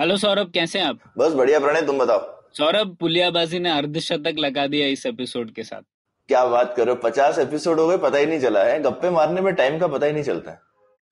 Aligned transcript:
Hello 0.00 0.16
Saurabh 0.16 0.50
कैसे 0.50 0.78
हैं 0.78 0.86
आप? 0.86 0.98
बस 1.18 1.32
बढ़िया 1.32 1.58
प्रणय 1.60 1.82
तुम 1.82 1.98
बताओ। 1.98 2.18
सौरभ 2.54 2.96
पुलियाबाजी 3.00 3.58
ने 3.58 3.70
अर्धशतक 3.70 4.36
लगा 4.38 4.66
दिया 4.66 4.86
इस 4.86 5.04
एपिसोड 5.06 5.50
के 5.50 5.62
साथ। 5.62 5.82
क्या 6.28 6.44
बात 6.46 6.72
करो 6.76 6.94
पचास 6.94 7.38
एपिसोड 7.38 7.80
हो 7.80 7.86
गए 7.88 7.96
पता 7.96 8.18
ही 8.18 8.26
नहीं 8.26 8.38
चला 8.40 8.62
है। 8.64 8.78
गप्पे 8.82 9.10
मारने 9.10 9.40
में 9.40 9.54
टाइम 9.54 9.78
का 9.78 9.86
पता 9.86 10.06
ही 10.06 10.12
नहीं 10.12 10.22
चलता 10.22 10.50
है। 10.50 10.58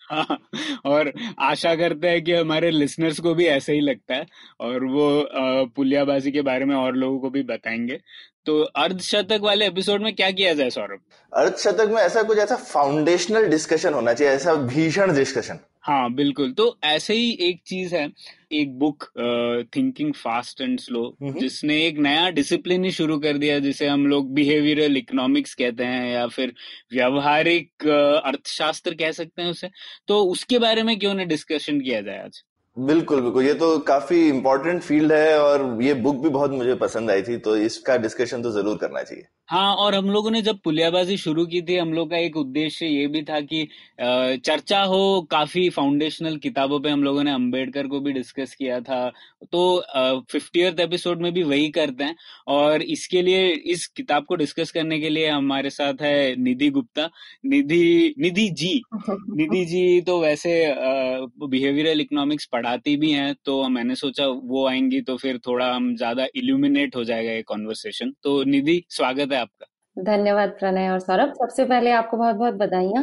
हाँ, 0.00 0.38
और 0.84 1.12
आशा 1.38 1.74
करते 1.74 2.08
हैं 2.08 2.22
कि 2.24 2.34
हमारे 2.34 2.70
लिसनर्स 2.70 3.20
को 3.20 3.34
भी 3.34 3.46
ऐसा 3.46 3.72
ही 3.72 3.80
लगता 3.80 4.14
है 4.14 4.26
और 4.60 4.84
वो 4.84 5.28
पुलियाबाजी 5.76 6.32
के 6.32 6.42
बारे 6.42 6.64
में 6.64 6.74
और 6.76 6.96
लोगों 6.96 7.18
को 7.18 7.30
भी 7.30 7.42
बताएँगे। 7.42 8.00
तो 8.46 8.60
अर्धशतक 8.62 9.40
वाले 9.42 9.66
एपिसोड 9.66 10.02
में 10.02 10.14
क्या 10.14 10.30
किया 10.30 10.54
जाए 10.54 10.70
सौरभ? 10.70 11.00
अर्धशतक 11.32 11.90
में 11.90 12.02
ऐसा 12.02 12.22
कुछ 12.22 12.38
ऐसा 12.38 12.56
फाउंडेशनल 12.56 13.48
डिस्कशन 13.48 13.94
होना 13.94 14.12
चाहिए 14.12 14.34
ऐसा 14.34 14.54
भीषण 14.54 15.14
डिस्कशन 15.14 15.58
हाँ 15.82 16.12
बिल्कुल। 16.14 16.52
तो 16.52 16.76
ऐसे 16.84 17.14
ही 17.14 17.30
एक 17.40 17.60
चीज़ 17.66 17.94
है 17.94 18.12
एक 18.52 18.78
book 18.78 19.04
thinking 19.76 20.12
fast 20.14 20.60
and 20.60 20.78
slow. 20.80 21.16
जिसने 21.22 21.76
एक 21.86 21.98
नया 21.98 22.28
डिसिप्लिन 22.30 22.84
ही 22.84 22.90
शुरू 22.90 23.18
कर 23.20 23.38
दिया 23.38 23.58
जिसे 23.58 23.86
हम 23.86 24.06
लोग 24.06 24.32
बिहेवियरल 24.34 24.96
इकोनॉमिक्स 24.96 25.54
कहते 25.54 25.84
हैं 25.84 26.12
या 26.12 26.26
फिर 26.26 26.54
व्यवहारिक 26.92 27.86
अर्थशास्त्र 28.24 28.94
कह 28.94 29.12
सकते 29.12 29.42
हैं 29.42 29.50
उसे 29.50 29.70
तो 30.08 30.22
उसके 30.24 30.58
बारे 30.58 30.82
में 30.82 30.98
क्यों 30.98 31.14
ना 31.14 31.24
डिस्कशन 31.24 31.80
किया 31.80 32.00
जाए 32.00 32.24
आज 32.24 32.42
बिल्कुल 32.78 33.20
बिल्कुल। 33.20 33.44
ये 33.44 33.54
तो 33.54 33.78
काफ़ी 33.86 34.28
इंपॉर्टेंट 34.28 34.82
फ़ील्ड 34.82 35.12
है 35.12 35.38
और 35.38 35.82
ये 35.82 35.94
बुक 36.02 36.16
भी 36.16 36.28
बहुत 36.28 36.50
मुझे 36.50 36.74
पसंद 36.76 37.10
आई 37.10 37.22
थी 37.22 37.36
तो 37.38 37.56
इसका 37.58 37.96
डिस्कशन 37.96 38.42
तो 38.42 38.50
ज़रूर 38.50 38.76
करना 38.76 39.02
चाहिए। 39.02 39.24
हाँ 39.48 39.74
और 39.76 39.94
हम 39.94 40.10
लोगों 40.10 40.30
ने 40.30 40.40
जब 40.42 40.58
पुलियाबाजी 40.64 41.16
शुरू 41.16 41.44
की 41.46 41.60
थी 41.62 41.76
हम 41.76 41.92
लोग 41.92 42.10
का 42.10 42.16
एक 42.16 42.36
उद्देश्य 42.36 42.86
ये 42.86 43.06
भी 43.06 43.22
था 43.22 43.40
कि 43.42 43.66
चर्चा 44.00 44.82
हो 44.82 44.98
काफ़ी 45.30 45.68
फाउंडेशनल 45.70 46.36
किताबों 46.36 46.80
पे 46.80 46.90
हम 46.90 47.04
लोगों 47.04 47.22
ने 47.24 47.32
अंबेडकर 47.32 47.86
को 47.86 48.00
भी 48.00 48.12
डिस्कस 48.12 48.54
किया 48.54 48.80
था। 48.80 49.08
तो 49.52 49.62
फिफ्टियथ 50.32 50.80
एपिसोड 50.80 51.22
में 51.22 51.32
भी 51.34 51.42
वही 51.42 51.68
करते 51.70 52.04
हैं 52.04 52.16
और 52.48 52.82
इसके 52.82 53.22
लिए 53.22 53.48
इस 53.72 53.86
किताब 53.96 54.24
को 54.24 54.36
डिस्कस 54.36 54.70
करने 54.70 55.00
के 55.00 55.08
लिए 55.08 55.28
हमारे 55.30 55.70
साथ 55.70 56.02
है 56.02 56.34
निधि 56.38 56.68
गुप्ता। 56.70 57.08
निधि 57.46 58.14
निधि 58.18 58.48
जी। 58.50 58.80
निधि 59.38 59.64
जी 59.64 60.00
तो 60.02 60.20
वैसे 60.20 60.52
बिहेवियरल 61.48 62.00
इकोनॉमिक्स 62.00 62.46
पढ़ाती 62.68 62.96
भी 62.96 63.10
हैं 63.10 63.34
तो 63.44 63.68
मैंने 63.68 63.94
सोचा 63.94 64.26
वो 64.26 64.66
आएँगी 64.68 65.00
तो 65.00 65.16
फिर 65.16 65.38
थोड़ा 65.38 65.66
हम 65.74 65.94
ज़्यादा 65.96 66.26
इल्यूमिनेट 66.36 66.96
हो 66.96 67.04
जाएगा 67.04 67.30
ये 67.30 67.42
कॉन्वर्सेशन 67.42 68.12
तो 68.22 68.42
निधि 68.44 68.82
स्वागत 68.90 69.32
है 69.32 69.40
आपका। 69.40 69.66
धन्यवाद 69.96 70.48
प्रणय 70.48 70.88
और 70.88 70.98
सौरभ। 70.98 71.32
सबसे 71.32 71.64
पहले 71.64 71.90
आपको 71.90 72.16
बहुत 72.16 72.36
बहुत 72.36 72.54
बधाइयाँ 72.54 73.02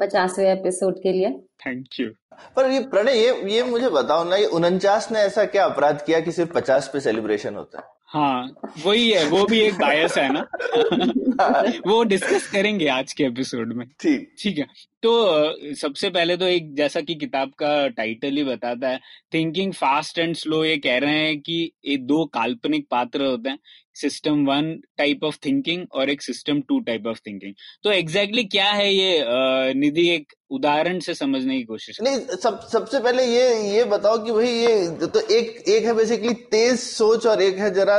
पचासवें 0.00 0.50
एपिसोड 0.52 0.98
के 0.98 1.12
लिए। 1.12 1.30
थैंक 1.66 2.00
यू 2.00 2.08
पर 2.56 2.70
ये 2.70 2.80
प्रणय 2.80 3.18
ये 3.18 3.54
ये 3.54 3.62
मुझे 3.62 3.88
बताओ 3.88 4.24
ना 4.24 4.36
ये 4.36 4.46
उनचास 4.46 5.08
ने 5.12 5.18
ऐसा 5.18 5.44
क्या 5.44 5.64
अपराध 5.64 6.02
किया 6.06 6.20
कि 6.20 6.32
सिर्फ़ 6.32 6.52
पचास 6.52 6.90
पे 6.92 7.00
सेलिब्रेशन 7.00 7.54
होता 7.54 7.78
है? 7.78 7.84
हाँ 8.06 8.54
वही 8.86 9.10
है 9.10 9.24
वो 9.28 9.44
भी 9.44 9.60
एक 9.60 9.74
बायस 9.74 10.18
है 10.18 10.28
ना। 10.32 10.46
वो 11.86 12.02
डिस्कस 12.04 12.50
करेंगे 12.50 12.88
आज 12.88 13.12
के 13.12 13.24
एपिसोड 13.24 13.72
में। 13.72 13.86
ठीक। 14.00 14.34
ठीक 14.38 14.58
है। 14.58 14.66
तो 15.04 15.74
सबसे 15.74 16.08
पहले 16.10 16.36
तो 16.36 16.46
एक 16.46 16.74
जैसा 16.74 17.00
कि 17.00 17.14
किताब 17.14 17.50
का 17.58 17.72
टाइटल 17.88 18.36
ही 18.36 18.44
बताता 18.44 18.88
है 18.88 19.00
थिंकिंग 19.34 19.72
फास्ट 19.72 20.18
एंड 20.18 20.34
स्लो 20.36 20.64
ये 20.64 20.76
कह 20.76 20.98
रहे 20.98 21.16
हैं 21.16 21.38
कि 21.40 21.56
ये 21.86 21.96
दो 22.04 22.24
काल्पनिक 22.34 22.86
पात्र 22.90 23.24
होते 23.24 23.50
हैं 23.50 23.58
system 23.96 24.46
one 24.46 24.72
type 24.98 25.24
of 25.24 25.38
thinking 25.46 25.84
और 25.92 26.10
एक 26.10 26.22
system 26.22 26.60
two 26.60 26.78
type 26.80 27.06
of 27.06 27.20
thinking 27.26 27.54
तो 27.84 27.92
एग्जैक्टली 27.92 28.42
exactly 28.42 28.50
क्या 28.50 28.70
है 28.72 28.92
ये 28.94 29.74
निधि 29.74 30.08
एक 30.08 30.32
उदाहरण 30.50 30.98
से 31.00 31.14
समझने 31.14 31.58
की 31.58 31.64
कोशिश 31.64 32.00
नहीं, 32.02 32.18
सब, 32.18 32.60
सबसे 32.72 33.00
पहले 33.00 33.26
ये 33.26 33.76
ये 33.76 33.84
बताओ 33.92 34.24
कि 34.24 34.32
भाई 34.32 34.48
ये 34.48 35.06
तो 35.06 35.20
एक 35.20 35.64
एक 35.68 35.84
है 35.84 35.94
बेसिकली 35.94 36.34
तेज 36.50 36.78
सोच 36.80 37.26
और 37.26 37.42
एक 37.42 37.58
है 37.58 37.74
जरा 37.74 37.98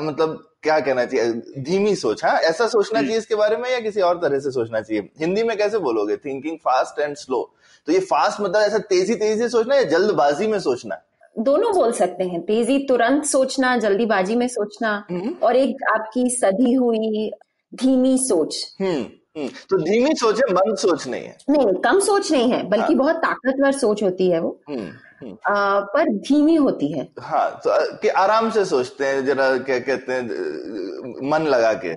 मतलब 0.00 0.49
क्या 0.62 0.78
कहना 0.80 1.04
चाहिए? 1.04 1.32
धीमी 1.58 1.94
सोच 1.96 2.24
हाँ? 2.24 2.38
ऐसा 2.38 2.66
सोचना 2.68 3.00
चाहिए 3.02 3.18
इसके 3.18 3.34
बारे 3.34 3.56
में 3.56 3.70
या 3.70 3.78
किसी 3.80 4.00
और 4.00 4.16
तरह 4.16 4.38
से 4.38 4.50
सोचना 4.50 4.80
चाहिए? 4.80 5.08
हिंदी 5.20 5.42
में 5.42 5.56
कैसे 5.58 5.78
बोलोगे? 5.78 6.16
थिंकिंग 6.16 6.56
फास्ट 6.56 7.00
एंड 7.00 7.16
स्लो 7.16 7.42
तो 7.88 7.92
ये 7.92 8.00
फास्ट 8.00 8.40
मतलब 8.40 8.62
ऐसा 8.62 8.78
तेज़ी 8.78 9.14
तेज़ी 9.14 9.38
से 9.38 9.48
सोचना 9.48 9.74
या 9.74 9.82
जल्दबाजी 9.82 10.46
में 10.46 10.58
सोचना? 10.60 11.00
दोनों 11.38 11.72
बोल 11.74 11.92
सकते 11.92 12.24
हैं। 12.24 12.40
तेज़ी 12.42 12.78
तुरंत 12.78 13.24
सोचना 13.24 13.76
जल्दीबाजी 13.76 14.36
में 14.36 14.46
सोचना 14.48 15.06
और 15.42 15.56
एक 15.56 15.84
आपकी 15.90 16.28
सदी 16.30 16.72
हुई 16.72 17.30
धीमी 17.74 18.16
सोच। 18.18 18.56
हम्म 18.80 19.00
हम्म। 19.36 19.48
तो 19.70 19.78
धीमी 19.78 20.14
सोच 20.14 20.38
है 20.38 20.54
मंद 20.54 20.76
सोच 20.76 21.06
नहीं 21.08 21.24
है। 21.24 21.36
नहीं 21.50 21.74
कम 21.74 22.00
सोच 22.00 22.30
नहीं 22.32 22.52
है 22.52 22.62
बल्कि 22.68 22.94
बहुत 22.94 23.16
ताकतवर 23.16 23.72
सोच 23.72 24.02
होती 24.02 24.30
है 24.30 24.40
वो। 24.40 24.58
हम्म 24.68 24.80
हम्म। 24.80 24.90
पर 25.22 26.08
धीमी 26.18 26.54
होती 26.56 26.92
है। 26.92 27.08
हाँ 27.20 27.50
तो 27.64 27.96
कि 27.96 28.08
आराम 28.08 28.50
से 28.50 28.64
सोचते 28.64 29.06
हैं 29.06 29.24
जरा 29.26 29.56
क्या 29.58 29.78
कहते 29.80 30.12
हैं 30.12 31.28
मन 31.30 31.46
लगा 31.46 31.72
के। 31.74 31.88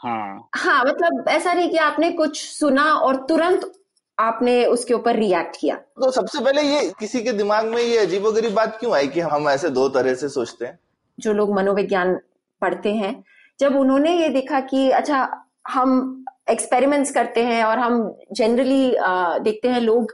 हाँ। 0.00 0.48
हाँ 0.54 0.82
मतलब 0.84 1.28
ऐसा 1.28 1.52
नहीं 1.52 1.70
कि 1.70 1.76
आपने 1.78 2.10
कुछ 2.12 2.40
सुना 2.42 2.84
और 2.94 3.16
तुरंत 3.28 3.70
आपने 4.18 4.64
उसके 4.66 4.94
ऊपर 4.94 5.16
रिएक्ट 5.16 5.56
किया। 5.60 5.76
तो 5.76 6.10
सबसे 6.10 6.40
पहले 6.40 6.62
ये 6.62 6.90
किसी 6.98 7.22
के 7.22 7.32
दिमाग 7.32 7.66
में 7.66 7.82
ये 7.82 7.98
अजीबोगरीब 7.98 8.54
बात 8.54 8.76
क्यों 8.80 8.94
आई 8.94 9.08
कि 9.08 9.20
हम 9.22 9.48
ऐसे 9.48 9.68
दो 9.70 9.88
तरह 9.88 10.14
से 10.14 10.28
सोचते 10.28 10.64
हैं? 10.64 10.78
जो 11.18 11.32
लोग 11.32 11.54
मनोविज्ञान 11.54 12.14
पढ़ते 12.62 12.92
हैं 12.94 13.22
जब 13.60 13.76
उन्होंने 13.76 14.12
ये 14.16 14.28
देखा 14.28 14.60
कि 14.60 14.90
अच्छा 14.90 15.46
हम 15.68 16.24
एक्सपेरिमेंट्स 16.50 17.10
करते 17.10 17.42
हैं 17.44 17.64
और 17.64 17.78
हम 17.78 18.14
जनरली 18.32 18.94
देखते 19.42 19.68
हैं 19.68 19.80
लोग 19.80 20.12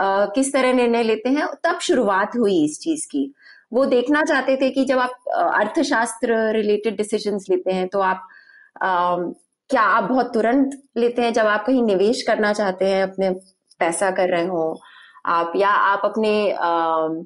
किस 0.00 0.52
तरह 0.52 0.72
निर्णय 0.72 1.02
लेते 1.02 1.28
हैं 1.28 1.46
तब 1.64 1.78
शुरुआत 1.82 2.36
हुई 2.36 2.62
इस 2.64 2.78
चीज़ 2.80 3.06
की। 3.06 3.32
वो 3.72 3.84
देखना 3.86 4.22
चाहते 4.24 4.56
थे 4.56 4.70
कि 4.70 4.84
जब 4.84 4.98
आप 4.98 5.28
अर्थशास्त्र 5.54 6.36
रिलेटेड 6.52 6.96
डिसीजंस 6.96 7.46
लेते 7.50 7.72
हैं 7.72 7.88
तो 7.88 8.00
आप 8.00 8.26
अ, 8.76 8.86
क्या 9.70 9.82
आप 9.82 10.04
बहुत 10.04 10.32
तुरंत 10.34 10.70
लेते 10.96 11.22
हैं 11.22 11.32
जब 11.32 11.46
आप 11.46 11.64
कहीं 11.66 11.82
निवेश 11.84 12.22
करना 12.22 12.52
चाहते 12.52 12.84
हैं 12.84 13.02
अपने 13.02 13.30
पैसा 13.80 14.10
कर 14.10 14.28
रहे 14.28 14.46
हो? 14.46 14.80
आप 15.26 15.52
या 15.56 15.68
आप 15.68 16.02
अपने 16.04 16.50
अ, 16.50 17.24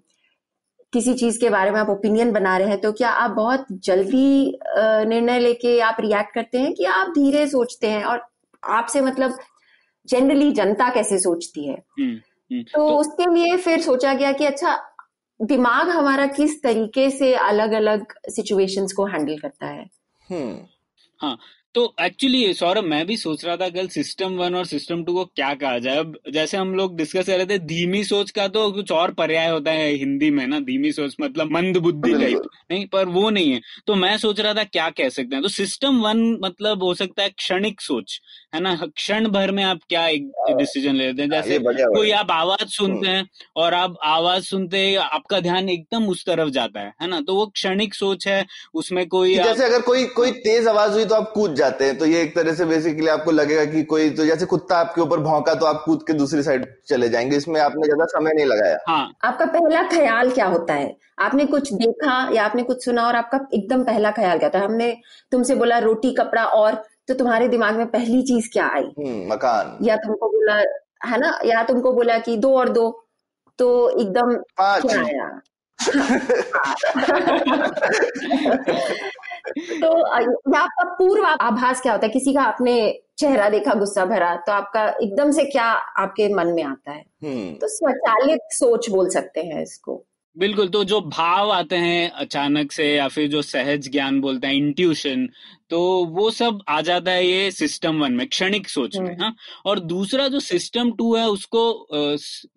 किसी 0.93 1.15
चीज़ 1.15 1.39
के 1.41 1.51
बारे 1.51 1.71
में 1.71 1.79
आप 1.81 1.89
ओपिनियन 1.91 2.33
बना 2.33 2.57
रहे 2.59 2.69
हैं 2.69 2.81
तो 2.81 2.93
क्या 2.93 3.11
आप 3.11 3.31
बहुत 3.31 3.67
जल्दी 3.85 4.59
निर्णय 5.09 5.39
लेके 5.41 5.79
आप 5.81 5.97
रिएक्ट 6.01 6.35
करते 6.35 6.59
हैं 6.59 6.73
कि 6.75 6.85
आप 6.87 7.09
धीरे 7.11 7.47
सोचते 7.49 7.91
हैं? 7.91 8.05
और 8.05 8.23
आपसे 8.63 9.01
मतलब 9.01 9.39
जनरली 10.09 10.51
जनता 10.53 10.89
कैसे 10.91 11.19
सोचती 11.19 11.69
है? 11.69 11.75
हम्म। 12.01 12.19
तो 12.61 12.89
उसके 12.89 13.35
लिए 13.35 13.57
फिर 13.57 13.81
सोचा 13.81 14.15
गया 14.15 14.33
कि 14.33 14.45
अच्छा 14.45 14.83
दिमाग 15.43 15.89
हमारा 15.89 16.27
किस 16.27 16.63
तरीके 16.63 17.11
से 17.11 17.35
अलग 17.35 17.73
अलग 17.73 18.15
सिचुएशंस 18.29 18.93
को 18.93 19.07
हैंडल 19.07 19.39
करता 19.39 19.67
है? 19.67 19.91
हम्म। 20.31 20.59
हाँ 21.21 21.39
तो 21.75 21.83
एक्चुअली 22.01 22.53
सौरभ 22.55 22.85
मैं 22.85 23.05
भी 23.07 23.17
सोच 23.17 23.45
रहा 23.45 23.57
था 23.57 23.69
कल 23.69 23.87
सिस्टम 23.89 24.33
वन 24.37 24.55
और 24.55 24.65
सिस्टम 24.67 25.03
टू 25.05 25.13
को 25.15 25.25
क्या 25.27 25.53
कहा 25.55 25.79
जाए। 25.79 25.99
अब 25.99 26.17
जैसे 26.33 26.57
हम 26.57 26.75
लोग 26.75 26.97
डिस्कस 26.97 27.27
कर 27.27 27.37
रहे 27.37 27.47
थे 27.47 27.59
धीमी 27.59 28.03
सोच 28.05 28.31
का 28.31 28.47
तो 28.49 28.71
कुछ 28.73 28.91
और 28.93 29.13
पर्याय 29.13 29.49
होता 29.51 29.71
है 29.71 29.89
हिंदी 29.93 30.31
में 30.31 30.47
ना 30.47 30.59
धीमी 30.61 30.93
सोच 30.93 31.15
मतलब 31.21 31.51
मंद 31.53 31.77
बुद्धि 31.77 32.13
टाइप 32.13 32.43
नहीं 32.71 32.87
पर 32.87 33.09
वो 33.09 33.31
नहीं 33.31 33.53
है। 33.53 33.61
तो 33.87 33.95
मैं 33.95 34.17
सोच 34.19 34.41
रहा 34.41 34.55
था 34.55 34.65
क्या 34.65 34.89
कह 34.91 35.09
सकते 35.09 35.35
हैं। 35.35 35.43
तो 35.43 35.49
सिस्टम 35.49 36.01
वन 36.01 36.21
मतलब 36.45 36.83
हो 36.83 36.93
सकता 36.95 37.23
है 37.23 37.29
क्षणिक 37.29 37.81
सोच 37.81 38.21
है 38.55 38.61
ना? 38.61 38.75
क्षण 38.87 39.29
भर 39.29 39.51
में 39.51 39.63
आप 39.65 39.81
क्या 39.89 40.07
एक 40.09 40.31
डिसीज़न 40.59 40.95
ले 40.95 41.07
लेते 41.07 41.23
हैं? 41.23 41.31
जैसे 41.31 41.59
कोई 41.87 42.11
आप 42.11 42.31
आवाज़ 42.31 42.69
सुनते 42.69 43.09
हैं 43.09 43.27
और 43.57 43.75
आप 43.75 43.97
आवाज़ 44.05 44.45
सुनते 44.45 44.87
ही 44.87 44.95
आपका 44.97 45.41
ध्यान 45.41 45.69
एकदम 45.69 46.07
उस 46.09 46.25
तरफ़ 46.27 46.51
जाता 46.51 46.81
है 46.81 46.93
है 47.03 47.09
ना? 47.09 47.21
तो 47.21 47.35
वो 47.35 47.47
क्षणिक 47.47 47.95
सोच 47.95 48.29
है 48.29 48.45
उसमें 48.75 49.07
कोई 49.09 49.35
जैसे 49.35 49.65
अगर 49.65 49.81
कोई 49.83 50.05
कोई 50.13 50.33
तेज 50.43 50.69
आवाज़ 50.69 50.93
हुई 50.93 51.05
तो 51.05 51.15
आप 51.15 51.33
कूद 51.35 51.55
जाते 51.63 51.85
हैं। 51.85 51.99
तो 51.99 52.07
ये 52.07 52.21
एक 52.23 52.35
तरह 52.37 52.55
से 52.55 52.65
बेसिकली 52.67 53.09
आपको 53.09 53.31
लगेगा 53.31 53.65
कि 53.67 53.83
कोई 53.85 54.11
तो 54.13 54.25
जैसे 54.27 54.47
कुत्ता 54.47 54.77
आपके 54.79 55.01
ऊपर 55.01 55.21
भौंका 55.21 55.55
तो 55.55 55.67
आप 55.67 55.83
कूद 55.87 56.03
के 56.07 56.13
दूसरी 56.13 56.43
साइड 56.43 56.67
चले 56.89 57.09
जाएँगे। 57.09 57.37
इसमें 57.37 57.61
आपने 57.61 57.85
ज़्यादा 57.85 58.05
समय 58.13 58.33
नहीं 58.35 58.47
लगाया। 58.47 58.79
हाँ। 58.89 59.13
आपका 59.25 59.49
पहला 59.49 59.83
ख्याल 59.91 60.31
क्या 60.31 60.47
होता 60.47 60.75
है? 60.75 60.97
आपने 61.19 61.47
कुछ 61.47 61.73
देखा 61.75 62.29
या 62.35 62.45
आपने 62.45 62.63
कुछ 62.63 62.85
सुना 62.85 63.07
और 63.07 63.17
आपका 63.17 63.39
एकदम 63.55 63.83
पहला 63.85 64.11
ख्याल 64.11 64.39
क्या 64.39 64.49
था 64.49 64.59
हमने 64.59 64.97
तुमसे 65.33 65.55
बोला 65.55 65.79
रोटी 65.81 66.15
कपड़ा 66.15 66.45
और 66.57 66.75
तो 67.09 67.15
तुम्हारे 67.15 67.49
दिमाग 67.49 67.77
में 67.77 67.87
पहली 67.89 68.23
चीज़ 68.23 68.49
क्या 68.53 68.67
आई? 68.75 68.83
हम्म 68.99 69.33
मकान। 69.33 69.79
या 69.87 69.99
तुमको 69.99 70.29
बोला 70.29 70.55
है 71.07 71.19
ना? 71.21 71.39
या 71.45 71.63
तुमको 71.65 71.93
बोला 71.93 72.19
कि 72.19 72.37
दो 72.39 72.57
और 72.59 72.69
दो 72.71 72.91
तो 73.59 73.89
एकदम 74.01 74.35
क्या 74.61 75.03
आया? 75.03 75.41
तो 79.59 80.03
आपका 80.53 80.85
पूर्व 80.85 81.25
आभास 81.25 81.81
क्या 81.81 81.93
होता 81.93 82.07
है? 82.07 82.13
किसी 82.13 82.35
का 82.35 82.43
आपने 82.43 83.01
चेहरा 83.19 83.49
देखा 83.49 83.75
गुस्सा 83.75 84.05
भरा 84.05 84.37
तो 84.37 84.53
आपका 84.53 84.89
एकदम 85.03 85.31
से 85.31 85.45
क्या 85.45 85.65
आपके 85.99 86.35
मन 86.35 86.47
में 86.47 86.65
आता 86.65 86.91
है? 86.91 87.05
हम्म। 87.25 87.55
तो 87.55 87.69
स्वचालित 87.69 88.41
सोच 88.51 88.91
बोल 88.91 89.09
सकते 89.09 89.41
हैं 89.41 89.63
इसको। 89.63 90.05
बिल्कुल 90.39 90.69
तो 90.69 90.85
जो 90.85 91.01
भाव 91.01 91.51
आते 91.53 91.77
हैं 91.77 92.11
अचानक 92.11 92.73
से 92.73 92.95
या 92.95 93.09
फिर 93.09 93.29
जो 93.29 93.43
सहज 93.43 93.91
ज्ञान 93.91 94.21
बोलते 94.21 94.47
हैं 94.47 94.55
इंट्यूशन 94.55 95.29
तो 95.73 95.81
वो 96.07 96.31
सब 96.31 96.59
आ 96.69 96.81
जाता 96.81 97.11
है 97.11 97.27
ये 97.27 97.51
सिस्टम 97.51 98.01
वन 98.01 98.13
में 98.13 98.27
क्षणिक 98.29 98.69
सोच 98.69 98.97
में 98.97 99.09
हम्म। 99.09 99.23
हाँ 99.23 99.35
और 99.67 99.79
दूसरा 99.83 100.27
जो 100.29 100.41
सिस्टम 100.41 100.91
टू 100.93 101.15
है 101.17 101.27
उसको 101.29 101.63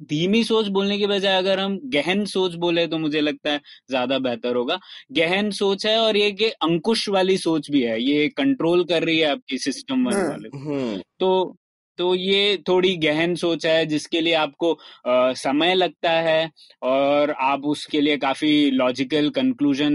धीमी 0.06 0.44
सोच 0.44 0.67
बोलने 0.67 0.97
के 1.00 1.07
बजाय 1.07 1.38
अगर 1.38 1.59
हम 1.59 1.79
गहन 1.94 2.25
सोच 2.25 2.56
बोले 2.56 2.85
तो 2.88 2.97
मुझे 2.97 3.21
लगता 3.21 3.51
है 3.51 3.62
ज़्यादा 3.89 4.19
बेहतर 4.19 4.56
होगा 4.56 4.79
गहन 5.12 5.51
सोच 5.53 5.85
है 5.85 5.97
और 6.00 6.17
ये 6.17 6.31
कि 6.33 6.50
अंकुश 6.63 7.07
वाली 7.09 7.38
सोच 7.38 7.71
भी 7.71 7.83
है 7.83 8.01
ये 8.03 8.27
कंट्रोल 8.38 8.83
कर 8.83 9.03
रही 9.03 9.19
है 9.19 9.31
आपकी 9.31 9.57
सिस्टम 9.59 10.07
वन 10.07 10.13
हम्म। 10.13 10.29
वाले 10.29 10.57
हम्म 10.57 11.01
तो 11.19 11.31
तो 11.97 12.13
ये 12.15 12.57
थोड़ी 12.68 12.95
गहन 12.97 13.36
सोच 13.36 13.65
है 13.65 13.86
जिसके 13.86 14.21
लिए 14.21 14.33
आपको 14.36 14.71
अ, 14.74 15.33
समय 15.36 15.74
लगता 15.75 16.12
है 16.12 16.50
और 16.83 17.31
आप 17.42 17.65
उसके 17.65 18.01
लिए 18.01 18.18
काफ़ी 18.18 18.71
लॉजिकल 18.71 19.30
कंक्लूजन 19.30 19.94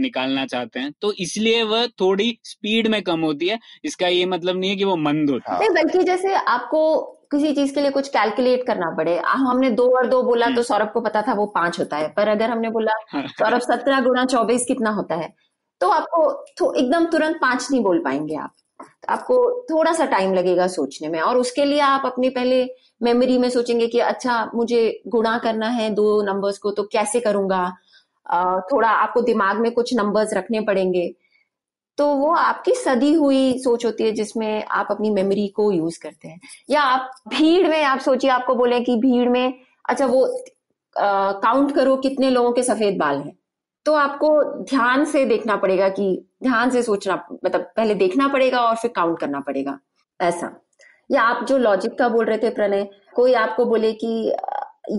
निकालना 0.00 0.46
चाहते 0.46 0.80
हैं। 0.80 0.92
तो 1.02 1.12
इसलिए 1.18 1.62
वह 1.62 1.86
थोड़ी 2.00 2.38
स्पीड 2.44 2.86
में 2.86 3.02
कम 3.02 3.20
होती 3.20 3.48
है। 3.48 3.58
इसका 3.84 4.08
ये 4.08 4.26
मतलब 4.26 4.58
नहीं 4.58 4.70
है 4.70 4.76
कि 4.76 4.84
वो 4.84 4.96
मंद 4.96 5.30
होती 5.30 5.52
है। 5.52 5.58
हाँ 5.58 5.68
बल्कि 5.74 6.02
जैसे 6.02 6.34
आपको 6.34 6.84
किसी 7.30 7.52
चीज़ 7.54 7.74
के 7.74 7.80
लिए 7.80 7.90
कुछ 7.90 8.08
कैलकुलेट 8.08 8.66
करना 8.66 8.90
पड़े। 8.96 9.16
हमने 9.26 9.70
दो 9.70 9.88
और 9.98 10.06
दो 10.06 10.22
बोला 10.22 10.46
तो 10.50 10.62
सौरभ 10.62 10.90
को 10.92 11.00
पता 11.00 11.22
था 11.22 11.32
वो 11.34 11.46
पाँच 11.46 11.78
होता 11.80 11.96
है। 11.96 12.08
पर 12.08 12.28
अगर 12.28 12.50
हमने 12.50 12.70
बोला 12.70 12.92
सौरभ 13.16 13.60
सत्रह 13.60 14.00
गुणा 14.00 14.24
चौबीस 14.24 14.64
कितना 14.68 14.90
होता 14.90 15.14
है? 15.14 15.32
तो 15.80 15.88
आपको 15.88 16.74
एकदम 16.74 17.06
तुरंत 17.06 17.36
पाँच 17.40 17.68
नहीं 17.70 17.82
बोल 17.82 17.98
पाएँगे 17.98 18.36
आप। 18.36 18.54
आपको 19.08 19.36
थोड़ा 19.70 19.92
सा 19.92 20.04
टाइम 20.06 20.34
लगेगा 20.34 20.66
सोचने 20.66 21.08
में 21.08 21.20
और 21.20 21.36
उसके 21.36 21.64
लिए 21.64 21.80
आप 21.80 22.02
अपनी 22.06 22.28
पहले 22.28 22.64
मेमोरी 23.02 23.38
में 23.38 23.48
सोचेंगे 23.50 23.86
कि 23.86 23.98
अच्छा 23.98 24.44
मुझे 24.54 25.02
गुणा 25.08 25.36
करना 25.38 25.68
है 25.68 25.90
दो 25.90 26.22
नंबर्स 26.22 26.58
को 26.58 26.70
तो 26.70 26.82
कैसे 26.82 27.20
करूँगा? 27.20 27.68
थोड़ा 28.72 28.88
आपको 28.88 29.20
दिमाग 29.20 29.60
में 29.60 29.70
कुछ 29.72 29.94
नंबर्स 29.94 30.34
रखने 30.34 30.60
पड़ेंगे। 30.60 31.14
तो 31.98 32.06
वो 32.06 32.32
आपकी 32.34 32.72
सदी 32.74 33.12
हुई 33.12 33.58
सोच 33.58 33.84
होती 33.86 34.04
है 34.04 34.12
जिसमें 34.12 34.64
आप 34.64 34.88
अपनी 34.90 35.10
मेमोरी 35.10 35.46
को 35.48 35.70
यूज़ 35.72 35.98
करते 36.02 36.28
हैं। 36.28 36.40
या 36.70 36.82
आप 36.82 37.10
भीड़ 37.28 37.68
में, 37.68 37.82
आप 37.84 37.98
सोचिए, 37.98 38.30
आपको 38.30 38.54
बोले 38.54 38.80
कि 38.80 38.96
भीड़ 38.96 39.28
में 39.28 39.54
अच्छा 39.88 40.06
वो 40.06 40.26
काउंट 40.96 41.74
करो 41.74 41.96
कितने 41.96 42.30
लोगों 42.30 42.52
के 42.52 42.62
सफ़ेद 42.62 42.98
बाल 42.98 43.16
हैं? 43.16 43.36
तो 43.86 43.94
आपको 43.94 44.42
ध्यान 44.64 45.04
से 45.04 45.24
देखना 45.24 45.56
पड़ेगा 45.56 45.88
कि 45.88 46.26
ध्यान 46.44 46.70
से 46.70 46.82
सोचना 46.82 47.14
मतलब 47.44 47.60
पहले 47.76 47.94
देखना 47.94 48.28
पड़ेगा 48.28 48.60
और 48.60 48.76
फिर 48.76 48.90
काउंट 48.96 49.18
करना 49.20 49.40
पड़ेगा। 49.40 49.78
ऐसा। 50.20 50.54
या 51.10 51.22
आप 51.22 51.44
जो 51.46 51.58
लॉजिक 51.58 51.98
का 51.98 52.08
बोल 52.08 52.24
रहे 52.24 52.38
थे 52.38 52.50
प्रणय 52.50 52.88
कोई 53.14 53.32
आपको 53.34 53.64
बोले 53.64 53.92
कि 53.94 54.06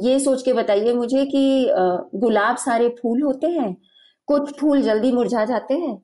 ये 0.03 0.19
सोच 0.19 0.41
के 0.41 0.53
बताइए 0.53 0.93
मुझे 0.93 1.25
कि 1.25 1.69
गुलाब 2.15 2.57
सारे 2.57 2.89
फूल 3.01 3.21
होते 3.21 3.47
हैं? 3.47 3.75
कुछ 4.27 4.59
फूल 4.59 4.81
जल्दी 4.81 5.11
मुरझा 5.11 5.45
जाते 5.45 5.73
हैं? 5.73 5.97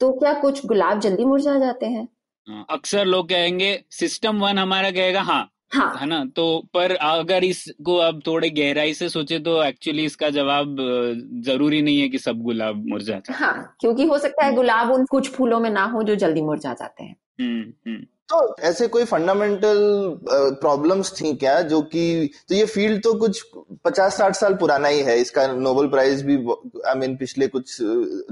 तो 0.00 0.12
क्या 0.12 0.32
कुछ 0.32 0.66
गुलाब 0.66 1.00
जल्दी 1.00 1.24
मुरझा 1.24 1.58
जाते 1.58 1.86
हैं? 1.86 2.08
हाँ, 2.48 2.66
अक्सर 2.70 3.04
लोग 3.04 3.28
कहेंगे 3.28 3.78
सिस्टम 3.90 4.40
वन 4.40 4.58
हमारा 4.58 4.90
कहेगा 4.90 5.20
हाँ 5.22 5.48
हाँ। 5.74 5.96
है 6.00 6.06
ना? 6.06 6.24
तो 6.36 6.44
पर 6.74 6.94
अगर 6.94 7.44
इसको 7.44 7.96
अब 7.98 8.22
थोड़े 8.26 8.50
गहराई 8.50 8.94
से 8.94 9.08
सोचे 9.08 9.38
तो 9.38 9.62
एक्चुअली 9.64 10.04
इसका 10.04 10.30
जवाब 10.30 10.76
ज़रूरी 11.46 11.82
नहीं 11.82 12.00
है 12.00 12.08
कि 12.08 12.18
सब 12.18 12.42
गुलाब 12.42 12.82
मुरझा 12.86 13.12
जाए 13.12 13.36
हाँ 13.38 13.76
क्योंकि 13.80 14.06
हो 14.06 14.18
सकता 14.18 14.44
है 14.44 14.54
गुलाब 14.54 14.90
उन 14.92 15.04
कुछ 15.06 15.30
फूलों 15.30 15.60
में 15.60 15.70
ना 15.70 15.84
हो 15.84 16.02
जो 16.02 16.14
जल्दी 16.14 16.42
मुरझा 16.42 16.72
जाते 16.72 17.04
हैं। 17.04 17.16
हम्म 17.40 17.72
हम्म। 17.86 18.02
तो 18.30 18.56
ऐसे 18.60 18.86
कोई 18.88 19.04
फंडामेंटल 19.04 19.78
प्रॉब्लम्स 20.60 21.12
थी 21.20 21.32
क्या 21.36 21.60
जो 21.62 21.80
कि 21.82 22.30
तो 22.48 22.54
ये 22.54 22.64
फ़ील्ड 22.66 23.02
तो 23.02 23.12
कुछ 23.14 23.42
पचास 23.84 24.16
साठ 24.16 24.34
साल 24.34 24.54
पुराना 24.54 24.88
ही 24.88 25.00
है 25.00 25.18
इसका 25.20 25.46
नोबेल 25.46 25.88
प्राइज 25.88 26.22
भी 26.22 26.36
आई 26.36 26.92
I 26.92 26.96
मीन 26.96 27.08
mean, 27.08 27.18
पिछले 27.18 27.46
कुछ 27.46 27.76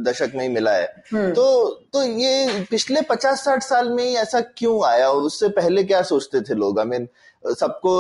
दशक 0.01 0.33
में 0.35 0.43
ही 0.43 0.49
मिला 0.49 0.73
है। 0.73 0.87
हम्म। 1.13 1.31
तो 1.33 1.45
तो 1.93 2.03
ये 2.21 2.65
पिछले 2.71 3.01
पचास 3.03 3.45
साठ 3.45 3.63
साल 3.63 3.89
में 3.89 4.05
ही 4.05 4.15
ऐसा 4.15 4.41
क्यों 4.41 4.85
आया 4.87 5.11
उससे 5.11 5.49
पहले 5.49 5.85
क्या 5.85 6.03
सोचते 6.03 6.41
थे 6.41 6.55
लोग? 6.55 6.79
आई 6.79 6.87
I 6.87 6.91
मीन 6.91 7.09
सबको 7.47 7.93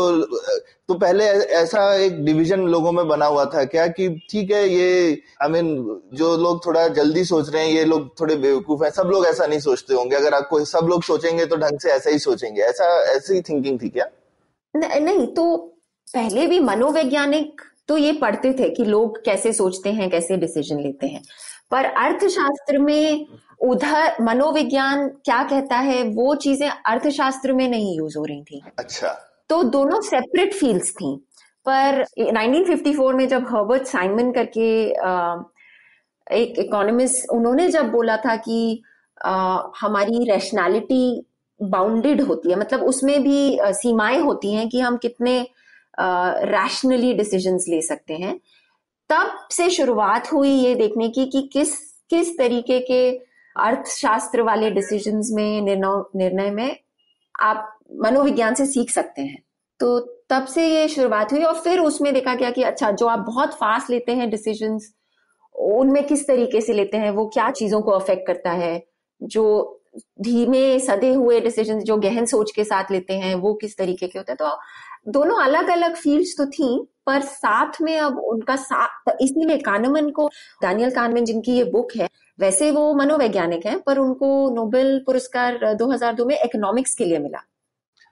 तो 0.89 0.95
पहले 0.95 1.25
ऐसा 1.25 1.95
एक 1.95 2.25
डिवीज़न 2.25 2.61
लोगों 2.61 2.93
में 2.93 3.09
बना 3.09 3.27
हुआ 3.27 3.45
था 3.45 3.65
क्या 3.65 3.87
कि 3.87 4.09
ठीक 4.31 4.51
है 4.51 4.69
ये 4.69 5.23
आई 5.43 5.49
I 5.49 5.51
मीन 5.51 5.77
mean, 5.77 6.17
जो 6.19 6.37
लोग 6.37 6.67
थोड़ा 6.67 6.89
जल्दी 6.89 7.25
सोच 7.25 7.51
रहे 7.51 7.65
हैं 7.65 7.73
ये 7.73 7.85
लोग 7.85 8.21
थोड़े 8.21 8.37
बेवकूफ़ 8.37 8.85
हैं 8.85 8.91
सब 8.91 9.03
लोग 9.03 9.27
ऐसा 9.27 9.47
नहीं 9.47 9.61
सोचते 9.61 9.95
होंगे। 9.95 10.17
अगर 10.17 10.35
आपको 10.35 10.65
सब 10.65 10.87
लोग 10.91 11.03
सोचेंगे 11.03 11.47
तो 11.47 11.57
ढंग 11.57 11.79
से 11.79 11.91
ऐसा 11.91 12.11
ही 12.11 12.19
सोचेंगे। 12.19 12.63
ऐसा 12.63 13.03
ऐसी 13.05 13.41
थिंकिंग 13.41 13.83
थी 13.83 13.89
क्या? 13.89 14.07
न- 14.77 15.03
नहीं 15.03 15.27
तो 15.27 15.57
पहले 16.15 16.47
भी 16.47 16.59
मनोवैज्ञानिक 16.59 17.61
तो 17.89 17.97
ये 17.97 18.13
पढ़ते 18.13 18.53
थे 18.53 18.71
कि 18.71 18.85
लोग 18.85 19.25
कैसे 19.25 19.53
सोचते 19.53 19.91
हैं 19.91 20.11
कैसे 20.11 20.37
डिसीज़न 20.37 20.81
लेते 20.81 21.07
हैं। 21.07 21.23
पर 21.71 21.85
अर्थशास्त्र 21.85 22.79
में 22.79 23.27
उधर 23.61 24.17
मनोविज्ञान 24.21 25.09
क्या 25.09 25.43
कहता 25.43 25.77
है 25.77 26.03
वो 26.03 26.35
चीज़ें 26.35 26.69
अर्थशास्त्र 26.69 27.53
में 27.53 27.69
नहीं 27.69 27.97
यूज़ 27.99 28.19
हो 28.19 28.25
रही 28.25 28.43
थी। 28.43 28.63
अच्छा। 28.79 29.32
तो 29.53 29.63
दोनों 29.63 30.01
सेपरेट 30.01 30.55
फील्ड्स 30.55 30.91
थी। 30.91 31.15
पर 31.67 32.05
1954 32.19 33.15
में 33.15 33.27
जब 33.29 33.47
हर्बर्ट 33.49 33.83
साइमन 33.87 34.31
करके 34.33 34.69
एक 36.27 36.59
इकोनॉमिस्ट 36.59 37.31
उन्होंने 37.31 37.69
जब 37.69 37.91
बोला 37.91 38.17
था 38.17 38.37
कि 38.37 38.83
हमारी 39.81 40.25
रैशनैलिटी 40.31 41.27
बाउंडेड 41.61 42.21
होती 42.21 42.51
है 42.51 42.57
मतलब 42.57 42.83
उसमें 42.83 43.23
भी 43.23 43.59
सीमाएँ 43.63 44.19
होती 44.19 44.53
हैं 44.55 44.69
कि 44.69 44.81
हम 44.81 44.97
कितने 44.97 45.35
रैशनली 46.01 47.13
डिसीजंस 47.15 47.67
ले 47.69 47.81
सकते 47.83 48.15
हैं, 48.15 48.37
तब 49.11 49.39
से 49.51 49.69
शुरुआत 49.71 50.33
हुई 50.33 50.51
ये 50.51 50.75
देखने 50.75 51.09
की 51.09 51.27
कि 51.27 51.49
किस 51.53 51.77
किस 52.11 52.37
तरीके 52.39 52.81
के 52.81 53.03
अर्थशास्त्र 53.57 54.43
वाले 54.43 54.71
डिसीजंस 54.71 55.31
में 55.33 55.61
निर्णय 55.61 56.51
में 56.51 56.77
आप 57.41 57.72
मनोविज्ञान 58.01 58.55
से 58.55 58.67
सीख 58.67 58.91
सकते 58.91 59.23
हैं। 59.23 59.43
तो 59.81 59.99
तब 60.31 60.45
से 60.47 60.67
ये 60.67 60.89
शुरुआत 60.89 61.33
हुई 61.33 61.43
और 61.43 61.55
फिर 61.55 61.81
उसमें 61.81 62.15
देखा 62.15 62.35
गया 62.35 62.51
कि 62.51 62.63
अच्छा 62.63 62.91
जो 62.91 63.07
आप 63.07 63.19
बहुत 63.19 63.55
फास्ट 63.55 63.91
लेते 63.91 64.13
हैं 64.13 64.31
डिसीज़न 64.31 64.79
उनमें 65.55 66.07
किस 66.07 66.27
तरीके 66.27 66.61
से 66.61 66.73
लेते 66.73 66.97
हैं, 66.97 67.11
वो 67.11 67.27
क्या 67.27 67.51
चीज़ों 67.51 67.81
को 67.81 67.91
अफेक्ट 67.91 68.27
करता 68.27 68.51
है, 68.51 68.83
जो 69.23 69.81
धीमे 70.21 70.79
सदे 70.79 71.13
हुए 71.15 71.41
डिसीज़न 71.41 71.81
जो 71.81 71.97
गहन 71.97 72.27
सोच 72.27 72.51
के 72.51 72.65
साथ 72.65 72.91
लेते 72.91 73.15
हैं, 73.15 73.35
वो 73.35 73.55
किस 73.55 73.77
तरीके 73.79 74.07
के 74.07 74.19
होते 74.19 74.33
हैं। 74.33 74.37
तो 74.37 75.11
दोनों 75.13 75.37
अलग 75.37 75.69
अलग 75.69 75.95
फील्ड्स 75.95 76.35
तो 76.39 76.47
थी, 76.47 76.89
पर 77.07 77.21
साथ 77.21 77.81
में 77.83 77.99
अब 77.99 78.19
उनका 78.19 78.57
साथ, 78.57 79.11
इसीलिए 79.21 79.59
कानमन 79.59 80.11
को 80.11 80.29
डैनियल 80.63 80.91
कानमन 80.91 81.25
जिनकी 81.25 81.53
ये 81.53 81.65
बुक 81.65 81.89
है, 81.97 82.09
वैसे 82.39 82.71
वो 82.71 82.95
मनोवैज्ञानिक 82.95 83.67
हैं, 83.67 83.81
पर 83.81 83.99
उनको 83.99 84.51
नोबेल 84.55 85.03
पुरस्कार 85.07 85.75
2002 85.75 86.25
में 86.25 86.39
इकोनॉमिक्स 86.45 86.95
के 86.95 87.05
लिए 87.05 87.19
मिला। 87.19 87.43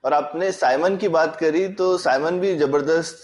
और 0.04 0.12
आपने 0.12 0.50
साइमन 0.52 0.97
की 0.97 1.09
बात 1.09 1.35
करी 1.37 1.66
तो 1.69 1.97
साइमन 1.99 2.38
भी 2.40 2.54
ज़बरदस्त 2.57 3.23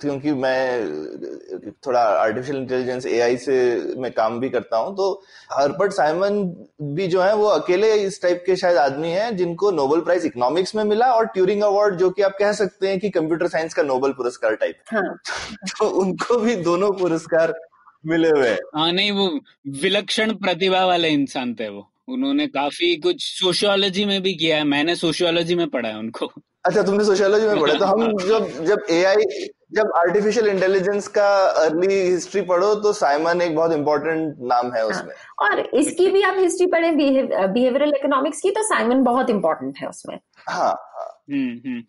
क्योंकि 0.00 0.32
मैं 0.32 1.72
थोड़ा 1.86 2.00
आर्टिफिशियल 2.00 2.58
इंटेलिजेंस 2.58 3.06
एआई 3.06 3.36
से 3.36 3.54
मैं 3.98 4.10
काम 4.12 4.38
भी 4.40 4.48
करता 4.50 4.76
हूँ 4.76 4.94
तो 4.96 5.10
हर्बर्ट 5.52 5.92
साइमन 5.92 6.42
भी 6.94 7.06
जो 7.06 7.22
है 7.22 7.34
वो 7.36 7.46
अकेले 7.46 7.92
इस 7.94 8.20
टाइप 8.22 8.42
के 8.46 8.56
शायद 8.56 8.76
आदमी 8.76 9.08
हैं 9.08 9.36
जिनको 9.36 9.70
नोबेल 9.70 10.00
प्राइज 10.00 10.26
इकोनॉमिक्स 10.26 10.74
में 10.74 10.84
मिला 10.84 11.12
और 11.12 11.26
ट्यूरिंग 11.26 11.62
अवार्ड 11.62 11.96
जो 11.96 12.10
कि 12.10 12.22
आप 12.22 12.36
कह 12.38 12.52
सकते 12.52 12.88
हैं 12.88 12.98
कि 13.00 13.10
कंप्यूटर 13.10 13.48
साइंस 13.48 13.74
का 13.74 13.82
नोबेल 13.82 14.12
पुरस्कार 14.12 14.54
टाइप 14.54 14.82
हाँ। 14.92 15.16
तो 15.78 15.88
उनको 16.00 16.36
भी 16.36 16.56
दोनों 16.62 16.92
पुरस्कार 16.92 17.54
मिले 18.06 18.28
हुए 18.28 18.52
हाँ 18.76 18.92
नहीं 18.92 19.10
वो 19.12 19.28
विलक्षण 19.80 20.32
प्रतिभा 20.34 20.84
वाले 20.84 21.08
इंसान 21.08 21.54
थे 21.54 21.68
वो। 21.68 21.89
उन्होंने 22.12 22.46
काफ़ी 22.48 22.94
कुछ 22.96 23.22
सोशियोलॉजी 23.22 24.04
में 24.04 24.20
भी 24.22 24.34
किया 24.34 24.56
है। 24.56 24.64
मैंने 24.66 24.96
सोशियोलॉजी 24.96 25.54
में 25.54 25.68
पढ़ा 25.70 25.88
है 25.88 25.98
उनको। 25.98 26.30
अच्छा 26.64 26.82
तुमने 26.82 27.04
सोशियोलॉजी 27.04 27.46
में 27.46 27.60
पढ़ा 27.60 27.74
तो 27.74 27.84
हम 27.84 28.16
जब 28.18 28.64
जब 28.64 28.84
एआई 28.90 29.48
जब 29.74 29.92
आर्टिफिशियल 29.96 30.46
इंटेलिजेंस 30.48 31.06
का 31.08 31.28
अर्ली 31.64 31.94
हिस्ट्री 31.94 32.40
पढ़ो 32.42 32.74
तो 32.74 32.92
साइमन 32.92 33.40
एक 33.42 33.54
बहुत 33.56 33.72
इंपॉर्टेंट 33.72 34.36
नाम 34.52 34.72
है 34.74 34.84
उसमें। 34.86 35.14
हाँ। 35.14 35.48
और 35.48 35.60
इसकी 35.74 36.08
भी 36.10 36.22
आप 36.22 36.36
हिस्ट्री 36.38 36.66
पढ़ें 36.66 36.96
बिहेवियरल 36.96 37.94
इकोनॉमिक्स 37.96 38.40
की 38.40 38.50
तो 38.50 38.62
साइमन 38.64 39.02
बहुत 39.04 39.30
इंपॉर्टेंट 39.30 39.78
है 39.78 39.88
उसमें। 39.88 40.18
हाँ 40.48 40.72
हाँ। 40.94 41.06
हम्म 41.30 41.50
हम्म। 41.66 41.82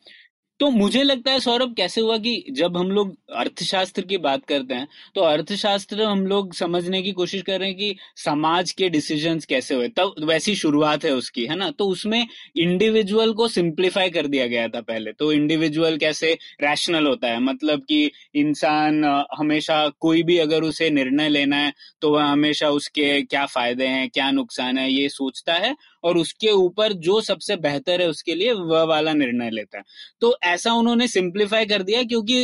तो 0.62 0.70
मुझे 0.70 1.02
लगता 1.04 1.32
है 1.32 1.40
सौरभ, 1.40 1.74
कैसे 1.76 2.02
हुआ 2.02 2.18
कि 2.18 2.34
जब 2.52 2.76
हम 2.78 2.92
लोग 2.92 3.16
अर्थशास्त्र 3.36 4.02
की 4.02 4.18
बात 4.18 4.44
करते 4.46 4.74
हैं 4.74 4.88
तो 5.16 5.22
अर्थशास्त्र 5.22 6.04
हम 6.04 6.26
लोग 6.28 6.54
समझने 6.54 7.02
की 7.02 7.12
कोशिश 7.12 7.42
कर 7.42 7.60
रहे 7.60 7.70
हैं 7.70 7.78
कि 7.78 7.96
समाज 8.18 8.72
के 8.72 8.90
डिसीज़न 8.90 9.40
कैसे 9.50 9.76
हुए। 9.76 9.88
तब 9.88 10.14
तो 10.18 10.26
वैसी 10.28 10.56
शुरुआत 10.56 11.06
है 11.06 11.12
उसकी, 11.12 11.46
है 11.46 11.56
ना? 11.56 11.70
तो 11.72 11.88
उसमें 11.88 12.28
इंडिविजुअल 12.58 13.34
को 13.34 13.48
सिंप्लीफाई 13.48 14.10
कर 14.10 14.28
दिया 14.28 14.48
गया 14.48 14.68
था 14.68 14.82
पहले। 14.82 15.12
तो 15.14 15.32
इंडिविजुअल 15.34 15.98
कैसे 15.98 16.38
रैशनल 16.62 17.08
होता 17.08 17.28
है? 17.28 17.40
मतलब 17.42 17.84
कि 17.84 18.12
इंसान 18.36 19.04
हमेशा 19.38 19.88
कोई 20.00 20.24
भी 20.24 20.38
अगर 20.38 20.64
उसे 20.64 20.90
निर्णय 20.90 21.30
लेना 21.30 21.56
है 21.56 21.74
तो 22.02 22.14
वह 22.14 22.26
हमेशा 22.26 22.70
उसके 22.72 23.22
क्या 23.24 23.46
फ़ायदे 23.48 23.88
हैं, 23.88 24.10
क्या 24.10 24.30
नुकसान 24.32 24.78
है, 24.78 24.92
ये 24.92 25.10
सोचता 25.10 25.54
है। 25.56 25.76
और 26.04 26.18
उसके 26.18 26.52
ऊपर 26.52 26.94
जो 27.02 27.20
सबसे 27.22 27.56
बेहतर 27.58 28.02
है 28.02 28.08
उसके 28.10 28.36
लिए 28.36 28.54
वह 28.54 28.84
वाला 28.84 29.14
निर्णय 29.14 29.50
लेता 29.50 29.78
है। 29.78 29.84
तो 30.22 30.36
ऐसा 30.44 30.74
उन्होंने 30.74 31.08
सिंप्लीफाई 31.08 31.66
कर 31.66 31.84
दिया 31.84 32.04
क्योंकि 32.04 32.44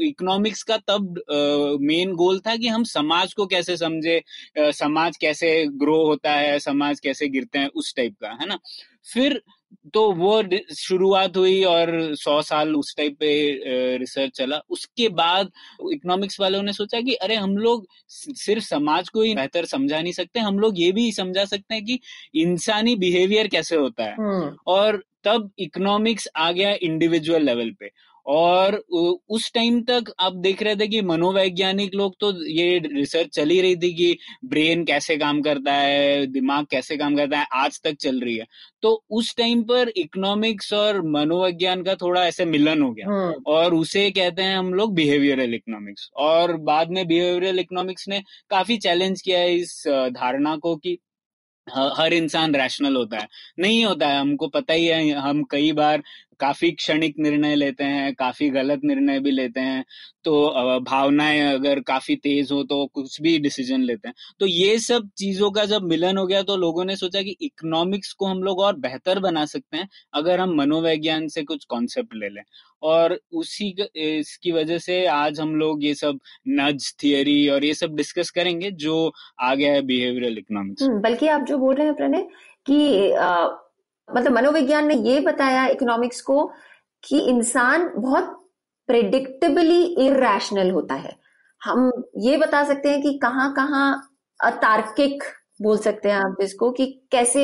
इकोनॉमिक्स 0.00 0.62
का 0.62 0.76
तब 0.88 1.20
मेन 1.82 2.12
गोल 2.14 2.38
था 2.38 2.56
कि 2.56 2.68
हम 2.68 2.84
समाज 2.86 3.34
को 3.34 3.46
कैसे 3.46 3.76
समझे 3.76 4.20
समाज 4.58 5.16
कैसे 5.16 5.50
ग्रो 5.74 6.04
होता 6.06 6.32
है, 6.32 6.58
समाज 6.60 7.00
कैसे 7.00 7.28
गिरते 7.28 7.58
हैं, 7.58 7.68
उस 7.68 7.94
टाइप 7.96 8.16
का, 8.20 8.28
है 8.40 8.46
ना? 8.48 8.58
फिर 9.12 9.40
तो 9.94 10.12
वो 10.12 10.42
शुरुआत 10.74 11.36
हुई 11.36 11.62
और 11.64 12.14
सौ 12.14 12.42
साल 12.42 12.76
उस 12.76 12.96
टाइप 12.96 13.16
पे 13.20 13.60
रिसर्च 13.98 14.30
चला। 14.30 14.60
उसके 14.70 15.08
बाद 15.08 15.50
इकोनॉमिक्स 15.92 16.40
वालों 16.40 16.62
ने 16.62 16.72
सोचा 16.72 17.00
कि 17.00 17.14
अरे 17.14 17.34
हम 17.34 17.56
लोग 17.56 17.86
सिर्फ़ 18.08 18.64
समाज 18.64 19.08
को 19.08 19.22
ही 19.22 19.34
बेहतर 19.34 19.64
समझा 19.64 20.00
नहीं 20.00 20.12
सकते। 20.12 20.40
हम 20.40 20.58
लोग 20.58 20.80
ये 20.80 20.92
भी 20.92 21.12
समझा 21.12 21.44
सकते 21.44 21.74
हैं 21.74 21.84
कि 21.84 22.00
इंसानी 22.34 22.96
बिहेवियर 22.96 23.48
कैसे 23.48 23.76
होता 23.76 24.04
है। 24.04 24.14
हम्म। 24.14 24.56
और 24.66 25.04
तब 25.24 25.50
इकोनॉमिक्स 25.58 26.28
आ 26.36 26.52
गया 26.52 26.76
इंडिविजुअल 26.82 27.42
लेवल 27.42 27.70
पे। 27.70 27.90
और 28.28 28.74
उस 29.28 29.50
टाइम 29.54 29.80
तक 29.82 30.12
आप 30.20 30.34
देख 30.36 30.62
रहे 30.62 30.76
थे 30.76 30.86
कि 30.88 31.00
मनोवैज्ञानिक 31.02 31.94
लोग 31.94 32.14
तो 32.20 32.32
ये 32.46 32.78
रिसर्च 32.86 33.28
चल 33.28 33.50
ही 33.50 33.60
रही 33.60 33.76
थी 33.76 33.92
कि 33.94 34.16
ब्रेन 34.44 34.84
कैसे 34.84 35.16
काम 35.16 35.40
करता 35.42 35.72
है 35.72 36.26
दिमाग 36.26 36.66
कैसे 36.70 36.96
काम 36.96 37.16
करता 37.16 37.38
है 37.38 37.46
आज 37.54 37.80
तक 37.84 37.96
चल 38.00 38.20
रही 38.20 38.36
है। 38.36 38.46
तो 38.82 38.92
उस 39.10 39.34
टाइम 39.36 39.62
पर 39.62 39.92
इकोनॉमिक्स 39.96 40.72
और 40.72 41.00
मनोविज्ञान 41.08 41.82
का 41.82 41.94
थोड़ा 41.94 42.26
ऐसे 42.26 42.44
मिलन 42.44 42.82
हो 42.82 42.92
गया। 42.92 43.10
हाँ। 43.10 43.34
और 43.46 43.74
उसे 43.74 44.10
कहते 44.10 44.42
हैं 44.42 44.56
हम 44.58 44.72
लोग 44.74 44.94
बिहेवियरल 44.94 45.54
इकोनॉमिक्स 45.54 46.08
और 46.18 46.56
बाद 46.62 46.90
में 46.90 47.06
बिहेवियरल 47.06 47.58
इकोनॉमिक्स 47.58 48.08
ने 48.08 48.22
काफ़ी 48.50 48.76
चैलेंज 48.78 49.20
किया 49.22 49.38
है 49.38 49.54
इस 49.56 49.82
धारणा 49.88 50.56
को 50.56 50.76
कि 50.76 50.98
हर 51.66 52.12
इंसान 52.12 52.54
रैशनल 52.54 52.96
होता 52.96 53.18
है। 53.18 53.26
नहीं 53.58 53.84
होता 53.84 54.08
है 54.08 54.18
हमको 54.20 54.46
पता 54.48 54.74
ही 54.74 54.86
है 54.86 55.10
हम 55.12 55.42
कई 55.50 55.72
बार 55.72 56.02
काफ़ी 56.40 56.70
क्षणिक 56.72 57.14
निर्णय 57.18 57.54
लेते 57.54 57.84
हैं 57.84 58.14
काफ़ी 58.14 58.48
गलत 58.50 58.80
निर्णय 58.84 59.20
भी 59.20 59.30
लेते 59.30 59.60
हैं 59.60 59.84
तो 60.24 60.80
भावनाएँ 60.80 61.40
अगर 61.44 61.80
काफ़ी 61.82 62.16
तेज 62.16 62.52
हो 62.52 62.62
तो 62.64 62.84
कुछ 62.94 63.20
भी 63.22 63.38
डिसीज़न 63.38 63.82
लेते 63.82 64.08
हैं। 64.08 64.14
तो 64.40 64.46
ये 64.46 64.78
सब 64.78 65.08
चीज़ों 65.18 65.50
का 65.50 65.64
जब 65.64 65.82
मिलन 65.84 66.18
हो 66.18 66.26
गया 66.26 66.42
तो 66.42 66.56
लोगों 66.56 66.84
ने 66.84 66.96
सोचा 66.96 67.22
कि 67.22 67.36
इकोनॉमिक्स 67.40 68.12
को 68.12 68.26
हम 68.26 68.42
लोग 68.42 68.60
और 68.60 68.76
बेहतर 68.78 69.18
बना 69.20 69.44
सकते 69.46 69.76
हैं 69.76 69.88
अगर 70.14 70.40
हम 70.40 70.54
मनोवैज्ञान 70.56 71.28
से 71.28 71.42
कुछ 71.44 71.64
कॉन्सेप्ट 71.66 72.14
ले 72.14 72.28
लें। 72.28 72.42
और 72.82 73.18
उसी 73.34 73.74
इसकी 73.96 74.52
वजह 74.52 74.78
से 74.78 75.04
आज 75.06 75.40
हम 75.40 75.54
लोग 75.56 75.84
ये 75.84 75.94
सब 75.94 76.18
नज 76.48 76.92
थियरी 77.02 77.48
और 77.48 77.64
ये 77.64 77.74
सब 77.74 77.94
डिस्कस 77.96 78.30
करेंगे 78.30 78.70
जो 78.82 79.12
आ 79.40 79.54
गया 79.54 79.72
है 79.72 79.82
बिहेवियरल 79.82 80.38
इकोनॉमिक्स 80.38 80.82
हम्म, 80.82 81.00
बल्कि 81.00 81.28
आप 81.28 81.44
जो 81.48 81.58
बोल 81.58 81.74
रहे 81.74 81.86
हैं 81.86 81.94
प्रणय 81.96 82.26
कि 82.66 82.78
मतलब 84.16 84.32
मनोविज्ञान 84.32 84.86
ने 84.86 84.94
ये 84.94 85.20
बताया 85.20 85.66
इकोनॉमिक्स 85.66 86.20
को 86.20 86.52
कि 87.04 87.18
इंसान 87.18 87.90
बहुत 87.96 88.50
प्रेडिक्टेबली 88.86 89.82
इरेशनल 89.82 90.70
होता 90.70 90.94
है। 90.94 91.16
हम 91.64 92.04
ये 92.16 92.36
बता 92.36 92.64
सकते 92.64 92.88
हैं 92.88 93.02
कि 93.02 93.18
कहाँ 93.22 93.54
कहाँ 93.54 94.14
अतार्किक 94.44 95.22
बोल 95.62 95.78
सकते 95.78 96.08
हैं 96.08 96.16
आप 96.16 96.36
इसको 96.40 96.70
कि 96.70 97.02
कैसे 97.10 97.40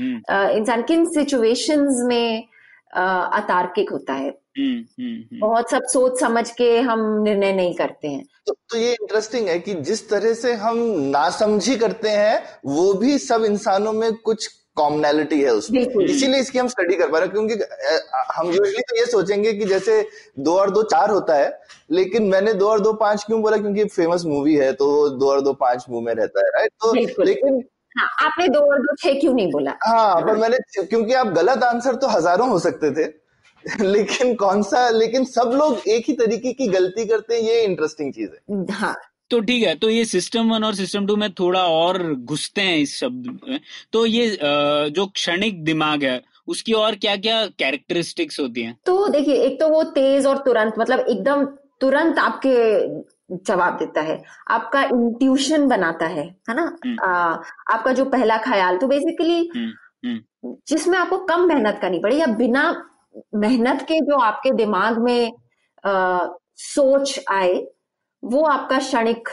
हम्म। 0.00 0.34
इंसान 0.48 0.82
किन 0.82 1.04
सिचुएशंस 1.04 2.00
में 2.04 2.48
अतार्किक 3.32 3.90
होता 3.90 4.12
है। 4.12 4.38
हम्म, 4.58 5.04
हम्म, 5.04 5.38
बहुत 5.40 5.70
सब 5.70 5.82
सोच 5.82 6.20
समझ 6.20 6.50
के 6.50 6.80
हम 6.80 7.22
निर्णय 7.22 7.52
नहीं 7.52 7.74
करते 7.74 8.08
हैं। 8.08 8.24
तो, 8.46 8.54
तो 8.70 8.78
ये 8.78 8.92
इंटरेस्टिंग 8.92 9.48
है 9.48 9.58
कि 9.58 9.74
जिस 9.74 10.10
तरह 10.10 10.34
से 10.34 10.52
हम 10.52 10.78
नासमझी 10.88 11.76
करते 11.76 12.08
हैं 12.08 12.44
वो 12.64 12.94
भी 12.94 13.18
सब 13.18 13.44
इंसानों 13.44 13.92
में 13.92 14.14
कुछ 14.14 14.50
कॉमनैलिटी 14.78 15.40
है 15.42 15.52
उसमें। 15.52 15.80
इसीलिए 15.80 16.40
इसकी 16.40 16.58
हम 16.58 16.68
स्टडी 16.68 16.96
कर 16.96 17.10
पा 17.10 17.18
रहे 17.18 17.28
हैं 17.28 17.32
क्योंकि 17.32 18.34
हम 18.34 18.50
यूजली 18.50 18.82
तो 18.82 18.96
ये 18.96 19.04
सोचेंगे 19.06 19.52
कि 19.52 19.64
जैसे 19.64 20.00
दो 20.40 20.58
और 20.58 20.70
दो 20.70 20.82
चार 20.84 21.10
होता 21.10 21.34
है 21.34 21.58
लेकिन 21.90 22.28
मैंने 22.28 22.52
दो 22.54 22.68
और 22.68 22.80
दो 22.80 22.92
पाँच 22.94 23.24
क्यों 23.24 23.40
बोला? 23.42 23.56
क्योंकि 23.56 23.84
फ़ेमस 23.86 24.24
मूवी 24.26 24.54
है 24.56 24.72
तो 24.74 25.08
दो 25.10 25.30
और 25.30 25.40
दो 25.40 25.52
पाँच 25.60 25.84
मुँह 25.90 26.04
में 26.04 26.14
रहता 26.14 26.40
है 26.40 26.50
राइट 26.56 26.70
तो 26.82 26.94
लेकिन 27.24 27.62
हाँ, 27.98 28.08
आपने 28.20 28.48
दो 28.48 28.60
और 28.62 28.78
दो 28.78 28.94
छह 28.96 29.18
क्यों 29.20 29.32
नहीं 29.34 29.50
बोला? 29.52 29.72
हाँ 29.84 30.20
पर 30.22 30.36
मैंने 30.36 30.84
क्योंकि 30.84 31.14
आप 31.14 31.26
गलत 31.34 31.62
आंसर 31.64 31.94
तो 31.94 32.08
हज़ारों 32.08 32.48
हो 32.48 32.58
सकते 32.58 32.90
थे। 32.94 33.06
लेकिन 33.82 34.34
कौन 34.34 34.62
सा 34.62 34.88
लेकिन 34.90 35.24
सब 35.24 35.50
लोग 35.54 35.88
एक 35.88 36.04
ही 36.08 36.12
तरीके 36.16 36.52
की 36.52 36.66
गलती 36.68 37.04
करते 37.06 37.34
हैं 37.34 37.40
ये 37.42 37.60
इंटरेस्टिंग 37.62 38.12
चीज़ 38.12 38.30
है। 38.30 38.64
हाँ 38.72 38.94
तो 39.30 39.40
ठीक 39.40 39.62
है 39.62 39.74
तो 39.74 39.88
ये 39.90 40.04
सिस्टम 40.06 40.50
वन 40.50 40.64
और 40.64 40.74
सिस्टम 40.74 41.06
टू 41.06 41.16
में 41.16 41.30
थोड़ा 41.32 41.62
और 41.68 42.02
घुसते 42.14 42.62
हैं 42.62 42.76
इस 42.78 42.96
शब्द 42.96 43.26
में 43.42 43.60
तो 43.92 44.04
ये 44.06 44.38
जो 44.90 45.06
क्षणिक 45.08 45.62
दिमाग 45.64 46.04
है 46.04 46.20
उसकी 46.48 46.72
और 46.74 46.94
क्या 46.96 47.16
क्या 47.18 47.44
कैरेक्टरिस्टिक्स 47.58 48.40
होती 48.40 48.62
हैं 48.62 48.76
तो 48.86 49.06
देखिए 49.08 49.42
एक 49.42 49.58
तो 49.60 49.68
वो 49.68 49.82
तेज 49.92 50.26
और 50.26 50.38
तुरंत 50.38 50.74
मतलब 50.78 51.06
एकदम 51.08 51.44
तुरंत 51.80 52.18
आपके 52.18 52.56
जवाब 53.30 53.76
देता 53.78 54.00
है 54.00 54.22
आपका 54.50 54.82
इंट्यूशन 54.84 55.66
बनाता 55.68 56.06
है 56.06 56.24
है 56.48 56.54
ना 56.54 56.62
हम्म। 56.84 56.96
आ, 57.00 57.42
आपका 57.68 57.92
जो 57.92 58.04
पहला 58.06 58.36
ख्याल 58.38 58.76
तो 58.76 58.86
बेसिकली 58.86 59.38
हम्म, 59.48 59.70
हम्म। 60.04 60.54
जिसमें 60.68 60.98
आपको 60.98 61.18
कम 61.26 61.46
मेहनत 61.48 61.78
करनी 61.82 61.98
पड़े 61.98 62.16
या 62.16 62.26
बिना 62.36 62.64
मेहनत 63.36 63.82
के 63.82 64.00
जो 64.02 64.18
आपके 64.20 64.50
दिमाग 64.56 64.98
में 64.98 65.32
आ, 65.84 66.28
सोच 66.58 67.18
आए 67.30 67.54
वो 68.22 68.42
आपका 68.44 68.78
क्षणिक 68.78 69.28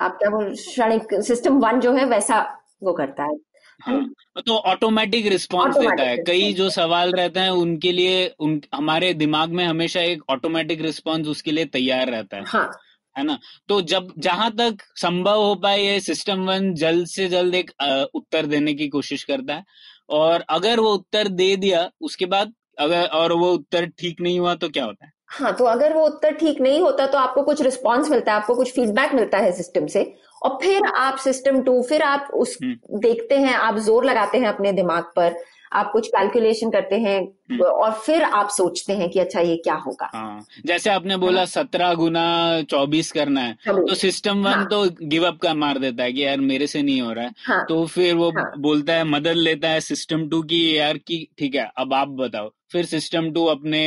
आप 0.00 0.16
क्या 0.18 0.30
बोल 0.30 0.52
क्षणिक 0.54 1.14
सिस्टम 1.22 1.58
वन 1.58 1.80
जो 1.80 1.92
है 1.92 2.04
वैसा 2.04 2.40
वो 2.82 2.92
करता 2.92 3.24
है। 3.24 3.36
हाँ। 3.80 4.42
तो 4.46 4.56
ऑटोमेटिक 4.68 5.26
रिस्पॉन्स 5.26 5.76
देता 5.76 6.02
है। 6.02 6.16
कई 6.18 6.52
जो 6.52 6.68
सवाल 6.70 7.12
रहते 7.12 7.40
हैं 7.40 7.50
उनके 7.50 7.92
लिए 7.92 8.26
उन 8.40 8.60
हमारे 8.74 9.12
दिमाग 9.14 9.52
में 9.52 9.64
हमेशा 9.64 10.00
एक 10.02 10.22
ऑटोमेटिक 10.30 10.82
रिस्पॉन्स 10.82 11.28
उसके 11.28 11.52
लिए 11.52 11.64
तैयार 11.66 12.10
रहता 12.10 12.36
है। 12.36 12.42
हाँ। 12.46 12.70
है 13.16 13.24
ना? 13.24 13.38
तो 13.68 13.80
जब 13.82 14.12
जहाँ 14.18 14.50
तक 14.52 14.82
संभव 14.96 15.42
हो 15.42 15.54
पाए 15.54 15.80
ये 15.80 15.98
सिस्टम 16.00 16.44
वन 16.46 16.72
जल्द 16.74 17.06
से 17.06 17.28
जल्द 17.28 17.54
एक 17.54 17.70
उत्तर 18.14 18.46
देने 18.46 18.74
की 18.74 18.88
कोशिश 18.88 19.24
करता 19.24 19.54
है। 19.54 19.64
और 20.10 20.44
अगर 20.50 20.80
वो 20.80 20.92
उत्तर 20.94 21.28
दे 21.30 21.54
दिया 21.56 21.88
उसके 22.00 22.26
बाद 22.26 22.52
अगर 22.78 23.06
और 23.08 23.32
वो 23.32 23.52
उत्तर 23.52 23.86
ठीक 23.98 24.20
नहीं 24.20 24.38
हुआ 24.40 24.54
तो 24.54 24.68
क्या 24.68 24.84
होता 24.84 25.06
है? 25.06 25.12
हाँ 25.34 25.52
तो 25.56 25.64
अगर 25.64 25.94
वो 25.94 26.06
उत्तर 26.06 26.34
ठीक 26.34 26.60
नहीं 26.60 26.80
होता 26.80 27.06
तो 27.06 27.18
आपको 27.18 27.42
कुछ 27.42 27.62
रिस्पॉन्स 27.62 28.10
मिलता 28.10 28.32
है 28.32 28.40
आपको 28.40 28.54
कुछ 28.54 28.72
फीडबैक 28.72 29.14
मिलता 29.14 29.38
है 29.38 29.52
सिस्टम 29.52 29.86
से 29.86 30.14
और 30.42 30.58
फिर 30.62 30.86
आप 30.86 31.16
सिस्टम 31.16 31.60
टू 31.62 31.82
फिर 31.82 32.02
आप 32.02 32.28
उस 32.34 32.58
हम्म। 32.62 32.98
देखते 32.98 33.38
हैं 33.38 33.54
आप 33.54 33.78
ज़ोर 33.78 34.04
लगाते 34.04 34.38
हैं 34.38 34.46
अपने 34.46 34.72
दिमाग 34.72 35.04
पर 35.16 35.36
आप 35.72 35.90
कुछ 35.92 36.08
कैलकुलेशन 36.08 36.70
करते 36.70 36.96
हैं। 36.96 37.20
और 37.50 37.92
फिर 38.06 38.22
आप 38.22 38.48
सोचते 38.50 38.92
हैं 38.92 39.08
कि 39.10 39.18
अच्छा 39.20 39.40
ये 39.40 39.56
क्या 39.56 39.74
होगा? 39.76 40.10
हाँ, 40.14 40.44
जैसे 40.66 40.90
आपने 40.90 41.16
बोला 41.16 41.38
हाँ। 41.38 41.46
सत्रह 41.46 41.92
गुना 41.94 42.24
चौबीस 42.70 43.12
करना 43.12 43.40
है 43.40 43.56
तो 43.66 43.94
सिस्टम 43.94 44.42
वन 44.44 44.52
हाँ, 44.52 44.66
तो 44.66 44.84
गिव 45.02 45.26
अप 45.26 45.38
का 45.42 45.54
मार 45.54 45.78
देता 45.78 46.02
है 46.02 46.12
कि 46.12 46.24
यार 46.24 46.40
मेरे 46.40 46.66
से 46.66 46.82
नहीं 46.82 47.00
हो 47.02 47.12
रहा 47.12 47.24
है। 47.24 47.32
हाँ, 47.46 47.64
तो 47.68 47.84
फिर 47.86 48.14
वो 48.14 48.30
हाँ, 48.30 48.50
बोलता 48.58 48.92
है 48.92 49.04
मदद 49.04 49.36
लेता 49.36 49.68
है 49.68 49.80
सिस्टम 49.82 50.28
टू 50.28 50.42
की 50.42 50.66
यार 50.78 50.98
की 50.98 51.26
ठीक 51.38 51.54
है 51.54 51.70
अब 51.78 51.94
आप 51.94 52.08
बताओ। 52.20 52.50
फिर 52.72 52.84
सिस्टम 52.84 53.30
टू 53.32 53.44
अपने 53.46 53.80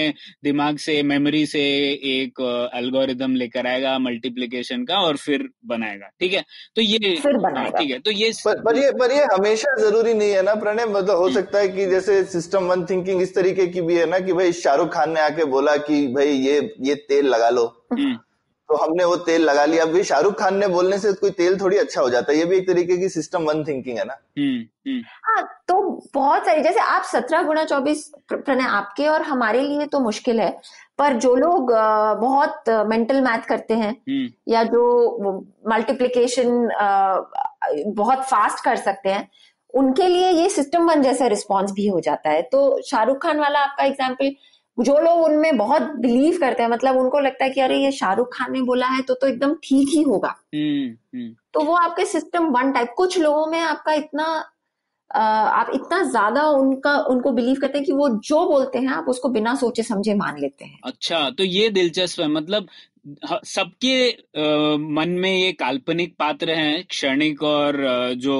दिमाग 0.44 0.78
से 0.78 1.02
मेमोरी 1.04 1.46
से 1.46 1.60
एक 2.10 2.40
एल्गोरिदम 2.76 3.34
लेकर 3.36 3.68
आएगा 3.68 3.98
मल्टीप्लीकेशन 4.00 4.84
का 4.86 5.00
और 5.00 5.18
फिर 5.18 5.48
बनाएगा 5.68 6.10
ठीक 6.20 6.34
है? 6.34 6.44
तो 6.76 6.82
ये 6.82 6.98
हाँ, 7.16 7.70
ठीक 7.72 7.90
है 7.92 8.00
तो 8.00 8.12
ये 8.12 8.32
पर, 8.46 8.62
पर 8.64 8.78
ये 8.78 8.92
पर 9.00 9.12
ये 9.12 9.24
हमेशा 9.34 9.76
ज़रूरी 9.80 10.14
नहीं 10.14 10.32
है 10.32 10.42
ना 10.44 10.54
प्रणय? 10.56 10.86
मतलब 10.86 11.18
हो 11.18 11.30
सकता 11.32 11.60
है 11.60 11.68
कि 11.68 11.86
जैसे 11.86 12.24
सिस्टम 12.26 12.64
वन 12.64 12.86
थिंकिंग 12.86 13.22
इस 13.22 13.36
तरीके 13.48 13.68
की 13.68 13.82
भी 13.82 13.96
है 13.96 14.06
ना 14.06 14.20
कि 14.20 14.34
भाई 14.34 14.52
शाहरुख 14.54 14.94
खान 14.94 15.12
ने 15.12 15.20
आके 15.20 15.44
बोला 15.48 15.76
कि 15.80 16.08
भाई 16.08 16.30
ये 16.30 16.76
ये 16.82 16.96
तेल 17.10 17.26
लगा 17.26 17.50
लो 17.50 17.66
हम्म। 17.94 18.16
तो 18.70 18.76
हमने 18.76 19.04
वो 19.06 19.16
तेल 19.26 19.42
लगा 19.42 19.64
लिया 19.66 19.84
अभी 19.84 20.04
शाहरुख 20.04 20.40
खान 20.40 20.56
ने 20.58 20.68
बोलने 20.68 20.98
से 21.00 21.12
कोई 21.14 21.30
तेल 21.32 21.60
थोड़ी 21.62 21.78
अच्छा 21.78 22.02
हो 22.02 22.10
जाता 22.10 22.32
है 22.32 22.38
ये 22.38 22.46
भी 22.46 22.58
एक 22.58 22.68
तरीके 22.68 22.98
की 22.98 23.10
सिस्टम 23.10 23.44
वन 23.44 23.64
थिंकिंग 23.64 23.98
है 23.98 24.06
ना 24.06 24.18
हम्म, 24.38 24.58
हम्म। 24.88 25.02
हाँ 25.24 25.44
तो 25.68 25.76
बहुत 26.14 26.46
सारी 26.46 26.64
जैसे 26.64 26.80
आप 26.80 27.04
सत्रह 27.04 27.44
गुना 27.44 27.64
चौबीस 27.64 28.12
प्रणय 28.34 28.68
आपके 28.72 29.08
और 29.08 29.22
हमारे 29.22 29.62
लिए 29.62 29.86
तो 29.86 30.00
मुश्किल 30.00 30.40
है 30.40 30.50
पर 30.98 31.14
जो 31.18 31.34
लोग 31.36 31.72
बहुत 32.22 32.70
मेंटल 32.88 33.22
मैथ 33.22 33.48
करते 33.48 33.74
हैं। 33.74 33.96
या 34.50 34.64
जो 34.64 34.84
मल्टीप्लीकेशन 35.68 36.70
बहुत 37.96 38.24
फास्ट 38.24 38.64
कर 38.64 38.76
सकते 38.76 39.10
हैं 39.10 39.28
उनके 39.74 40.08
लिए 40.08 40.30
ये 40.32 40.50
सिस्टम 40.50 40.90
वन 40.90 41.02
जैसा 41.04 41.28
रिस्पॉन्स 41.28 41.72
भी 41.72 41.88
हो 41.88 42.00
जाता 42.00 42.30
है। 42.30 42.42
तो 42.44 42.82
शाहरुख 42.82 43.22
खान 43.24 43.40
वाला 43.40 43.60
आपका 43.60 43.86
एग्ज़ाम्पल 43.86 44.32
जो 44.78 44.98
लोग 45.00 45.24
उनमें 45.24 45.58
बहुत 45.58 45.82
बिलीव 46.00 46.38
करते 46.40 46.64
हैं 46.64 46.70
मतलब 46.70 46.98
उनको 46.98 47.20
लगता 47.20 47.46
है 47.46 47.50
कि 47.52 47.62
अरे 47.62 47.78
ये 47.78 47.92
शाहरुख 47.92 48.34
खान 48.34 48.52
ने 48.54 48.62
बोला 48.64 48.88
है 48.88 49.02
तो 49.02 49.14
तो 49.14 49.28
एकदम 49.28 49.54
ठीक 49.64 49.88
ही 49.90 50.02
होगा। 50.02 50.36
हम्म 50.56 50.88
हम्म। 50.88 51.34
तो 51.54 51.62
वो 51.62 51.76
आपके 51.76 52.06
सिस्टम 52.06 52.46
वन 52.52 52.72
टाइप 52.72 52.94
कुछ 52.98 53.18
लोगों 53.20 53.48
में 53.48 53.60
आपका 53.60 53.94
इतना 53.94 54.26
आप 55.12 55.70
इतना 55.74 56.02
ज़्यादा 56.04 56.42
उनका 56.52 56.98
उनको 57.06 57.32
बिलीव 57.32 57.58
करते 57.62 57.78
हैं 57.78 57.86
कि 57.86 57.94
वो 57.94 58.08
जो 58.10 58.46
बोलते 58.48 58.80
हैं 58.80 58.88
आप 58.90 59.06
उसको 59.10 59.30
बिना 59.30 59.54
सोचे 59.56 59.84
समझे 59.84 60.14
मान 60.16 60.40
लेते 60.40 60.66
हैं। 60.66 60.80
अच्छा 60.84 61.30
तो 61.30 61.44
ये 61.44 61.70
दिलचस्प 61.70 62.20
है। 62.20 62.28
मतलब 62.28 62.68
सबके 63.46 64.10
अ, 64.10 64.78
मन 64.92 65.10
में 65.18 65.30
ये 65.32 65.52
काल्पनिक 65.54 66.16
पात्र 66.20 66.52
हैं 66.52 66.84
क्षणिक 66.86 67.44
और 67.44 67.78
जो 68.18 68.36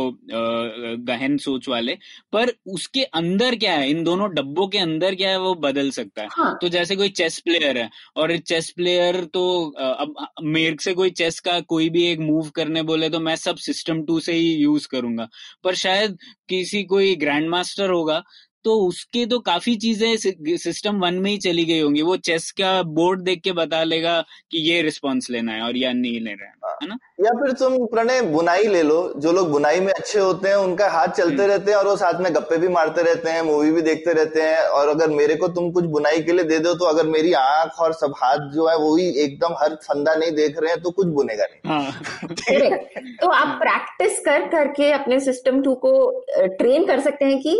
गहन 1.04 1.38
सोच 1.38 1.68
वाले 1.70 1.98
पर 2.34 2.52
उसके 2.74 3.04
अंदर 3.16 3.56
क्या 3.56 3.74
है 3.74 3.90
इन 3.90 4.04
दोनों 4.04 4.30
डब्बों 4.34 4.68
के 4.68 4.78
अंदर 4.78 5.16
क्या 5.16 5.30
है 5.30 5.40
वो 5.40 5.54
बदल 5.58 5.90
सकता 5.92 6.22
है। 6.22 6.28
हाँ। 6.32 6.58
तो 6.62 6.70
जैसे 6.70 6.96
कोई 6.96 7.10
चेस 7.12 7.40
प्लेयर 7.40 7.78
है 7.78 7.90
और 8.18 8.36
चेस 8.40 8.70
प्लेयर 8.72 9.24
तो 9.34 9.44
अब 9.80 10.16
मेरे 10.46 10.76
से 10.82 10.94
कोई 10.94 11.10
चेस 11.14 11.40
का 11.40 11.60
कोई 11.70 11.90
भी 11.90 12.06
एक 12.08 12.20
मूव 12.22 12.50
करने 12.56 12.82
बोले 12.84 13.10
तो 13.10 13.20
मैं 13.20 13.36
सब 13.38 13.56
सिस्टम 13.62 14.04
टू 14.06 14.20
से 14.20 14.34
ही 14.34 14.54
यूज़ 14.56 14.88
करूँगा। 14.92 15.28
पर 15.64 15.76
शायद 15.78 16.18
किसी 16.50 16.84
कोई 16.86 17.16
ग्रैंड 17.18 17.50
मास्टर 17.50 17.90
होगा 17.90 18.22
तो 18.68 18.76
उसके 18.88 19.26
तो 19.26 19.40
काफ़ी 19.40 19.76
चीज़ें 19.78 20.58
सिस्टम 20.58 21.00
वन 21.00 21.14
में 21.16 21.30
ही 21.32 21.38
चली 21.40 21.64
गई 21.66 21.80
होंगी। 21.80 22.02
वो 22.02 22.16
चेस 22.28 22.50
का 22.52 22.72
बोर्ड 22.96 23.22
देख 23.22 23.42
के 23.42 23.52
बता 23.54 23.84
लेगा 23.84 24.16
कि 24.52 24.58
ये 24.62 24.82
रिस्पॉन्स 24.82 25.30
लेना 25.30 25.52
है 25.52 25.62
और 25.62 25.78
या 25.78 25.92
नहीं 25.94 26.20
लेना 26.22 26.44
है 26.44 26.56
है। 26.74 26.88
ना? 26.88 26.98
या 27.22 27.32
फिर 27.34 27.52
तुम 27.52 27.78
प्रणय 27.86 28.22
बुनाई 28.32 28.64
ले 28.68 28.82
लो। 28.84 28.98
जो 29.18 29.32
लोग 29.32 29.50
बुनाई 29.52 29.80
में 29.80 29.92
अच्छे 29.94 30.20
होते 30.20 30.50
हैं 30.50 30.56
उनका 30.56 30.90
हाथ 30.90 31.08
चलते 31.10 31.34
हम्म। 31.34 31.52
रहते 31.52 31.72
हैं 31.72 31.78
और 31.78 31.88
वो 31.88 31.96
साथ 31.96 32.20
में 32.22 32.34
गप्पे 32.36 32.58
भी 32.58 32.68
मारते 32.68 33.04
रहते 33.04 33.30
हैं 33.30 33.42
मूवी 33.42 33.72
भी 33.72 33.82
देखते 33.82 34.14
रहते 34.14 34.42
हैं 34.42 34.58
और 34.72 34.90
अगर 34.90 35.10
मेरे 35.12 35.36
को 35.36 35.48
तुम 35.48 35.72
कुछ 35.72 35.86
बुनाई 35.96 36.22
के 36.22 36.34
लिए 36.34 36.44
दे 36.44 36.60
दो 36.60 36.74
तो 36.74 36.86
अगर 36.86 37.08
मेरी 37.08 37.34
आँख 37.34 37.80
और 37.80 37.94
सब 37.94 38.14
हाथ 38.18 38.52
जो 38.54 38.68
है 38.68 38.76
वो 38.78 38.96
ही 38.98 39.08
एकदम 39.24 39.56
हर 39.62 39.76
फंदा 39.84 40.16
नहीं 40.16 40.32
देख 40.32 40.60
रहे 40.60 40.72
हैं 40.72 40.82
तो 40.82 40.92
कुछ 40.92 41.08
बुनेगा 41.08 41.46
नहीं। 41.46 41.72
हाँ। 41.72 43.16
तो 43.22 43.30
आप 43.30 43.58
प्रैक्टिस 43.60 44.20
कर 44.20 44.48
करके 44.50 44.92
अपने 44.92 45.20
सिस्टम 45.20 45.62
टू 45.62 45.74
को 45.86 45.94
ट्रेन 46.38 46.86
कर 46.86 47.00
सकते 47.00 47.26
हैं 47.26 47.40
कि 47.42 47.58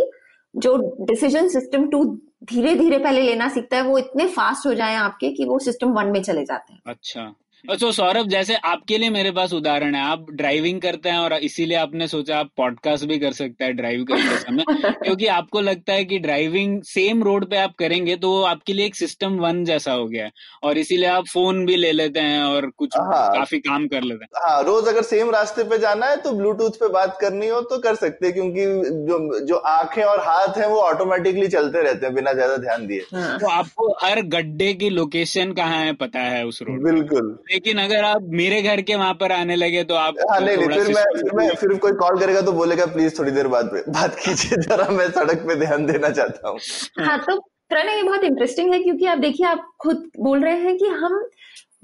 जो 0.56 0.96
डिसीज़न 1.00 1.48
सिस्टम 1.48 1.86
टू 1.86 2.04
धीरे 2.44 2.74
धीरे 2.74 2.98
पहले 2.98 3.22
लेना 3.22 3.48
सीखता 3.48 3.76
है, 3.76 3.82
वो 3.82 3.98
इतने 3.98 4.26
फास्ट 4.26 4.66
हो 4.66 4.74
जाए 4.74 4.94
आपके 4.94 5.30
कि 5.30 5.44
वो 5.44 5.58
सिस्टम 5.58 5.88
वन 5.88 6.06
में 6.06 6.22
चले 6.22 6.44
जाते 6.44 6.72
हैं। 6.72 6.80
अच्छा। 6.86 7.34
अच्छा 7.64 7.90
सौरभ 7.90 8.26
जैसे 8.28 8.54
आपके 8.64 8.98
लिए 8.98 9.10
मेरे 9.10 9.30
पास 9.30 9.52
उदाहरण 9.52 9.94
है 9.94 10.02
आप 10.02 10.26
ड्राइविंग 10.30 10.80
करते 10.80 11.08
हैं 11.08 11.18
और 11.18 11.32
इसीलिए 11.32 11.76
आपने 11.76 12.06
सोचा 12.08 12.38
आप 12.38 12.50
पॉडकास्ट 12.56 13.04
भी 13.04 13.18
कर 13.18 13.32
सकते 13.32 13.64
हैं 13.64 13.76
ड्राइव 13.76 14.04
करते 14.04 14.36
समय 14.36 14.64
क्योंकि 15.04 15.26
आपको 15.26 15.60
लगता 15.60 15.92
है 15.92 16.04
कि 16.04 16.18
ड्राइविंग 16.18 16.80
सेम 16.82 17.22
रोड 17.22 17.48
पे 17.50 17.56
आप 17.56 17.74
करेंगे 17.78 18.16
तो 18.16 18.30
वो 18.30 18.42
आपके 18.42 18.72
लिए 18.72 18.86
एक 18.86 18.94
सिस्टम 18.94 19.38
वन 19.38 19.64
जैसा 19.64 19.92
हो 19.92 20.06
गया 20.06 20.24
है। 20.24 20.30
और 20.62 20.78
इसीलिए 20.78 21.08
आप 21.08 21.26
फ़ोन 21.26 21.64
भी 21.66 21.76
ले 21.76 21.90
लेते 21.92 22.20
हैं 22.20 22.42
और 22.42 22.70
कुछ 22.76 22.96
हाँ। 22.96 23.26
काफ़ी 23.34 23.58
काम 23.58 23.86
कर 23.88 24.02
लेते 24.02 24.24
हैं। 24.24 24.42
हाँ 24.46 24.62
रोज 24.62 24.88
अगर 24.88 25.02
सेम 25.02 25.30
रास्ते 25.30 25.64
पे 25.64 25.78
जाना 25.78 26.06
है 26.06 26.16
तो 26.16 26.32
ब्लूटूथ 26.32 26.78
पे 26.80 26.88
बात 26.88 27.18
करनी 27.20 27.48
हो 27.48 27.60
तो 27.64 27.78
कर 27.78 27.94
सकते 27.94 28.26
हैं 28.26 28.34
क्योंकि 28.34 28.64
जो 29.06 29.46
जो 29.46 29.56
आँखें 29.56 30.02
और 30.02 30.20
हाथ 30.20 30.58
है 30.58 30.68
वो 30.68 30.80
ऑटोमेटिकली 30.80 31.48
चलते 31.48 31.82
रहते 31.82 32.06
हैं 32.06 32.14
बिना 32.14 32.32
ज़्यादा 32.32 32.56
ध्यान 32.56 32.86
दिए। 32.86 33.00
तो 33.12 33.50
आपको 33.50 33.92
हर 34.04 34.22
गड्ढे 34.28 34.72
की 34.74 34.90
लोकेशन 34.90 35.52
कहाँ 35.52 35.84
है 35.84 35.92
पता 35.96 36.20
है 36.20 36.46
उस 36.46 36.62
रोड 36.62 36.82
बिल्कुल। 36.84 37.36
लेकिन 37.50 37.78
अगर 37.78 38.04
आप 38.04 38.22
मेरे 38.40 38.60
घर 38.62 38.80
के 38.82 38.96
वहाँ 38.96 39.14
पर 39.14 39.32
आने 39.32 39.56
लगे 39.56 39.82
तो 39.84 39.94
आप 39.94 40.14
हाँ 40.30 40.40
नहीं 40.40 40.56
नहीं 40.56 40.78
फिर 40.78 40.88
मैं 40.94 41.04
फिर 41.14 41.32
मैं 41.36 41.48
फिर 41.56 41.74
कोई 41.78 41.92
कॉल 42.00 42.18
करेगा 42.20 42.40
तो 42.40 42.52
बोलेगा 42.52 42.86
प्लीज़ 42.86 43.18
थोड़ी 43.18 43.30
देर 43.30 43.48
बाद 43.48 43.70
में 43.72 43.82
बात 43.88 44.16
कीजिए 44.24 44.58
जरा 44.62 44.88
मैं 44.90 45.08
सड़क 45.10 45.44
पे 45.48 45.54
ध्यान 45.56 45.86
देना 45.86 46.10
चाहता 46.10 46.48
हूँ। 46.48 46.58
हाँ 47.06 47.18
तो 47.18 47.38
प्रणय 47.68 47.96
ये 47.96 48.02
बहुत 48.02 48.24
इंटरेस्टिंग 48.24 48.72
है 48.74 48.78
क्योंकि 48.82 49.06
आप 49.06 49.18
देखिए 49.18 49.46
आप 49.46 49.68
खुद 49.80 50.10
बोल 50.20 50.44
रहे 50.44 50.58
हैं 50.60 50.76
कि 50.76 50.88
हम 50.96 51.20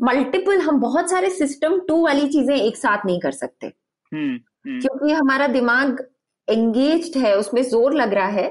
मल्टीपल 0.00 0.61
हम 0.61 0.80
बहुत 0.80 1.11
सारे 1.11 1.30
सिस्टम 1.30 1.78
टू 1.88 2.02
वाली 2.04 2.28
चीज़ें 2.28 2.54
एक 2.56 2.76
साथ 2.76 3.06
नहीं 3.06 3.21
कर 3.21 3.33
सकते। 3.33 3.66
हम्म 3.66 4.30
हम्म। 4.30 4.80
क्योंकि 4.80 5.12
हमारा 5.12 5.47
दिमाग 5.47 6.04
एंगेज्ड 6.49 7.16
है 7.18 7.35
उसमें 7.38 7.62
ज़ोर 7.62 7.94
लग 7.94 8.14
रहा 8.14 8.26
है 8.28 8.47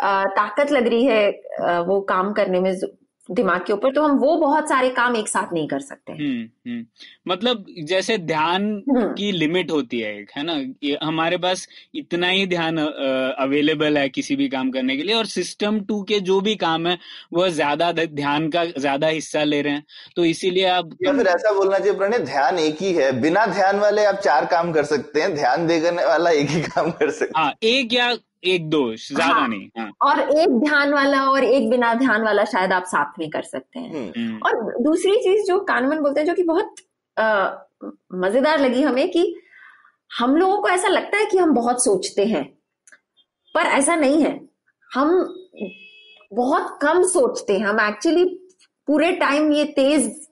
अ, 0.00 0.24
ताकत 0.36 0.70
लग 0.72 0.86
रही 0.86 1.04
है 1.04 1.82
वो 1.86 2.00
काम 2.08 2.32
करने 2.32 2.60
में 2.60 2.72
दिमाग 3.28 3.60
के 3.66 3.72
ऊपर 3.72 3.92
तो 3.92 4.02
हम 4.02 4.16
वो 4.18 4.34
बहुत 4.36 4.68
सारे 4.68 4.88
काम 4.90 5.14
एक 5.16 5.28
साथ 5.28 5.52
नहीं 5.52 5.66
कर 5.68 5.80
सकते 5.80 6.12
हैं। 6.12 6.18
हम्म 6.20 6.70
हम्म। 6.70 6.84
मतलब 7.28 7.64
जैसे 7.84 8.16
ध्यान 8.20 8.64
हम्म। 8.88 9.06
की 9.14 9.30
लिमिट 9.32 9.70
होती 9.70 10.00
है 10.00 10.12
एक 10.18 10.30
है 10.36 10.42
ना? 10.42 10.54
ये 10.82 10.98
हमारे 11.02 11.36
पास 11.38 11.66
इतना 11.94 12.28
ही 12.28 12.46
ध्यान 12.46 12.78
अवेलेबल 12.78 13.98
है 13.98 14.08
किसी 14.08 14.36
भी 14.36 14.48
काम 14.48 14.70
करने 14.70 14.96
के 14.96 15.02
लिए 15.02 15.14
और 15.14 15.26
सिस्टम 15.26 15.80
टू 15.80 16.02
के 16.02 16.20
जो 16.22 16.40
भी 16.40 16.54
काम 16.56 16.86
है 16.86 16.98
वह 17.34 17.48
ज़्यादा 17.50 17.90
ध्यान 17.94 18.48
का 18.48 18.64
ज़्यादा 18.66 19.06
हिस्सा 19.08 19.44
ले 19.44 19.62
रहे 19.62 19.72
हैं। 19.72 19.84
तो 20.16 20.24
इसीलिए 20.24 20.66
आप 20.68 20.90
या 21.04 21.12
फिर 21.12 21.26
ऐसा 21.28 21.52
बोलना 21.52 21.78
चाहिए 21.78 21.96
प्रणय 21.98 22.18
ध्यान 22.24 22.58
एक 22.58 22.82
ही 22.82 22.92
है। 22.92 23.10
बिना 23.20 23.46
ध्यान 23.46 23.78
वाले 23.78 24.04
आप 24.04 24.20
चार 24.24 24.44
काम 24.46 24.72
कर 24.72 24.84
सकते 24.84 25.20
हैं 25.20 25.34
ध्यान 25.34 25.66
देने 25.66 26.04
वाला 26.04 26.30
एक 26.32 26.50
ही 26.50 26.60
काम 26.62 26.90
कर 26.92 27.10
सकते 27.12 27.40
हाँ 27.40 27.52
एक 27.64 27.92
या 27.92 28.14
एक 28.44 28.68
दो 28.70 28.80
ज़्यादा 28.96 29.34
हाँ। 29.34 29.48
नहीं 29.48 29.68
हाँ। 29.78 29.90
और 30.02 30.20
एक 30.20 30.58
ध्यान 30.60 30.92
वाला 30.94 31.22
और 31.30 31.44
एक 31.44 31.68
बिना 31.70 31.92
ध्यान 31.94 32.22
वाला 32.22 32.44
शायद 32.44 32.72
आप 32.72 32.84
साथ 32.84 33.18
में 33.18 33.28
कर 33.30 33.42
सकते 33.42 33.78
हैं। 33.78 33.92
हैं 33.92 34.12
हम्म, 34.16 34.38
और 34.38 34.82
दूसरी 34.82 35.16
चीज़ 35.16 35.46
जो 35.46 35.58
कानवन 35.60 35.98
बोलते 35.98 36.20
हैं 36.20 36.26
जो 36.26 36.34
कि 36.34 36.42
बहुत 36.42 36.74
मज़ेदार 38.14 38.58
लगी 38.60 38.82
हमें 38.82 39.08
कि 39.10 39.34
हम 40.10 40.36
लोगों 40.36 40.60
को 40.62 40.68
ऐसा 40.68 40.88
लगता 40.88 41.18
है 41.18 41.24
कि 41.24 41.38
हम 41.38 41.54
बहुत 41.54 41.84
सोचते 41.84 42.24
हैं 42.24 42.44
पर 43.54 43.66
ऐसा 43.66 43.94
नहीं 43.96 44.22
है। 44.22 44.40
हम 44.90 45.10
बहुत 46.32 46.78
कम 46.82 47.02
सोचते 47.02 47.58
हैं। 47.58 47.66
हम 47.66 47.80
एक्चुअली 47.80 48.24
पूरे 48.88 49.12
टाइम 49.12 49.52
ये 49.52 49.64
तेज 49.64 50.26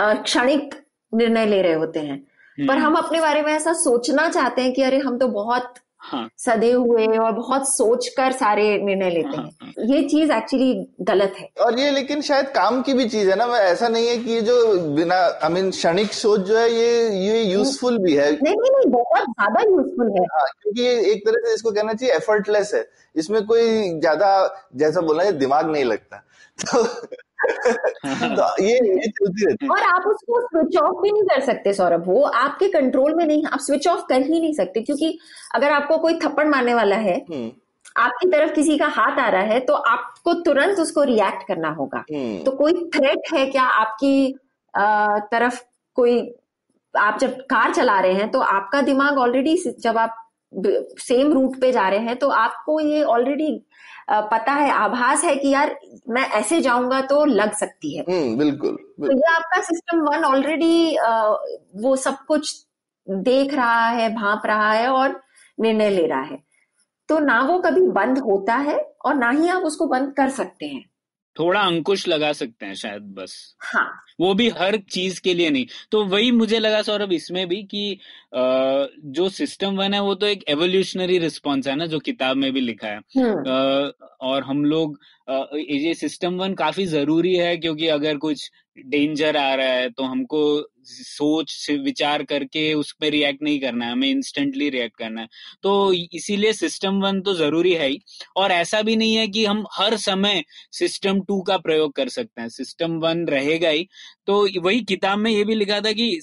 क्षणिक 0.00 0.74
निर्णय 1.12 1.46
ले 1.46 1.62
रहे 1.62 1.72
होते 1.72 2.00
हैं। 2.00 2.18
पर 2.58 2.72
हम्म, 2.78 2.86
हम 2.86 2.94
अपने 2.94 3.20
बारे 3.20 3.42
में 3.42 3.52
ऐसा 3.52 3.72
सोचना 3.72 4.28
चाहते 4.28 4.62
हैं 4.62 4.72
कि 4.72 4.82
अरे 4.82 4.98
हम 4.98 5.18
तो 5.18 5.28
बहुत 5.28 5.74
हाँ। 6.06 6.28
सदे 6.38 6.70
हुए 6.72 7.06
और 7.18 7.32
बहुत 7.32 7.68
सोच 7.68 8.08
कर 8.08 8.32
सारे 8.32 8.66
निर्णय 8.82 9.10
लेते 9.10 9.36
हाँ, 9.36 9.48
हैं। 9.62 9.72
ये 9.86 10.02
चीज़ 10.08 10.32
एक्चुअली 10.32 10.72
गलत 11.02 11.34
है। 11.38 11.48
और 11.60 11.78
ये 11.80 11.90
लेकिन 11.90 12.20
शायद 12.22 12.48
काम 12.48 12.80
की 12.82 12.94
भी 12.94 13.08
चीज़ 13.08 13.30
है 13.30 13.36
ना 13.36 13.44
ऐसा 13.58 13.88
नहीं 13.88 14.08
है 14.08 14.16
कि 14.16 14.30
ये 14.30 14.40
जो 14.40 14.56
बिना 14.94 15.16
आई 15.44 15.52
मीन 15.52 15.70
क्षणिक 15.70 16.12
सोच 16.12 16.40
जो 16.40 16.58
है 16.58 16.68
ये 16.72 17.08
ये 17.18 17.42
यूजफुल 17.42 17.98
भी 17.98 18.14
है। 18.16 18.30
नहीं 18.32 18.54
नहीं 18.54 18.70
नहीं 18.70 18.90
बहुत 18.92 19.24
ज़्यादा 19.30 19.62
यूजफुल 19.62 20.12
है। 20.18 20.24
हाँ 20.34 20.46
क्योंकि 20.62 20.82
ये 20.82 20.94
एक 21.12 21.26
तरह 21.26 21.48
से 21.48 21.54
इसको 21.54 21.70
कहना 21.70 21.92
चाहिए 21.92 22.14
एफर्टलेस 22.14 22.74
है। 22.74 22.86
इसमें 23.14 23.44
कोई 23.46 23.90
ज़्यादा 24.00 24.30
जैसा 24.76 25.00
बोलना 25.00 25.22
है 25.22 25.32
दिमाग 25.38 25.70
नहीं 25.70 25.84
लगता। 25.84 26.22
तो, 26.58 26.82
तो 26.82 28.62
ये 28.62 28.72
ये 28.72 29.08
चलती 29.08 29.46
रहती 29.46 29.64
है। 29.64 29.70
और 29.70 29.82
आप 29.84 30.06
उसको 30.06 30.40
स्विच 30.42 30.76
ऑफ़ 30.76 31.00
भी 31.02 31.10
नहीं 31.12 31.22
कर 31.22 31.40
सकते 31.40 31.72
सौरभ। 31.74 32.04
वो 32.06 32.22
आपके 32.22 32.68
कंट्रोल 32.68 33.14
में 33.14 33.24
नहीं 33.26 33.44
आप 33.46 33.58
स्विच 33.60 33.88
ऑफ़ 33.88 34.04
कर 34.08 34.22
ही 34.22 34.40
नहीं 34.40 34.52
सकते 34.54 34.80
क्योंकि 34.82 35.18
अगर 35.54 35.72
आपको 35.72 35.98
कोई 35.98 36.18
थप्पड़ 36.18 36.46
मारने 36.48 36.74
वाला 36.74 36.96
है 36.96 37.16
हम्म, 37.30 37.50
आपकी 37.96 38.28
तरफ़ 38.30 38.54
किसी 38.54 38.78
का 38.78 38.86
हाथ 38.86 39.18
आ 39.18 39.28
रहा 39.28 39.42
है 39.42 39.60
तो 39.60 39.74
आपको 39.74 40.32
तुरंत 40.42 40.78
उसको 40.80 41.02
रिएक्ट 41.02 41.46
करना 41.48 41.68
होगा। 41.70 42.04
हम्म, 42.12 42.42
तो 42.44 42.50
कोई 42.52 42.72
थ्रेट 42.96 43.32
है 43.34 43.46
क्या 43.46 43.64
आपकी 43.76 44.32
अ, 44.74 45.18
तरफ़ 45.32 45.60
कोई 45.96 46.18
आप 46.94 47.18
जब 47.18 47.36
कार 47.50 47.72
चला 47.74 47.98
रहे 48.00 48.12
हैं 48.12 48.30
तो 48.30 48.38
आपका 48.40 48.80
दिमाग 48.82 49.18
ऑलरेडी 49.18 49.56
जब 49.78 49.98
आप 49.98 50.22
सेम 51.00 51.32
रूट 51.32 51.60
पे 51.60 51.70
जा 51.72 51.88
रहे 51.88 51.98
हैं 51.98 52.16
तो 52.16 52.28
आपको 52.28 52.78
ये 52.80 53.02
ऑलरेडी 53.04 53.48
पता 54.08 54.52
है 54.52 54.70
आभास 54.70 55.24
है 55.24 55.34
कि 55.36 55.48
यार 55.48 55.74
मैं 56.08 56.22
ऐसे 56.30 56.60
जाऊँगा 56.60 57.00
तो 57.02 57.24
लग 57.24 57.52
सकती 57.52 57.96
है। 57.96 58.04
हम्म, 58.04 58.36
बिल्कुल 58.38 58.76
तो। 59.00 59.12
ये 59.12 59.32
आपका 59.34 59.60
सिस्टम 59.62 60.00
वन 60.02 60.24
ऑलरेडी 60.24 60.96
वो 61.82 61.94
सब 61.96 62.18
कुछ 62.28 62.54
देख 63.06 63.54
रहा 63.54 63.88
है 63.88 64.08
भाप 64.14 64.46
रहा 64.46 64.70
है 64.72 64.88
और 64.88 65.20
निर्णय 65.58 65.90
ले 65.90 66.06
रहा 66.06 66.20
है। 66.22 66.38
तो 67.08 67.18
ना 67.18 67.40
वो 67.42 67.58
कभी 67.60 67.80
बंद 67.92 68.18
होता 68.18 68.54
है 68.54 68.76
और 69.04 69.14
ना 69.14 69.30
ही 69.30 69.48
आप 69.48 69.62
उसको 69.62 69.86
बंद 69.86 70.12
कर 70.16 70.30
सकते 70.30 70.66
हैं। 70.66 70.84
थोड़ा 71.36 71.60
अंकुश 71.60 72.06
लगा 72.08 72.32
सकते 72.32 72.66
हैं 72.66 72.74
शायद 72.74 73.02
बस। 73.14 73.34
हाँ। 73.64 73.88
वो 74.20 74.32
भी 74.34 74.48
हर 74.50 74.76
चीज़ 74.90 75.20
के 75.20 75.34
लिए 75.34 75.50
नहीं। 75.50 75.66
तो 75.92 76.04
वही 76.04 76.30
मुझे 76.32 76.58
लगा 76.58 76.80
सौरभ 76.82 77.12
इसमें 77.12 77.46
भी 77.48 77.62
कि 77.64 77.98
जो 78.34 79.28
सिस्टम 79.30 79.76
वन 79.76 79.94
है 79.94 80.00
वो 80.02 80.14
तो 80.14 80.26
एक 80.26 80.44
एवोल्यूशनरी 80.48 81.18
रिस्पॉन्स 81.18 81.66
है 81.68 81.74
ना 81.76 81.86
जो 81.86 81.98
किताब 82.00 82.36
में 82.36 82.52
भी 82.52 82.60
लिखा 82.60 82.88
है। 82.88 83.00
हम्म। 83.16 83.92
और 84.20 84.42
हम 84.42 84.64
लोग 84.64 84.98
ये 85.28 85.94
सिस्टम 85.94 86.34
वन 86.34 86.54
काफ़ी 86.54 86.86
ज़रूरी 86.86 87.34
है 87.34 87.56
क्योंकि 87.56 87.88
अगर 87.88 88.16
कुछ 88.18 88.50
डेंजर 88.76 89.36
आ 89.36 89.54
रहा 89.54 89.66
है 89.68 89.90
तो 89.90 90.02
हमको 90.04 90.46
सोच 90.86 91.50
से 91.50 91.76
विचार 91.76 92.22
करके 92.22 92.72
उस 92.74 92.92
पर 93.00 93.10
रिएक्ट 93.10 93.42
नहीं 93.42 93.58
करना 93.60 93.84
है, 93.86 93.92
हमें 93.92 94.08
इंस्टेंटली 94.08 94.68
रिएक्ट 94.70 94.96
करना 94.98 95.20
है। 95.20 95.28
तो 95.62 95.92
इसीलिए 95.92 96.52
सिस्टम 96.52 97.00
वन 97.02 97.20
तो 97.20 97.34
ज़रूरी 97.34 97.72
है 97.74 97.88
ही, 97.88 97.98
और 98.36 98.52
ऐसा 98.52 98.82
भी 98.82 98.94
नहीं 98.96 99.14
है 99.16 99.26
कि 99.28 99.44
हम 99.44 99.64
हर 99.72 99.96
समय 99.98 100.42
सिस्टम 100.72 101.20
टू 101.20 101.40
का 101.42 101.56
प्रयोग 101.58 101.94
कर 101.94 102.08
सकते 102.08 102.40
हैं। 102.40 102.48
सिस्टम 102.48 102.98
वन 103.00 103.24
रहेगा 103.28 103.68
ही। 103.68 103.86
तो 104.26 104.46
वही 104.60 104.80
किताब 104.84 105.18
में 105.18 105.30
ये 105.30 105.42
भी 105.44 105.54
लिखा 105.54 105.80
था 105.80 105.92
कि 105.92 106.18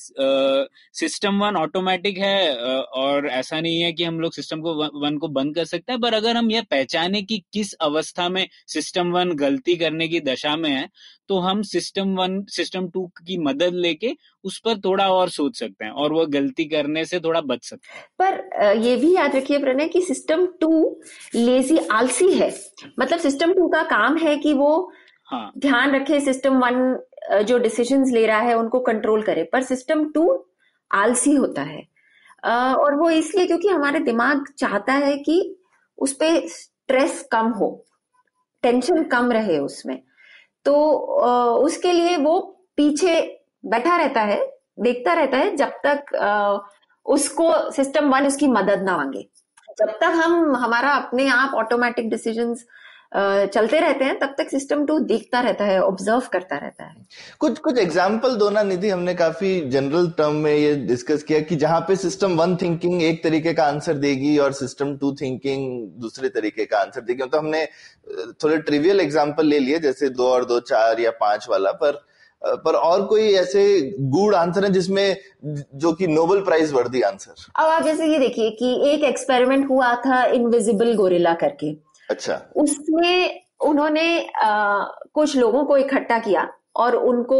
सिस्टम 0.95 1.39
वन 1.39 1.55
ऑटोमेटिक 1.57 2.17
है 2.17 2.53
और 2.55 3.27
ऐसा 3.29 3.59
नहीं 3.61 3.81
है 3.81 3.91
कि 3.93 4.03
हम 4.03 4.19
लोग 4.19 4.33
सिस्टम 4.33 4.61
को 4.61 4.73
वन 5.01 5.17
को 5.17 5.27
बंद 5.29 5.55
कर 5.55 5.65
सकते 5.65 5.91
हैं, 5.91 6.01
पर 6.01 6.13
अगर 6.13 6.37
हम 6.37 6.51
यह 6.51 6.61
पहचाने 6.71 7.21
कि 7.21 7.43
किस 7.53 7.73
अवस्था 7.81 8.29
में 8.29 8.47
सिस्टम 8.67 9.11
वन 9.11 9.31
गलती 9.37 9.75
करने 9.75 10.07
की 10.07 10.19
दशा 10.21 10.55
में 10.55 10.69
है 10.69 10.87
तो 11.29 11.37
हम 11.39 11.61
सिस्टम 11.63 12.15
वन 12.15 12.41
सिस्टम 12.49 12.87
टू 12.89 13.05
की 13.17 13.37
मदद 13.37 13.73
लेके 13.75 14.13
उस 14.43 14.59
पर 14.59 14.79
थोड़ा 14.79 15.07
और 15.09 15.29
सोच 15.29 15.59
सकते 15.59 15.85
हैं 15.85 15.91
और 15.91 16.13
वो 16.13 16.25
गलती 16.25 16.65
करने 16.65 17.05
से 17.05 17.19
थोड़ा 17.19 17.41
बच 17.41 17.63
सकते 17.65 17.93
हैं। 17.93 18.05
पर 18.19 18.77
ये 18.77 18.95
भी 18.95 19.13
याद 19.15 19.35
रखिए 19.35 19.59
प्रणय 19.59 19.87
कि 19.87 20.01
सिस्टम 20.01 20.45
टू 20.61 21.01
लेजी 21.35 21.77
आलसी 21.91 22.31
है। 22.33 22.51
मतलब 22.99 23.19
सिस्टम 23.19 23.53
टू 23.53 23.67
का 23.67 23.83
काम 23.83 24.17
है 24.17 24.37
कि 24.37 24.53
वो 24.53 24.91
हाँ. 25.27 25.51
ध्यान 25.57 25.95
रखे 25.95 26.19
सिस्टम 26.19 26.59
वन 26.59 27.43
जो 27.45 27.57
डिसीज़न 27.57 28.03
ले 28.11 28.25
रहा 28.27 28.39
है 28.39 28.57
उनको 28.57 28.79
कंट्रोल 28.81 29.21
करे। 29.23 29.43
पर 29.43 29.63
सिस्टम 29.63 30.05
टू 30.11 30.45
आलसी 30.91 31.35
होता 31.35 31.61
है। 31.61 31.81
और 32.75 32.95
वो 32.95 33.09
इसलिए 33.09 33.45
क्योंकि 33.47 33.67
हमारे 33.67 33.99
दिमाग 33.99 34.45
चाहता 34.57 34.93
है 34.93 35.17
कि 35.17 35.55
उस 35.97 36.13
पर 36.13 36.47
स्ट्रेस 36.47 37.21
कम 37.31 37.47
हो 37.51 37.69
टेंशन 38.63 39.03
कम 39.03 39.31
रहे 39.31 39.57
उसमें। 39.59 40.01
तो 40.65 40.73
उसके 41.65 41.91
लिए 41.91 42.17
वो 42.17 42.39
पीछे 42.77 43.21
बैठा 43.65 43.95
रहता 43.97 44.21
है, 44.21 44.39
देखता 44.79 45.13
रहता 45.13 45.37
है 45.37 45.55
जब 45.55 45.71
तक 45.85 46.69
उसको 47.05 47.71
सिस्टम 47.71 48.09
वन 48.09 48.27
उसकी 48.27 48.47
मदद 48.47 48.83
ना 48.83 48.97
मांगे। 48.97 49.27
जब 49.79 49.89
तक 49.91 50.03
हम, 50.03 50.55
हमारा 50.55 50.91
अपने 50.91 51.27
आप 51.27 51.53
ऑटोमेटिक 51.55 52.09
डिसीजंस 52.09 52.65
चलते 53.13 53.79
रहते 53.79 54.05
हैं 54.05 54.17
तब 54.19 54.33
तक 54.37 54.49
सिस्टम 54.49 54.85
टू 54.85 54.97
देखता 55.01 55.39
रहता 55.41 55.65
है 55.65 55.81
ऑब्ज़र्व 55.81 56.27
करता 56.33 56.57
रहता 56.57 56.85
है। 56.85 56.95
कुछ 57.39 57.59
कुछ 57.59 57.77
एग्ज़ाम्पल 57.79 58.35
दो 58.35 58.49
ना 58.49 58.63
निधि 58.63 58.89
हमने 58.89 59.13
काफ़ी 59.15 59.59
जनरल 59.69 60.09
टर्म 60.17 60.35
में 60.35 60.53
ये 60.53 60.73
डिस्कस 60.85 61.23
किया 61.23 61.39
कि 61.41 61.55
जहाँ 61.55 61.79
पे 61.87 61.95
सिस्टम 61.95 62.37
वन 62.37 62.55
थिंकिंग 62.61 63.03
एक 63.03 63.23
तरीके 63.23 63.53
का 63.53 63.65
आंसर 63.65 63.97
देगी 63.97 64.37
और 64.37 64.53
सिस्टम 64.53 64.95
टू 64.97 65.13
थिंकिंग 65.21 65.67
दूसरे 66.01 66.29
तरीके 66.29 66.65
का 66.65 66.79
आंसर 66.79 67.01
देगी। 67.01 67.23
तो 67.23 67.37
हमने 67.37 67.65
थोड़े 68.43 68.57
ट्रिवियल 68.59 69.01
एग्ज़ाम्पल 69.01 69.45
ले 69.45 69.59
लिए 69.59 69.79
जैसे 69.79 70.09
दो 70.11 70.29
और 70.29 70.45
दो 70.45 70.59
चार 70.63 70.99
या 70.99 71.11
पाँच 71.21 71.47
वाला 71.49 71.71
पर 71.83 72.03
पर 72.41 72.75
और 72.75 73.05
कोई 73.05 73.31
ऐसे 73.35 73.61
गुड 74.11 74.35
आंसर 74.35 74.63
है 74.63 74.71
जिसमें 74.71 75.15
जो 75.77 75.91
कि 75.93 76.07
नोबल 76.09 76.41
प्राइज 76.41 76.73
वर्दी 76.73 77.01
आंसर 77.03 77.45
अब 77.55 77.69
आप 77.69 77.83
जैसे 77.83 78.07
ये 78.07 78.19
देखिए 78.19 78.49
कि 78.59 78.75
एक 78.89 79.03
एक्सपेरिमेंट 79.05 79.69
हुआ 79.69 79.95
था 80.05 80.23
इनविजिबल 80.33 80.93
गोरिल्ला 80.95 81.33
करके। 81.41 81.71
अच्छा। 82.13 82.41
उसमें 82.55 83.41
उन्होंने 83.61 84.27
आ, 84.27 84.83
कुछ 85.13 85.35
लोगों 85.37 85.63
को 85.65 85.77
इकट्ठा 85.77 86.19
किया 86.19 86.47
और 86.75 86.95
उनको 86.95 87.39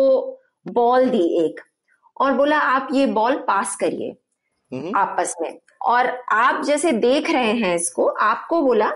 बॉल 0.68 1.10
दी 1.10 1.46
एक 1.46 1.62
और 2.22 2.34
बोला 2.34 2.58
आप 2.58 2.88
ये 2.94 3.06
बॉल 3.06 3.36
पास 3.48 3.76
करिए 3.76 4.16
हम्म। 4.72 4.98
आपस 4.98 5.36
में। 5.42 5.58
और 5.82 6.08
आप 6.32 6.64
जैसे 6.64 6.92
देख 6.92 7.30
रहे 7.32 7.52
हैं 7.54 7.76
इसको 7.76 8.06
आपको 8.06 8.62
बोला 8.62 8.90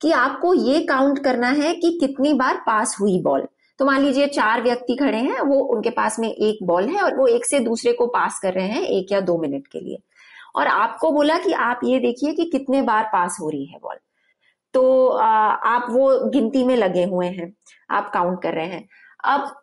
कि 0.00 0.12
आपको 0.12 0.54
ये 0.54 0.80
काउंट 0.82 1.18
करना 1.24 1.48
है 1.48 1.74
कि 1.74 1.90
कितनी 2.00 2.32
बार 2.34 2.62
पास 2.66 2.96
हुई 3.00 3.20
बॉल 3.22 3.46
तो 3.78 3.84
मान 3.84 4.00
लीजिए 4.00 4.26
चार 4.26 4.62
व्यक्ति 4.62 4.96
खड़े 4.96 5.18
हैं 5.18 5.40
वो 5.40 5.58
उनके 5.74 5.90
पास 5.90 6.18
में 6.18 6.28
एक 6.28 6.58
बॉल 6.66 6.88
है 6.88 7.02
और 7.02 7.16
वो 7.16 7.26
एक 7.26 7.44
से 7.44 7.60
दूसरे 7.60 7.92
को 7.92 8.06
पास 8.06 8.38
कर 8.38 8.52
रहे 8.54 8.66
हैं 8.66 8.82
एक 8.82 9.12
या 9.12 9.20
दो 9.20 9.38
मिनट 9.38 9.66
के 9.66 9.80
लिए। 9.80 9.98
और 10.56 10.66
आपको 10.66 11.10
बोला 11.12 11.38
कि 11.38 11.52
आप 11.52 11.80
ये 11.84 11.98
देखिए 11.98 12.32
कि 12.32 12.44
कितने 12.44 12.82
बार 12.82 13.04
पास 13.12 13.36
हो 13.40 13.48
रही 13.50 13.64
है 13.66 13.78
बॉल 13.82 13.96
तो 14.74 15.08
आप 15.08 15.86
वो 15.90 16.08
गिनती 16.30 16.64
में 16.64 16.76
लगे 16.76 17.04
हुए 17.04 17.26
हैं, 17.28 17.52
आप 17.90 18.10
काउंट 18.14 18.42
कर 18.42 18.54
रहे 18.54 18.66
हैं। 18.66 18.88
अब 19.24 19.54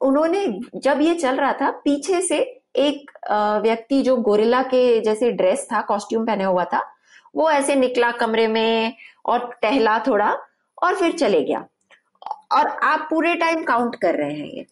उन्होंने, 0.00 0.46
जब 0.76 1.00
ये 1.00 1.14
चल 1.14 1.36
रहा 1.36 1.52
था, 1.52 1.70
पीछे 1.70 2.20
से 2.22 2.38
एक 2.76 3.10
व्यक्ति 3.62 4.00
जो 4.02 4.16
गोरिल्ला 4.18 4.62
के 4.64 5.00
जैसे 5.00 5.30
ड्रेस 5.32 5.66
था 5.72 5.80
कॉस्ट्यूम 5.82 6.26
पहने 6.26 6.44
हुआ 6.44 6.64
था, 6.64 6.82
वो 7.34 7.50
ऐसे 7.50 7.74
निकला 7.74 8.10
कमरे 8.12 8.46
में 8.48 8.96
और 9.26 9.50
टहला 9.62 9.98
थोड़ा 9.98 10.36
और 10.82 10.94
फिर 10.94 11.12
चले 11.12 11.40
गया। 11.40 11.64
और 12.52 12.66
आप 12.66 13.06
पूरे 13.10 13.34
टाइम 13.34 13.62
काउंट 13.64 13.96
कर 13.96 14.14
रहे 14.14 14.32
हैं 14.32 14.46
ये। 14.46 14.64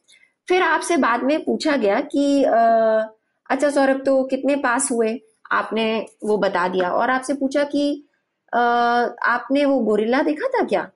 फिर 0.49 0.63
आपसे 0.63 0.97
बाद 0.97 1.23
में 1.23 1.39
पूछा 1.45 1.77
गया 1.77 2.01
कि 2.03 2.43
अच्छा 2.45 3.71
सौरभ 3.71 4.03
तो 4.07 4.23
कितने 4.25 4.57
पास 4.57 4.91
हुए? 4.93 5.19
आपने 5.53 6.07
वो 6.25 6.37
बता 6.39 6.67
दिया। 6.69 6.91
और 6.91 7.11
आपसे 7.11 7.35
पूछा 7.35 7.65
कि 7.65 8.05
आपने 8.53 9.65
वो 9.65 9.79
गोरिल्ला 9.81 10.23
देखा 10.23 10.49
था 10.49 10.65
क्या? 10.65 10.89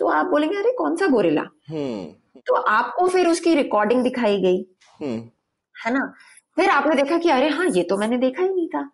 तो 0.00 0.06
आप 0.08 0.26
बोलेंगे 0.26 0.56
अरे 0.56 0.72
कौन 0.78 0.96
सा 0.96 1.06
गोरिल्ला? 1.06 1.42
हम्म। 1.70 2.40
तो 2.46 2.54
आपको 2.54 3.08
फिर 3.08 3.28
उसकी 3.28 3.54
रिकॉर्डिंग 3.54 4.02
दिखाई 4.02 4.40
गई। 4.40 4.64
हम्म। 5.00 5.20
है 5.76 5.92
ना? 5.94 6.12
फिर 6.56 6.70
आपने 6.70 6.94
देखा 6.94 7.18
कि 7.18 7.30
अरे 7.30 7.48
हाँ 7.48 7.66
ये 7.66 7.82
तो 7.82 7.96
मैंने 7.96 8.18
देखा 8.18 8.42
ही 8.42 8.48
नहीं 8.48 8.68
था। 8.68 8.88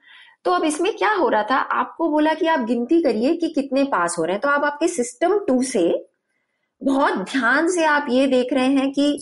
तो 0.44 0.50
अब 0.50 0.64
इसमें 0.64 0.96
क्या 0.96 1.12
हो 1.12 1.28
रहा 1.28 1.42
था? 1.42 1.56
आपको 1.56 2.08
बोला 2.10 2.34
कि 2.34 2.46
आप 2.46 2.60
गिनती 2.60 3.00
करिए 3.02 3.34
कि 3.36 3.48
कितने 3.48 3.84
पास 3.84 4.16
हो 4.18 4.24
रहे 4.24 4.34
हैं। 4.34 4.40
तो 4.40 4.48
आप 4.48 4.64
आपके 4.64 4.88
सिस्टम 4.88 5.38
टू 5.38 5.62
से 5.62 5.82
बहुत 6.82 7.14
ध्यान 7.32 7.68
से 7.68 7.84
आप 7.84 8.06
ये 8.10 8.26
देख 8.26 8.52
रहे 8.52 8.68
हैं 8.68 8.90
कि 8.92 9.12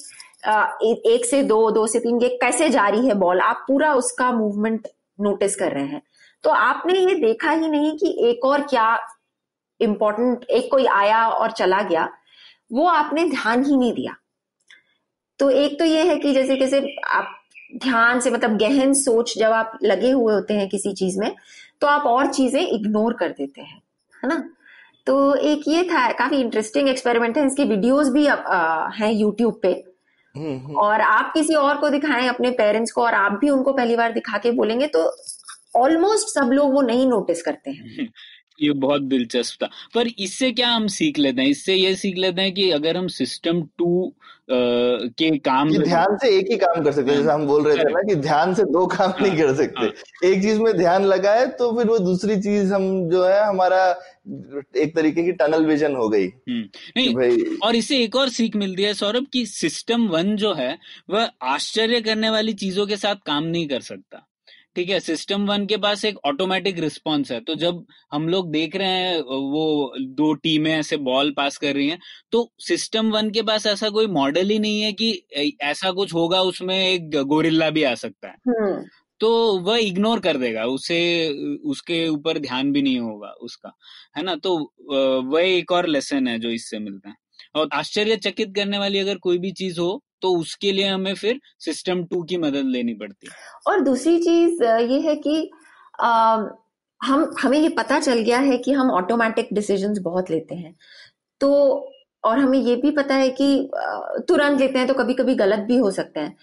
एक 1.12 1.24
से 1.24 1.42
दो 1.42 1.70
दो 1.70 1.86
से 1.86 1.98
तीन 1.98 2.20
ये 2.22 2.28
कैसे 2.42 2.68
जारी 2.70 3.06
है 3.06 3.14
बॉल 3.14 3.40
आप 3.40 3.64
पूरा 3.68 3.92
उसका 3.94 4.30
मूवमेंट 4.32 4.86
नोटिस 5.20 5.56
कर 5.56 5.72
रहे 5.72 5.86
हैं। 5.86 6.02
तो 6.44 6.50
आपने 6.50 6.98
ये 6.98 7.14
देखा 7.16 7.50
ही 7.50 7.68
नहीं 7.68 7.96
कि 7.98 8.16
एक 8.30 8.44
और 8.44 8.62
क्या 8.66 8.98
इम्पोर्टेंट 9.80 10.44
एक 10.50 10.70
कोई 10.70 10.86
आया 10.86 11.26
और 11.28 11.50
चला 11.52 11.80
गया 11.82 12.08
वो 12.70 12.86
आपने 12.88 13.24
ध्यान 13.24 13.64
ही 13.64 13.76
नहीं 13.76 13.92
दिया। 13.92 14.14
तो 15.40 15.50
एक 15.50 15.78
तो 15.78 15.84
ये 15.84 16.02
है 16.04 16.16
कि 16.16 16.32
जैसे 16.34 16.56
कैसे 16.56 16.80
आप 17.08 17.34
ध्यान 17.76 18.20
से 18.20 18.30
मतलब 18.30 18.56
गहन 18.58 18.92
सोच 18.94 19.36
जब 19.38 19.52
आप 19.52 19.78
लगे 19.82 20.10
हुए 20.10 20.34
होते 20.34 20.54
हैं 20.54 20.68
किसी 20.68 20.92
चीज़ 20.92 21.18
में 21.20 21.34
तो 21.80 21.86
आप 21.86 22.06
और 22.06 22.32
चीज़ें 22.32 22.60
इग्नोर 22.60 23.14
कर 23.14 23.28
देते 23.28 23.60
हैं 23.60 23.80
है 24.14 24.28
ना? 24.28 24.42
तो 25.06 25.34
एक 25.34 25.62
ये 25.68 25.82
था 25.84 26.10
काफ़ी 26.12 26.40
इंटरेस्टिंग 26.40 26.88
एक्सपेरिमेंट 26.88 27.38
है 27.38 27.46
इसके 27.46 27.64
वीडियोस 27.64 28.08
भी 28.08 28.26
हैं 28.26 29.12
यूट्यूब 29.12 29.58
पे। 29.62 29.68
हम्म, 30.34 30.56
हम्म। 30.56 30.76
और 30.76 31.00
आप 31.00 31.32
किसी 31.34 31.54
और 31.54 31.76
को 31.76 31.88
दिखाएँ 31.90 32.28
अपने 32.28 32.50
पेरेंट्स 32.50 32.92
को 32.92 33.02
और 33.02 33.14
आप 33.14 33.38
भी 33.40 33.50
उनको 33.50 33.72
पहली 33.72 33.96
बार 33.96 34.12
दिखा 34.12 34.38
के 34.38 34.50
बोलेंगे 34.50 34.86
तो 34.86 35.04
ऑलमोस्ट 35.76 36.28
सब 36.28 36.50
लोग 36.52 36.72
वो 36.72 36.82
नहीं 36.82 37.06
नोटिस 37.06 37.42
करते 37.42 37.70
हैं। 37.70 38.08
ये 38.62 38.70
बहुत 38.72 39.02
दिलचस्प 39.02 39.62
था। 39.62 39.68
पर 39.94 40.06
इससे 40.18 40.52
क्या 40.52 40.68
हम 40.68 40.86
सीख 40.86 41.18
लेते 41.18 41.42
हैं? 41.42 41.48
इससे 41.48 41.74
ये 41.74 41.94
सीख 41.94 42.18
लेते 42.18 42.42
हैं 42.42 42.54
कि 42.54 42.70
अगर 42.70 42.96
हम 42.96 43.08
सिस्टम 43.08 43.62
टू 43.62 44.14
के 44.50 45.38
काम 45.38 45.70
ध्यान 45.70 46.16
से 46.16 46.38
एक 46.38 46.46
ही 46.50 46.56
काम 46.56 46.84
कर 46.84 46.92
सकते 46.92 47.10
हैं। 47.10 47.18
जैसे 47.18 47.32
हम 47.32 47.46
बोल 47.46 47.64
रहे 47.64 47.76
थे 47.76 47.82
ना 47.82 48.02
कि 48.02 48.14
ध्यान 48.14 48.54
से 48.54 48.62
दो 48.62 48.86
काम 48.86 49.12
नहीं 49.22 49.38
कर 49.38 49.54
सकते। 49.54 49.80
हाँ। 49.80 50.30
एक 50.30 50.42
चीज़ 50.42 50.60
में 50.60 50.76
ध्यान 50.76 51.04
लगाए 51.04 51.46
तो 51.46 51.78
फिर 51.78 51.86
वो 51.86 51.98
दूसरी 51.98 52.36
चीज़ 52.36 52.74
हम 52.74 53.10
जो 53.10 53.24
है 53.24 53.46
हमारा 53.46 54.00
एक 54.76 54.92
तरीके 54.96 55.22
की 55.22 55.32
टनल 55.32 55.66
विजन 55.66 55.96
हो 55.96 56.08
गई। 56.08 56.26
हम्म। 56.26 56.64
नहीं 56.96 57.14
भाई 57.14 57.56
और 57.62 57.76
इससे 57.76 57.98
एक 57.98 58.16
और 58.16 58.28
सीख 58.28 58.56
मिलती 58.56 58.82
है 58.82 58.94
सौरभ 58.94 59.26
की 59.32 59.46
सिस्टम 59.46 60.08
वन 60.08 60.36
जो 60.36 60.54
है 60.54 60.78
वह 61.10 61.30
आश्चर्य 61.42 62.00
करने 62.00 62.30
वाली 62.30 62.52
चीज़ों 62.52 62.86
के 62.86 62.96
साथ 62.96 63.14
काम 63.26 63.44
नहीं 63.44 63.68
कर 63.68 63.80
सकता। 63.80 64.27
ठीक 64.78 64.90
है 64.90 64.98
सिस्टम 65.00 65.46
वन 65.46 65.64
के 65.66 65.76
पास 65.76 66.04
एक 66.04 66.18
ऑटोमेटिक 66.26 66.78
रिस्पॉन्स 66.80 67.30
है। 67.32 67.38
तो 67.40 67.54
जब 67.54 67.84
हम 68.12 68.28
लोग 68.28 68.50
देख 68.52 68.76
रहे 68.76 68.88
हैं 68.88 69.20
वो 69.22 69.94
दो 70.18 70.32
टीमें 70.34 70.70
ऐसे 70.72 70.96
बॉल 71.08 71.32
पास 71.36 71.56
कर 71.58 71.74
रही 71.74 71.88
हैं 71.88 71.98
तो 72.32 72.42
सिस्टम 72.58 73.10
वन 73.10 73.30
के 73.30 73.42
पास 73.42 73.66
ऐसा 73.66 73.88
कोई 73.90 74.06
मॉडल 74.08 74.50
ही 74.50 74.58
नहीं 74.58 74.80
है 74.80 74.92
कि 74.92 75.56
ऐसा 75.62 75.90
कुछ 75.90 76.14
होगा 76.14 76.40
उसमें 76.42 76.76
एक 76.76 77.10
गोरिल्ला 77.26 77.70
भी 77.70 77.82
आ 77.82 77.94
सकता 77.96 78.28
है। 78.28 78.34
हम्म। 78.48 78.84
तो 79.20 79.30
वह 79.60 79.78
इग्नोर 79.78 80.20
कर 80.20 80.36
देगा 80.36 80.64
उसे 80.68 80.98
उसके 81.66 82.06
ऊपर 82.08 82.38
ध्यान 82.38 82.72
भी 82.72 82.82
नहीं 82.82 82.98
होगा 83.00 83.30
उसका 83.42 83.72
है 84.16 84.22
ना? 84.22 84.34
तो 84.36 84.56
वह 85.24 85.42
एक 85.42 85.72
और 85.72 85.88
लेसन 85.88 86.28
है 86.28 86.38
जो 86.38 86.50
इससे 86.50 86.78
मिलता 86.78 87.08
है। 87.08 87.14
और 87.54 87.68
आश्चर्यचकित 87.74 88.54
करने 88.56 88.78
वाली 88.78 88.98
अगर 88.98 89.18
कोई 89.18 89.38
भी 89.38 89.52
चीज़ 89.52 89.80
हो 89.80 90.02
तो 90.22 90.34
उसके 90.36 90.72
लिए 90.72 90.88
हमें 90.88 91.14
फिर 91.14 91.40
सिस्टम 91.60 92.04
टू 92.04 92.22
की 92.22 92.36
मदद 92.36 92.64
लेनी 92.66 92.94
पड़ती 92.94 93.28
है। 93.28 93.34
और 93.66 93.80
दूसरी 93.80 94.18
चीज़ 94.18 94.64
ये 94.64 95.00
है 95.00 95.14
कि 95.16 95.50
आ, 96.00 96.36
हम 97.00 97.30
हमें 97.42 97.58
ये 97.58 97.68
पता 97.68 97.98
चल 98.00 98.18
गया 98.20 98.38
है 98.38 98.56
कि 98.58 98.72
हम 98.72 98.90
ऑटोमेटिक 98.90 99.48
डिसीज़न 99.52 99.94
बहुत 100.02 100.30
लेते 100.30 100.54
हैं। 100.54 100.74
तो 101.40 101.50
और 102.24 102.38
हमें 102.38 102.58
ये 102.58 102.76
भी 102.76 102.90
पता 102.90 103.14
है 103.14 103.28
कि 103.30 103.70
तुरंत 104.28 104.60
लेते 104.60 104.78
हैं 104.78 104.88
तो 104.88 104.94
कभी 104.94 105.14
कभी 105.14 105.34
गलत 105.34 105.58
भी 105.58 105.76
हो 105.76 105.90
सकते 105.90 106.20
हैं। 106.20 106.36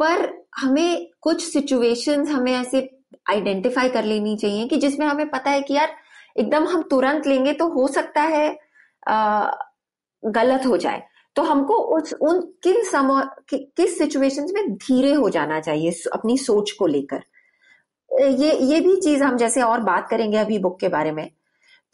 पर 0.00 0.28
हमें 0.56 1.06
कुछ 1.20 1.44
सिचुएशंस 1.44 2.28
हमें 2.30 2.52
ऐसे 2.52 2.88
आइडेंटिफाई 3.30 3.88
कर 3.88 4.04
लेनी 4.04 4.36
चाहिए 4.36 4.66
कि 4.68 4.76
जिसमें 4.76 5.06
हमें 5.06 5.28
पता 5.30 5.50
है 5.50 5.62
कि 5.62 5.74
यार 5.74 5.94
एकदम 6.36 6.66
हम 6.68 6.82
तुरंत 6.90 7.26
लेंगे 7.26 7.52
तो 7.52 7.68
हो 7.70 7.86
सकता 7.88 8.22
है 8.24 8.48
आ, 9.08 9.50
गलत 10.22 10.66
हो 10.66 10.76
जाए। 10.76 11.02
तो 11.36 11.42
हमको 11.42 11.74
उस 11.96 12.12
उन 12.22 12.40
किन 12.62 12.82
समय 12.84 13.28
कि, 13.50 13.58
किस 13.76 13.98
सिचुएशन 13.98 14.46
में 14.54 14.72
धीरे 14.74 15.12
हो 15.12 15.28
जाना 15.30 15.60
चाहिए 15.60 15.90
अपनी 16.12 16.36
सोच 16.38 16.70
को 16.70 16.86
लेकर। 16.86 17.22
ये 18.10 18.52
ये 18.66 18.80
भी 18.80 18.96
चीज़ 18.96 19.22
हम 19.22 19.36
जैसे 19.36 19.62
और 19.62 19.80
बात 19.80 20.08
करेंगे 20.10 20.36
अभी 20.36 20.58
बुक 20.58 20.80
के 20.80 20.88
बारे 20.88 21.12
में। 21.12 21.30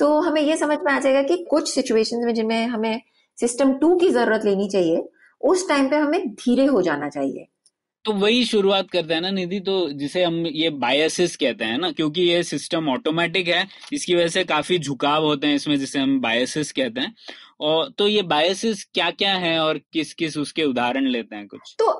तो 0.00 0.08
हमें 0.20 0.40
ये 0.42 0.56
समझ 0.56 0.78
में 0.84 0.92
आ 0.92 0.98
जाएगा 1.00 1.22
कि 1.22 1.36
कुछ 1.50 1.72
सिचुएशंस 1.74 2.24
में 2.24 2.34
जिनमें 2.34 2.66
हमें 2.66 3.00
सिस्टम 3.38 3.72
टू 3.72 3.94
की 3.96 4.10
ज़रूरत 4.10 4.44
लेनी 4.44 4.68
चाहिए 4.68 5.04
उस 5.40 5.68
टाइम 5.68 5.88
पे 5.90 5.96
हमें 5.96 6.28
धीरे 6.30 6.64
हो 6.66 6.82
जाना 6.82 7.08
चाहिए। 7.08 7.46
तो 8.04 8.12
वही 8.12 8.44
शुरुआत 8.44 8.90
करते 8.90 9.14
हैं 9.14 9.20
ना 9.20 9.30
निधि 9.30 9.58
तो 9.60 9.72
जिसे 9.90 10.22
हम 10.24 10.34
ये 10.46 10.70
बायसेस 10.70 11.36
कहते 11.36 11.64
हैं 11.64 11.78
ना 11.78 11.90
क्योंकि 11.90 12.22
ये 12.22 12.42
सिस्टम 12.42 12.88
ऑटोमेटिक 12.88 13.48
है 13.48 13.66
इसकी 13.92 14.14
वजह 14.14 14.28
से 14.28 14.44
काफ़ी 14.44 14.78
झुकाव 14.78 15.24
होते 15.24 15.46
हैं 15.46 15.54
इसमें 15.54 15.76
जिसे 15.76 15.98
हम 15.98 16.20
बायसेस 16.20 16.72
कहते 16.72 17.00
हैं। 17.00 17.14
और 17.60 17.90
तो 17.98 18.08
ये 18.08 18.22
बायसेस 18.24 18.86
क्या 18.94 19.10
क्या 19.12 19.34
है 19.34 19.58
और 19.58 19.78
किस 19.92 20.12
किस 20.14 20.36
उसके 20.38 20.64
उदाहरण 20.64 21.06
लेते 21.06 21.36
हैं 21.36 21.46
कुछ 21.46 21.74
तो 21.78 21.90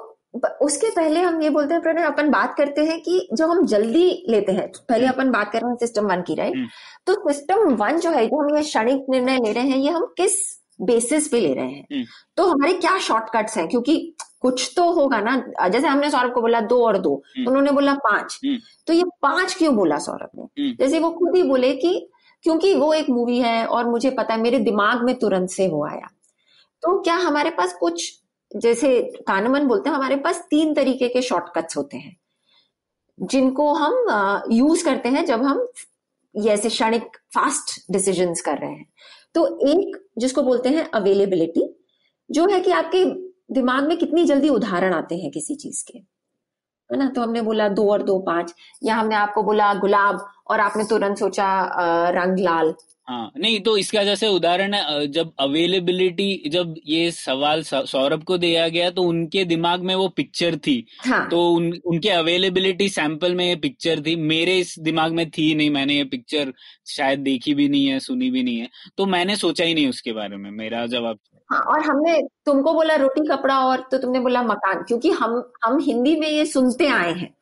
उसके 0.63 0.91
पहले 0.91 1.21
हम 1.21 1.41
ये 1.43 1.51
बोलते 1.51 1.75
हैं 1.75 1.83
प्रणय 1.83 2.03
अपन 2.03 2.31
बात 2.31 2.55
करते 2.57 2.85
हैं 2.85 3.01
कि 3.01 3.29
जो 3.33 3.47
हम 3.49 3.65
जल्दी 3.67 4.07
लेते 4.29 4.53
हैं 4.53 4.71
पहले 4.81 5.07
अपन 5.07 5.31
बात 5.31 5.51
कर 5.53 5.61
रहे 5.61 5.71
हैं 5.71 5.77
सिस्टम 5.77 6.07
वन 6.07 6.23
की 6.23 6.35
राइट 6.35 6.57
हम्म। 6.57 6.67
तो 7.07 7.15
सिस्टम 7.29 7.75
वन 7.75 8.01
जो 8.01 8.11
है 8.11 8.27
जो 8.27 8.43
हम 8.43 8.57
ये 8.57 8.63
क्षणिक 8.63 9.07
निर्णय 9.11 9.39
ले 9.39 9.53
रहे 9.53 9.69
हैं 9.69 9.79
ये 9.79 9.91
हम 9.91 10.07
किस 10.17 10.37
बेसिस 10.81 11.29
पे 11.29 11.41
ले 11.41 11.53
रहे 11.55 11.67
हैं 11.67 11.87
हम्म। 11.93 12.05
तो 12.37 12.47
हमारे 12.47 12.73
क्या 12.75 12.99
शॉर्टकट्स 12.99 13.57
हैं 13.57 13.69
क्योंकि 13.69 13.97
कुछ 14.41 14.73
तो 14.77 14.91
होगा 14.93 15.21
ना 15.21 15.37
जैसे 15.69 15.87
हमने 15.87 16.11
सौरभ 16.11 16.33
को 16.33 16.41
बोला 16.41 16.61
दो 16.63 16.83
और 16.87 16.99
दो 16.99 17.15
हम्म। 17.29 17.47
उन्होंने 17.49 17.71
बोला 17.71 17.95
पाँच 18.01 18.39
हम्म। 18.45 18.59
तो 18.87 18.93
ये 18.93 19.05
पाँच 19.23 19.55
क्यों 19.55 19.75
बोला 19.77 19.99
सौरभ 19.99 20.31
ने 20.35 20.43
हम्म। 20.43 20.75
जैसे 20.79 20.99
वो 20.99 21.11
खुद 21.11 21.37
ही 21.37 21.43
बोले 21.43 21.73
कि 21.75 21.95
क्योंकि 22.47 22.75
वो 22.75 22.93
एक 22.95 23.09
मूवी 23.11 23.39
है 23.39 23.67
और 23.67 23.89
मुझे 23.89 24.11
पता 24.11 24.35
है, 24.35 24.41
मेरे 24.41 24.59
दिमाग 24.59 25.03
में 25.05 25.15
तुरंत 25.19 25.51
से 25.51 25.67
वो 25.69 25.85
आया। 25.87 26.09
तो 26.83 27.01
क्या 27.03 27.15
हमारे 27.15 27.51
पास 27.51 27.73
कुछ, 27.73 28.21
जैसे 28.51 29.01
कानमन 29.29 29.67
बोलते 29.67 29.89
हैं, 29.89 29.97
हमारे 29.97 30.17
पास 30.17 30.41
तीन 30.51 30.75
तरीके 30.75 31.09
के 31.09 31.23
शॉर्टकट्स 31.23 31.77
होते 31.77 31.97
हैं, 31.97 32.17
जिनको 33.19 33.73
हम 33.75 34.45
यूज़ 34.53 34.85
करते 34.85 35.09
हैं 35.09 35.25
जब 35.25 35.43
हम 35.43 35.67
ये 36.35 36.51
ऐसे 36.51 36.69
क्षणिक 36.69 37.17
फास्ट 37.35 37.93
डिसीज़न 37.93 38.35
कर 38.45 38.59
रहे 38.59 38.71
हैं। 38.71 38.87
तो 39.35 39.47
एक 39.69 39.97
जिसको 40.19 40.43
बोलते 40.43 40.69
हैं 40.69 40.89
अवेलेबिलिटी 40.91 41.69
जो 42.31 42.47
है 42.47 42.61
कि 42.61 42.71
आपके 42.73 43.05
दिमाग 43.55 43.89
में 43.89 43.97
कितनी 43.99 44.25
जल्दी 44.25 44.49
उदाहरण 44.49 44.95
आते 44.95 45.17
हैं 45.17 45.31
किसी 45.31 45.55
चीज़ 45.55 45.85
के। 45.91 45.99
है 46.91 46.99
ना? 46.99 47.09
तो 47.09 47.23
हमने 47.23 47.43
बोला 47.43 47.69
दो 47.71 47.91
और 47.93 48.03
दो 48.03 48.19
पाँच। 48.27 48.55
या 48.85 48.95
हमने 48.95 49.15
आपको 49.17 49.43
बोला 49.43 49.73
गुलाब 49.77 50.27
और 50.49 50.61
आपने 50.61 50.85
तुरंत 50.85 51.19
सोचा 51.19 51.49
रंग 52.15 52.39
लाल। 52.41 52.75
हाँ 53.09 53.31
नहीं 53.39 53.59
तो 53.61 53.77
इसका 53.77 54.03
जैसे 54.05 54.27
उदाहरण 54.27 54.75
है 54.75 55.07
जब 55.09 55.33
अवेलेबिलिटी 55.41 56.51
जब 56.51 56.75
ये 56.87 57.11
सवाल 57.11 57.63
सौरभ 57.65 58.23
को 58.25 58.39
दिया 58.39 58.67
गया 58.69 58.89
तो 58.91 59.03
उनके 59.03 59.45
दिमाग 59.45 59.83
में 59.83 59.95
वो 59.95 60.09
पिक्चर 60.09 60.57
थी। 60.57 60.87
हाँ। 61.07 61.29
तो 61.31 61.47
उन, 61.51 61.73
उनके 61.87 62.09
अवेलेबिलिटी 62.11 62.89
सैंपल 62.89 63.35
में 63.35 63.47
ये 63.47 63.57
पिक्चर 63.57 64.03
थी। 64.07 64.17
मेरे 64.17 64.59
इस 64.59 64.75
दिमाग 64.81 65.13
में 65.13 65.29
थी 65.31 65.55
नहीं 65.55 65.71
मैंने 65.71 65.97
ये 65.97 66.05
पिक्चर 66.07 66.53
शायद 66.87 67.21
देखी 67.21 67.55
भी 67.55 67.69
नहीं 67.69 67.87
है 67.87 68.01
सुनी 68.01 68.31
भी 68.31 68.43
नहीं 68.43 68.59
है। 68.59 68.69
तो 68.99 69.07
मैंने 69.07 69.37
सोचा 69.37 69.65
ही 69.65 69.75
नहीं 69.75 69.89
उसके 69.89 70.13
बारे 70.13 70.37
में 70.37 70.51
मेरा 70.53 70.87
जवाब। 70.89 71.19
हाँ 71.51 71.61
और 71.61 71.81
हमने 71.81 72.21
तुमको 72.47 72.73
बोला 72.75 72.95
रोटी 72.95 73.27
कपड़ा 73.27 73.59
और 73.61 73.81
तो 73.91 73.99
तुमने 73.99 74.21
बोला 74.21 74.43
मकान 74.43 74.83
क्योंकि 74.83 75.11
हम 75.11 75.53
हम 75.65 75.79
हिंदी 75.79 76.17
में 76.21 76.29
ये 76.29 76.47
सुनते 76.47 76.89
आए 76.89 77.13
हैं। 77.13 77.35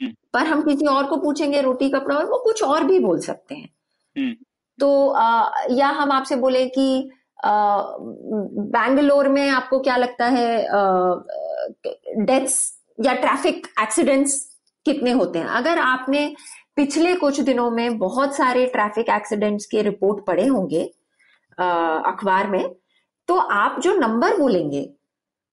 हम्म। 0.00 0.12
पर 0.32 0.46
हम 0.46 0.62
किसी 0.62 0.86
और 0.86 1.06
को 1.06 1.16
पूछेंगे 1.16 1.60
रोटी 1.62 1.88
कपड़ा 1.90 2.16
और 2.16 2.24
वो 2.24 2.38
कुछ 2.38 2.62
और 2.62 2.84
भी 2.84 2.98
बोल 3.00 3.20
सकते 3.20 3.54
हैं। 3.54 3.68
हम्म। 4.16 4.34
तो 4.78 5.08
आ, 5.08 5.50
या 5.70 5.88
हम 5.88 6.12
आपसे 6.12 6.36
बोले 6.36 6.66
कि 6.68 7.10
बैंगलोर 7.44 9.28
में 9.28 9.48
आपको 9.48 9.80
क्या 9.80 9.96
लगता 9.96 10.26
है 10.26 10.66
डेथ्स 12.24 12.80
या 13.06 13.14
ट्रैफ़िक 13.14 13.66
एक्सीडेंट्स 13.82 14.34
कितने 14.86 15.10
होते 15.10 15.38
हैं? 15.38 15.46
अगर 15.46 15.78
आपने 15.78 16.34
पिछले 16.76 17.14
कुछ 17.16 17.40
दिनों 17.40 17.70
में 17.70 17.98
बहुत 17.98 18.34
सारे 18.34 18.66
ट्रैफ़िक 18.66 19.08
एक्सीडेंट्स 19.08 19.66
के 19.66 19.82
रिपोर्ट 19.82 20.24
पढ़े 20.26 20.46
होंगे 20.46 20.84
अखबार 21.58 22.46
में 22.46 22.64
तो 23.30 23.36
आप 23.36 23.80
जो 23.80 23.94
नंबर 23.94 24.36
बोलेंगे 24.36 24.80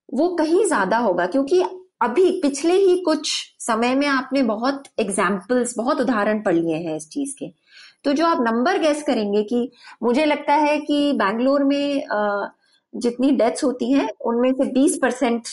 वो 0.10 0.28
कहीं 0.36 0.63
ज़्यादा 0.66 0.98
होगा 0.98 1.26
क्योंकि 1.26 1.62
अभी 2.02 2.30
पिछले 2.42 2.74
ही 2.74 2.96
कुछ 3.02 3.32
समय 3.60 3.94
में 3.96 4.06
आपने 4.08 4.42
बहुत 4.44 4.84
एग्जाम्पल्स 5.00 5.74
बहुत 5.78 6.02
उदाहरण 6.02 6.42
पढ़ 6.44 6.56
लिए 6.56 6.76
हैं 6.78 6.96
इस 6.96 7.08
चीज़ 7.10 7.36
के। 7.40 7.50
तो 8.04 8.13
जो 8.13 8.26
आप 8.26 8.42
नंबर 8.42 8.78
गैस 8.78 9.04
करेंगे 9.04 9.44
कि 9.44 9.72
मुझे 10.04 10.26
लगता 10.26 10.54
है 10.54 10.78
कि 10.80 11.13
बैंगलोर 11.13 11.63
में 11.63 12.04
जितनी 12.94 13.32
डेथ्स 13.32 13.63
होती 13.63 13.92
हैं 13.92 14.10
उनमें 14.26 14.52
से 14.54 14.72
20 14.74 14.98
परसेंट 15.02 15.48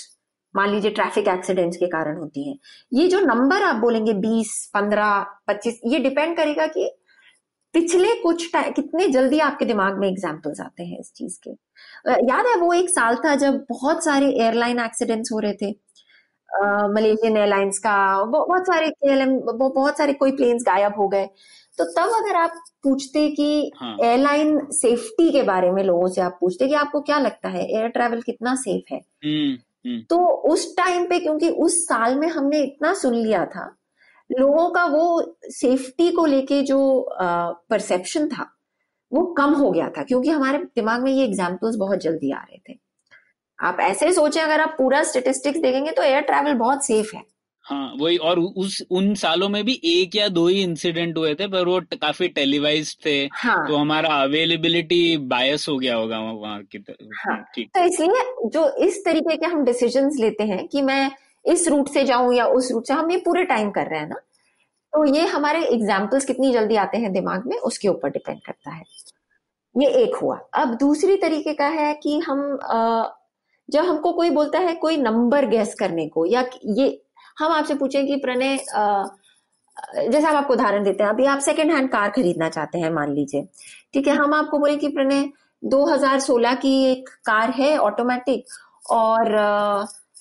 मान 0.54 0.70
लीजिए 0.70 0.90
ट्रैफ़िक 0.90 1.28
एक्सीडेंट्स 1.28 1.76
के 1.76 1.87
कारण 1.87 2.16
होती 2.16 2.48
हैं। 2.48 2.58
ये 2.92 3.08
जो 3.08 3.20
नंबर 3.20 3.62
आप 3.62 3.76
बोलेंगे 3.76 4.12
20, 4.12 4.70
15, 4.74 5.24
25 5.48 5.80
ये 5.87 5.98
डिपेंड 5.98 6.37
करेगा 6.37 6.66
कि 6.66 6.90
पिछले 7.74 8.14
कुछ 8.14 8.52
टाइम 8.52 8.72
कितने 8.72 9.08
जल्दी 9.08 9.38
आपके 9.38 9.64
दिमाग 9.64 9.98
में 9.98 10.08
एग्जाम्पल्स 10.08 10.60
आते 10.60 10.82
हैं 10.82 10.98
इस 10.98 11.12
चीज़ 11.16 11.38
के। 11.48 11.50
याद 12.10 12.46
है 12.46 12.56
वो 12.56 12.72
एक 12.72 12.90
साल 12.90 13.16
था 13.16 13.34
जब 13.34 13.64
बहुत 13.68 14.04
सारे 14.04 14.26
एयरलाइन 14.26 14.80
एक्सीडेंट्स 14.80 15.32
हो 15.32 15.38
रहे 15.38 15.52
थे। 15.52 15.70
मलेशियन 16.94 17.37
एयरलाइंस 17.37 17.78
का 17.78 18.24
बहुत 18.24 18.66
सारे 18.66 18.88
KLM 18.88 19.30
बहुत 19.52 19.98
सारे 19.98 20.12
कोई 20.12 20.32
प्लेन्स 20.32 20.62
गायब 20.62 20.92
हो 20.98 21.08
गए। 21.08 21.26
तो 21.78 21.84
तब 21.84 22.12
अगर 22.14 22.37
आप 22.37 22.50
पूछते 22.82 23.28
कि 23.30 23.72
एयरलाइन 24.02 24.54
हाँ। 24.54 24.66
सेफ्टी 24.70 25.30
के 25.32 25.42
बारे 25.42 25.70
में 25.70 25.82
लोगों 25.84 26.08
से 26.08 26.20
आप 26.20 26.38
पूछते 26.40 26.68
कि 26.68 26.74
आपको 26.74 27.00
क्या 27.00 27.18
लगता 27.18 27.48
है 27.48 27.64
एयर 27.74 27.88
ट्रैवल 27.88 28.20
कितना 28.20 28.54
सेफ़ 28.54 28.94
है? 28.94 29.00
हम्म 29.24 29.52
हम्म। 29.87 30.00
तो 30.00 30.16
उस 30.52 30.76
टाइम 30.76 31.06
पे 31.06 31.18
क्योंकि 31.20 31.48
उस 31.48 31.84
साल 31.84 32.18
में 32.18 32.28
हमने 32.28 32.58
इतना 32.58 32.94
सुन 32.94 33.14
लिया 33.14 33.44
था 33.46 33.76
लोगों 34.30 34.68
का 34.70 34.84
वो 34.84 35.37
सेफ्टी 35.44 36.10
को 36.10 36.26
लेके 36.26 36.62
जो 36.62 36.78
परसेप्शन 37.70 38.28
था 38.28 38.50
वो 39.12 39.24
कम 39.34 39.52
हो 39.54 39.70
गया 39.70 39.88
था 39.88 40.02
क्योंकि 40.02 40.30
हमारे 40.30 40.58
दिमाग 40.58 41.02
में 41.02 41.12
ये 41.12 41.24
एग्जाम्पल्स 41.24 41.76
बहुत 41.76 41.98
जल्दी 41.98 42.30
आ 42.30 42.38
रहे 42.38 42.58
थे। 42.68 42.78
आप 43.58 43.80
ऐसे 43.80 44.12
सोचें 44.12 44.40
अगर 44.42 44.60
आप 44.60 44.74
पूरा 44.78 45.02
स्टेटिस्टिक्स 45.02 45.60
देखेंगे 45.60 45.90
तो 45.90 46.02
एयर 46.02 46.20
ट्रैवल 46.20 46.54
बहुत 46.54 46.84
सेफ़ 46.87 47.14
है। 47.16 47.22
हाँ 47.66 47.94
वही 48.00 48.16
और 48.18 48.38
उस 48.38 48.80
उन 48.90 49.14
सालों 49.14 49.48
में 49.48 49.64
भी 49.64 49.80
एक 49.84 50.16
या 50.16 50.28
दो 50.28 50.46
ही 50.48 50.62
इंसिडेंट 50.62 51.18
हुए 51.18 51.34
थे 51.34 51.46
पर 51.48 51.68
वो 51.68 51.80
काफ़ी 51.94 52.28
टेलीवाइज 52.28 52.96
थे 53.06 53.14
हाँ। 53.34 53.68
तो 53.68 53.76
हमारा 53.76 54.08
अवेलेबिलिटी 54.22 55.16
बायस 55.26 55.68
हो 55.68 55.78
गया 55.78 55.94
होगा 55.94 56.18
वहाँ 56.18 56.62
की 56.62 56.84
हाँ। 57.16 57.37
तो 57.56 57.84
इसलिए 57.84 58.48
जो 58.48 58.68
इस 58.84 59.04
तरीके 59.04 59.37
के 59.37 59.46
हम 59.46 59.64
डिसीजंस 59.64 60.16
लेते 60.20 60.44
हैं 60.44 60.66
कि 60.68 60.82
मैं 60.82 61.10
इस 61.44 61.66
रूट 61.68 61.88
से 61.88 62.04
जाऊँ 62.04 62.35
या 62.35 62.46
उस 62.48 62.70
रूट 62.72 62.87
से, 62.87 62.94
हम 62.94 63.11
ये 63.11 63.16
पूरे 63.24 63.44
टाइम 63.44 63.70
कर 63.70 63.87
रहे 63.87 64.00
हैं 64.00 64.09
ना 64.09 64.20
तो 64.92 65.04
ये 65.04 65.26
हमारे 65.26 65.64
एग्जाम्पल्स 65.66 66.24
कितनी 66.24 66.52
जल्दी 66.52 66.76
आते 66.76 66.98
हैं 66.98 67.12
दिमाग 67.12 67.46
में, 67.46 67.57
उसके 67.59 67.88
ऊपर 67.88 68.11
डिपेंड 68.11 68.40
करता 68.46 68.70
है। 68.70 68.83
ये 69.74 69.88
एक 70.02 70.14
हुआ। 70.16 70.38
अब 70.54 70.74
दूसरी 70.78 71.16
तरीके 71.16 71.54
का 71.54 71.66
है 71.68 71.92
कि 72.02 72.18
हम 72.18 72.59
जब 73.68 73.85
हमको 73.85 74.12
कोई 74.12 74.30
बोलता 74.30 74.59
है 74.59 74.74
कोई 74.74 74.96
नंबर 74.96 75.46
गैस 75.46 75.74
करने 75.74 76.07
को, 76.09 76.26
या 76.26 76.44
ये, 76.66 77.02
हम 77.38 77.52
आपसे 77.52 77.74
पूछें 77.74 78.07
कि, 78.07 78.16
प्रणय 78.16 78.57
जैसे 80.09 80.26
हम 80.26 80.37
आपको 80.37 80.52
उदाहरण 80.52 80.85
देते 80.85 81.02
हैं, 81.04 81.11
अभी 81.11 81.24
आप 81.26 81.38
सेकेंड 81.40 81.72
हैंड 81.72 81.90
कार 81.90 82.11
खरीदना 82.11 82.48
चाहते 82.48 82.78
हैं, 82.78 82.90
मान 82.90 83.14
लीजिए। 83.14 83.42
ठीक 83.94 84.09
है, 84.09 84.14
हम 84.14 84.35
आपको 84.35 84.59
बोले 84.59 84.76
कि, 84.76 84.88
प्रणय 84.88 85.28
2016 85.62 86.54
की 86.54 86.74
एक 86.92 87.09
कार 87.26 87.50
है 87.50 87.76
ऑटोमेटिक 87.78 88.44
और 88.90 89.37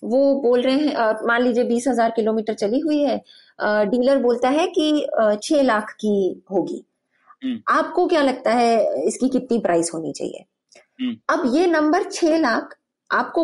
वो 0.03 0.21
बोल 0.41 0.61
रहे 0.61 0.75
हैं 0.77 1.27
मान 1.27 1.41
लीजिए 1.41 1.63
बीस 1.63 1.87
हज़ार 1.87 2.11
किलोमीटर 2.11 2.53
चली 2.55 2.79
हुई 2.79 2.99
है 2.99 3.17
डीलर 3.87 4.17
बोलता 4.19 4.49
है 4.49 4.67
कि 4.69 5.05
छह 5.43 5.61
लाख 5.61 5.91
की 5.95 6.15
होगी 6.51 6.83
हम्म। 7.41 7.59
आपको 7.69 8.05
क्या 8.07 8.21
लगता 8.21 8.51
है 8.53 9.05
इसकी 9.07 9.29
कितनी 9.29 9.59
प्राइस 9.59 9.91
होनी 9.93 10.11
चाहिए 10.11 10.45
हम्म। 11.01 11.15
अब 11.29 11.55
ये 11.55 11.65
नंबर 11.67 12.03
छह 12.11 12.37
लाख 12.37 12.75
आपको 13.09 13.43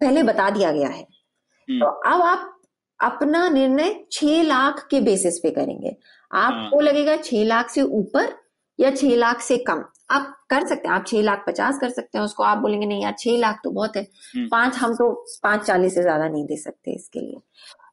पहले 0.00 0.22
बता 0.22 0.50
दिया 0.50 0.72
गया 0.72 0.88
है 0.88 1.02
हम्म। 1.02 1.80
तो 1.80 1.86
अब 1.86 2.22
आप 2.22 2.54
अपना 3.00 3.48
निर्णय 3.48 3.94
छह 4.12 4.42
लाख 4.42 4.86
के 4.90 5.00
बेसिस 5.00 5.38
पे 5.38 5.50
करेंगे 5.50 5.96
आपको 6.30 6.80
लगेगा 6.80 7.16
छह 7.18 7.44
लाख 7.44 7.70
से 7.70 7.82
ऊपर 7.82 8.34
या 8.78 8.90
छह 8.90 9.14
लाख 9.16 9.40
से 9.40 9.56
कम। 9.60 9.84
आप 10.10 10.34
कर 10.50 10.66
सकते 10.66 10.88
हैं 10.88 10.94
आप 10.94 11.04
छह 11.06 11.22
लाख 11.22 11.44
पचास 11.46 11.78
कर 11.80 11.90
सकते 11.90 12.18
हैं 12.18 12.24
उसको 12.24 12.42
आप 12.44 12.58
बोलेंगे 12.58 12.86
नहीं 12.86 13.02
यार 13.02 13.14
छह 13.18 13.36
लाख 13.38 13.60
तो 13.64 13.70
बहुत 13.70 13.96
है। 13.96 14.02
हम्म। 14.02 14.46
पाँच 14.48 14.76
हम 14.76 14.94
तो 14.94 15.10
पाँच 15.42 15.64
चालीस 15.66 15.94
से 15.94 16.02
ज़्यादा 16.02 16.28
नहीं 16.28 16.44
दे 16.46 16.56
सकते 16.56 16.92
इसके 16.92 17.20
लिए। 17.20 17.40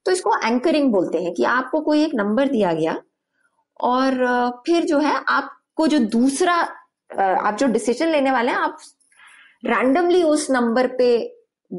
तो 0.06 0.12
इसको 0.12 0.38
एंकरिंग 0.48 0.92
बोलते 0.92 1.24
हैं 1.24 1.34
कि 1.34 1.44
आपको 1.50 1.80
कोई 1.82 2.04
एक 2.04 2.16
नंबर 2.16 2.50
दिया 2.50 2.74
गया 2.74 2.96
और 3.80 4.26
फिर 4.66 4.86
जो 4.86 5.00
है 5.00 5.14
आपको 5.30 5.88
जो 5.88 6.00
दूसरा 6.12 6.54
आप 7.10 7.56
जो 7.60 7.68
डिसीज़न 7.68 8.08
लेने 8.08 8.32
वाले 8.32 8.52
हैं 8.52 8.58
आप 8.58 8.78
रैंडमली 9.64 10.22
उस 10.24 10.50
नंबर 10.52 10.88
पे 10.98 11.08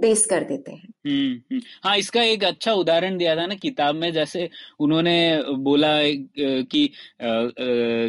बेस 0.00 0.24
कर 0.26 0.44
देते 0.44 0.72
हैं 0.72 0.88
हम्म 1.06 1.32
हम्म। 1.52 1.61
हाँ 1.85 1.96
इसका 1.98 2.22
एक 2.22 2.44
अच्छा 2.44 2.72
उदाहरण 2.72 3.16
दिया 3.18 3.37
था 3.37 3.46
ना 3.46 3.54
किताब 3.54 3.94
में 3.94 4.12
जैसे 4.12 4.48
उन्होंने 4.80 5.16
बोला 5.68 5.92
कि 6.38 6.85
आ, 7.22 7.26
आ, 7.26 7.48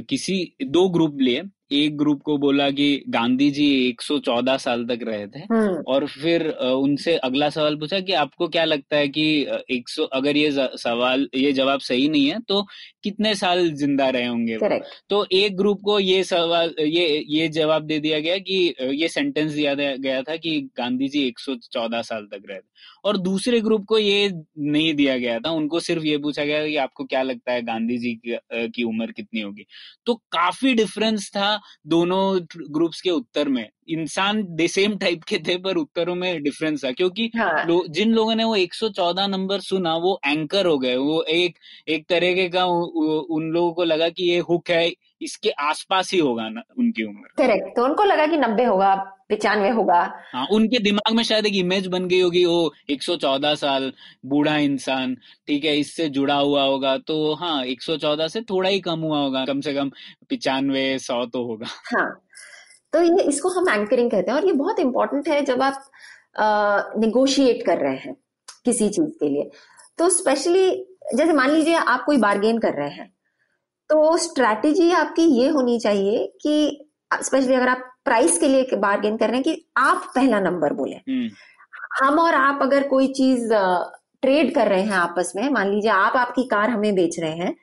किसी 0.10 0.56
दो 0.64 0.88
ग्रुप 0.90 1.18
लिए 1.22 1.42
एक 1.72 1.98
ग्रुप 1.98 2.22
को 2.22 2.38
बोला 2.38 2.70
कि 2.72 3.04
गांधी 3.10 3.50
जी 3.52 3.66
114 3.92 4.58
साल 4.58 4.86
तक 4.86 5.00
रहे 5.04 5.28
थे 5.28 5.40
हम्म। 5.40 5.82
और 5.88 6.06
फिर 6.08 6.48
उनसे 6.50 7.16
अगला 7.18 7.50
सवाल 7.50 7.76
पूछा 7.76 8.00
कि 8.00 8.14
आपको 8.14 8.48
क्या 8.48 8.64
लगता 8.66 8.98
है 8.98 9.08
कि 9.08 9.26
एक 9.72 9.90
सौ 9.90 10.04
अगर 10.04 10.38
ये 10.38 10.52
सवाल 10.78 11.28
ये 11.36 11.52
जवाब 11.52 11.80
सही 11.80 12.08
नहीं 12.10 12.28
है 12.28 12.40
तो 12.40 12.62
कितने 13.04 13.36
साल 13.36 13.70
ज़िंदा 13.72 14.10
रहे 14.10 14.26
होंगे 14.26 14.56
वो? 14.56 14.68
तो 15.10 15.26
एक 15.32 15.58
ग्रुप 15.58 15.82
को 15.86 16.00
ये 16.00 16.24
सवाल 16.24 16.74
ये 16.80 17.24
ये 17.30 17.48
जवाब 17.50 17.84
दे 17.84 18.00
दिया 18.00 18.20
गया 18.20 18.38
कि 18.38 18.74
ये 18.94 19.08
सेंटेंस 19.08 19.52
दिया 19.54 19.74
गया 19.76 20.22
था 20.22 20.36
कि 20.36 20.60
गांधी 20.78 21.08
जी 21.08 21.28
114 21.28 22.02
साल 22.02 22.26
तक 22.26 22.42
रहे 22.50 22.60
थे। 22.60 22.77
और 23.04 23.18
दूसरे 23.18 23.60
ग्रुप 23.62 23.86
को 23.86 23.98
ये 23.98 24.30
नहीं 24.58 24.94
दिया 24.94 25.18
गया 25.18 25.40
था 25.40 25.52
उनको 25.52 25.80
सिर्फ़ 25.80 26.04
ये 26.04 26.18
पूछा 26.18 26.44
गया 26.46 26.66
कि 26.68 26.76
आपको 26.78 27.04
क्या 27.06 27.22
लगता 27.22 27.52
है 27.52 27.62
गांधी 27.62 27.98
जी 27.98 28.14
की, 28.16 28.38
की 28.70 28.84
उम्र 28.84 29.12
कितनी 29.12 29.42
होगी? 29.42 29.66
तो 30.06 30.14
काफ़ी 30.32 30.74
डिफरेंस 30.74 31.30
था 31.30 31.60
दोनों 31.88 32.40
ग्रुप्स 32.72 33.02
के 33.02 33.10
उत्तर 33.10 33.50
में। 33.50 33.68
इंसान 33.90 34.44
सेम 34.68 34.96
टाइप 34.98 35.24
के 35.24 35.38
थे 35.40 35.58
पर 35.58 35.76
उत्तरों 35.78 36.16
में 36.16 36.42
डिफरेंस 36.44 36.84
था 36.86 36.92
क्योंकि 36.92 37.30
हाँ. 37.38 37.66
लो, 37.66 37.84
जिन 37.90 38.12
लोगों 38.14 38.36
ने 38.36 38.44
वो 38.44 38.56
114 38.56 39.28
नंबर 39.28 39.60
सुना 39.62 39.96
वो 39.98 40.20
एंकर 40.28 40.66
हो 40.66 40.78
गए। 40.78 40.96
वो 40.96 41.22
एक 41.24 41.58
एक 41.90 42.06
तरीके 42.10 42.48
का 42.50 42.66
उ, 42.66 42.82
उ, 42.82 43.26
उन 43.30 43.50
लोगों 43.52 43.74
को 43.74 43.84
लगा 43.84 44.10
कि 44.10 44.30
ये 44.32 44.40
हुक 44.40 44.70
है 44.70 44.88
इसके 45.22 45.50
आसपास 45.62 46.12
ही 46.14 46.20
होगा 46.20 46.48
ना 46.50 46.62
उनकी 46.80 47.04
उम्र। 47.04 47.28
करेक्ट 47.38 47.76
तो 47.76 47.84
उनको 47.84 48.04
लगा 48.04 48.26
कि 48.26 48.38
नब्बे 48.38 48.64
होगा 48.66 48.94
पिचानवे 49.30 49.70
होगा। 49.70 50.00
हाँ 50.34 50.46
उनके 50.52 50.80
दिमाग 50.80 51.16
में 51.16 51.24
शायद 51.24 51.46
एक 51.46 51.56
इमेज 51.56 51.88
बन 51.88 52.08
गई 52.08 52.20
होगी 52.20 52.44
वो 52.46 52.74
114 52.92 53.56
साल 53.56 53.92
बूढ़ा 54.26 54.56
इंसान 54.60 55.16
ठीक 55.48 55.66
है 55.66 55.76
इससे 55.80 56.08
जुड़ा 56.10 56.36
हुआ 56.36 56.64
होगा 56.64 56.98
तो 57.08 57.34
हाँ 57.36 57.64
114 57.66 58.28
से 58.28 58.42
थोड़ा 58.42 58.70
ही 58.70 58.80
कम 58.82 59.00
हुआ 59.00 59.20
होगा 59.20 59.44
कम 59.46 59.62
से 59.62 59.74
कम 59.74 59.92
पिचानवे 60.30 60.88
सौ 61.00 61.26
तो 61.26 61.44
होगा। 61.48 61.68
हाँ 61.96 62.10
तो 62.94 63.02
ये 63.02 63.24
इसको 63.24 63.50
हम 63.50 63.70
एंकरिंग 63.70 64.12
कहते 64.12 64.32
हैं 64.32 64.38
और 64.38 64.46
ये 64.46 64.54
बहुत 64.54 64.80
इंपॉर्टेंट 64.80 65.28
है 65.30 65.42
जब 65.46 65.62
आप 65.62 66.96
निगोशिएट 67.00 67.66
कर 67.66 67.78
रहे 67.78 67.98
हैं 67.98 68.16
किसी 68.66 68.90
चीज़ 68.90 69.12
के 69.20 69.30
लिए। 69.30 69.50
तो 69.98 70.10
स्पेशली 70.12 70.70
जैसे 71.16 71.34
मान 71.34 71.50
लीजिए 71.50 71.76
आप 71.76 72.04
कोई 72.06 72.18
बार्गेन 72.20 72.58
कर 72.60 72.74
रहे 72.74 72.90
हैं 72.90 73.12
तो 73.90 74.18
स्ट्रैटेजी 74.18 74.92
आपकी 74.92 75.24
ये 75.34 75.48
होनी 75.50 75.80
चाहिए 75.80 76.26
कि 76.42 76.88
स्पेशली 77.24 77.54
अगर 77.54 77.68
आप 77.68 77.84
प्राइस 78.06 78.38
के 78.40 78.48
लिए 78.48 78.76
बार्गेन 78.78 79.18
कर 79.18 79.30
रहे 79.30 79.36
हैं 79.36 79.44
कि 79.44 79.66
आप 79.78 80.12
पहला 80.16 80.40
नंबर 80.40 80.74
बोले। 80.74 80.96
हम्म। 80.96 81.30
हम 82.00 82.20
और 82.20 82.34
आप 82.36 82.60
अगर 82.62 82.88
कोई 82.88 83.08
चीज़ 83.14 83.54
ट्रेड 84.22 84.54
कर 84.56 84.68
रहे 84.68 84.82
हैं 84.82 84.94
आपस 84.94 85.32
में 85.36 85.50
मान 85.50 85.70
लीजिए 85.70 85.92
आप 85.92 86.16
आपकी 86.18 86.44
कार 86.44 86.70
हमें 86.70 86.96
बेच 86.96 87.20
रहे 87.20 87.36
हैं 87.36 87.56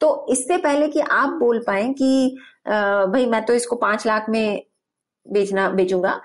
तो 0.00 0.26
इससे 0.32 0.56
पहले 0.56 0.88
कि 0.88 1.00
आप 1.00 1.28
बोल 1.40 1.58
पाए 1.66 1.88
कि 1.92 2.36
भाई 2.68 3.26
मैं 3.26 3.44
तो 3.44 3.54
इसको 3.54 3.76
पाँच 3.76 4.06
लाख 4.06 4.28
में 4.28 4.62
बेचना 5.26 5.68
बेचूँगा 5.70 6.20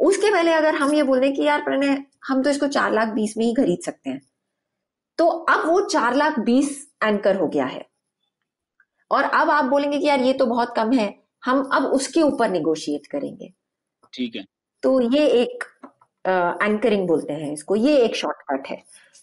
उसके 0.00 0.30
पहले 0.30 0.52
अगर 0.52 0.74
हम 0.74 0.92
ये 0.94 1.02
बोल 1.02 1.20
दें 1.20 1.32
कि 1.34 1.42
यार 1.42 1.60
प्रणय 1.60 2.04
हम 2.28 2.42
तो 2.42 2.50
इसको 2.50 2.66
चार 2.68 2.92
लाख 2.92 3.08
बीस 3.08 3.36
में 3.36 3.44
ही 3.44 3.54
खरीद 3.54 3.78
सकते 3.84 4.10
हैं। 4.10 4.20
तो 5.18 5.26
अब 5.26 5.66
वो 5.66 5.80
चार 5.80 6.14
लाख 6.14 6.38
बीस 6.38 6.86
एंकर 7.04 7.36
हो 7.36 7.46
गया 7.48 7.64
है। 7.64 7.86
और 9.12 9.24
अब 9.24 9.50
आप 9.50 9.64
बोलेंगे 9.64 9.98
कि 9.98 10.06
यार 10.06 10.20
ये 10.20 10.32
तो 10.32 10.46
बहुत 10.46 10.74
कम 10.76 10.92
है 10.92 11.14
हम 11.42 11.62
अब 11.74 11.84
उसके 11.92 12.22
ऊपर 12.22 12.50
निगोशिएट 12.50 13.06
करेंगे। 13.06 13.52
ठीक 14.12 14.36
है। 14.36 14.44
तो 14.82 15.00
ये 15.12 15.26
एक 15.42 15.64
एंकरिंग 16.24 17.06
बोलते 17.08 17.32
हैं 17.32 17.52
इसको 17.52 17.76
ये 17.76 17.96
एक 17.98 18.16
शॉर्टकट 18.16 18.68
है। 18.68 18.82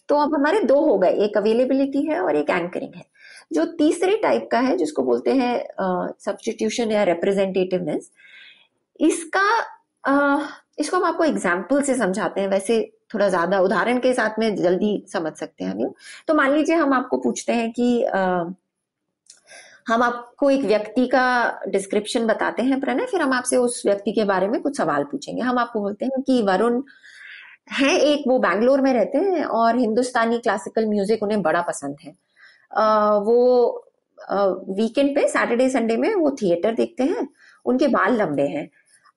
तो 0.10 0.15
अब 0.17 0.34
हमारे 0.36 0.60
दो 0.63 0.80
हो 0.82 0.97
गए 0.97 1.12
एक 1.25 1.38
अवेलेबिलिटी 1.38 2.02
है 2.06 2.19
और 2.21 2.36
एक 2.36 2.49
एंकरिंग 2.49 2.93
है। 2.95 3.06
जो 3.54 3.65
तीसरे 3.78 4.15
टाइप 4.17 4.47
का 4.52 4.60
है 4.60 4.75
जिसको 4.78 5.04
बोलते 5.04 5.34
हैं 5.34 6.13
सब्सटीट्यूशन 6.19 6.91
या 6.91 7.04
रिप्रेजेंटेटिवनेस 7.06 8.12
इसका 8.99 9.41
आ, 10.04 10.39
इसको 10.80 10.97
हम 10.97 11.04
आपको 11.04 11.23
एग्ज़ाम्पल 11.23 11.82
से 11.82 11.95
समझाते 11.95 12.41
हैं। 12.41 12.47
वैसे 12.47 12.80
थोड़ा 13.13 13.28
ज़्यादा 13.30 13.60
उदाहरण 13.60 13.99
के 13.99 14.13
साथ 14.13 14.39
में 14.39 14.56
जल्दी 14.56 14.91
समझ 15.10 15.34
सकते 15.34 15.63
हैं 15.63 15.71
हम 15.71 15.93
तो 16.28 16.34
मान 16.34 16.54
लीजिए 16.54 16.75
हम 16.75 16.93
आपको 16.93 17.17
पूछते 17.17 17.54
हैं 17.54 17.71
कि 17.71 18.04
आ, 18.04 18.43
हम 19.89 20.04
आपको 20.04 20.49
एक 20.49 20.62
व्यक्ति 20.62 21.06
का 21.08 21.21
डिस्क्रिप्शन 21.69 22.25
बताते 22.28 22.63
हैं 22.63 22.80
प्रणय 22.82 23.06
फिर 23.06 23.21
हम 23.21 23.34
आपसे 23.34 23.58
उस 23.58 23.82
व्यक्ति 23.86 24.12
के 24.12 24.23
बारे 24.25 24.47
में 24.47 24.60
कुछ 24.62 24.78
सवाल 24.78 25.04
पूछेंगे। 25.04 25.41
हम 25.41 25.60
आपको 25.60 25.82
बोलते 25.82 26.06
हैं 26.06 26.21
कि 26.23 26.41
वरुण 26.43 26.82
है 27.73 27.95
एक 28.02 28.23
वो 28.28 28.38
बैंगलोर 28.39 28.82
में 28.82 28.91
रहते 28.93 29.17
हैं 29.17 29.43
और 29.45 29.78
हिंदुस्तानी 29.78 30.38
क्लासिकल 30.39 30.86
म्यूज़िक 30.89 31.23
उन्हें 31.23 31.41
बड़ा 31.41 31.62
पसंद 31.62 31.95
है। 32.04 32.13
आ, 32.73 33.15
वो 33.15 33.86
वीकेंड 34.78 35.15
पे 35.15 35.28
सैटरडे 35.30 35.69
संडे 35.69 35.97
में 35.97 36.13
वो 36.15 36.32
थिएटर 36.41 36.75
देखते 36.75 37.04
हैं 37.04 37.28
उनके 37.65 37.88
बाल 37.89 38.17
लंबे 38.17 38.47
हैं। 38.47 38.69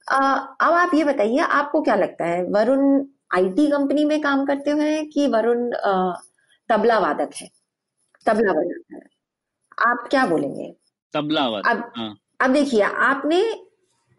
अब 0.06 0.72
आप 0.72 0.94
ये 0.94 1.04
बताइए 1.04 1.38
आपको 1.52 1.82
क्या 1.82 1.94
लगता 1.96 2.24
है 2.26 2.42
वरुण 2.50 3.04
आईटी 3.34 3.66
कंपनी 3.70 4.04
में 4.04 4.20
काम 4.22 4.44
करते 4.46 4.70
हुए 4.70 5.02
कि 5.06 5.26
वरुण 5.28 5.70
तबला 6.70 6.98
वादक 6.98 7.34
है? 7.36 7.48
तबला 8.26 8.52
बजाता 8.52 8.96
है। 8.96 9.10
आप 9.82 10.06
क्या 10.10 10.24
बोलेंगे? 10.26 10.72
तबला 11.14 11.44
अब 11.62 11.90
हाँ. 11.96 12.14
अब 12.40 12.52
देखिए 12.52 12.82
आपने 12.82 13.40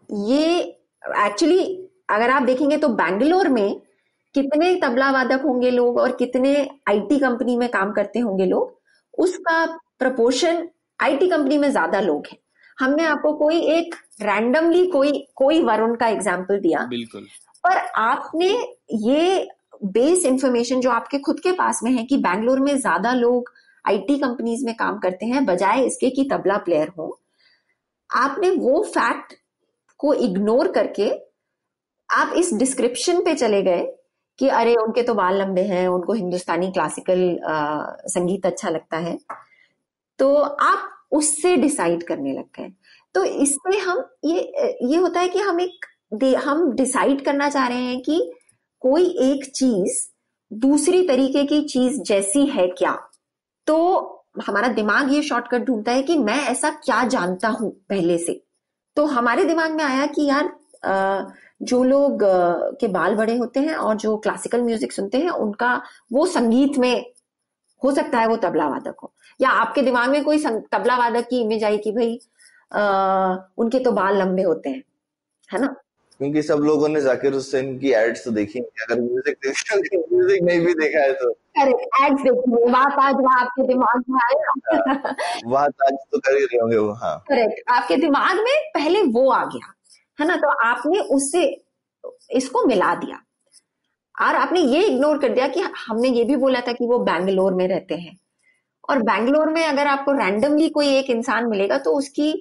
ये 0.10 0.60
एक्चुअली 0.60 1.63
अगर 2.10 2.30
आप 2.30 2.43
देखेंगे 2.43 2.78
तो 2.78 2.88
बैंगलोर 2.91 3.47
में 3.49 3.80
कितने 4.36 4.73
तबला 4.80 5.10
वादक 5.12 5.41
होंगे 5.45 5.69
लोग 5.71 5.97
और 5.97 6.12
कितने 6.15 6.56
आईटी 6.89 7.19
कंपनी 7.19 7.56
में 7.58 7.67
काम 7.69 7.91
करते 7.93 8.19
होंगे 8.19 8.45
लोग 8.45 8.80
उसका 9.17 9.65
प्रपोर्शन 9.99 10.67
आईटी 10.99 11.30
कंपनी 11.30 11.58
में 11.58 11.69
ज़्यादा 11.71 11.99
लोग 12.02 12.28
हैं। 12.28 12.38
हमने 12.78 13.04
आपको 13.06 13.34
कोई 13.38 13.60
एक 13.69 13.95
रैंडमली 14.21 14.86
कोई 14.88 15.12
कोई 15.36 15.62
वरुण 15.63 15.95
का 15.95 16.08
एग्ज़ाम्पल 16.08 16.60
दिया। 16.60 16.86
बिल्कुल। 16.86 17.28
पर 17.63 17.78
आपने 17.97 18.49
ये 19.02 19.47
बेस 19.86 20.26
इंफॉर्मेशन 20.26 20.80
जो 20.82 20.89
आपके 20.91 21.19
खुद 21.19 21.39
के 21.39 21.52
पास 21.52 21.80
में 21.84 21.91
है 21.91 22.04
कि 22.04 22.17
बैंगलोर 22.19 22.60
में 22.60 22.76
ज़्यादा 22.78 23.13
लोग 23.13 23.52
आईटी 23.86 24.17
कंपनीज़ 24.17 24.65
में 24.65 24.76
काम 24.76 25.00
करते 25.00 25.26
हैं, 25.26 25.46
बजाय 25.46 25.84
इसके 25.86 26.10
कि 26.10 26.24
तबला 26.32 26.58
प्लेयर 26.58 26.91
हो। 26.98 27.19
आपने 28.10 28.50
वो 28.52 28.82
फैक्ट 28.86 29.34
को 30.00 30.13
इग्नोर 30.13 30.72
करके 30.72 31.10
आप 32.10 32.34
इस 32.38 32.54
डिस्क्रिप्शन 32.54 33.22
पे 33.26 33.34
चले 33.36 33.62
गए 33.62 33.86
कि 34.39 34.48
अरे, 34.50 34.76
उनके 34.76 35.02
तो 35.04 35.13
बाल 35.13 35.38
लंबे 35.41 35.62
हैं, 35.62 35.88
उनको 35.88 36.13
हिंदुस्तानी 36.13 36.72
क्लासिकल 36.72 37.39
संगीत 38.10 38.46
अच्छा 38.46 38.69
लगता 38.69 38.98
है। 38.98 39.17
तो 40.19 40.34
आप 40.36 40.89
उससे 41.12 41.56
डिसाइड 41.58 42.04
करने 42.04 42.34
लग 42.34 42.46
गए। 42.60 42.72
तो 43.15 43.24
इसमें 43.26 43.78
हम 43.80 44.04
ये 44.26 44.39
ये 44.84 44.98
होता 44.98 45.19
है 45.19 45.30
कि 45.30 45.39
हम 45.39 45.60
एक 45.62 45.86
हम 46.38 46.72
डिसाइड 46.76 47.24
करना 47.26 47.50
चाह 47.50 47.67
रहे 47.67 47.84
हैं 47.84 48.02
कि 48.02 48.19
कोई 48.82 49.06
एक 49.24 49.46
चीज़ 49.56 50.02
दूसरी 50.52 51.08
तरीके 51.08 51.43
की 51.46 51.62
चीज़ 51.65 52.02
जैसी 52.04 52.46
है 52.48 52.67
क्या? 52.67 52.98
तो 53.67 53.76
हमारा 54.47 54.67
दिमाग 54.73 55.12
ये 55.13 55.21
शॉर्टकट 55.23 55.63
ढूंढता 55.65 55.91
है 55.91 56.04
कि 56.04 56.17
मैं 56.17 56.39
ऐसा 56.43 56.69
क्या 56.76 57.04
जानता 57.08 57.47
हूँ 57.49 57.71
पहले 57.89 58.17
से। 58.17 58.41
तो 58.97 59.06
हमारे 59.06 59.43
दिमाग 59.45 59.71
में 59.71 59.84
आया 59.84 60.06
कि 60.08 60.26
यार 60.26 60.52
जो 61.63 61.84
लोग 61.84 62.19
के 62.80 62.88
बाल 62.88 63.15
बड़े 63.15 63.36
होते 63.38 63.60
हैं 63.60 63.76
और 63.76 63.95
जो 63.97 64.15
क्लासिकल 64.17 64.62
म्यूज़िक 64.62 64.91
सुनते 64.93 65.17
हैं 65.17 65.30
उनका 65.30 65.76
वो 66.13 66.26
संगीत 66.26 66.78
में 66.78 67.06
हो 67.82 67.91
सकता 67.91 68.19
है 68.19 68.28
वो 68.28 68.36
तबला 68.38 68.67
वादक 68.69 68.95
हो। 69.04 69.13
या 69.39 69.49
आपके 69.52 69.82
दिमाग 69.82 70.10
में 70.10 70.23
कोई 70.23 70.43
तबला 70.73 70.97
वादक 70.97 71.28
की 71.30 71.41
इमेज 71.41 71.63
आई 71.63 71.78
कि 71.78 71.91
भाई 71.91 72.19
आ, 72.71 73.36
उनके 73.58 73.80
तो 73.80 73.91
बाल 73.91 74.17
लंबे 74.17 74.43
होते 74.43 74.69
हैं 74.69 74.84
है 75.49 75.62
ना? 75.62 75.76
क्योंकि 76.23 76.41
सब 76.41 76.59
लोगों 76.63 76.88
ने 76.88 77.01
जाकिर 77.01 77.33
हुसैन 77.33 77.77
की 77.79 77.91
एड्स 77.93 78.23
तो 78.25 78.31
देखी 78.31 78.59
अगर 78.59 78.99
म्यूज़िक 79.01 79.38
म्यूज़िक 80.12 80.43
नहीं 80.43 80.59
भी 80.59 80.73
देखा 80.73 80.99
है 80.99 81.13
तो। 81.13 81.29
एड्स 81.59 82.21
देखी 82.21 82.69
वहाँ 82.71 82.86
आपके 83.39 83.67
दिमाग 83.67 84.03
में 84.09 84.19
आए 84.23 84.36
वहाँ 85.45 85.67
तो 85.69 86.19
कर 86.19 86.38
ही 86.38 86.45
रहे 86.45 86.59
होंगे 86.59 86.77
वो 86.77 86.91
हाँ। 86.93 87.17
करेक्ट 87.29 87.71
आपके 87.71 87.95
दिमाग 87.97 88.38
में 88.38 88.53
पहले 88.75 89.01
वो 89.01 89.29
आ 89.31 89.43
गया 89.45 89.73
है 90.19 90.27
ना? 90.27 90.36
तो 90.36 90.47
आपने 90.65 90.99
उससे 91.15 91.43
इसको 92.31 92.65
मिला 92.65 92.93
दिया। 92.95 93.19
और 94.15 94.36
आपने 94.36 94.59
ये 94.59 94.81
इग्नोर 94.86 95.17
कर 95.17 95.29
दिया 95.29 95.47
कि 95.47 95.62
हमने 95.88 96.09
ये 96.09 96.23
भी 96.23 96.36
बोला 96.36 96.59
था 96.59 96.73
कि 96.73 96.86
वो 96.86 96.99
बैंगलोर 96.99 97.53
में 97.53 97.67
रहते 97.67 97.95
हैं। 97.95 98.17
और 98.89 99.01
बैंगलोर 99.03 99.49
में 99.49 99.65
अगर 99.65 99.88
आपको 99.88 100.12
रैंडमली 100.12 100.69
कोई 100.69 100.95
एक 100.97 101.09
इंसान 101.09 101.49
मिलेगा 101.49 101.77
तो 101.77 101.97
उसकी 101.97 102.31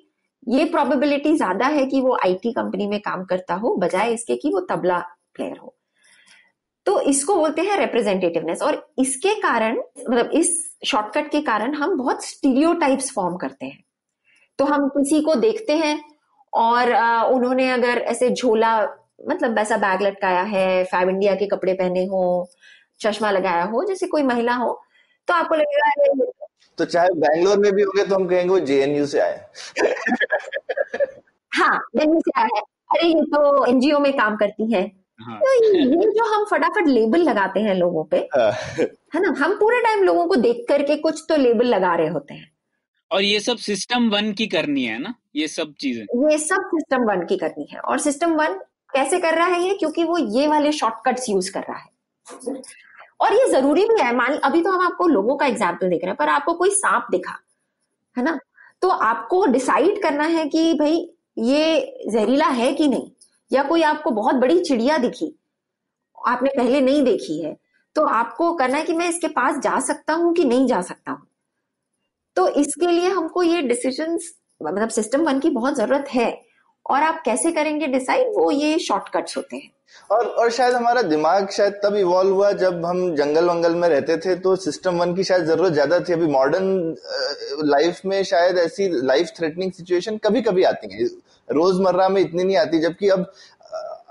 ये 0.46 0.64
प्रोबेबिलिटी 0.64 1.36
ज़्यादा 1.36 1.66
है 1.66 1.84
कि 1.86 2.00
वो 2.00 2.16
आईटी 2.24 2.52
कंपनी 2.52 2.86
में 2.86 3.00
काम 3.00 3.24
करता 3.24 3.54
हो 3.54 3.74
बजाय 3.76 4.12
इसके 4.12 4.36
कि 4.36 4.50
वो 4.52 4.60
तबला 4.70 4.98
प्लेयर 5.34 5.56
हो। 5.58 5.74
तो 6.86 7.00
इसको 7.00 7.36
बोलते 7.36 7.62
हैं 7.62 7.76
रिप्रेजेंटेटिवनेस 7.78 8.62
और 8.62 8.86
इसके 8.98 9.34
कारण 9.40 9.78
मतलब 9.78 10.30
इस 10.34 10.50
शॉर्टकट 10.86 11.30
के 11.32 11.40
कारण 11.40 11.74
हम 11.74 11.96
बहुत 11.98 12.24
स्टीरियोटाइप्स 12.24 13.12
फॉर्म 13.14 13.36
करते 13.36 13.66
हैं। 13.66 13.82
तो 14.58 14.64
हम 14.64 14.88
किसी 14.88 15.20
को 15.20 15.34
देखते 15.34 15.72
हैं 15.76 15.98
और 16.52 16.92
उन्होंने 17.34 17.70
अगर 17.70 17.98
ऐसे 18.06 18.30
झोला 18.30 18.76
मतलब 19.28 19.56
वैसा 19.56 19.76
बैग 19.76 20.02
लटकाया 20.02 20.42
है 20.42 20.84
फैब 20.84 21.08
इंडिया 21.08 21.34
के 21.34 21.46
कपड़े 21.46 21.72
पहने 21.72 22.04
हो 22.06 22.22
चश्मा 23.00 23.30
लगाया 23.30 23.64
हो 23.64 23.84
जैसे 23.84 24.06
कोई 24.06 24.22
महिला 24.22 24.54
हो 24.54 24.72
तो 25.28 25.34
आपको 25.34 25.54
लगेगा 25.54 26.24
तो 26.78 26.84
चाहे 26.84 27.08
बैंगलोर 27.14 27.58
में 27.58 27.72
भी 27.72 27.82
होंगे 27.82 28.04
तो 28.04 28.14
हम 28.14 28.26
कहेंगे 28.28 28.48
वो 28.48 28.58
जेएनयू 28.60 29.06
से 29.06 29.20
आए 29.20 29.40
हाँ 31.52 31.78
जेएनयू 31.96 32.20
से 32.20 32.40
आए 32.40 32.48
हैं? 32.56 32.62
अरे 32.90 33.08
ये 33.08 33.22
तो 33.26 33.64
एनजीओ 33.66 33.98
में 33.98 34.12
काम 34.12 34.36
करती 34.36 34.72
है। 34.72 34.82
हाँ. 35.20 35.38
तो 35.38 35.52
ये 35.64 36.10
जो 36.10 36.24
हम 36.34 36.44
फटाफट 36.50 36.86
लेबल 36.88 37.22
लगाते 37.22 37.60
हैं 37.60 37.74
लोगों 37.74 38.04
पे 38.04 38.16
हाँ. 38.34 38.50
है 39.14 39.20
ना 39.22 39.34
हम 39.38 39.54
पूरे 39.56 39.80
टाइम 39.80 40.02
लोगों 40.04 40.26
को 40.26 40.36
देख 40.36 40.64
करके 40.68 40.96
कुछ 40.98 41.24
तो 41.28 41.36
लेबल 41.36 41.66
लगा 41.66 41.94
रहे 41.94 42.08
होते 42.08 42.34
हैं। 42.34 42.50
और 43.10 43.22
ये 43.22 43.40
सब 43.40 43.56
सिस्टम 43.58 44.08
वन 44.10 44.32
की 44.32 44.46
करनी 44.46 44.84
है 44.84 44.98
ना? 44.98 45.14
ये 45.36 45.48
सब 45.48 45.74
चीज़ें। 45.80 46.30
ये 46.30 46.38
सब 46.38 46.68
सिस्टम 46.68 47.04
वन 47.04 47.24
की 47.26 47.36
करनी 47.36 47.66
है। 47.72 47.78
और 47.80 47.98
सिस्टम 47.98 48.32
वन 48.34 48.54
कैसे 48.94 49.18
कर 49.20 49.34
रहा 49.34 49.46
है 49.46 49.62
ये? 49.62 49.74
क्योंकि 49.74 50.04
वो 50.04 50.18
ये 50.18 50.46
वाले 50.48 50.72
शॉर्टकट्स 50.72 51.28
यूज़ 51.28 51.52
कर 51.52 51.64
रहा 51.68 51.78
है। 51.78 52.60
और 53.20 53.34
ये 53.34 53.48
ज़रूरी 53.50 53.84
भी 53.84 54.00
है 54.00 54.14
मान 54.16 54.36
अभी 54.36 54.62
तो 54.62 54.70
हम 54.70 54.86
आपको 54.86 55.06
लोगों 55.08 55.36
का 55.36 55.46
एग्ज़ाम्पल 55.46 55.88
देख 55.90 56.00
रहे 56.02 56.10
हैं 56.10 56.16
पर 56.16 56.28
आपको 56.28 56.52
कोई 56.54 56.70
सांप 56.72 57.06
दिखा 57.10 57.38
है 58.16 58.24
ना? 58.24 58.38
तो 58.82 58.88
आपको 58.88 59.44
डिसाइड 59.46 60.02
करना 60.02 60.24
है 60.26 60.46
कि 60.48 60.72
भाई 60.74 61.06
ये 61.36 61.96
जहरीला 62.10 62.46
है 62.46 62.72
कि 62.72 62.88
नहीं? 62.88 63.10
या 63.52 63.62
कोई 63.62 63.82
आपको 63.82 64.10
बहुत 64.10 64.34
बड़ी 64.34 64.60
चिड़िया 64.60 64.98
दिखी? 64.98 65.34
आपने 66.26 66.50
पहले 66.56 66.80
नहीं 66.80 67.02
देखी 67.02 67.42
है। 67.42 67.56
तो 67.96 68.06
आपको 68.06 68.54
करना 68.54 68.78
है 68.78 68.84
कि 68.84 68.92
मैं 68.92 69.08
इसके 69.08 69.28
पास 69.28 69.58
जा 69.58 69.80
सकता 69.80 70.14
हूँ 70.14 70.34
कि 70.34 70.44
नहीं 70.44 70.66
जा 70.66 70.80
सकता 70.82 71.12
हूँ? 71.12 71.26
तो 72.36 72.48
इसके 72.48 72.86
लिए 72.86 73.08
हमको 73.08 73.42
ये 73.42 73.62
डिसीज़न 73.62 74.18
मतलब 74.60 74.88
सिस्टम 74.88 75.22
वन 75.22 75.40
की 75.40 75.50
बहुत 75.50 75.74
ज़रूरत 75.74 76.04
है। 76.08 76.30
और 76.86 77.02
आप 77.02 77.22
कैसे 77.24 77.52
करेंगे 77.52 77.86
डिसाइड 77.88 78.32
वो 78.36 78.50
ये 78.50 78.78
शॉर्टकट्स 78.80 79.36
होते 79.36 79.56
हैं। 79.56 79.70
और 80.10 80.26
और 80.26 80.50
शायद 80.50 80.74
हमारा 80.74 81.02
दिमाग 81.04 81.48
शायद 81.50 81.72
तब 81.82 81.96
इवॉल्व 81.96 82.34
हुआ 82.34 82.50
जब 82.54 82.84
हम 82.86 83.14
जंगल 83.16 83.44
वंगल 83.44 83.74
में 83.74 83.88
रहते 83.88 84.16
थे 84.16 84.34
तो 84.36 84.54
सिस्टम 84.58 84.98
वन 84.98 85.14
की 85.14 85.24
शायद 85.24 85.44
ज़रूरत 85.46 85.72
ज़्यादा 85.72 85.98
थी। 86.00 86.12
अभी 86.12 86.26
मॉडर्न 86.28 86.96
लाइफ 87.64 88.00
में 88.04 88.22
शायद 88.24 88.58
ऐसी 88.58 88.88
लाइफ 89.02 89.32
थ्रेटनिंग 89.38 89.72
सिचुएशन 89.72 90.16
कभी 90.24 90.42
कभी 90.42 90.62
आती 90.64 90.94
है। 90.94 91.06
रोज़मर्रा 91.48 92.08
में 92.08 92.20
इतनी 92.22 92.44
नहीं 92.44 92.56
आती 92.56 92.80
जबकि 92.80 93.08
अब 93.10 93.32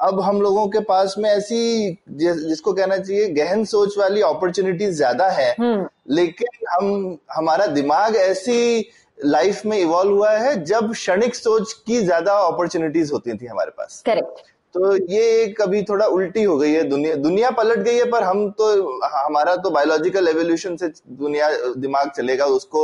अब 0.01 0.19
हम 0.21 0.41
लोगों 0.41 0.67
के 0.67 0.79
पास 0.81 1.15
में 1.19 1.29
ऐसी 1.29 1.97
जिसको 2.11 2.71
कहना 2.73 2.97
चाहिए 2.97 3.27
गहन 3.33 3.63
सोच 3.65 3.97
वाली 3.97 4.21
अपॉर्चुनिटीज़ 4.23 4.95
ज़्यादा 4.95 5.27
है। 5.29 5.49
हम्म। 5.59 5.87
लेकिन 6.09 6.67
हम 6.69 7.17
हमारा 7.33 7.65
दिमाग 7.67 8.15
ऐसी 8.15 8.81
लाइफ 9.25 9.65
में 9.65 9.77
इवॉल्व 9.77 10.13
हुआ 10.13 10.31
है 10.31 10.63
जब 10.65 10.91
क्षणिक 10.91 11.35
सोच 11.35 11.73
की 11.87 11.99
ज़्यादा 11.99 12.33
अपॉर्चुनिटीज़ 12.45 13.11
होती 13.13 13.33
थी 13.33 13.45
हमारे 13.45 13.71
पास। 13.71 14.01
करेक्ट 14.05 14.49
तो 14.75 14.95
ये 15.07 15.47
कभी 15.57 15.81
थोड़ा 15.83 16.05
उल्टी 16.07 16.43
हो 16.43 16.57
गई 16.57 16.71
है 16.71 16.83
दुनिया 16.89 17.15
दुनिया 17.17 17.49
पलट 17.51 17.79
गई 17.79 17.95
है 17.95 18.09
पर 18.11 18.23
हम 18.23 18.49
तो 18.51 18.67
हमारा 19.15 19.55
तो 19.55 19.69
बायोलॉजिकल 19.69 20.27
एवोल्यूशन 20.27 20.77
से 20.77 20.87
दुनिया 21.17 21.49
दिमाग 21.77 22.11
चलेगा 22.17 22.45
उसको 22.51 22.83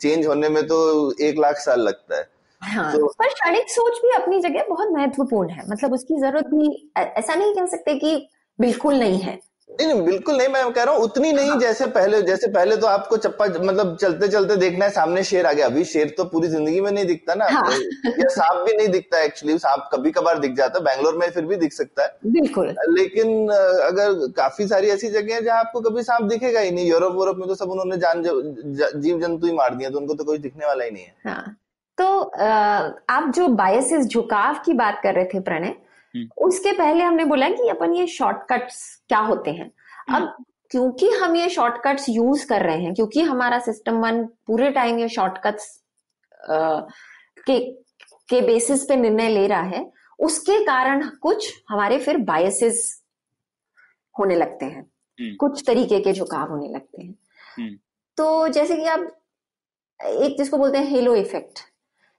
चेंज 0.00 0.26
होने 0.26 0.48
में 0.48 0.62
तो 0.66 0.78
एक 1.20 1.38
लाख 1.38 1.56
साल 1.58 1.80
लगता 1.80 2.16
है। 2.16 2.26
हाँ 2.62 2.92
तो, 2.92 3.06
पर 3.08 3.28
क्षणिक 3.28 3.70
सोच 3.70 3.98
भी 4.02 4.10
अपनी 4.14 4.40
जगह 4.40 4.66
बहुत 4.68 4.88
महत्वपूर्ण 4.92 5.50
है। 5.50 5.68
मतलब 5.70 5.92
उसकी 5.92 6.18
ज़रूरत 6.20 6.46
भी 6.46 6.92
ऐसा 6.98 7.34
नहीं 7.34 7.54
कह 7.54 7.66
सकते 7.66 7.94
कि 7.94 8.28
बिल्कुल 8.58 8.98
नहीं 8.98 9.18
है। 9.18 9.38
नहीं 9.72 9.86
नहीं 9.88 10.04
बिल्कुल 10.04 10.36
नहीं 10.36 10.48
मैं 10.48 10.72
कह 10.72 10.82
रहा 10.82 10.94
हूँ 10.94 11.02
उतनी 11.02 11.32
नहीं। 11.32 11.58
जैसे 11.58 11.86
पहले 11.88 12.20
जैसे 12.22 12.48
पहले 12.52 12.76
तो 12.76 12.86
आपको 12.86 13.16
चप्पा 13.16 13.46
मतलब 13.46 13.96
चलते 13.96 14.28
चलते 14.28 14.56
देखना 14.56 14.84
है 14.84 14.90
सामने 14.90 15.22
शेर 15.24 15.46
आ 15.46 15.52
गया 15.52 15.66
अभी 15.66 15.84
शेर 15.84 16.14
तो 16.16 16.24
पूरी 16.24 16.48
ज़िंदगी 16.48 16.80
में 16.80 16.90
नहीं 16.90 17.04
दिखता 17.06 17.34
ना 17.34 17.46
हाँ। 17.50 17.70
या 17.70 18.28
सांप 18.30 18.64
भी 18.66 18.76
नहीं 18.76 18.88
दिखता 18.88 19.20
एक्चुअली 19.20 19.58
सांप 19.58 19.88
कभी 19.92 20.10
कभार 20.10 20.38
दिख 20.38 20.54
जाता 20.56 20.78
है 20.78 20.84
बैंगलोर 20.84 21.16
में 21.16 21.28
फिर 21.30 21.44
भी 21.46 21.56
दिख 21.56 21.72
सकता 21.72 22.02
है 22.02 22.32
बिल्कुल 22.32 22.74
लेकिन 22.90 23.48
अगर 23.50 24.26
काफ़ी 24.36 24.66
सारी 24.68 24.88
ऐसी 24.90 25.08
जगह 25.10 25.34
है 25.34 25.42
जहाँ 25.44 25.58
आपको 25.58 25.80
कभी 25.80 26.02
सांप 26.02 26.28
दिखेगा 26.28 26.60
ही 26.60 26.70
नहीं 26.70 26.88
यूरोप 26.88 27.14
वोरोप 27.14 27.36
में 27.36 27.48
तो 27.48 27.54
सब 27.54 27.70
उन्होंने 27.70 27.96
जान 27.98 28.22
जीव 28.22 29.20
जंतु 29.20 29.46
ही 29.46 29.52
मार 29.54 29.74
दिया 29.74 29.90
तो 29.90 29.98
उनको 29.98 30.14
तो 30.14 30.24
कोई 30.24 30.38
दिखने 30.40 30.66
वाला 30.66 30.84
ही 30.84 30.90
नहीं 30.90 31.04
है 31.04 31.14
हाँ। 31.26 31.56
तो 31.98 32.18
आप 33.10 33.32
जो 33.34 33.46
बायसिस 33.56 34.06
झुकाव 34.06 34.60
की 34.64 34.72
बात 34.74 35.00
कर 35.02 35.14
रहे 35.14 35.24
थे 35.24 35.40
प्रणय। 35.40 35.74
उसके 36.36 36.72
पहले 36.72 37.04
हमने 37.04 37.24
बोला 37.24 37.48
कि 37.48 37.68
अपन 37.68 37.94
ये 37.94 38.06
शॉर्टकट्स 38.06 39.02
क्या 39.08 39.18
होते 39.18 39.50
हैं? 39.50 39.70
हम्म। 40.08 40.16
अब 40.16 40.44
क्योंकि 40.70 41.08
हम 41.08 41.36
ये 41.36 41.48
शॉर्टकट्स 41.48 42.08
यूज़ 42.08 42.46
कर 42.46 42.62
रहे 42.62 42.82
हैं 42.82 42.94
क्योंकि 42.94 43.20
हमारा 43.20 43.58
सिस्टम 43.58 43.94
वन 43.94 44.24
पूरे 44.46 44.70
टाइम 44.70 44.98
ये 44.98 45.08
शॉर्टकट्स 45.08 45.82
के 47.46 47.58
के 48.28 48.40
बेसिस 48.40 48.84
पे 48.84 48.96
निर्णय 48.96 49.28
ले 49.28 49.46
रहा 49.46 49.62
है 49.62 49.92
उसके 50.18 50.64
कारण 50.64 51.08
कुछ 51.08 51.62
हमारे 51.68 51.98
फिर 51.98 52.16
बायसेस 52.16 53.02
होने 54.18 54.36
लगते 54.36 54.66
हैं। 54.66 54.82
हम्म। 55.18 55.34
कुछ 55.34 55.62
तरीके 55.66 56.00
के 56.00 56.12
झुकाव 56.12 56.48
होने 56.48 56.68
लगते 56.68 57.02
हैं। 57.02 57.14
तो 58.16 58.48
जैसे 58.48 58.76
कि 58.76 58.84
आप 58.84 59.00
एक 60.00 60.36
जिसको 60.38 60.58
बोलते 60.58 60.78
हैं 60.78 60.86
हेलो 60.86 61.14
इफ़ेक्ट 61.14 61.58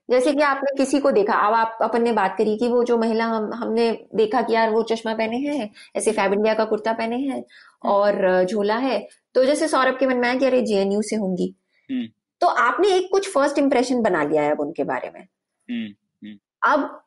जैसे 0.10 0.32
कि 0.34 0.42
आपने 0.42 0.76
किसी 0.78 1.00
को 1.00 1.12
देखा 1.12 1.34
अब 1.38 1.54
आप 1.54 1.78
अपन 1.82 2.02
ने 2.04 2.12
बात 2.12 2.36
करी 2.38 2.58
कि 2.58 2.68
वो 2.68 2.84
जो 2.84 2.98
महिला 2.98 3.26
हम 3.26 3.52
हमने 3.54 3.92
देखा 4.16 4.42
कि 4.42 4.54
यार 4.54 4.70
वो 4.70 4.82
चश्मा 4.84 5.14
पहने 5.14 5.38
हैं 5.40 5.70
ऐसे 5.96 6.12
फैब 6.12 6.34
इंडिया 6.34 6.54
का 6.54 6.66
कुर्ता 6.66 6.94
पहने 6.94 7.18
हैं 7.18 7.44
और 7.86 8.44
झोला 8.46 8.76
है 8.78 9.00
तो 9.36 9.44
जैसे 9.46 9.68
सौरभ 9.68 9.98
के 10.00 10.08
मन 10.08 10.18
में 10.18 10.28
आया 10.30 10.40
कि 10.40 10.46
अरे 10.46 10.62
जेएनयू 10.62 11.02
से 11.02 11.16
होंगी 11.16 11.54
हम्म। 11.90 12.08
तो 12.42 12.48
आपने 12.48 12.96
एक 12.96 13.08
कुछ 13.12 13.30
फ़र्स्ट 13.34 13.60
इंप्रेशन 13.60 14.02
बना 14.02 14.24
लिया 14.24 14.42
है 14.44 14.52
अब 14.52 14.60
उनके 14.60 14.84
बारे 14.84 15.10
में 15.10 15.22
हम्म, 15.22 15.94
हम्म। 16.24 16.38
अब 16.64 17.00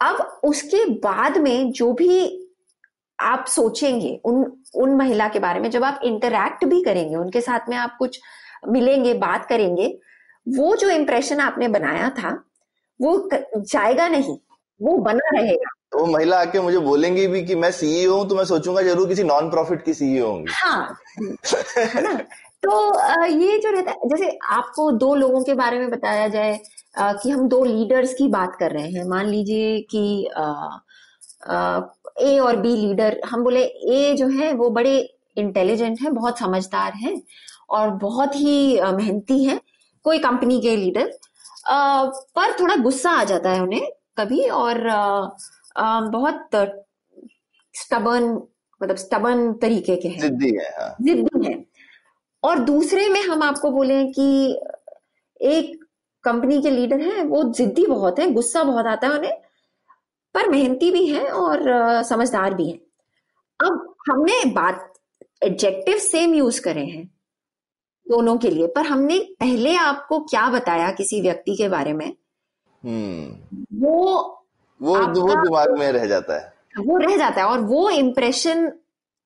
अब 0.00 0.40
उसके 0.44 0.84
बाद 1.00 1.38
में 1.38 1.70
जो 1.72 1.92
भी 1.92 2.38
आप 3.18 3.44
सोचेंगे 3.48 4.20
उन 4.24 4.44
उन 4.74 4.94
महिला 4.96 5.28
के 5.28 5.38
बारे 5.38 5.60
में 5.60 5.70
जब 5.70 5.84
आप 5.84 6.00
इंटरैक्ट 6.04 6.64
भी 6.64 6.82
करेंगे 6.82 7.16
उनके 7.16 7.40
साथ 7.40 7.68
में 7.68 7.76
आप 7.76 7.96
कुछ 7.98 8.20
मिलेंगे 8.68 9.14
बात 9.18 9.46
करेंगे 9.46 9.86
वो 10.46 10.74
जो 10.76 10.88
इम्प्रेशन 10.90 11.40
आपने 11.40 11.68
बनाया 11.70 12.08
था 12.12 12.30
वो 13.00 13.28
जाएगा 13.32 14.08
नहीं 14.08 14.36
वो 14.80 14.96
बना 15.00 15.30
रहेगा। 15.32 15.70
वो 15.94 16.06
महिला 16.06 16.40
आके 16.40 16.60
मुझे 16.60 16.78
बोलेंगी 16.80 17.26
भी 17.26 17.42
कि 17.46 17.54
मैं 17.54 17.70
सीईओ 17.72 18.16
हूँ 18.16 18.28
तो 18.28 18.34
मैं 18.34 18.44
सोचूँगा 18.44 18.82
ज़रूर 18.82 19.08
किसी 19.08 19.24
नॉन 19.24 19.50
प्रॉफिट 19.50 19.84
की 19.84 19.94
सीईओ 19.94 20.26
होंगी। 20.26 20.52
हाँ 20.52 20.96
है 21.78 22.02
ना? 22.02 22.14
तो 22.62 23.28
ये 23.28 23.58
जो 23.58 23.70
रहता 23.70 23.90
है 23.90 24.08
जैसे 24.08 24.38
आपको 24.50 24.90
दो 24.92 25.14
लोगों 25.14 25.42
के 25.44 25.54
बारे 25.54 25.78
में 25.78 25.90
बताया 25.90 26.28
जाए 26.28 26.58
कि 26.98 27.30
हम 27.30 27.48
दो 27.48 27.62
लीडर्स 27.64 28.14
की 28.14 28.28
बात 28.28 28.56
कर 28.60 28.70
रहे 28.70 28.90
हैं। 28.90 29.04
मान 29.08 29.26
लीजिए 29.26 29.80
कि 29.90 30.02
ए 32.22 32.38
और 32.38 32.56
बी 32.56 32.76
लीडर 32.76 33.20
हम 33.26 33.42
बोले 33.44 33.62
ए 33.62 34.14
जो 34.18 34.28
है 34.30 34.52
वो 34.54 34.70
बड़े 34.70 34.96
इंटेलिजेंट 35.36 36.00
है 36.00 36.10
बहुत 36.12 36.38
समझदार 36.38 36.92
है 36.96 37.14
और 37.70 37.90
बहुत 37.98 38.36
ही 38.36 38.80
मेहनती 38.82 39.44
है। 39.44 39.60
कोई 40.04 40.18
कंपनी 40.18 40.60
के 40.60 40.76
लीडर 40.76 41.10
पर 41.68 42.52
थोड़ा 42.60 42.76
गुस्सा 42.76 43.10
आ 43.10 43.24
जाता 43.24 43.50
है 43.50 43.60
उन्हें 43.60 43.86
कभी 44.16 44.48
और 44.48 44.80
बहुत 46.10 46.48
स्टबन 47.74 48.24
मतलब 48.80 48.96
स्टबन 48.96 49.52
तरीके 49.52 49.96
के 49.96 50.08
हैं। 50.08 50.20
जिद्दी 50.20 50.50
है 50.56 50.68
हाँ। 50.78 50.94
जिद्दी 51.02 51.46
है। 51.46 51.64
और 52.42 52.58
दूसरे 52.58 53.08
में 53.08 53.22
हम 53.22 53.42
आपको 53.42 53.70
बोले 53.70 54.04
कि 54.12 54.26
एक 55.40 55.84
कंपनी 56.24 56.60
के 56.62 56.70
लीडर 56.70 57.00
हैं 57.00 57.22
वो 57.24 57.42
जिद्दी 57.52 57.86
बहुत 57.86 58.18
है 58.18 58.30
गुस्सा 58.32 58.62
बहुत 58.64 58.86
आता 58.86 59.08
है 59.08 59.18
उन्हें 59.18 59.36
पर 60.34 60.48
मेहनती 60.48 60.90
भी 60.90 61.06
है 61.06 61.24
और 61.28 62.02
समझदार 62.02 62.54
भी 62.54 62.68
है। 62.70 62.76
अब 63.60 63.94
हमने 64.10 64.44
बात 64.44 64.92
एडजेक्टिव 65.42 65.98
सेम 65.98 66.34
यूज़ 66.34 66.60
करे 66.60 66.84
हैं। 66.86 67.08
दोनों 68.08 68.36
के 68.36 68.50
लिए। 68.50 68.66
पर 68.66 68.86
हमने 68.86 69.18
पहले 69.40 69.76
आपको 69.76 70.20
क्या 70.20 70.48
बताया 70.50 70.90
किसी 70.90 71.20
व्यक्ति 71.20 71.56
के 71.56 71.68
बारे 71.68 71.92
में? 71.92 72.12
हम्म। 72.82 73.56
वो 73.86 74.20
वो 74.80 74.96
वो 74.98 75.34
दिमाग 75.42 75.78
में 75.78 75.92
रह 75.92 76.06
जाता 76.06 76.34
है। 76.34 76.52
वो 76.78 76.96
रह 76.96 77.16
जाता 77.16 77.40
है 77.40 77.46
और 77.46 77.60
वो 77.60 77.90
इम्प्रेशन 77.90 78.72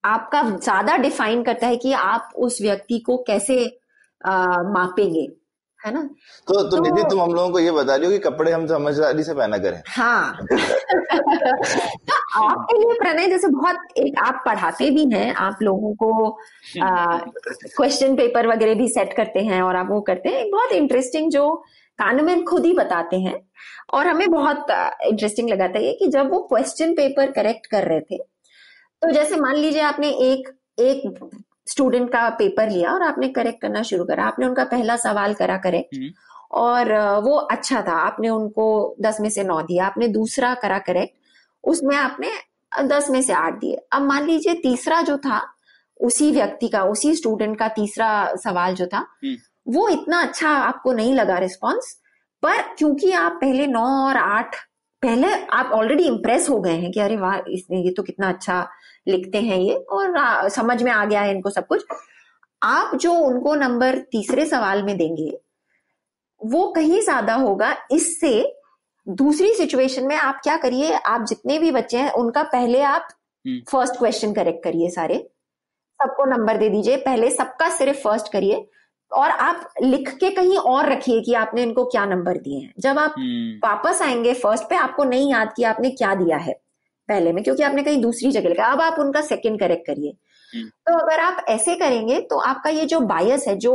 आपका 0.05 0.43
ज़्यादा 0.43 0.97
डिफाइन 0.97 1.43
करता 1.43 1.67
है 1.67 1.77
कि 1.77 1.93
आप 1.93 2.33
उस 2.37 2.63
व्यक्ति 2.63 2.99
को 2.99 3.17
कैसे 3.17 3.79
आ, 4.27 4.47
मापेंगे। 4.63 5.29
है 5.87 5.95
ना? 5.95 6.03
तो 6.47 6.63
तो, 6.63 6.77
तो 6.77 6.83
निधि 6.83 7.03
तुम 7.11 7.21
हम 7.21 7.33
लोगों 7.33 7.51
को 7.51 7.59
ये 7.59 7.71
बता 7.71 7.97
रही 7.97 8.07
हो 8.07 8.13
कि 8.13 8.19
कपड़े 8.19 8.53
हम 8.53 8.67
समझदारी 8.67 9.23
से 9.23 9.35
पहना 9.35 9.59
करें। 9.59 9.83
हाँ। 9.89 10.39
तो 10.51 12.49
आपके 12.49 12.79
लिए 12.79 12.99
प्रणय 12.99 13.27
जैसे 13.27 13.49
बहुत 13.49 13.77
एक 13.97 14.15
आप 14.19 14.43
पढ़ाते 14.47 14.91
भी 14.91 15.11
हैं 15.15 15.35
आप 15.35 15.59
लोगों 15.63 15.95
को 15.95 16.39
क्वेश्चन 17.77 18.17
पेपर 18.17 18.47
वगैरह 18.47 18.75
भी 18.75 18.89
सेट 18.89 19.13
करते 19.13 19.41
हैं 19.41 19.63
और 19.63 19.77
आप 19.77 19.87
वो 19.91 20.01
करते 20.01 20.29
हैं। 20.29 20.37
एक 20.37 20.53
बहुत 20.53 20.73
इंटरेस्टिंग 20.73 21.31
जो 21.31 21.65
कानून 21.99 22.45
खुद 22.45 22.65
ही 22.65 22.73
बताते 22.73 23.17
हैं 23.17 23.49
और 23.95 24.07
हमें 24.07 24.31
बहुत 24.31 24.67
इंटरेस्टिंग 25.03 25.51
लगा 25.51 25.69
था 25.69 25.79
ये 25.79 25.93
कि 25.93 26.07
जब 26.07 26.31
वो 26.31 26.41
क्वेश्चन 26.41 26.93
पेपर 26.93 27.31
करेक्ट 27.31 27.67
कर 27.67 27.85
रहे 27.85 28.01
थे 28.01 28.19
तो 29.03 29.11
जैसे 29.11 29.37
मान 29.37 29.55
लीजिए 29.57 29.83
आपने 29.83 30.09
एक 30.09 30.59
एक 30.79 31.31
स्टूडेंट 31.67 32.11
का 32.13 32.29
पेपर 32.39 32.71
लिया 32.71 32.93
और 32.93 33.03
आपने 33.03 33.29
करेक्ट 33.29 33.61
करना 33.63 33.83
शुरू 33.83 34.05
करा। 34.05 34.25
आपने 34.25 34.47
उनका 34.47 34.65
पहला 34.65 34.97
सवाल 34.97 35.35
करा 35.35 35.57
करेक्ट 35.59 35.95
हम्म। 35.95 36.11
और 36.53 36.93
वो 37.21 37.37
अच्छा 37.37 37.81
था। 37.83 37.93
आपने 38.01 38.29
उनको 38.29 38.97
दस 39.01 39.21
में 39.21 39.29
से 39.31 39.45
नौ 39.45 39.61
दिया। 39.63 39.87
आपने 39.87 40.09
दूसरा 40.09 40.55
करा 40.55 40.79
करेक्ट 40.79 41.15
उसमें 41.65 41.97
आपने 41.97 42.31
दस 42.73 43.11
में 43.11 43.21
से 43.23 43.33
आठ 43.33 43.59
दिए। 43.61 43.77
अब 43.93 44.03
मान 44.03 44.27
लीजिए 44.27 44.55
तीसरा 44.55 45.01
जो 45.03 45.17
था 45.19 45.41
उसी 46.01 46.31
व्यक्ति 46.33 46.69
का 46.69 46.83
उसी 46.85 47.15
स्टूडेंट 47.15 47.59
का 47.59 47.69
तीसरा 47.69 48.09
सवाल 48.37 48.75
जो 48.75 48.87
था 48.87 48.99
हम्म। 48.99 49.37
वो 49.67 49.89
इतना 49.89 50.21
अच्छा 50.23 50.51
आपको 50.51 50.93
नहीं 50.93 51.15
लगा 51.15 51.39
रिस्पॉन्स 51.39 51.93
पर 52.43 52.63
क्योंकि 52.79 53.13
आप 53.13 53.39
पहले 53.41 53.67
नौ 53.67 53.85
और 54.07 54.17
आठ 54.17 54.57
पहले 55.03 55.33
आप 55.53 55.71
ऑलरेडी 55.75 56.05
इम्प्रेस 56.05 56.49
हो 56.51 56.59
गए 56.61 56.75
हैं 56.75 56.91
कि 56.93 57.01
अरे 57.01 57.17
वाह 57.17 57.37
इसने 57.51 57.81
ये 57.83 57.91
तो 57.91 58.03
कितना 58.03 58.29
अच्छा 58.29 58.61
लिखते 59.09 59.41
हैं 59.41 59.59
ये 59.59 59.75
और 59.75 60.17
आ, 60.17 60.49
समझ 60.49 60.83
में 60.83 60.91
आ 60.93 61.05
गया 61.05 61.21
है 61.21 61.31
इनको 61.31 61.51
सब 61.51 61.67
कुछ। 61.67 61.85
आप 62.63 62.95
जो 62.97 63.13
उनको 63.15 63.55
नंबर 63.55 63.99
तीसरे 64.13 64.47
सवाल 64.47 64.83
में 64.83 64.97
देंगे 64.97 65.31
वो 66.41 66.67
कहीं 66.73 67.01
ज़्यादा 67.03 67.35
होगा 67.35 67.75
इससे 67.93 68.33
दूसरी 69.07 69.53
सिचुएशन 69.55 70.07
में 70.07 70.17
आप 70.17 70.41
क्या 70.45 70.57
करिए 70.57 70.93
आप 70.93 71.25
जितने 71.29 71.59
भी 71.59 71.71
बच्चे 71.71 71.99
हैं 71.99 72.11
उनका 72.15 72.43
पहले 72.53 72.81
आप 72.85 73.09
फ़र्स्ट 73.71 73.99
क्वेश्चन 73.99 74.33
करेक्ट 74.33 74.63
करिए 74.65 74.89
सारे। 74.91 75.19
सबको 76.01 76.25
नंबर 76.27 76.57
दे 76.57 76.69
दीजिए 76.69 76.97
पहले 76.97 77.31
सबका 77.31 77.69
सिर्फ़ 77.71 77.99
फ़र्स्ट 77.99 78.33
करिए। 78.33 78.67
और 79.13 79.31
आप 79.31 79.69
लिख 79.83 80.09
के 80.11 80.31
कहीं 80.31 80.57
और 80.57 80.91
रखिए 80.93 81.21
कि 81.21 81.35
आपने 81.35 81.63
इनको 81.63 81.85
क्या 81.85 82.05
नंबर 82.07 82.37
दिए 82.37 82.59
हैं। 82.61 82.73
जब 82.79 82.99
आप 82.99 83.15
हम्म। 83.19 83.69
वापस 83.69 84.03
आएँगे 84.03 84.35
फ़र्स्ट 84.35 84.65
पे 84.71 84.77
आपको 84.77 85.05
नहीं 85.05 85.31
याद 85.31 85.53
कि 85.57 85.65
आपने 85.65 85.91
क्या 85.91 86.15
दिया 86.15 86.37
है 86.37 86.53
पहले 87.09 87.33
में 87.33 87.43
क्योंकि 87.45 87.63
आपने 87.63 87.83
कहीं 87.83 88.01
दूसरी 88.03 88.31
जगह 88.31 88.49
लिखा। 88.49 88.65
अब 88.65 88.81
आप 88.81 88.99
उनका 88.99 89.21
सेकंड 89.21 89.61
करेक्ट 89.61 89.87
करिए। 89.87 90.17
हम्म। 90.53 90.69
तो 90.69 90.99
अगर 90.99 91.21
आप 91.21 91.45
ऐसे 91.49 91.75
करेंगे 91.75 92.21
तो 92.21 92.39
आपका 92.39 92.71
ये 92.71 92.85
जो 92.85 93.01
बायस 93.01 93.47
है 93.49 93.57
जो 93.57 93.75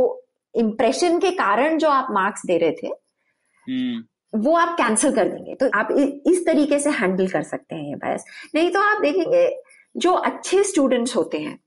इम्प्रेशन 0.54 1.18
के 1.18 1.30
कारण 1.30 1.78
जो 1.78 1.88
आप 1.88 2.08
मार्क्स 2.10 2.46
दे 2.46 2.58
रहे 2.58 2.72
थे 2.72 2.86
हम्म। 2.86 4.40
वो 4.42 4.56
आप 4.56 4.76
कैंसिल 4.76 5.12
कर 5.12 5.28
देंगे। 5.28 5.54
तो 5.54 5.68
आप 5.74 5.88
इस 6.26 6.44
तरीके 6.46 6.78
से 6.78 6.90
हैंडल 6.90 7.28
कर 7.28 7.42
सकते 7.42 7.74
हैं 7.74 7.88
ये 7.88 7.94
बायस 7.94 8.24
नहीं 8.54 8.70
तो 8.70 8.80
आप 8.80 9.02
देखेंगे 9.02 9.48
जो 9.96 10.12
अच्छे 10.12 10.62
स्टूडेंट्स 10.64 11.16
होते 11.16 11.38
हैं 11.38 11.58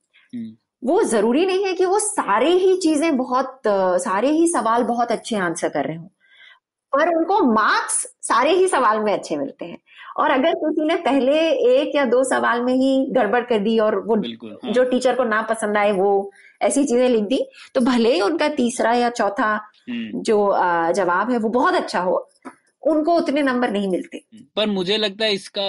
वो 0.84 1.02
ज़रूरी 1.04 1.46
नहीं 1.46 1.66
है 1.66 1.74
कि 1.74 1.86
वो 1.86 2.00
सारे 2.00 2.50
ही 2.54 2.76
चीज़ें 2.78 3.16
बहुत 3.18 3.62
सारे 3.68 4.30
ही 4.32 4.48
सवाल 4.48 4.84
बहुत 4.84 5.12
अच्छे 5.12 5.36
आंसर 5.38 5.70
कर 5.70 5.86
रहे 5.86 5.96
हो। 5.98 6.06
पर 6.94 7.10
उनको 7.10 7.40
मार्क्स 7.54 8.06
सारे 8.22 8.52
ही 8.52 8.68
सवाल 8.68 9.00
में 9.00 9.12
अच्छे 9.14 9.38
मिलते 9.38 9.66
हैं। 9.66 9.78
और 10.18 10.32
अगर 10.32 10.54
किसी 10.56 10.86
ने 10.88 10.96
पहले 10.98 11.40
एक 11.72 11.96
या 11.96 12.06
दो 12.06 12.24
सवाल 12.24 12.62
में 12.62 12.74
ही 12.74 13.06
गड़बड़ 13.12 13.42
कर 13.46 13.60
दी 13.60 13.78
और 13.80 14.00
वो 14.00 14.16
हाँ। 14.16 14.72
जो 14.74 14.84
टीचर 14.84 15.16
को 15.16 15.24
ना 15.24 15.42
पसंद 15.42 15.78
आए 15.78 15.92
वो 15.92 16.32
ऐसी 16.62 16.84
चीज़ें 16.86 17.08
लिख 17.10 17.24
दी 17.24 17.40
तो 17.76 17.82
भले 17.82 18.14
ही 18.14 18.22
उनका 18.22 18.48
तीसरा 18.52 18.94
या 18.94 19.10
चौथा 19.12 19.52
हम्म। 19.90 20.22
जो 20.24 20.38
जवाब 20.96 21.32
है 21.32 21.38
वो 21.40 21.50
बहुत 21.50 21.76
अच्छा 21.76 22.00
हो। 22.02 22.18
उनको 22.86 23.16
उतने 23.18 23.42
नंबर 23.44 23.72
नहीं 23.72 23.88
मिलते। 23.88 24.22
पर 24.56 24.68
मुझे 24.68 24.98
लगता 24.98 25.26
है 25.26 25.34
इसका 25.34 25.64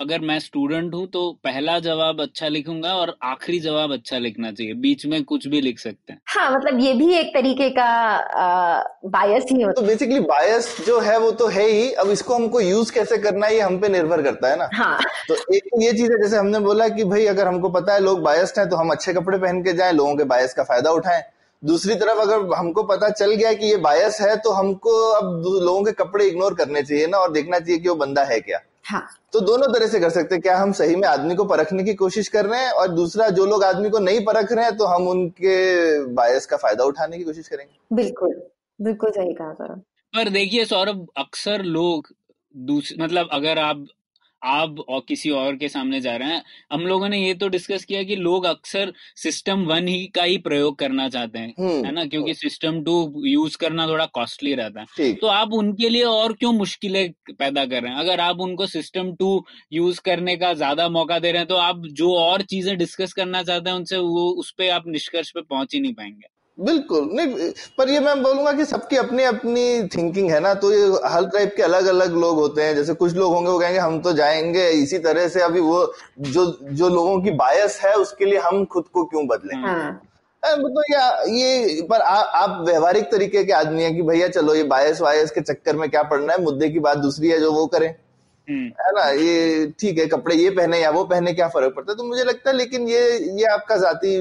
अगर 0.00 0.20
मैं 0.20 0.38
स्टूडेंट 0.38 0.94
हूँ 0.94 1.06
तो 1.08 1.30
पहला 1.44 1.78
जवाब 1.80 2.20
अच्छा 2.22 2.48
लिखूँगा 2.48 2.94
और 2.94 3.16
आखिरी 3.24 3.60
जवाब 3.60 3.92
अच्छा 3.92 4.18
लिखना 4.18 4.52
चाहिए। 4.52 4.74
बीच 4.76 5.06
में 5.06 5.22
कुछ 5.24 5.46
भी 5.46 5.60
लिख 5.60 5.78
सकते 5.78 6.12
हैं। 6.12 6.20
हाँ 6.28 6.50
मतलब 6.52 6.80
ये 6.80 6.92
भी 6.94 7.12
एक 7.14 7.32
तरीके 7.34 7.68
का 7.70 7.88
बायस 9.08 9.46
ही 9.52 9.60
होता 9.62 9.80
तो 9.80 9.86
बेसिकली 9.86 10.20
बायस 10.22 10.76
जो 10.86 10.98
है 11.00 11.18
वो 11.18 11.30
तो 11.32 11.46
है 11.48 11.66
ही 11.68 11.90
अब 11.94 12.10
इसको 12.10 12.34
हमको 12.34 12.60
यूज़ 12.60 12.92
कैसे 12.92 13.18
करना 13.18 13.46
है 13.46 13.54
ये 13.54 13.60
हम 13.60 13.78
पे 13.80 13.88
निर्भर 13.88 14.22
करता 14.22 14.50
है 14.50 14.58
ना? 14.58 14.68
हाँ। 14.74 14.98
तो 15.28 15.34
एक 15.54 15.64
तो 15.64 15.82
ये 15.82 15.92
चीज़ 15.92 16.12
है 16.12 16.22
जैसे 16.22 16.36
हमने 16.36 16.58
बोला 16.60 16.88
कि 16.90 17.04
भाई 17.06 17.26
अगर 17.26 17.46
हमको 17.46 17.68
पता 17.70 17.94
है 17.94 18.00
लोग 18.00 18.22
बायस्ड 18.22 18.58
हैं 18.58 18.68
तो 18.70 18.76
हम 18.76 18.90
अच्छे 18.90 19.12
कपड़े 19.14 19.38
पहन 19.38 19.62
के 19.62 19.72
जाए 19.72 19.92
लोगों 19.92 20.16
के 20.16 20.24
बायस 20.26 20.54
का 20.54 20.62
फ़ायदा 20.64 20.90
उठाएँ। 20.92 21.22
दूसरी 21.62 21.94
तरफ़ 21.94 22.18
अगर 22.20 22.54
हमको 22.56 22.82
पता 22.82 23.08
चल 23.10 23.34
गया 23.34 23.52
कि 23.52 23.66
ये 23.66 23.76
बायस 23.76 24.20
है 24.20 24.36
तो 24.36 24.50
हमको 24.52 24.90
अब 25.10 25.44
लोगों 25.62 25.82
के 25.84 25.92
कपड़े 25.94 26.26
इग्नोर 26.26 26.54
करने 26.54 26.82
चाहिए 26.82 27.06
ना 27.06 27.18
और 27.18 27.32
देखना 27.32 27.58
चाहिए 27.58 27.78
कि 27.78 27.88
वो 27.88 27.94
बंदा 27.94 28.24
है 28.24 28.40
क्या। 28.40 28.60
हाँ। 28.84 29.02
तो 29.32 29.40
दोनों 29.40 29.66
तरह 29.72 29.86
से 29.86 30.00
कर 30.00 30.10
सकते 30.10 30.34
हैं। 30.34 30.42
क्या 30.42 30.56
हम 30.56 30.72
सही 30.72 30.96
में 30.96 31.06
आदमी 31.08 31.34
को 31.34 31.44
परखने 31.44 31.84
की 31.84 31.94
कोशिश 31.94 32.28
कर 32.28 32.46
रहे 32.46 32.60
हैं 32.60 32.70
और 32.72 32.88
दूसरा 32.88 33.28
जो 33.30 33.46
लोग 33.46 33.64
आदमी 33.64 33.90
को 33.90 33.98
नहीं 33.98 34.24
परख 34.24 34.52
रहे 34.52 34.64
हैं 34.64 34.76
तो 34.76 34.84
हम 34.84 35.08
उनके 35.08 36.04
बायस 36.14 36.46
का 36.46 36.56
फ़ायदा 36.56 36.84
उठाने 36.84 37.18
की 37.18 37.24
कोशिश 37.24 37.48
करेंगे। 37.48 37.96
बिल्कुल। 37.96 38.40
बिल्कुल 38.78 39.10
सही 39.10 39.32
कहा 39.32 39.52
सौरभ। 39.52 39.82
पर 40.14 40.28
देखिए 40.28 40.64
सौरभ 40.64 41.06
अक्सर 41.16 41.62
लोग 41.64 42.08
दूसरे 42.54 43.02
मतलब 43.04 43.28
अगर 43.32 43.58
आप 43.58 43.86
आप 44.42 44.78
और 44.80 45.00
किसी 45.08 45.30
और 45.30 45.56
के 45.56 45.68
सामने 45.68 46.00
जा 46.00 46.14
रहे 46.16 46.28
हैं। 46.28 46.42
हम 46.72 46.86
लोगों 46.86 47.08
ने 47.08 47.18
ये 47.18 47.34
तो 47.34 47.48
डिस्कस 47.48 47.84
किया 47.84 48.02
कि 48.02 48.16
लोग 48.16 48.44
अक्सर 48.46 48.92
सिस्टम 49.16 49.64
वन 49.66 49.88
ही 49.88 50.06
का 50.14 50.22
ही 50.22 50.36
प्रयोग 50.38 50.78
करना 50.78 51.08
चाहते 51.08 51.38
हैं 51.38 51.54
हम्म। 51.58 51.84
है 51.86 51.92
ना? 51.92 52.04
क्योंकि 52.04 52.34
सिस्टम 52.34 52.82
टू 52.84 53.22
यूज़ 53.26 53.56
करना 53.56 53.86
थोड़ा 53.88 54.06
कॉस्टली 54.14 54.54
रहता 54.54 54.84
है। 55.00 55.12
तो 55.14 55.26
आप 55.26 55.52
उनके 55.54 55.88
लिए 55.88 56.04
और 56.04 56.32
क्यों 56.32 56.52
मुश्किलें 56.52 57.12
पैदा 57.30 57.64
कर 57.66 57.82
रहे 57.82 57.92
हैं? 57.92 57.98
अगर 57.98 58.20
आप 58.20 58.40
उनको 58.40 58.66
सिस्टम 58.68 59.12
टू 59.14 59.44
यूज़ 59.72 60.00
करने 60.04 60.36
का 60.36 60.52
ज़्यादा 60.54 60.88
मौका 60.90 61.18
दे 61.18 61.32
रहे 61.32 61.38
हैं 61.38 61.48
तो 61.48 61.56
आप 61.56 61.82
जो 61.94 62.14
और 62.16 62.42
चीज़ें 62.44 62.76
डिस्कस 62.78 63.12
करना 63.12 63.42
चाहते 63.42 63.70
हैं 63.70 63.76
उनसे 63.76 63.96
वो 63.98 64.28
उस 64.32 64.50
पर 64.58 64.70
आप 64.70 64.84
निष्कर्ष 64.88 65.30
पे 65.30 65.42
पहुँच 65.42 65.74
ही 65.74 65.80
नहीं 65.80 65.94
पाएँगे। 65.94 66.37
बिल्कुल। 66.58 67.08
नहीं 67.12 67.50
पर 67.78 67.88
ये 67.88 68.00
मैं 68.00 68.22
बोलूँगा 68.22 68.52
कि 68.52 68.64
सबकी 68.64 68.96
अपनी 68.96 69.22
अपनी 69.24 69.88
थिंकिंग 69.88 70.30
है 70.30 70.40
ना 70.40 70.54
तो 70.54 70.72
ये 70.72 70.86
हर 71.04 71.26
टाइप 71.26 71.52
के 71.56 71.62
अलग 71.62 71.86
अलग 71.86 72.16
लोग 72.16 72.36
होते 72.36 72.62
हैं। 72.62 72.74
जैसे 72.76 72.94
कुछ 72.94 73.12
लोग 73.14 73.34
होंगे 73.34 73.50
वो 73.50 73.58
कहेंगे 73.58 73.78
हम 73.78 74.00
तो 74.00 74.12
जाएँगे 74.12 74.68
इसी 74.72 74.98
तरह 74.98 75.28
से 75.28 75.40
अभी 75.40 75.60
वो 75.60 75.92
जो 76.20 76.44
जो 76.62 76.88
लोगों 76.88 77.20
की 77.22 77.30
बायस 77.36 77.80
है 77.84 77.94
उसके 77.94 78.24
लिए 78.24 78.38
हम 78.38 78.64
खुद 78.64 78.84
को 78.92 79.04
क्यों 79.04 79.26
बदलें 79.26 79.56
हाँ। 79.62 80.00
तो 80.42 80.82
या 80.92 81.06
ये 81.28 81.86
पर 81.90 82.00
आ, 82.00 82.14
आप 82.14 82.64
व्यवहारिक 82.66 83.04
तरीके 83.04 83.44
के 83.44 83.52
आदमी 83.52 83.82
हैं 83.82 83.94
कि 83.96 84.02
भैया 84.02 84.28
चलो 84.28 84.54
ये 84.54 84.62
बायस 84.64 85.00
वायस 85.00 85.30
के 85.30 85.40
चक्कर 85.40 85.76
में 85.76 85.88
क्या 85.90 86.02
पड़ना 86.02 86.32
है? 86.32 86.42
मुद्दे 86.42 86.68
की 86.68 86.78
बात 86.80 86.98
दूसरी 86.98 87.28
है 87.28 87.40
जो 87.40 87.52
वो 87.52 87.66
करें। 87.66 87.94
है 88.50 88.90
ना? 88.92 89.08
ये 89.12 89.66
ठीक 89.80 89.98
है 89.98 90.06
कपड़े 90.06 90.34
ये 90.36 90.50
पहने 90.50 90.78
या 90.80 90.90
वो 90.90 91.04
पहने 91.04 91.32
क्या 91.32 91.48
फ़र्क 91.48 91.74
पड़ता 91.76 91.92
है? 91.92 91.96
तो 91.96 92.04
मुझे 92.04 92.24
लगता 92.24 92.50
है 92.50 92.56
लेकिन 92.56 92.88
ये 92.88 93.00
ये 93.38 93.44
आपका 93.46 93.76
जाती 93.76 94.16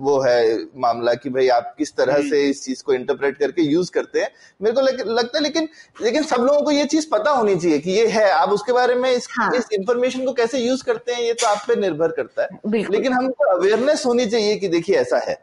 वो 0.00 0.18
है 0.20 0.56
मामला 0.76 1.14
कि 1.14 1.30
भाई 1.30 1.48
आप 1.48 1.74
किस 1.78 1.94
तरह 1.96 2.20
से 2.28 2.42
इस 2.50 2.64
चीज़ 2.64 2.82
को 2.84 2.92
इंटरप्रेट 2.94 3.36
करके 3.38 3.62
यूज़ 3.62 3.90
करते 3.92 4.20
हैं। 4.20 4.28
मेरे 4.60 4.74
को 4.74 4.80
लग, 4.80 5.00
लगता 5.08 5.38
है 5.38 5.42
लेकिन 5.42 5.68
लेकिन 6.02 6.22
सब 6.22 6.40
लोगों 6.40 6.62
को 6.62 6.70
ये 6.70 6.84
चीज़ 6.86 7.06
पता 7.12 7.30
होनी 7.30 7.56
चाहिए 7.56 7.78
कि 7.78 7.90
ये 7.90 8.06
है। 8.08 8.30
आप 8.30 8.50
उसके 8.50 8.72
बारे 8.72 8.94
में 8.94 9.10
इस, 9.10 9.28
हाँ। 9.30 9.50
इस 9.56 9.68
इंफॉर्मेशन 9.72 10.24
को 10.24 10.32
कैसे 10.32 10.58
यूज़ 10.58 10.84
करते 10.84 11.12
हैं 11.12 11.22
ये 11.22 11.32
तो 11.32 11.46
आप 11.46 11.64
पे 11.68 11.76
निर्भर 11.76 12.12
करता 12.12 12.42
है। 12.42 12.82
लेकिन 12.90 13.12
हमको 13.12 13.44
अवेयरनेस 13.54 14.06
होनी 14.06 14.26
चाहिए 14.26 14.56
कि 14.56 14.68
देखिए 14.68 14.96
ऐसा 14.96 15.18
है। 15.18 15.34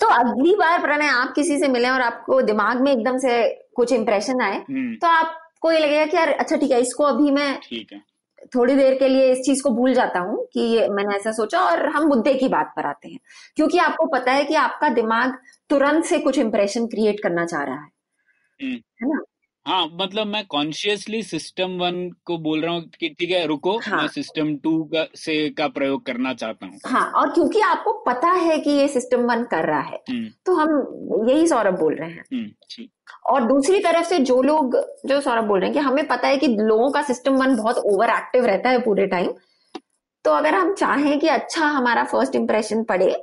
तो 0.00 0.06
अगली 0.06 0.54
बार 0.54 0.80
प्रणय 0.80 1.06
आप 1.06 1.32
किसी 1.34 1.58
से 1.58 1.68
मिले 1.68 1.88
और 1.88 2.00
आपको 2.00 2.40
दिमाग 2.42 2.80
में 2.80 2.92
एकदम 2.92 3.18
से 3.18 3.42
कुछ 3.76 3.92
इंप्रेशन 3.92 4.40
आए 4.40 4.58
तो 4.58 5.06
तो 5.06 5.06
आपको 5.58 5.70
ये 5.72 5.78
लगेगा 5.78 6.04
कि 6.06 6.16
यार 6.16 6.28
अच्छा 6.28 6.56
ठीक 6.56 6.70
है 6.70 6.80
इसको 6.80 7.04
अभी 7.04 7.30
मैं 7.30 7.58
ठीक 7.62 7.92
है। 7.92 8.00
थोड़ी 8.54 8.74
देर 8.74 8.94
के 8.98 9.08
लिए 9.08 9.30
इस 9.32 9.38
चीज़ 9.38 9.62
को 9.62 9.70
भूल 9.70 9.94
जाता 9.94 10.20
हूँ 10.20 10.44
कि 10.52 10.60
ये 10.60 10.88
मैंने 10.88 11.16
ऐसा 11.16 11.32
सोचा 11.32 11.60
और 11.60 11.84
हम 11.86 12.06
मुद्दे 12.08 12.34
की 12.34 12.48
बात 12.48 12.72
पर 12.76 12.86
आते 12.86 13.08
हैं। 13.08 13.18
क्योंकि 13.56 13.78
आपको 13.78 14.06
पता 14.06 14.32
है 14.32 14.44
कि 14.44 14.54
आपका 14.54 14.88
दिमाग 14.88 15.34
तुरंत 15.70 16.04
से 16.04 16.18
कुछ 16.18 16.38
इंप्रेशन 16.38 16.86
क्रिएट 16.86 17.20
करना 17.22 17.46
चाह 17.46 17.62
रहा 17.62 17.74
है। 17.74 17.90
हम्म। 18.60 18.74
है 18.74 19.08
ना? 19.08 19.20
हाँ 19.66 19.86
मतलब 19.92 20.26
मैं 20.26 20.44
कॉन्शियसली 20.46 21.22
सिस्टम 21.22 21.70
वन 21.70 21.98
को 22.24 22.36
बोल 22.38 22.60
रहा 22.60 22.74
हूँ 22.74 22.82
कि 23.00 23.08
ठीक 23.08 23.30
है 23.30 23.44
रुको 23.46 23.76
हाँ। 23.78 24.00
मैं 24.00 24.08
सिस्टम 24.08 24.56
टू 24.56 24.82
का 24.84 25.06
से 25.14 25.48
का 25.50 25.66
प्रयोग 25.68 26.04
करना 26.06 26.34
चाहता 26.34 26.66
हूँ। 26.66 26.78
हाँ 26.86 27.10
और 27.12 27.32
क्योंकि 27.34 27.60
आपको 27.60 27.92
पता 28.06 28.30
है 28.30 28.58
कि 28.58 28.70
ये 28.70 28.86
सिस्टम 28.88 29.26
वन 29.26 29.44
कर 29.44 29.66
रहा 29.66 29.80
है 29.80 30.00
हम्म। 30.10 30.30
तो 30.46 30.54
हम 30.54 31.28
यही 31.28 31.46
सौरभ 31.46 31.78
बोल 31.80 31.94
रहे 31.94 32.10
हैं। 32.10 32.24
हम्म 32.32 32.48
ठीक। 32.70 32.90
और 33.26 33.44
दूसरी 33.44 33.80
तरफ़ 33.80 34.06
से 34.06 34.18
जो 34.20 34.40
लोग 34.42 34.76
जो 35.06 35.20
सौरभ 35.20 35.44
बोल 35.44 35.60
रहे 35.60 35.68
हैं 35.68 35.74
कि 35.74 35.80
हमें 35.80 36.06
पता 36.08 36.28
है 36.28 36.36
कि 36.36 36.46
लोगों 36.48 36.90
का 36.90 37.02
सिस्टम 37.04 37.36
वन 37.36 37.56
बहुत 37.56 37.78
ओवर 37.86 38.10
एक्टिव 38.10 38.46
रहता 38.46 38.70
है 38.70 38.80
पूरे 38.82 39.06
टाइम 39.06 39.32
तो 40.24 40.30
अगर 40.32 40.54
हम 40.54 40.74
चाहें 40.74 41.18
कि 41.18 41.28
अच्छा 41.30 41.66
हमारा 41.68 42.04
फ़र्स्ट 42.04 42.34
इंप्रेशन 42.36 42.82
पड़े 42.84 43.16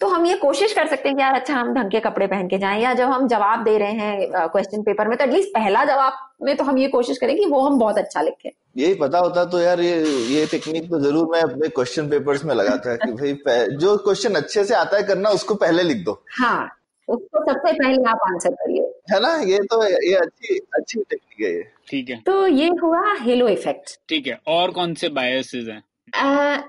तो 0.00 0.06
हम 0.08 0.26
ये 0.26 0.36
कोशिश 0.36 0.72
कर 0.72 0.86
सकते 0.86 1.08
हैं 1.08 1.16
कि 1.16 1.22
यार 1.22 1.34
अच्छा 1.34 1.54
हम 1.54 1.72
ढंग 1.74 1.90
के 1.90 2.00
कपड़े 2.00 2.26
पहन 2.26 2.48
के 2.48 2.58
जाएँ 2.58 2.82
या 2.82 2.92
जब 2.94 3.10
हम 3.10 3.26
जवाब 3.28 3.62
दे 3.64 3.76
रहे 3.78 3.92
हैं 3.92 4.48
क्वेश्चन 4.48 4.82
पेपर 4.82 5.08
में 5.08 5.16
तो 5.18 5.24
एटलीस्ट 5.24 5.48
पहला 5.50 5.84
जवाब 5.84 6.18
में 6.42 6.56
तो 6.56 6.64
हम 6.64 6.78
ये 6.78 6.88
कोशिश 6.88 7.18
करें 7.18 7.36
कि 7.36 7.44
वो 7.46 7.60
हम 7.60 7.78
बहुत 7.78 7.98
अच्छा 7.98 8.22
लिखें। 8.22 8.50
यही 8.76 8.94
पता 8.94 9.18
होता 9.18 9.44
तो 9.44 9.60
यार 9.60 9.80
ये 9.80 9.94
ये 10.28 10.46
टेक्निक 10.46 10.90
तो 10.90 11.00
ज़रूर 11.00 11.28
मैं 11.32 11.40
अपने 11.42 11.68
क्वेश्चन 11.68 12.08
पेपर्स 12.10 12.44
में 12.44 12.54
लगाता 12.54 12.96
कि 12.96 13.12
भाई 13.12 13.66
जो 13.76 13.96
क्वेश्चन 13.98 14.34
अच्छे 14.34 14.64
से 14.64 14.74
आता 14.74 14.96
है 14.96 15.02
करना 15.02 15.30
उसको 15.30 15.54
पहले 15.56 15.82
लिख 15.82 16.04
दो। 16.04 16.20
हाँ 16.38 16.68
उसको 17.08 17.40
सबसे 17.44 17.72
पहले 17.72 18.08
आप 18.10 18.20
आंसर 18.24 18.54
करिए। 18.54 18.82
है 19.12 19.20
ना? 19.20 19.34
ये 19.42 19.58
तो 19.64 19.82
ये 19.84 20.14
अच्छी 20.16 20.58
अच्छी 20.74 21.00
टेक्निक 21.00 21.40
है 21.40 21.52
ये। 21.52 21.62
ठीक 21.88 22.08
है। 22.10 22.20
तो 22.26 22.46
ये 22.46 22.68
हुआ 22.82 23.14
हेलो 23.20 23.48
इफ़ेक्ट 23.48 23.98
ठीक 24.08 24.26
है 24.26 24.38
और 24.48 24.70
कौन 24.70 24.94
से 24.94 25.08
बायसेस 25.10 25.68
हैं? 25.68 25.82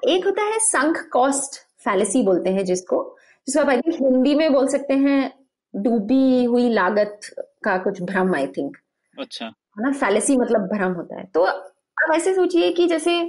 एक 0.07 0.25
होता 0.25 0.43
है 0.43 0.59
संक 0.61 0.97
कॉस्ट 1.13 1.59
फैलेसी 1.85 2.21
बोलते 2.23 2.49
हैं 2.49 2.65
जिसको 2.65 3.03
जिसको 3.47 3.61
आप 3.61 3.69
आई 3.69 3.81
थिंक 3.81 3.95
हिंदी 3.95 4.35
में 4.35 4.51
बोल 4.53 4.67
सकते 4.67 4.93
हैं 4.95 5.31
डूबी 5.73 6.43
हुई 6.45 6.69
लागत 6.69 7.19
का 7.63 7.77
कुछ 7.77 8.01
भ्रम 8.01 8.35
आई 8.35 8.47
थिंक 8.47 8.77
अच्छा। 9.17 9.45
है 9.45 9.83
ना? 9.83 9.91
फैलेसी 9.91 10.37
मतलब 10.37 10.67
भ्रम 10.73 10.93
होता 10.93 11.19
है। 11.19 11.25
तो 11.33 11.43
आप 11.43 12.11
ऐसे 12.15 12.33
सोचिए 12.35 12.71
कि 12.71 12.87
जैसे 12.87 13.19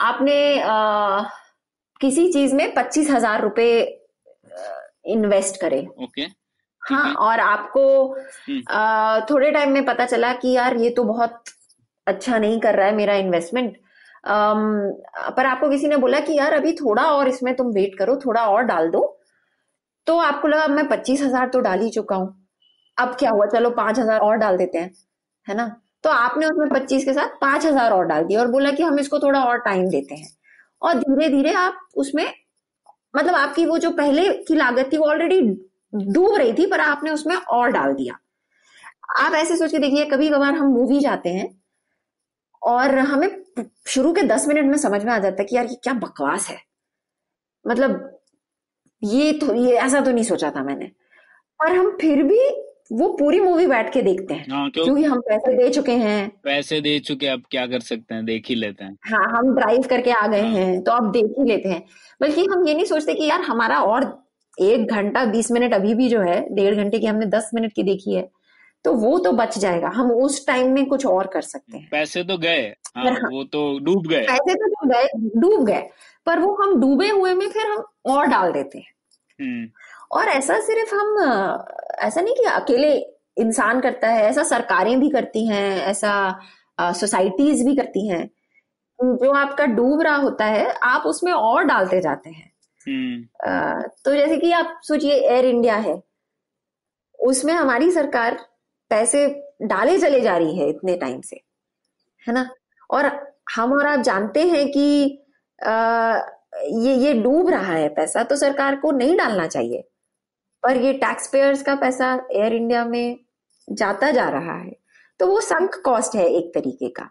आपने 0.00 0.60
आ, 0.60 1.22
किसी 2.00 2.26
चीज़ 2.32 2.54
में 2.54 2.74
पच्चीस 2.74 3.10
हज़ार 3.10 3.42
रुपए 3.42 3.68
इन्वेस्ट 5.06 5.60
करे। 5.60 5.80
ओके। 5.80 6.04
okay. 6.04 6.34
हाँ। 6.82 7.14
और 7.14 7.40
आपको 7.40 7.82
हम्म। 8.48 8.62
आ, 8.70 9.20
थोड़े 9.30 9.50
टाइम 9.50 9.72
में 9.72 9.84
पता 9.84 10.06
चला 10.06 10.32
कि 10.34 10.52
यार 10.52 10.76
ये 10.76 10.90
तो 10.90 11.04
बहुत 11.04 11.42
अच्छा 12.06 12.38
नहीं 12.38 12.60
कर 12.60 12.74
रहा 12.74 12.86
है 12.86 12.94
मेरा 12.94 13.14
इन्वेस्टमेंट 13.16 13.76
पर 14.26 15.46
आपको 15.46 15.68
किसी 15.70 15.88
ने 15.88 15.96
बोला 15.96 16.20
कि 16.20 16.36
यार 16.38 16.52
अभी 16.52 16.72
थोड़ा 16.74 17.02
और 17.04 17.28
इसमें 17.28 17.54
तुम 17.56 17.66
वेट 17.72 17.94
करो 17.98 18.16
थोड़ा 18.16 18.42
और 18.42 18.62
डाल 18.64 18.88
दो। 18.90 19.02
तो 20.06 20.16
आपको 20.20 20.48
लगा 20.48 20.66
मैं 20.68 20.86
पच्चीस 20.88 21.22
हज़ार 21.22 21.48
तो 21.48 21.60
डाल 21.60 21.80
ही 21.80 21.90
चुका 21.90 22.16
हूँ। 22.16 22.34
अब 22.96 23.14
क्या 23.18 23.30
हुआ? 23.30 23.46
चलो 23.46 23.70
पाँच 23.72 23.98
हज़ार 23.98 24.20
और 24.20 24.36
डाल 24.36 24.56
देते 24.56 24.78
हैं 24.78 24.90
है 25.46 25.54
ना? 25.56 25.66
तो 26.04 26.10
आपने 26.10 26.46
उसमें 26.46 26.68
पच्चीस 26.70 27.04
के 27.04 27.12
साथ 27.12 27.38
पाँच 27.40 27.66
हज़ार 27.66 27.92
और 27.92 28.06
डाल 28.06 28.24
दिया 28.24 28.40
और 28.40 28.48
बोला 28.48 28.70
कि 28.70 28.82
हम 28.82 28.98
इसको 28.98 29.18
थोड़ा 29.18 29.44
और 29.44 29.58
टाइम 29.60 29.88
देते 29.90 30.14
हैं। 30.14 30.28
और 30.82 30.94
धीरे 30.96 31.28
धीरे 31.28 31.52
आप 31.54 31.78
उसमें 31.96 32.26
मतलब 33.16 33.34
आपकी 33.34 33.66
वो 33.66 33.78
जो 33.78 33.90
पहले 33.90 34.28
की 34.44 34.54
लागत 34.54 34.90
थी 34.92 34.96
वो 34.96 35.06
ऑलरेडी 35.06 35.40
डूब 35.40 36.36
रही 36.36 36.52
थी, 36.52 36.66
पर 36.66 36.80
आपने 36.80 37.10
उसमें 37.10 37.36
और 37.36 37.70
डाल 37.70 37.94
दिया। 37.94 38.18
आप 39.18 39.34
ऐसे 39.34 39.56
सोच 39.56 39.70
के 39.70 39.78
देखिए, 39.78 40.04
कभी 40.04 40.28
कभार 40.28 40.54
हम 40.54 40.68
मूवी 40.68 41.00
जाते 41.00 41.28
हैं 41.28 41.48
और 42.62 42.98
हमें 42.98 43.28
शुरू 43.86 44.12
के 44.12 44.22
दस 44.22 44.46
मिनट 44.48 44.70
में 44.70 44.76
समझ 44.78 45.04
में 45.04 45.12
आ 45.12 45.18
जाता 45.18 45.42
है 45.42 45.44
कि 45.44 45.56
यार 45.56 45.66
ये 45.66 45.76
क्या 45.82 45.92
बकवास 45.94 46.48
है। 46.48 46.58
मतलब 47.64 48.18
ये 49.02 49.32
तो 49.32 49.54
ये 49.54 49.76
ऐसा 49.76 50.00
तो 50.00 50.10
नहीं 50.10 50.24
सोचा 50.24 50.50
था 50.50 50.62
मैंने। 50.62 50.90
और 51.60 51.72
हम 51.72 51.96
फिर 52.00 52.22
भी 52.22 52.38
वो 52.92 53.08
पूरी 53.08 53.40
मूवी 53.40 53.66
बैठ 53.66 53.92
के 53.92 54.02
देखते 54.02 54.34
हैं। 54.34 54.46
हाँ 54.50 54.70
क्यों? 54.70 54.84
क्योंकि 54.84 55.02
हम 55.02 55.20
पैसे 55.20 55.52
दे 55.56 55.70
चुके 55.70 55.92
हैं। 55.92 56.32
पैसे 56.42 56.80
दे 56.80 56.98
चुके 56.98 57.26
अब 57.26 57.42
क्या 57.50 57.66
कर 57.66 57.80
सकते 57.80 58.14
हैं? 58.14 58.24
देख 58.24 58.46
ही 58.48 58.54
लेते 58.54 58.84
हैं। 58.84 58.96
हाँ 59.04 59.38
हम 59.38 59.54
ड्राइव 59.54 59.82
करके 59.82 60.10
आ 60.10 60.26
गए 60.26 60.40
हाँ। 60.40 60.50
हैं 60.50 60.82
तो 60.82 60.92
अब 60.92 61.12
देख 61.12 61.34
ही 61.38 61.44
लेते 61.44 61.68
हैं। 61.68 61.82
बल्कि 62.20 62.44
हम 62.44 62.68
ये 62.68 62.74
नहीं 62.74 62.84
सोचते 62.84 63.14
कि 63.14 63.24
यार 63.24 63.40
हमारा 63.40 63.78
और 63.78 64.22
एक 64.60 64.86
घंटा 64.86 65.24
बीस 65.24 65.52
मिनट 65.52 65.74
अभी 65.74 65.94
भी 65.94 66.08
जो 66.08 66.20
है 66.20 66.54
डेढ़ 66.54 66.74
घंटे 66.74 66.98
की 66.98 67.06
हमने 67.06 67.26
दस 67.26 67.50
मिनट 67.54 67.72
की 67.72 67.82
देखी 67.82 68.14
है 68.14 68.30
तो 68.84 68.92
वो 68.92 69.18
तो 69.18 69.32
बच 69.32 69.58
जाएगा। 69.58 69.88
हम 69.88 70.10
उस 70.10 70.46
टाइम 70.46 70.72
में 70.72 70.86
कुछ 70.86 71.06
और 71.06 71.26
कर 71.26 71.40
सकते 71.40 71.78
हैं। 71.78 71.88
पैसे 71.90 72.24
तो 72.24 72.38
गए। 72.38 72.74
हाँ 72.96 73.04
हाँ- 73.04 73.32
वो 73.32 73.44
तो 73.44 73.78
डूब 73.78 74.06
गए। 74.06 74.20
पैसे 74.20 74.54
तो 74.54 74.88
गए 74.88 75.30
डूब 75.40 75.66
गए। 75.66 75.82
पर 76.26 76.38
वो 76.38 76.54
हम 76.54 76.80
डूबे 76.80 77.08
हुए 77.08 77.34
में 77.34 77.48
फिर 77.48 77.62
हम 77.66 77.84
और 78.06 78.26
डाल 78.26 78.52
देते 78.52 78.78
हैं। 78.78 78.86
हम्म। 79.40 79.68
और 80.10 80.28
ऐसा 80.28 80.58
सिर्फ़ 80.60 80.94
हम 80.94 81.16
ऐसा 81.98 82.20
नहीं 82.20 82.34
कि 82.34 82.44
अकेले 82.44 82.92
इंसान 83.38 83.80
करता 83.80 84.08
है 84.08 84.24
ऐसा 84.24 84.42
सरकारें 84.42 85.00
भी 85.00 85.10
करती 85.10 85.46
हैं 85.46 85.82
ऐसा 85.82 86.12
सोसाइटीज 86.80 87.64
भी 87.66 87.76
करती 87.76 88.08
हैं। 88.08 88.28
जो 88.98 89.32
आपका 89.32 89.66
डूब 89.66 90.02
रहा 90.02 90.16
होता 90.16 90.44
है 90.44 90.66
आप 90.82 91.02
उसमें 91.06 91.32
और 91.32 91.64
डालते 91.64 92.00
जाते 92.00 92.30
हैं। 92.30 92.50
हम्म। 92.86 93.22
अ, 93.52 93.82
तो 94.04 94.14
जैसे 94.14 94.36
कि 94.36 94.52
आप 94.52 94.80
सोचिए 94.82 95.14
एयर 95.30 95.44
इंडिया 95.44 95.76
है। 95.76 96.02
उसमें 97.18 97.52
हमारी 97.54 97.90
सरकार 97.92 98.38
पैसे 98.90 99.26
डाले 99.62 99.98
चले 99.98 100.20
जा 100.20 100.36
रही 100.36 100.58
है 100.58 100.68
इतने 100.68 100.96
टाइम 100.96 101.20
से 101.20 101.36
है 102.26 102.34
ना? 102.34 102.48
और 102.90 103.06
हम 103.56 103.72
और 103.72 103.86
आप 103.86 104.00
जानते 104.00 104.42
हैं 104.48 104.68
कि 104.68 105.18
अ, 105.58 105.70
ये 106.72 106.94
ये 106.96 107.14
डूब 107.14 107.48
रहा 107.50 107.72
है 107.72 107.88
पैसा 107.88 108.22
तो 108.24 108.36
सरकार 108.36 108.76
को 108.76 108.90
नहीं 108.92 109.16
डालना 109.16 109.46
चाहिए। 109.46 109.84
पर 110.66 110.76
ये 110.76 110.92
टैक्स 110.92 111.28
पेयर्स 111.28 111.62
का 111.62 111.74
पैसा 111.74 112.26
एयर 112.32 112.54
इंडिया 112.54 112.84
में 112.84 113.18
जाता 113.72 114.10
जा 114.10 114.28
रहा 114.28 114.58
है। 114.58 114.76
तो 115.18 115.26
वो 115.26 115.40
संक 115.40 115.82
कॉस्ट 115.84 116.14
है 116.14 116.28
एक 116.28 116.54
तरीके 116.54 116.88
का। 116.88 117.10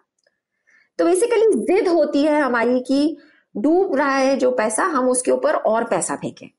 तो 0.99 1.06
बेसिकली 1.06 1.45
जिद 1.53 1.88
होती 1.88 2.24
है 2.24 2.41
हमारी 2.41 2.80
कि 2.80 3.18
डूब 3.58 3.95
रहा 3.95 4.16
है 4.16 4.38
जो 4.38 4.51
पैसा, 4.51 4.84
हम 4.84 5.10
उसके 5.10 5.32
ऊपर 5.32 5.56
और 5.56 5.84
पैसा 5.84 6.16
फेंकें। 6.16 6.49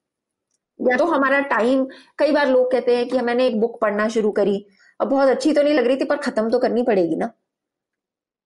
या 0.90 0.97
तो 0.97 1.05
हमारा 1.05 1.40
टाइम 1.40 1.86
कई 2.18 2.32
बार 2.32 2.49
लोग 2.49 2.72
कहते 2.72 2.97
हैं 2.97 3.09
कि 3.09 3.20
मैंने 3.20 3.47
एक 3.47 3.61
बुक 3.61 3.80
पढ़ना 3.80 4.09
शुरू 4.09 4.30
करी। 4.30 4.66
अब 5.01 5.09
बहुत 5.09 5.28
अच्छी 5.28 5.53
तो 5.53 5.62
नहीं 5.62 5.74
लग 5.74 5.86
रही 5.86 5.97
थी, 5.97 6.05
पर 6.05 6.16
खत्म 6.16 6.51
तो 6.51 6.59
करनी 6.59 6.82
पड़ेगी 6.82 7.16
ना। 7.16 7.26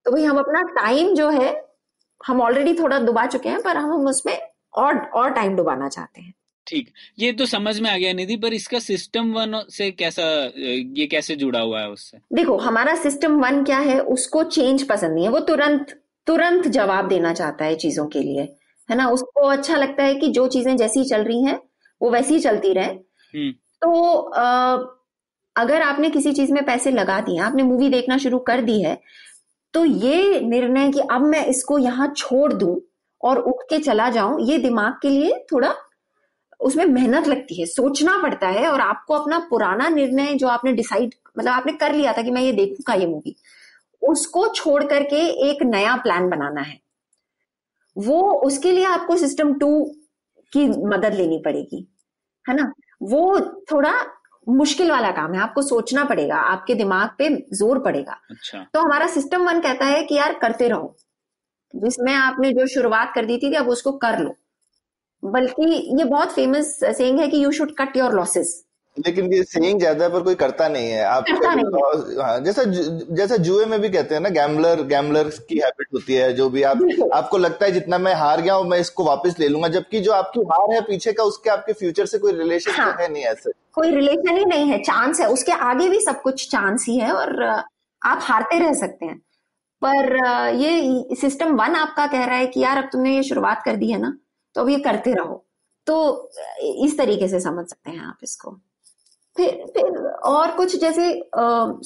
तो 0.05 0.11
भाई 0.11 0.23
हम 0.23 0.37
अपना 0.37 0.61
टाइम 0.61 1.15
जो 1.15 1.29
है, 1.29 1.69
हम 2.27 2.41
ऑलरेडी 2.41 2.73
थोड़ा 2.73 2.99
डुबा 2.99 3.25
चुके 3.25 3.49
हैं, 3.49 3.61
पर 3.61 3.77
हम 3.77 4.07
उसमें 4.07 4.41
और 4.73 4.97
और 4.97 5.29
टाइम 5.29 5.55
डुबाना 5.55 5.89
चाहते 5.89 6.21
हैं। 6.21 6.33
ठीक। 6.67 6.89
ये 7.19 7.31
तो 7.31 7.45
समझ 7.45 7.79
में 7.79 7.89
आ 7.89 7.97
गया 7.97 8.13
निधि 8.13 8.35
पर 8.37 8.53
इसका 8.53 8.79
सिस्टम 8.79 9.31
वन 9.33 9.61
से 9.69 9.89
कैसा 9.91 10.23
ये 10.57 11.05
कैसे 11.07 11.35
जुड़ा 11.35 11.59
हुआ 11.59 11.79
है 11.81 11.89
उससे? 11.89 12.17
देखो 12.33 12.57
हमारा 12.57 12.95
सिस्टम 12.95 13.39
वन 13.41 13.63
क्या 13.63 13.77
है 13.79 13.99
उसको 13.99 14.43
चेंज 14.43 14.83
पसंद 14.87 15.13
नहीं 15.13 15.25
है। 15.25 15.31
वो 15.31 15.39
तुरंत 15.41 15.99
तुरंत 16.27 16.67
जवाब 16.69 17.07
देना 17.07 17.33
चाहता 17.33 17.65
है 17.65 17.75
चीज़ों 17.75 18.05
के 18.07 18.19
लिए 18.19 18.41
है 18.89 18.95
ना? 18.97 19.07
उसको 19.09 19.47
अच्छा 19.47 19.75
लगता 19.75 20.03
है 20.03 20.15
कि 20.15 20.27
जो 20.29 20.47
चीज़ें 20.47 20.75
जैसी 20.77 21.03
चल 21.05 21.23
रही 21.23 21.43
हैं 21.43 21.59
वो 22.01 22.09
वैसी 22.11 22.33
ही 22.33 22.39
चलती 22.39 22.73
रहे। 22.73 22.85
हम्म। 22.85 23.51
तो 23.81 24.11
अ, 24.13 24.97
अगर 25.55 25.81
आपने 25.81 26.09
किसी 26.09 26.31
चीज़ 26.33 26.51
में 26.53 26.63
पैसे 26.65 26.91
लगा 26.91 27.19
दिए 27.21 27.39
आपने 27.41 27.63
मूवी 27.63 27.89
देखना 27.89 28.17
शुरू 28.17 28.39
कर 28.47 28.61
दी 28.61 28.81
है 28.81 28.97
तो 29.73 29.83
ये 29.85 30.39
निर्णय 30.41 30.91
कि 30.91 30.99
अब 31.11 31.21
मैं 31.21 31.45
इसको 31.45 31.77
यहाँ 31.79 32.13
छोड़ 32.17 32.51
दूँ 32.53 32.75
और 33.21 33.39
उठ 33.41 33.63
के 33.69 33.79
चला 33.79 34.09
जाऊँ 34.09 34.41
ये 34.49 34.57
दिमाग 34.57 34.93
के 35.01 35.09
लिए 35.09 35.33
थोड़ा 35.51 35.73
उसमें 36.61 36.85
मेहनत 36.85 37.27
लगती 37.27 37.59
है 37.59 37.65
सोचना 37.65 38.17
पड़ता 38.21 38.47
है 38.49 38.67
और 38.67 38.81
आपको 38.81 39.13
अपना 39.13 39.39
पुराना 39.49 39.87
निर्णय 39.89 40.33
जो 40.35 40.47
आपने 40.47 40.73
डिसाइड 40.73 41.13
मतलब 41.37 41.51
आपने 41.51 41.73
कर 41.73 41.93
लिया 41.93 42.13
था 42.13 42.21
कि 42.21 42.31
मैं 42.31 42.41
ये 42.41 42.51
देखूँगा 42.53 42.93
ये 42.93 43.07
मूवी 43.07 43.35
उसको 44.01 44.47
छोड़ 44.47 44.83
करके 44.83 45.17
एक 45.49 45.63
नया 45.63 45.95
प्लान 45.95 46.29
बनाना 46.29 46.61
है। 46.61 46.79
वो 47.95 48.21
उसके 48.41 48.71
लिए 48.71 48.85
आपको 48.85 49.15
सिस्टम 49.17 49.53
टू 49.53 49.83
की 50.53 50.65
मदद 50.87 51.13
लेनी 51.13 51.41
पड़ेगी 51.45 51.87
है 52.45 52.55
ना? 52.55 52.71
वो 53.01 53.39
थोड़ा 53.71 53.93
मुश्किल 54.47 54.91
वाला 54.91 55.11
काम 55.11 55.33
है 55.33 55.39
आपको 55.41 55.61
सोचना 55.61 56.03
पड़ेगा 56.03 56.35
आपके 56.35 56.75
दिमाग 56.75 57.09
पे 57.17 57.29
ज़ोर 57.53 57.79
पड़ेगा। 57.79 58.19
अच्छा। 58.31 58.65
तो 58.73 58.79
हमारा 58.79 59.07
सिस्टम 59.07 59.45
वन 59.47 59.59
कहता 59.59 59.85
है 59.85 60.03
कि 60.03 60.15
यार 60.15 60.33
करते 60.33 60.67
रहो। 60.67 60.95
जिसमें 61.73 62.13
आपने 62.13 62.51
जो 62.51 62.65
शुरुआत 62.67 63.11
कर 63.15 63.25
दी 63.25 63.37
थी 63.37 63.53
अब 63.53 63.69
उसको 63.69 63.91
कर 63.97 64.19
लो। 64.19 64.35
बल्कि 65.23 65.65
ये 65.99 66.03
बहुत 66.05 66.31
फ़ेमस 66.31 66.79
सेइंग 66.83 67.19
है 67.19 67.27
कि 67.27 67.43
you 67.43 67.51
should 67.51 67.75
cut 67.77 67.97
your 67.97 68.13
losses 68.15 68.61
लेकिन 68.97 69.33
ये 69.33 69.43
सेइंग 69.43 69.79
ज़्यादा 69.79 70.07
पर 70.09 70.21
कोई 70.21 70.35
करता 70.35 70.67
नहीं 70.69 70.89
है। 70.91 71.03
आप 71.03 71.25
करता 71.27 71.53
नहीं 71.55 72.21
हाँ, 72.21 72.39
जैसा 72.39 72.63
जैसा 73.15 73.35
जुए 73.37 73.65
में 73.65 73.79
भी 73.81 73.89
कहते 73.89 74.15
हैं 74.15 74.21
ना 74.21 74.29
गैम्बलर 74.29 74.81
गैम्बलर 74.87 75.29
की 75.49 75.59
हैबिट 75.59 75.87
होती 75.93 76.13
है 76.13 76.31
जो 76.33 76.49
भी 76.49 76.63
आप 76.63 76.79
आपको 77.13 77.37
लगता 77.37 77.65
है 77.65 77.71
जितना 77.71 77.97
मैं 77.97 78.13
हार 78.15 78.41
गया 78.41 78.53
हूँ 78.53 78.67
मैं 78.69 78.79
इसको 78.79 79.03
वापस 79.03 79.35
ले 79.39 79.47
लूँगा 79.47 79.67
जबकि 79.67 79.99
जो 79.99 80.11
आपकी 80.11 80.39
हार 80.51 80.73
है 80.73 80.81
पीछे 80.81 81.13
का 81.13 81.23
उसके 81.23 81.49
आपके 81.49 81.73
फ्यूचर 81.73 82.05
से 82.05 82.17
कोई 82.17 82.33
रिलेशन 82.33 82.71
हाँ। 82.71 82.95
है 82.99 83.11
नहीं 83.13 83.23
ऐसे। 83.23 83.51
कोई 83.73 83.91
रिलेशन 83.91 84.37
ही 84.37 84.45
नहीं 84.45 84.69
है 84.71 84.81
चांस 84.81 85.19
है। 85.21 85.27
उसके 85.27 85.51
आगे 85.51 85.89
भी 85.89 85.99
सब 85.99 86.21
कुछ 86.21 86.47
चांस 86.51 86.85
ही 86.89 86.97
है 86.97 87.11
और 87.11 87.43
आप 87.45 88.19
हारते 88.21 88.59
रह 88.59 88.73
सकते 88.73 89.05
हैं। 89.05 89.17
पर 89.81 90.15
ये 90.55 91.15
सिस्टम 91.15 91.55
वन 91.55 91.75
आपका 91.75 92.07
कह 92.07 92.25
रहा 92.25 92.37
है 92.37 92.47
कि 92.47 92.59
यार 92.59 92.77
अब 92.77 92.89
तुमने 92.91 93.15
ये 93.15 93.23
शुरुआत 93.23 93.61
कर 93.65 93.75
दी 93.75 93.91
है 93.91 93.99
ना 94.01 94.13
तो 94.55 94.61
अब 94.61 94.69
ये 94.69 94.79
करते 94.79 95.13
रहो। 95.13 95.45
तो 95.87 96.29
इस 96.85 96.97
तरीके 96.97 97.27
से 97.27 97.39
समझ 97.39 97.65
सकते 97.67 97.91
हैं 97.91 97.99
आप 97.99 98.17
इसको। 98.23 98.51
फिर 99.37 99.51
फिर 99.73 99.99
और 100.25 100.51
कुछ 100.57 100.75
जैसे 100.81 101.05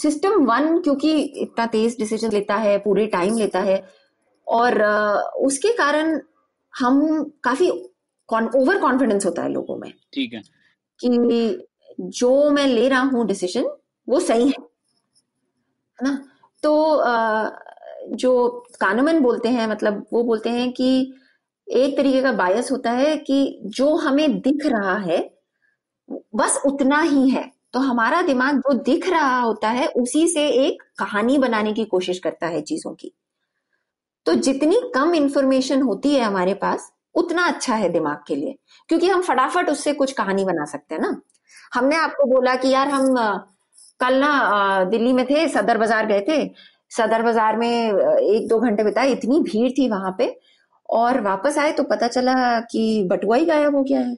सिस्टम 0.02 0.46
वन 0.46 0.82
क्योंकि 0.82 1.14
इतना 1.22 1.66
तेज 1.66 1.98
डिसीज़न 2.00 2.32
लेता 2.32 2.56
है 2.56 2.78
पूरे 2.80 3.08
टाइम 3.08 3.38
लेता 3.38 3.60
है 3.60 3.84
और 4.48 4.82
अ, 4.82 5.32
उसके 5.42 5.74
कारण 5.74 6.20
हम 6.74 7.24
काफ़ी 7.44 7.70
ओवर 8.56 8.80
कॉन्फिडेंस 8.80 9.26
होता 9.26 9.44
है 9.44 9.50
लोगों 9.50 9.78
में। 9.78 9.92
ठीक 10.14 10.34
है। 10.34 10.42
कि 11.00 11.68
जो 12.00 12.50
मैं 12.50 12.68
ले 12.68 12.90
रहा 12.90 13.02
हूँ 13.02 13.26
डिसीज़न 13.28 13.70
वो 14.08 14.20
सही 14.20 14.48
है 14.50 14.64
ना? 16.00 16.26
तो 16.64 16.84
अ, 16.94 17.60
जो 18.12 18.50
कानमन 18.82 19.20
बोलते 19.20 19.50
हैं 19.50 19.68
मतलब 19.68 20.06
वो 20.14 20.24
बोलते 20.24 20.50
हैं 20.50 20.72
कि 20.74 21.14
एक 21.68 21.98
तरीके 21.98 22.22
का 22.22 22.32
बायस 22.32 22.72
होता 22.72 22.92
है 22.92 23.16
कि 23.18 23.60
जो 23.66 23.96
हमें 23.96 24.40
दिख 24.40 24.66
रहा 24.66 24.98
है, 24.98 25.20
बस 26.36 26.62
उतना 26.66 27.02
ही 27.02 27.30
है। 27.30 27.52
तो 27.74 27.80
हमारा 27.80 28.22
दिमाग 28.22 28.58
जो 28.58 28.74
दिख 28.74 29.10
रहा 29.10 29.40
होता 29.40 29.70
है, 29.70 29.88
उसी 29.88 30.28
से 30.28 30.48
एक 30.48 30.84
कहानी 31.00 31.38
बनाने 31.38 31.74
की 31.74 31.86
कोशिश 31.86 32.20
करता 32.20 32.48
है 32.48 32.62
चीज़ों 32.62 32.94
की। 32.94 33.12
तो 34.26 34.34
जितनी 34.34 34.80
कम 34.96 35.14
इंफॉर्मेशन 35.16 35.82
होती 35.82 36.14
है 36.16 36.22
हमारे 36.22 36.54
पास, 36.54 36.92
उतना 37.16 37.44
अच्छा 37.44 37.76
है 37.76 37.90
दिमाग 37.90 38.24
के 38.28 38.36
लिए। 38.36 38.56
क्योंकि 38.90 39.10
हम 39.10 39.22
फटाफट 39.22 39.70
उससे 39.70 39.94
कुछ 39.94 40.12
कहानी 40.12 40.46
बना 40.46 40.66
सकते 40.66 40.96
हैं 40.96 41.02
ना। 41.02 41.22
हमने 41.74 41.96
आपको 41.96 42.26
बोला 42.26 42.56
कि 42.56 42.70
यार 42.70 42.88
हम 42.88 43.16
कल 44.00 44.18
ना 44.20 44.84
दिल्ली 44.84 45.14
में 45.14 45.26
थे, 45.26 45.48
सदर 45.48 45.78
बाज़ार 45.78 46.06
गए 46.06 46.26
थे। 46.30 46.46
सदर 46.92 47.22
बाज़ार 47.22 47.58
में 47.58 47.70
एक 47.70 48.48
दो 48.48 48.60
घंटे 48.60 48.84
बिताए, 48.84 49.12
इतनी 49.12 49.40
भीड़ 49.42 49.72
थी 49.72 49.90
वहाँ 49.90 50.16
पे। 50.18 50.28
और 50.90 51.20
वापस 51.22 51.58
आए 51.58 51.72
तो 51.72 51.84
पता 51.84 52.08
चला 52.08 52.60
कि 52.62 53.04
बटुआ 53.12 53.36
ही 53.36 53.46
गायब 53.46 53.76
हो 53.76 53.84
गया 53.84 54.00
है। 54.00 54.18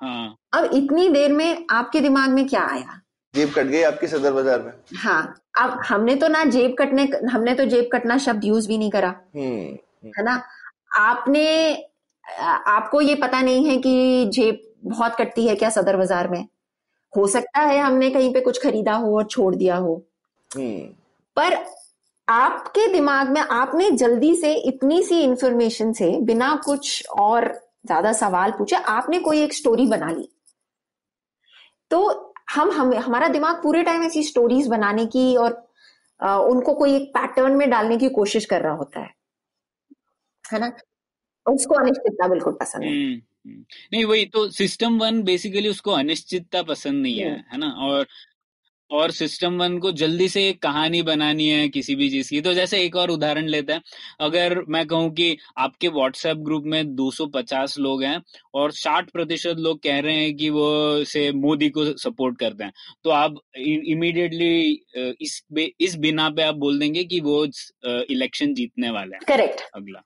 हाँ। 0.00 0.36
अब 0.52 0.70
इतनी 0.74 1.08
देर 1.08 1.32
में 1.32 1.66
आपके 1.70 2.00
दिमाग 2.00 2.30
में 2.30 2.46
क्या 2.48 2.62
आया? 2.64 3.00
जेब 3.34 3.52
कट 3.56 3.66
गई 3.66 3.82
आपकी 3.82 4.06
सदर 4.06 4.32
बाज़ार 4.32 4.62
में। 4.62 4.72
हाँ 4.98 5.34
अब 5.58 5.80
हमने 5.88 6.14
तो 6.16 6.28
ना 6.28 6.44
जेब 6.46 6.74
कटने 6.78 7.02
हमने 7.32 7.54
तो 7.54 7.64
जेब 7.64 7.88
कटना 7.92 8.16
शब्द 8.18 8.44
यूज़ 8.44 8.68
भी 8.68 8.78
नहीं 8.78 8.90
करा। 8.90 9.14
हम्म 9.36 10.10
है 10.18 10.24
ना? 10.24 10.42
आपने 10.98 11.72
आपको 12.68 13.00
ये 13.00 13.14
पता 13.14 13.40
नहीं 13.40 13.64
है 13.66 13.76
कि 13.78 14.26
जेब 14.34 14.62
बहुत 14.84 15.14
कटती 15.16 15.46
है 15.46 15.54
क्या 15.56 15.70
सदर 15.70 15.96
बाज़ार 15.96 16.28
में? 16.28 16.46
हो 17.12 17.26
सकता 17.26 17.60
है 17.60 17.78
हमने 17.78 18.10
कहीं 18.10 18.32
पे 18.34 18.40
कुछ 18.40 18.62
खरीदा 18.62 18.94
हो 18.94 19.16
और 19.16 19.24
छोड़ 19.26 19.54
दिया 19.54 19.76
हो। 19.76 19.94
हम्म। 20.50 20.80
पर 21.36 21.54
आपके 22.30 22.86
दिमाग 22.92 23.28
में 23.28 23.40
आपने 23.40 23.90
जल्दी 23.90 24.34
से 24.36 24.52
इतनी 24.68 25.02
सी 25.02 25.20
इंफॉर्मेशन 25.20 25.92
से 25.92 26.10
बिना 26.20 26.54
कुछ 26.64 27.06
और 27.18 27.46
ज़्यादा 27.86 28.12
सवाल 28.12 28.50
पूछे 28.50 28.76
आपने 28.76 29.18
कोई 29.18 29.40
एक 29.42 29.54
स्टोरी 29.54 29.86
बना 29.86 30.10
ली। 30.10 30.28
तो 31.90 32.00
हम 32.54 32.70
हम 32.70 32.92
हमारा 32.94 33.28
दिमाग 33.28 33.62
पूरे 33.62 33.82
टाइम 33.82 34.02
ऐसी 34.02 34.22
स्टोरीज 34.22 34.66
बनाने 34.66 35.06
की 35.06 35.34
और 35.36 35.52
अ, 36.20 36.36
उनको 36.38 36.74
कोई 36.74 36.94
एक 36.96 37.08
पैटर्न 37.08 37.52
में 37.52 37.68
डालने 37.70 37.96
की 37.98 38.08
कोशिश 38.08 38.44
कर 38.44 38.60
रहा 38.62 38.72
होता 38.74 39.00
है। 39.00 39.10
है 40.44 40.58
ना? 40.60 40.72
उसको 41.46 41.74
अनिश्चितता 41.74 42.28
बिल्कुल 42.28 42.52
पसंद 42.52 42.82
है 42.82 42.90
हम्म 42.90 43.14
हम्म। 43.46 43.64
नहीं 43.92 44.04
वही 44.04 44.24
तो 44.26 44.48
सिस्टम 44.50 44.98
वन 44.98 45.22
बेसिकली 45.22 45.68
उसको 45.68 45.90
अनिश्चितता 45.92 46.62
पसंद 46.62 47.02
नहीं 47.02 47.18
है 47.18 47.30
हम्म। 47.30 47.42
है 47.52 47.58
ना? 47.58 47.70
और 47.80 48.06
और 48.90 49.10
सिस्टम 49.12 49.58
वन 49.58 49.78
को 49.78 49.90
जल्दी 49.94 50.28
से 50.28 50.48
एक 50.48 50.60
कहानी 50.62 51.02
बनानी 51.02 51.48
है 51.48 51.68
किसी 51.68 51.94
भी 51.94 52.08
चीज़ 52.10 52.30
की। 52.30 52.40
तो 52.40 52.54
जैसे 52.54 52.80
एक 52.84 52.96
और 52.96 53.10
उदाहरण 53.10 53.48
लेते 53.48 53.72
हैं। 53.72 53.82
अगर 54.20 54.60
मैं 54.68 54.86
कहूँ 54.86 55.10
कि 55.14 55.36
आपके 55.58 55.88
व्हाट्सएप 55.90 56.36
ग्रुप 56.40 56.64
में 56.66 56.94
250 56.96 57.78
लोग 57.78 58.02
हैं 58.02 58.20
और 58.54 58.72
60 58.74 59.10
प्रतिशत 59.10 59.56
लोग 59.58 59.82
कह 59.82 60.00
रहे 60.00 60.16
हैं 60.16 60.36
कि 60.36 60.50
वो 60.50 61.04
से 61.04 61.30
मोदी 61.32 61.68
को 61.68 61.84
सपोर्ट 61.98 62.38
करते 62.38 62.64
हैं 62.64 62.72
तो 63.04 63.10
आप 63.12 63.34
इमीडिएटली 63.56 64.60
इस 65.20 65.42
इस 65.80 65.96
बिना 65.98 66.28
पे 66.30 66.42
आप 66.42 66.54
बोल 66.56 66.78
देंगे 66.78 67.04
कि 67.04 67.20
वो 67.20 67.44
इलेक्शन 67.86 68.54
जीतने 68.54 68.90
वाले 68.90 69.16
हैं। 69.16 69.24
करेक्ट 69.28 69.60
अगला। 69.74 70.02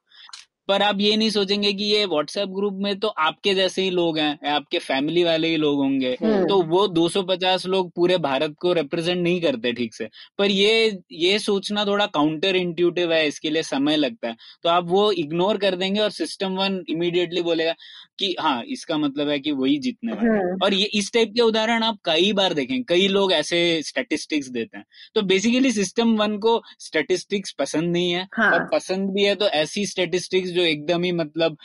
पर 0.68 0.82
आप 0.82 1.00
ये 1.00 1.16
नहीं 1.16 1.30
सोचेंगे 1.30 1.72
कि 1.72 1.84
ये 1.84 2.04
व्हाट्सएप 2.04 2.48
ग्रुप 2.48 2.74
में 2.74 2.98
तो 2.98 3.08
आपके 3.08 3.54
जैसे 3.54 3.82
ही 3.82 3.90
लोग 3.90 4.18
हैं 4.18 4.50
आपके 4.50 4.78
फैमिली 4.78 5.24
वाले 5.24 5.48
ही 5.48 5.56
लोग 5.56 5.78
होंगे। 5.78 6.16
हम्म। 6.22 6.46
तो 6.46 6.62
वो 6.62 6.86
250 6.88 7.66
लोग 7.66 7.92
पूरे 7.92 8.18
भारत 8.18 8.54
को 8.60 8.72
रिप्रेजेंट 8.72 9.22
नहीं 9.22 9.40
करते 9.40 9.72
ठीक 9.72 9.94
से। 9.94 10.08
पर 10.38 10.50
ये 10.50 10.98
ये 11.12 11.38
सोचना 11.38 11.84
थोड़ा 11.84 12.06
काउंटर 12.06 12.56
इंट्यूटिव 12.56 13.12
है 13.12 13.26
इसके 13.26 13.50
लिए 13.50 13.62
समय 13.62 13.96
लगता 13.96 14.28
है। 14.28 14.36
तो 14.62 14.68
आप 14.68 14.84
वो 14.88 15.12
इग्नोर 15.12 15.58
कर 15.58 15.76
देंगे 15.76 16.00
और 16.00 16.10
सिस्टम 16.10 16.52
वन 16.52 16.84
इमीडिएटली 16.88 17.42
बोलेगा 17.42 17.74
कि 18.18 18.36
हाँ 18.40 18.62
इसका 18.64 18.98
मतलब 18.98 19.28
है 19.28 19.38
कि 19.38 19.52
वही 19.52 19.78
जीतने 19.78 20.12
वाले। 20.12 20.28
हम्म। 20.28 20.64
और 20.64 20.74
ये 20.74 20.84
इस 20.84 21.12
टाइप 21.12 21.32
के 21.36 21.42
उदाहरण 21.42 21.82
आप 21.82 21.98
कई 22.04 22.32
बार 22.32 22.54
देखें 22.54 22.82
कई 22.84 23.08
लोग 23.08 23.32
ऐसे 23.32 23.82
स्टेटिस्टिक्स 23.82 24.48
देते 24.48 24.78
हैं। 24.78 24.84
तो 25.14 25.22
बेसिकली 25.22 25.72
सिस्टम 25.72 26.16
वन 26.16 26.38
को 26.38 26.62
स्टेटिस्टिक्स 26.80 27.52
पसंद 27.52 27.92
नहीं 27.92 28.10
है 28.10 28.28
हाँ। 28.34 28.50
और 28.52 28.68
पसंद 28.72 29.10
भी 29.10 29.24
है 29.24 29.34
तो 29.34 29.48
ऐसी 29.48 29.86
स्टेटिस्टिक्स 29.86 30.50
जो 30.54 30.62
एकदम 30.64 31.02
ही 31.02 31.12
मतलब 31.14 31.56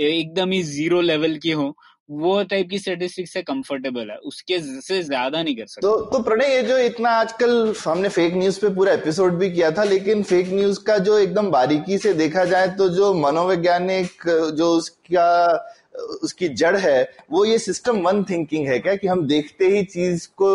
एकदम 0.00 0.50
ही 0.50 0.62
ज़ीरो 0.64 1.00
लेवल 1.02 1.36
की 1.42 1.50
हो 1.52 1.74
वो 2.10 2.42
टाइप 2.50 2.68
की 2.70 2.78
स्टेटिस्टिक्स 2.78 3.32
से 3.32 3.40
कंफर्टेबल 3.42 4.10
है। 4.10 4.16
उसके 4.24 4.58
से 4.82 5.02
ज़्यादा 5.02 5.42
नहीं 5.42 5.54
कर 5.56 5.66
सकते। 5.66 5.86
तो 5.86 5.96
तो 6.12 6.18
प्रणय 6.22 6.54
ये 6.54 6.62
जो 6.62 6.76
इतना 6.78 7.10
आजकल 7.12 7.74
हमने 7.84 8.08
फेक 8.08 8.34
न्यूज़ 8.34 8.60
पे 8.60 8.68
पूरा 8.74 8.92
एपिसोड 8.92 9.38
भी 9.38 9.50
किया 9.50 9.70
था 9.70 9.84
लेकिन 9.84 10.22
फेक 10.22 10.52
न्यूज़ 10.52 10.78
का 10.86 10.98
जो 10.98 11.18
एकदम 11.18 11.50
बारीकी 11.50 11.98
से 11.98 12.12
देखा 12.14 12.44
जाए 12.44 12.68
तो 12.76 12.88
जो 12.88 13.12
मनोवैज्ञानिक 13.14 14.28
जो 14.54 14.70
उसका 14.72 15.28
उसकी 16.22 16.48
जड़ 16.54 16.76
है 16.76 16.98
वो 17.30 17.44
ये 17.44 17.58
सिस्टम 17.58 18.00
वन 18.00 18.22
थिंकिंग 18.24 18.68
है 18.68 18.78
क्या? 18.78 18.94
कि 18.96 19.06
हम 19.06 19.26
देखते 19.26 19.68
ही 19.68 19.82
चीज़ 19.86 20.28
को 20.36 20.50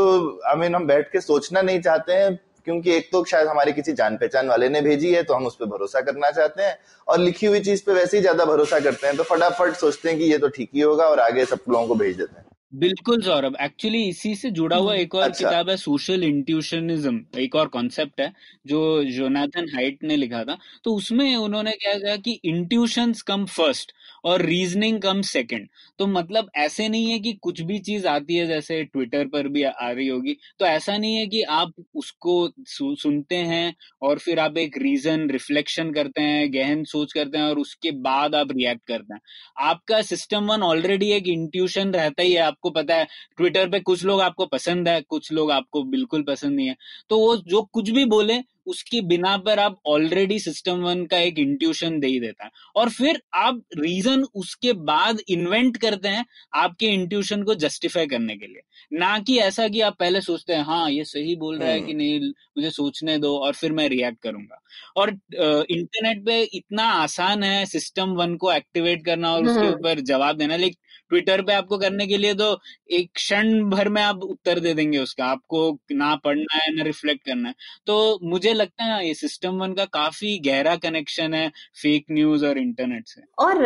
आई 0.49 0.55
मीन 0.55 0.75
हम 0.75 0.87
बैठ 0.87 1.11
के 1.11 1.21
सोचना 1.21 1.61
नहीं 1.61 1.81
चाहते 1.81 2.13
हैं 2.13 2.39
क्योंकि 2.65 2.91
एक 2.91 3.09
तो 3.11 3.23
शायद 3.25 3.47
हमारे 3.47 3.71
किसी 3.71 3.93
जान 3.93 4.17
पहचान 4.17 4.47
वाले 4.47 4.69
ने 4.69 4.81
भेजी 4.81 5.13
है 5.13 5.23
तो 5.23 5.33
हम 5.33 5.45
उस 5.45 5.55
पर 5.55 5.65
भरोसा 5.67 6.01
करना 6.01 6.31
चाहते 6.31 6.63
हैं। 6.63 6.77
और 7.07 7.19
लिखी 7.19 7.45
हुई 7.45 7.59
चीज़ 7.61 7.83
पे 7.85 7.93
वैसे 7.93 8.17
ही 8.17 8.21
ज़्यादा 8.21 8.45
भरोसा 8.45 8.79
करते 8.79 9.07
हैं 9.07 9.15
तो 9.17 9.23
फटाफट 9.25 9.73
सोचते 9.75 10.09
हैं 10.09 10.17
कि 10.19 10.31
ये 10.31 10.37
तो 10.37 10.47
ठीक 10.49 10.69
ही 10.75 10.81
होगा 10.81 11.05
और 11.05 11.19
आगे 11.19 11.45
सब 11.45 11.59
लोगों 11.69 11.87
को 11.87 11.95
भेज 11.95 12.17
देते 12.17 12.39
हैं। 12.39 12.45
बिल्कुल 12.73 13.21
सौरभ। 13.21 13.55
एक्चुअली 13.61 14.01
इसी 14.09 14.33
से 14.35 14.49
जुड़ा 14.51 14.75
हुआ 14.77 14.93
एक 14.95 15.15
और 15.15 15.23
अच्छा। 15.23 15.33
किताब 15.33 15.69
है 15.69 15.75
सोशल 15.77 16.23
इंट्यूशनिज्म 16.23 17.19
एक 17.39 17.55
और 17.55 17.67
कॉन्सेप्ट 17.69 18.21
है 18.21 18.31
जो 18.67 18.79
जोनाथन 19.05 19.67
हाइट 19.73 20.03
ने 20.03 20.15
लिखा 20.17 20.43
था। 20.43 20.57
तो 20.83 20.93
उसमें 20.95 21.35
उन्होंने 21.35 21.71
क्या 21.73 21.93
कहा 21.95 22.15
कि 22.17 22.39
इंट्यूशंस 22.45 23.21
कम 23.23 23.45
फ़र्स्ट 23.47 23.91
और 24.23 24.41
रीजनिंग 24.41 24.99
कम 25.01 25.21
सेकंड 25.23 25.67
तो 25.99 26.07
मतलब 26.07 26.49
ऐसे 26.57 26.87
नहीं 26.89 27.11
है 27.11 27.19
कि 27.19 27.33
कुछ 27.41 27.61
भी 27.63 27.79
चीज़ 27.81 28.07
आती 28.07 28.35
है 28.35 28.45
जैसे 28.47 28.83
ट्विटर 28.83 29.27
पर 29.27 29.47
भी 29.47 29.63
आ 29.63 29.89
रही 29.91 30.07
होगी 30.07 30.37
तो 30.59 30.65
ऐसा 30.65 30.97
नहीं 30.97 31.15
है 31.15 31.25
कि 31.27 31.41
आप 31.51 31.73
उसको 31.95 32.49
सु, 32.59 32.95
सुनते 32.95 33.35
हैं 33.35 33.73
और 34.01 34.19
फिर 34.19 34.39
आप 34.39 34.57
एक 34.57 34.77
रीजन 34.77 35.29
रिफ्लेक्शन 35.29 35.91
करते 35.93 36.21
हैं 36.21 36.51
गहन 36.53 36.83
सोच 36.85 37.13
करते 37.13 37.37
हैं 37.37 37.45
और 37.45 37.59
उसके 37.59 37.91
बाद 38.01 38.35
आप 38.35 38.51
रिएक्ट 38.51 38.81
करते 38.87 39.13
हैं। 39.13 39.19
आपका 39.61 40.01
सिस्टम 40.03 40.45
वन 40.45 40.61
ऑलरेडी 40.63 41.09
एक 41.11 41.27
इंट्यूशन 41.27 41.91
रहता 41.91 42.23
ही 42.23 42.33
है 42.33 42.41
आपको 42.61 42.69
पता 42.71 42.95
है 42.95 43.07
ट्विटर 43.37 43.69
पे 43.69 43.79
कुछ 43.81 44.03
लोग 44.05 44.21
आपको 44.21 44.45
पसंद 44.47 44.87
है 44.87 45.01
कुछ 45.09 45.31
लोग 45.33 45.51
आपको 45.51 45.83
बिल्कुल 45.83 46.23
पसंद 46.23 46.55
नहीं 46.55 46.67
है। 46.67 46.75
तो 47.09 47.17
वो 47.19 47.35
जो 47.47 47.61
कुछ 47.73 47.89
भी 47.89 48.05
बोले 48.05 48.41
उसकी 48.67 48.99
बिना 49.01 49.35
पर 49.37 49.59
आप 49.59 49.77
ऑलरेडी 49.87 50.37
सिस्टम 50.39 50.81
वन 50.81 51.05
का 51.05 51.17
एक 51.19 51.39
इंट्यूशन 51.39 51.99
दे 51.99 52.07
ही 52.07 52.19
देता 52.19 52.45
है। 52.45 52.51
और 52.75 52.89
फिर 52.89 53.21
आप 53.35 53.61
रीजन 53.77 54.23
उसके 54.35 54.73
बाद 54.89 55.19
इन्वेंट 55.29 55.77
करते 55.77 56.07
हैं 56.07 56.25
आपके 56.55 56.87
इंट्यूशन 56.87 57.43
को 57.43 57.55
जस्टिफाई 57.55 58.07
करने 58.07 58.35
के 58.37 58.47
लिए। 58.47 58.61
ना 58.91 59.17
कि 59.19 59.37
ऐसा 59.39 59.67
कि 59.67 59.81
आप 59.81 59.95
पहले 59.99 60.21
सोचते 60.21 60.53
हैं 60.53 60.63
हाँ 60.63 60.89
ये 60.91 61.03
सही 61.05 61.35
बोल 61.35 61.57
रहा 61.59 61.69
है 61.69 61.79
कि 61.81 61.93
नहीं 61.93 62.19
मुझे 62.57 62.69
सोचने 62.69 63.17
दो 63.17 63.37
और 63.37 63.53
फिर 63.53 63.71
मैं 63.71 63.87
रिएक्ट 63.89 64.21
करूँगा। 64.21 64.61
और 64.95 65.09
इंटरनेट 65.09 66.25
पे 66.25 66.41
इतना 66.43 66.83
आसान 66.93 67.43
है 67.43 67.65
सिस्टम 67.65 68.13
वन 68.13 68.35
को 68.35 68.51
एक्टिवेट 68.51 69.05
करना 69.05 69.33
और 69.33 69.43
उसके 69.43 69.59
हम्म। 69.59 69.73
ऊपर 69.73 69.99
जवाब 70.05 70.37
देना। 70.37 70.55
लेकिन 70.55 70.77
ट्विटर 71.09 71.41
पे 71.41 71.53
आपको 71.53 71.77
करने 71.77 72.07
के 72.07 72.17
लिए 72.17 72.33
तो 72.33 72.57
एक 72.91 73.09
क्षण 73.15 73.69
भर 73.69 73.89
में 73.89 74.01
आप 74.01 74.23
उत्तर 74.23 74.59
दे 74.59 74.73
देंगे 74.73 74.97
उसका। 74.97 75.25
आपको 75.25 75.77
ना 75.93 76.15
पढ़ना 76.15 76.55
है, 76.55 76.75
ना 76.75 76.83
रिफ्लेक्ट 76.83 77.25
करना 77.25 77.49
है। 77.49 77.55
तो 77.87 78.19
मुझे 78.23 78.53
लगता 78.53 78.83
है 78.83 79.07
ये 79.07 79.13
सिस्टम 79.15 79.59
वन 79.59 79.73
का 79.73 79.85
काफ़ी 79.93 80.37
गहरा 80.45 80.75
कनेक्शन 80.79 81.33
है 81.33 81.47
फेक 81.81 82.05
न्यूज़ 82.11 82.45
और 82.45 82.57
इंटरनेट 82.57 83.07
से। 83.07 83.21
और 83.39 83.65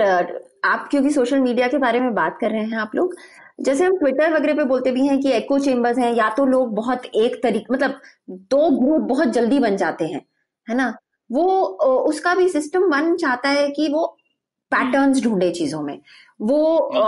आप 0.65 0.88
क्योंकि 0.91 1.09
सोशल 1.11 1.39
मीडिया 1.39 1.67
के 1.67 1.78
बारे 1.78 1.99
में 1.99 2.13
बात 2.15 2.38
कर 2.41 2.51
रहे 2.51 2.63
हैं 2.63 2.78
आप 2.78 2.91
लोग, 2.95 3.15
जैसे 3.59 3.84
हम 3.86 3.97
ट्विटर 3.97 4.34
वगैरह 4.34 4.53
पे 4.53 4.63
बोलते 4.65 4.91
भी 4.91 5.07
हैं 5.07 5.19
कि 5.21 5.32
एको 5.32 5.59
चेम्बर्स 5.59 5.97
हैं, 5.97 6.11
या 6.13 6.30
तो 6.30 6.45
लोग 6.45 6.73
बहुत 6.76 7.05
एक 7.05 7.41
तरीके 7.43 7.73
मतलब 7.73 7.99
दो 8.30 8.69
ग्रुप 8.71 9.07
बहुत 9.09 9.28
जल्दी 9.30 9.59
बन 9.59 9.78
जाते 9.78 10.05
हैं, 10.05 10.21
है 10.67 10.76
ना? 10.76 10.93
वो 11.30 11.43
उसका 12.05 12.34
भी 12.36 12.47
सिस्टम 12.49 12.84
वन 12.89 13.15
चाहता 13.17 13.49
है 13.49 13.69
कि 13.69 13.88
वो 13.89 14.05
पैटर्न्स 14.72 15.24
ढूंढे 15.24 15.51
चीज़ों 15.51 15.82
में। 15.82 15.99
वो 16.41 16.76
अ, 16.78 17.05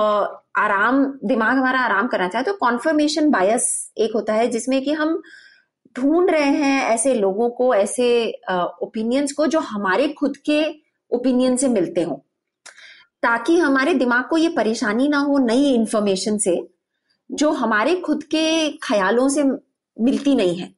आराम 0.55 1.19
दिमाग 1.23 1.57
हमारा 1.57 1.79
आराम 1.79 2.07
करना 2.07 2.27
चाहे 2.27 2.43
तो 2.43 2.53
कॉन्फर्मेशन 2.53 3.29
बायस 3.29 3.91
एक 3.97 4.11
होता 4.15 4.33
है 4.33 4.47
जिसमें 4.47 4.83
कि 4.83 4.93
हम 4.93 5.21
ढूंढ 5.97 6.29
रहे 6.31 6.49
हैं 6.49 6.83
ऐसे 6.83 7.13
लोगों 7.13 7.49
को 7.49 7.75
ऐसे 7.75 8.31
ओपिनियंस 8.81 9.31
को 9.31 9.47
जो 9.47 9.59
हमारे 9.59 10.07
खुद 10.07 10.37
के 10.37 10.63
ओपिनियन 11.11 11.55
से 11.55 11.67
मिलते 11.67 12.01
हों। 12.01 12.15
ताकि 13.23 13.59
हमारे 13.59 13.93
दिमाग 13.93 14.25
को 14.29 14.37
ये 14.37 14.49
परेशानी 14.49 15.07
ना 15.07 15.17
हो 15.17 15.37
नई 15.37 15.73
इंफॉर्मेशन 15.73 16.37
से 16.37 16.67
जो 17.31 17.51
हमारे 17.51 17.95
खुद 17.95 18.23
के 18.23 18.71
ख्यालों 18.71 19.29
से 19.29 19.43
मिलती 20.01 20.35
नहीं 20.35 20.55
है। 20.55 20.76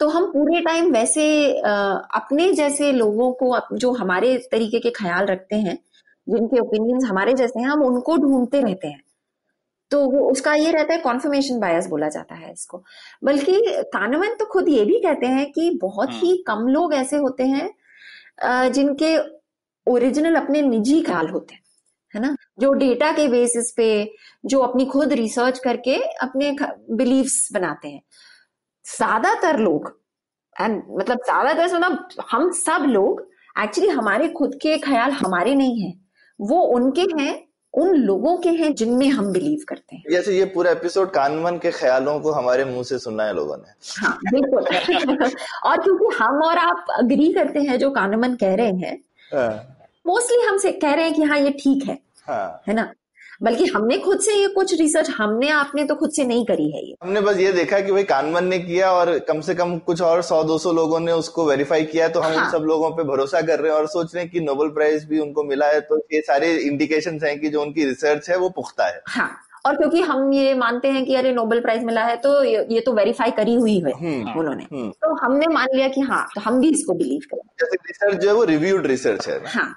तो 0.00 0.08
हम 0.08 0.26
पूरे 0.32 0.60
टाइम 0.60 0.90
वैसे 0.92 1.24
अपने 1.58 2.52
जैसे 2.52 2.90
लोगों 2.92 3.32
को 3.42 3.76
जो 3.76 3.92
हमारे 3.92 4.36
तरीके 4.52 4.78
के 4.80 4.90
ख्याल 4.90 5.26
रखते 5.26 5.56
हैं 5.56 5.78
जिनके 6.26 6.60
ओपिनियंस 6.60 7.04
हमारे 7.04 7.34
जैसे 7.34 7.60
हैं 7.60 7.66
हम 7.66 7.82
उनको 7.82 8.16
ढूंढते 8.16 8.60
रहते 8.62 8.88
हैं। 8.88 9.02
तो 9.90 10.04
वो 10.10 10.30
उसका 10.30 10.54
ये 10.54 10.70
रहता 10.72 10.94
है 10.94 11.00
कॉन्फर्मेशन 11.00 11.58
बायस 11.60 11.86
बोला 11.86 12.08
जाता 12.08 12.34
है 12.34 12.52
इसको। 12.52 12.82
बल्कि 13.24 13.60
कानवन 13.92 14.34
तो 14.34 14.44
खुद 14.46 14.68
ये 14.68 14.84
भी 14.84 14.98
कहते 15.00 15.26
हैं 15.26 15.50
कि 15.52 15.70
बहुत 15.82 16.10
ही। 16.12 16.36
कम 16.46 16.66
लोग 16.68 16.94
ऐसे 16.94 17.16
होते 17.16 17.44
हैं 17.44 18.70
जिनके 18.72 19.16
ओरिजिनल 19.86 20.34
अपने 20.36 20.62
निजी 20.62 21.00
ख्याल 21.02 21.28
होते 21.28 21.54
हैं 21.54 21.62
है 22.14 22.20
ना? 22.20 22.34
जो 22.60 22.72
डेटा 22.74 23.10
के 23.12 23.26
बेसिस 23.28 23.72
पे 23.76 23.88
जो 24.44 24.60
अपनी 24.60 24.84
खुद 24.86 25.12
रिसर्च 25.12 25.58
करके 25.58 25.96
अपने 26.22 26.56
बिलीव्स 26.92 27.48
बनाते 27.52 27.88
हैं। 27.88 28.02
ज़्यादातर 28.96 29.58
लोग 29.58 29.96
एंड 30.56 30.82
मतलब 30.90 31.18
ज़्यादातर 31.24 31.68
से 31.68 31.78
मतलब 31.78 32.24
हम 32.30 32.50
सब 32.54 32.84
लोग 32.88 33.26
एक्चुअली 33.56 33.88
हमारे 33.90 34.28
खुद 34.28 34.54
के 34.62 34.76
ख्याल 34.78 35.10
हमारे 35.12 35.54
नहीं 35.54 35.80
है। 35.80 35.92
वो 36.40 36.60
उनके 36.74 37.02
हैं 37.18 37.44
उन 37.74 37.94
लोगों 37.94 38.36
के 38.36 38.48
हैं 38.50 38.72
जिनमें 38.74 39.08
हम 39.08 39.30
बिलीव 39.32 39.64
करते 39.68 39.96
हैं। 39.96 40.02
जैसे 40.10 40.36
ये 40.38 40.44
पूरा 40.44 40.70
एपिसोड 40.70 41.10
कानवन 41.10 41.58
के 41.58 41.70
ख्यालों 41.70 42.18
को 42.20 42.32
हमारे 42.32 42.64
मुँह 42.64 42.82
से 42.82 42.98
सुनना 42.98 43.24
है 43.24 43.34
लोगों 43.34 43.56
ने। 43.56 43.72
हाँ 44.00 44.18
बिल्कुल। 44.30 44.64
और 45.66 45.82
क्योंकि 45.82 46.14
हम 46.18 46.42
और 46.42 46.58
आप 46.58 46.86
अग्री 46.98 47.32
करते 47.32 47.60
हैं 47.60 47.78
जो 47.78 47.90
कानमन 47.90 48.34
कह 48.34 48.54
रहे 48.54 48.72
हैं 48.78 48.96
हाँ, 49.34 49.50
मोस्टली 50.04 50.46
हमसे 50.46 50.72
कह 50.74 50.94
रहे 50.94 51.04
हैं 51.04 51.14
कि 51.14 51.22
हाँ 51.22 51.38
ये 51.38 51.50
ठीक 51.60 51.88
है। 51.88 51.98
हाँ। 52.28 52.62
है 52.68 52.74
ना? 52.74 52.92
बल्कि 53.40 53.64
हमने 53.64 53.96
खुद 53.98 54.20
से 54.20 54.34
ये 54.34 54.46
कुछ 54.48 54.72
रिसर्च 54.80 55.10
हमने 55.10 55.48
आपने 55.50 55.84
तो 55.84 55.94
खुद 55.94 56.10
से 56.10 56.24
नहीं 56.24 56.44
करी 56.46 56.70
है 56.72 56.84
ये 56.86 56.94
हमने 57.02 57.20
बस 57.20 57.36
ये 57.38 57.52
देखा 57.52 57.80
कि 57.80 57.92
भाई 57.92 58.02
कानमन 58.04 58.44
ने 58.44 58.58
किया 58.58 58.90
और 58.92 59.18
कम 59.28 59.40
से 59.40 59.54
कम 59.54 59.76
कुछ 59.86 60.00
और 60.02 60.22
सौ 60.22 60.42
दो 60.44 60.58
सौ 60.58 60.72
लोगों 60.72 61.00
ने 61.00 61.12
उसको 61.14 61.44
वेरीफाई 61.44 61.84
किया 61.84 62.08
तो 62.08 62.20
हम 62.20 62.32
उन 62.32 62.38
हाँ। 62.38 62.50
सब 62.52 62.64
लोगों 62.64 62.90
पे 62.90 63.04
भरोसा 63.06 63.40
कर 63.42 63.60
रहे 63.60 63.72
हैं 63.72 63.78
और 63.78 63.86
सोच 63.88 64.14
रहे 64.14 64.24
हैं 64.24 64.32
कि 64.32 64.40
नोबेल 64.40 64.68
प्राइज 64.70 65.04
भी 65.04 65.18
उनको 65.18 65.44
मिला 65.44 65.66
है 65.66 65.80
तो 65.82 65.98
ये 66.12 66.20
सारे 66.20 66.56
इंडिकेशन 66.56 67.20
है 67.24 67.36
कि 67.36 67.48
जो 67.48 67.62
उनकी 67.62 67.84
रिसर्च 67.84 68.30
है 68.30 68.38
वो 68.38 68.48
पुख्ता 68.56 68.86
है 68.86 69.02
हाँ 69.08 69.30
और 69.66 69.76
क्योंकि 69.76 70.00
हम 70.02 70.32
ये 70.32 70.54
मानते 70.54 70.88
हैं 70.88 71.04
कि 71.04 71.14
अरे 71.14 71.32
नोबेल 71.32 71.60
प्राइज 71.60 71.84
मिला 71.84 72.04
है 72.04 72.16
तो 72.16 72.42
ये, 72.44 72.80
तो 72.80 72.92
वेरीफाई 72.92 73.30
करी 73.32 73.54
हुई 73.54 73.78
है 73.78 73.92
हम्म, 73.92 74.38
उन्होंने 74.38 74.64
हम्म। 74.64 74.90
तो 74.92 75.14
हमने 75.16 75.46
मान 75.48 75.68
लिया 75.74 75.88
कि 75.88 76.00
हाँ 76.02 76.26
तो 76.34 76.40
हम 76.40 76.60
भी 76.60 76.70
इसको 76.70 76.94
बिलीव 76.94 77.20
करें 77.32 77.66
रिसर्च 77.72 78.16
जो 78.16 78.28
है 78.28 78.34
वो 78.34 78.44
रिव्यूड 78.46 78.86
रिसर्च 78.86 79.28
है 79.28 79.40
हाँ। 79.46 79.68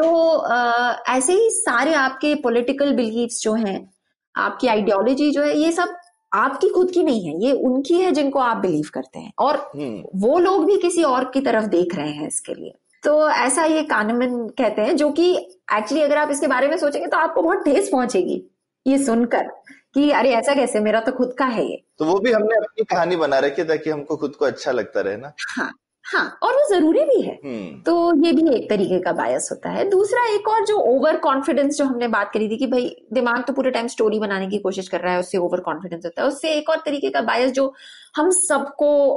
तो 0.00 0.26
अ, 0.28 1.02
ऐसे 1.08 1.32
ही 1.32 1.48
सारे 1.50 1.94
आपके 1.94 2.34
पॉलिटिकल 2.34 2.92
बिलीव्स 2.92 3.40
जो 3.42 3.54
हैं 3.54 3.90
आपकी 4.36 4.68
आइडियोलॉजी 4.68 5.30
जो 5.30 5.42
है 5.42 5.58
ये 5.58 5.72
सब 5.72 5.96
आपकी 6.32 6.68
खुद 6.68 6.90
की 6.90 7.02
नहीं 7.02 7.26
है 7.28 7.34
ये 7.44 7.52
उनकी 7.52 7.94
है 7.94 8.10
जिनको 8.10 8.38
आप 8.38 8.56
बिलीव 8.56 8.88
करते 8.94 9.18
हैं। 9.18 9.32
और 9.38 9.56
हम्म। 9.76 10.20
वो 10.20 10.38
लोग 10.38 10.64
भी 10.66 10.76
किसी 10.76 11.02
और 11.02 11.24
की 11.24 11.40
तरफ़ 11.40 11.64
देख 11.64 11.94
रहे 11.94 12.10
हैं 12.10 12.28
इसके 12.28 12.54
लिए। 12.54 12.72
तो 13.02 13.28
ऐसा 13.30 13.64
ये 13.64 13.82
कानमन 13.82 14.36
कहते 14.58 14.82
हैं 14.82 14.96
जो 14.96 15.10
कि 15.10 15.30
एक्चुअली 15.72 16.02
अगर 16.04 16.16
आप 16.18 16.30
इसके 16.30 16.46
बारे 16.46 16.68
में 16.68 16.76
सोचेंगे 16.78 17.08
तो 17.08 17.16
आपको 17.16 17.42
बहुत 17.42 17.64
ठेस 17.64 17.88
पहुंचेगी 17.92 18.42
ये 18.86 18.98
सुनकर 18.98 19.46
कि 19.94 20.10
अरे 20.10 20.30
ऐसा 20.30 20.54
कैसे 20.54 20.80
मेरा 20.80 21.00
तो 21.00 21.12
खुद 21.12 21.34
का 21.38 21.44
है 21.44 21.64
ये। 21.70 21.82
तो 21.98 22.04
वो 22.04 22.18
भी 22.18 22.32
हमने 22.32 22.56
अपनी 22.56 22.84
कहानी 22.84 23.16
बना 23.16 23.38
रखी 23.38 23.62
है 23.62 23.68
ताकि 23.68 23.90
हमको 23.90 24.16
खुद 24.16 24.36
को 24.36 24.44
अच्छा 24.44 24.72
लगता 24.72 25.00
रहे 25.00 25.16
ना। 25.16 25.32
हाँ। 25.48 25.70
हाँ 26.04 26.38
और 26.42 26.52
वो 26.52 26.64
ज़रूरी 26.68 27.00
भी 27.04 27.20
है। 27.22 27.34
हम्म। 27.44 27.80
तो 27.82 28.24
ये 28.24 28.32
भी 28.32 28.48
एक 28.54 28.68
तरीके 28.70 28.98
का 29.00 29.12
बायस 29.12 29.48
होता 29.52 29.70
है। 29.70 29.88
दूसरा 29.90 30.24
एक 30.34 30.48
और 30.48 30.64
जो 30.66 30.76
ओवर 30.94 31.16
कॉन्फिडेंस 31.16 31.76
जो 31.76 31.84
हमने 31.84 32.08
बात 32.08 32.30
करी 32.34 32.48
थी 32.48 32.56
कि 32.56 32.66
भाई 32.66 32.88
दिमाग 33.12 33.44
तो 33.46 33.52
पूरे 33.52 33.70
टाइम 33.70 33.86
स्टोरी 33.86 34.18
बनाने 34.18 34.46
की 34.48 34.58
कोशिश 34.58 34.88
कर 34.88 35.00
रहा 35.00 35.12
है 35.12 35.20
उससे 35.20 35.38
ओवर 35.38 35.60
कॉन्फिडेंस 35.60 36.04
होता 36.04 36.22
है। 36.22 36.28
उससे 36.28 36.54
एक 36.54 36.70
और 36.70 36.76
तरीके 36.76 37.10
का 37.10 37.20
बायस 37.22 37.52
जो 37.52 37.72
हम 38.16 38.30
सबको 38.30 39.16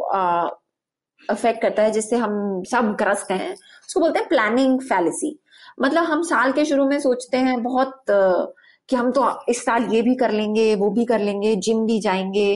अफेक्ट 1.30 1.62
करता 1.62 1.84
है 1.84 1.92
जिससे 1.92 2.16
हम 2.16 2.64
सब 2.64 2.96
ग्रस्त 3.00 3.32
हैं 3.32 3.54
उसको 3.54 4.00
बोलते 4.00 4.20
हैं 4.20 4.28
प्लानिंग 4.28 4.80
फैलिसी 4.82 5.40
मतलब 5.82 6.04
हम 6.04 6.22
साल 6.22 6.52
के 6.52 6.66
शुरू 6.66 6.88
में 6.90 7.00
सोचते 7.00 7.38
हैं 7.38 7.62
बहुत 7.64 8.04
कि 8.10 8.96
हम 8.96 9.12
तो 9.12 9.30
इस 9.50 9.64
साल 9.66 9.84
ये 9.84 10.02
भी 10.02 10.16
कर 10.16 10.32
लेंगे 10.32 10.74
वो 10.76 10.90
भी 10.90 11.06
कर 11.06 11.20
लेंगे 11.20 11.56
जिम 11.56 11.86
भी 11.86 12.00
जाएँगे 12.00 12.56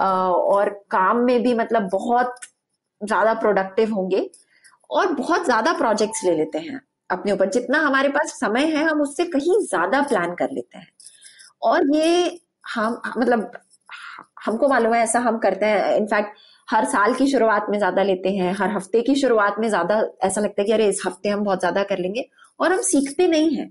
और 0.00 0.68
काम 0.90 1.16
में 1.16 1.42
भी 1.42 1.54
मतलब 1.54 1.88
बहुत 1.92 2.34
ज़्यादा 3.00 3.34
प्रोडक्टिव 3.36 3.94
होंगे 3.94 4.28
और 4.90 5.12
बहुत 5.14 5.44
ज़्यादा 5.44 5.72
प्रोजेक्ट्स 5.74 6.24
ले 6.24 6.34
लेते 6.36 6.58
हैं 6.58 6.80
अपने 7.10 7.32
ऊपर। 7.32 7.50
जितना 7.50 7.78
हमारे 7.80 8.08
पास 8.08 8.32
समय 8.40 8.66
है, 8.66 8.84
हम 8.84 9.00
उससे 9.02 9.24
कहीं 9.26 9.58
ज़्यादा 9.62 10.00
प्लान 10.02 10.34
कर 10.34 10.50
लेते 10.52 10.78
हैं। 10.78 10.88
और 11.62 11.96
ये 11.96 12.40
हम 12.66 13.00
मतलब 13.18 13.50
हमको 14.46 14.68
मालूम 14.68 14.94
है 14.94 15.02
ऐसा 15.02 15.20
हम 15.20 15.38
करते 15.38 15.66
हैं। 15.66 15.96
इनफैक्ट 15.96 16.36
हर 16.68 16.84
साल 16.86 17.14
की 17.14 17.26
शुरुआत 17.26 17.66
में 17.70 17.78
ज़्यादा 17.78 18.02
लेते 18.02 18.30
हैं, 18.30 18.52
हर 18.54 18.70
हफ़्ते 18.70 19.00
की 19.02 19.14
शुरुआत 19.14 19.56
में 19.60 19.68
ज़्यादा 19.68 20.02
ऐसा 20.24 20.40
लगता 20.40 20.62
है 20.62 20.66
कि 20.66 20.72
अरे, 20.72 20.88
इस 20.88 21.02
हफ़्ते 21.06 21.28
हम 21.28 21.44
बहुत 21.44 21.58
ज़्यादा 21.60 21.82
कर 21.84 21.98
लेंगे। 21.98 22.28
और 22.60 22.72
हम 22.72 22.80
सीखते 22.82 23.26
नहीं 23.28 23.56
हैं। 23.56 23.70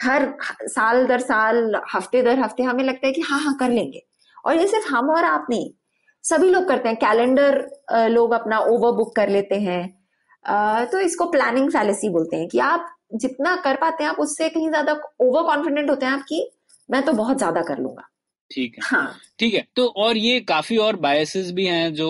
हर 0.00 0.34
साल 0.68 1.06
दर 1.06 1.20
साल, 1.20 1.74
हफ़्ते 1.94 2.22
दर 2.22 2.38
हफ़्ते 2.40 2.62
हमें 2.62 2.84
लगता 2.84 3.06
है 3.06 3.12
कि 3.12 3.20
हाँ 3.22 3.40
हाँ 3.40 3.56
कर 3.60 3.70
लेंगे। 3.70 4.02
और 4.44 4.56
ये 4.56 4.66
सिर्फ़ 4.68 4.88
हम 4.88 5.10
और 5.10 5.24
आप 5.24 5.46
नहीं 5.50 5.70
सभी 6.24 6.50
लोग 6.50 6.68
करते 6.68 6.88
हैं। 6.88 6.96
कैलेंडर 6.98 8.08
लोग 8.10 8.32
अपना 8.32 8.58
ओवर 8.68 8.92
बुक 8.96 9.14
कर 9.16 9.28
लेते 9.28 9.60
हैं। 9.60 9.82
तो 10.86 11.00
इसको 11.00 11.30
प्लानिंग 11.30 11.70
फैलेसी 11.70 12.08
बोलते 12.10 12.36
हैं 12.36 12.48
कि 12.48 12.58
आप 12.60 12.88
जितना 13.16 13.54
कर 13.64 13.76
पाते 13.76 14.04
हैं 14.04 14.10
आप 14.10 14.20
उससे 14.20 14.48
कहीं 14.48 14.68
ज़्यादा 14.68 14.92
ओवर 15.20 15.42
कॉन्फिडेंट 15.44 15.90
होते 15.90 16.06
हैं 16.06 16.12
आपकी 16.12 16.48
मैं 16.88 17.02
तो 17.02 17.12
बहुत 17.14 17.38
ज़्यादा 17.38 17.62
कर 17.64 17.78
लूँगा। 17.78 18.08
ठीक 18.50 18.74
है। 18.74 18.80
हाँ। 18.86 19.14
ठीक 19.38 19.54
है 19.54 19.64
तो 19.76 19.86
और 19.98 20.16
ये 20.16 20.40
काफ़ी 20.42 20.76
और 20.78 20.96
बायसेस 20.98 21.50
भी 21.52 21.66
हैं 21.66 21.92
जो 21.94 22.08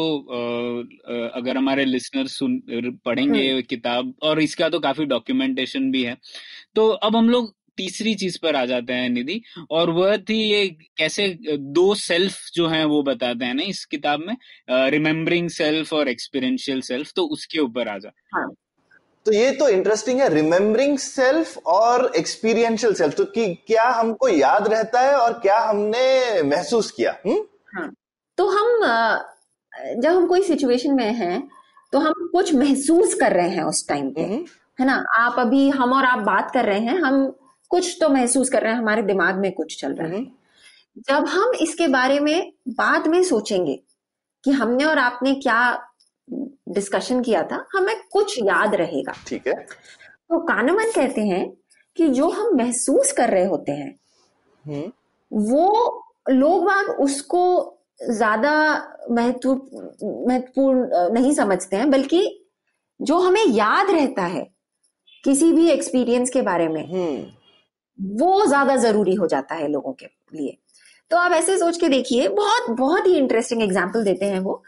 अगर 1.37 1.57
हमारे 1.57 1.85
लिसनर 1.85 2.27
सुन 2.29 2.61
पढ़ेंगे 3.05 3.43
हम्म। 3.43 3.63
किताब 3.65 4.13
और 4.23 4.41
इसका 4.43 4.69
तो 4.69 4.81
काफ़ी 4.81 5.05
डॉक्यूमेंटेशन 5.07 5.91
भी 5.91 6.03
है। 6.05 6.17
तो 6.75 6.89
अब 6.89 7.17
हम 7.17 7.29
लोग 7.29 7.53
तीसरी 7.77 8.15
चीज़ 8.15 8.39
पर 8.43 8.57
आ 8.57 8.65
जाते 8.67 8.93
हैं 8.93 9.09
निधि 9.11 9.41
और 9.71 9.91
वह 9.91 10.17
थी 10.17 10.35
ये 10.35 10.67
कैसे 10.99 11.39
दो 11.59 11.95
सेल्फ 11.95 12.35
जो 12.55 12.69
हैं 12.69 12.85
वो 12.85 13.03
बताते 13.03 13.45
हैं 13.45 13.55
ना 13.55 13.63
इस 13.63 13.85
किताब 13.85 14.21
में 14.21 14.37
रिमेम्बरिंग 14.91 15.49
सेल्फ 15.51 15.93
और 15.93 16.09
एक्सपीरियंशियल 16.09 16.81
सेल्फ 16.81 17.13
तो 17.17 17.23
उसके 17.23 17.59
ऊपर 17.59 17.89
आ 17.89 17.99
जा। 17.99 18.11
हाँ। 18.35 18.51
तो 19.27 19.33
ये 19.33 19.51
तो 19.51 19.69
इंटरेस्टिंग 19.69 20.21
है 20.21 20.29
रिमेम्बरिंग 20.35 20.99
सेल्फ 20.99 21.59
और 21.67 22.13
एक्सपीरियंशियल 22.17 22.95
सेल्फ 22.95 23.15
तो 23.15 23.25
कि 23.25 23.55
क्या 23.67 23.89
हमको 23.91 24.29
याद 24.29 24.69
रहता 24.69 25.01
है 25.01 25.15
और 25.15 25.33
क्या 25.33 25.59
हमने 25.59 26.43
महसूस 26.43 26.91
किया 26.91 27.17
हम्म 27.27 27.91
तो 28.39 28.49
हम 28.49 28.81
जब 30.01 30.11
हम 30.11 30.27
कोई 30.27 30.43
सिचुएशन 30.43 30.95
में 30.95 31.13
हैं 31.15 31.49
तो 31.93 31.99
हम 31.99 32.29
कुछ 32.33 32.55
महसूस 32.55 33.15
कर 33.15 33.33
रहे 33.33 33.49
हैं 33.49 33.63
उस 33.63 33.89
टाइम 33.89 34.11
पे 34.11 34.23
हम्म, 34.23 34.45
है 34.81 34.87
ना? 34.87 35.05
आप 35.19 35.39
अभी 35.39 35.69
हम 35.71 35.93
और 35.93 36.05
आप 36.05 36.19
बात 36.19 36.51
कर 36.55 36.65
रहे 36.65 36.81
हैं 36.81 36.99
हम 36.99 37.35
कुछ 37.73 37.97
तो 38.01 38.09
महसूस 38.09 38.49
कर 38.51 38.63
रहे 38.63 38.73
हैं 38.73 38.79
हमारे 38.79 39.03
दिमाग 39.03 39.39
में 39.39 39.51
कुछ 39.53 39.81
चल 39.81 39.93
रहा 39.93 40.09
है। 40.09 40.15
हम्म, 40.15 40.31
जब 41.09 41.27
हम 41.29 41.53
इसके 41.63 41.87
बारे 41.89 42.19
में 42.21 42.53
बाद 42.71 43.07
में 43.07 43.23
सोचेंगे 43.25 43.79
कि 44.45 44.51
हमने 44.53 44.85
और 44.85 44.99
आपने 44.99 45.35
क्या 45.37 45.61
डिस्कशन 46.29 47.23
किया 47.23 47.43
था 47.43 47.65
हमें 47.75 47.95
कुछ 48.13 48.39
याद 48.39 48.75
रहेगा। 48.75 49.13
ठीक 49.29 49.47
है। 49.47 49.55
तो 49.55 50.39
कानमन 50.47 50.91
कहते 50.91 51.21
हैं 51.21 51.45
कि 51.97 52.09
जो 52.11 52.29
हम 52.31 52.57
महसूस 52.57 53.13
कर 53.13 53.31
रहे 53.31 53.45
होते 53.45 53.73
हैं 53.73 53.95
हम्म, 54.65 54.91
वो 55.31 56.05
लोग 56.31 56.65
बाग 56.65 56.89
उसको 57.01 57.43
ज़्यादा 58.03 58.53
महत्व 59.11 59.53
महत्वपूर्ण 60.29 61.13
नहीं 61.15 61.33
समझते 61.35 61.77
हैं 61.77 61.91
बल्कि 61.91 62.21
जो 63.01 63.19
हमें 63.19 63.45
याद 63.47 63.91
रहता 63.91 64.25
है 64.27 64.47
किसी 65.25 65.53
भी 65.53 65.69
एक्सपीरियंस 65.71 66.31
के 66.31 66.43
बारे 66.43 66.69
में 66.69 66.85
हम्म। 66.85 67.42
वो 67.99 68.45
ज़्यादा 68.47 68.77
ज़रूरी 68.77 69.15
हो 69.15 69.27
जाता 69.27 69.55
है 69.55 69.69
लोगों 69.69 69.93
के 69.93 70.07
लिए। 70.33 70.57
तो 71.11 71.17
आप 71.17 71.33
ऐसे 71.33 71.57
सोच 71.59 71.77
के 71.77 71.89
देखिए 71.89 72.29
बहुत 72.31 72.71
बहुत 72.71 73.07
ही 73.07 73.17
इंटरेस्टिंग 73.17 73.63
एग्ज़ाम्पल 73.63 74.05
देते 74.05 74.27
हैं 74.27 74.39
वो 74.41 74.63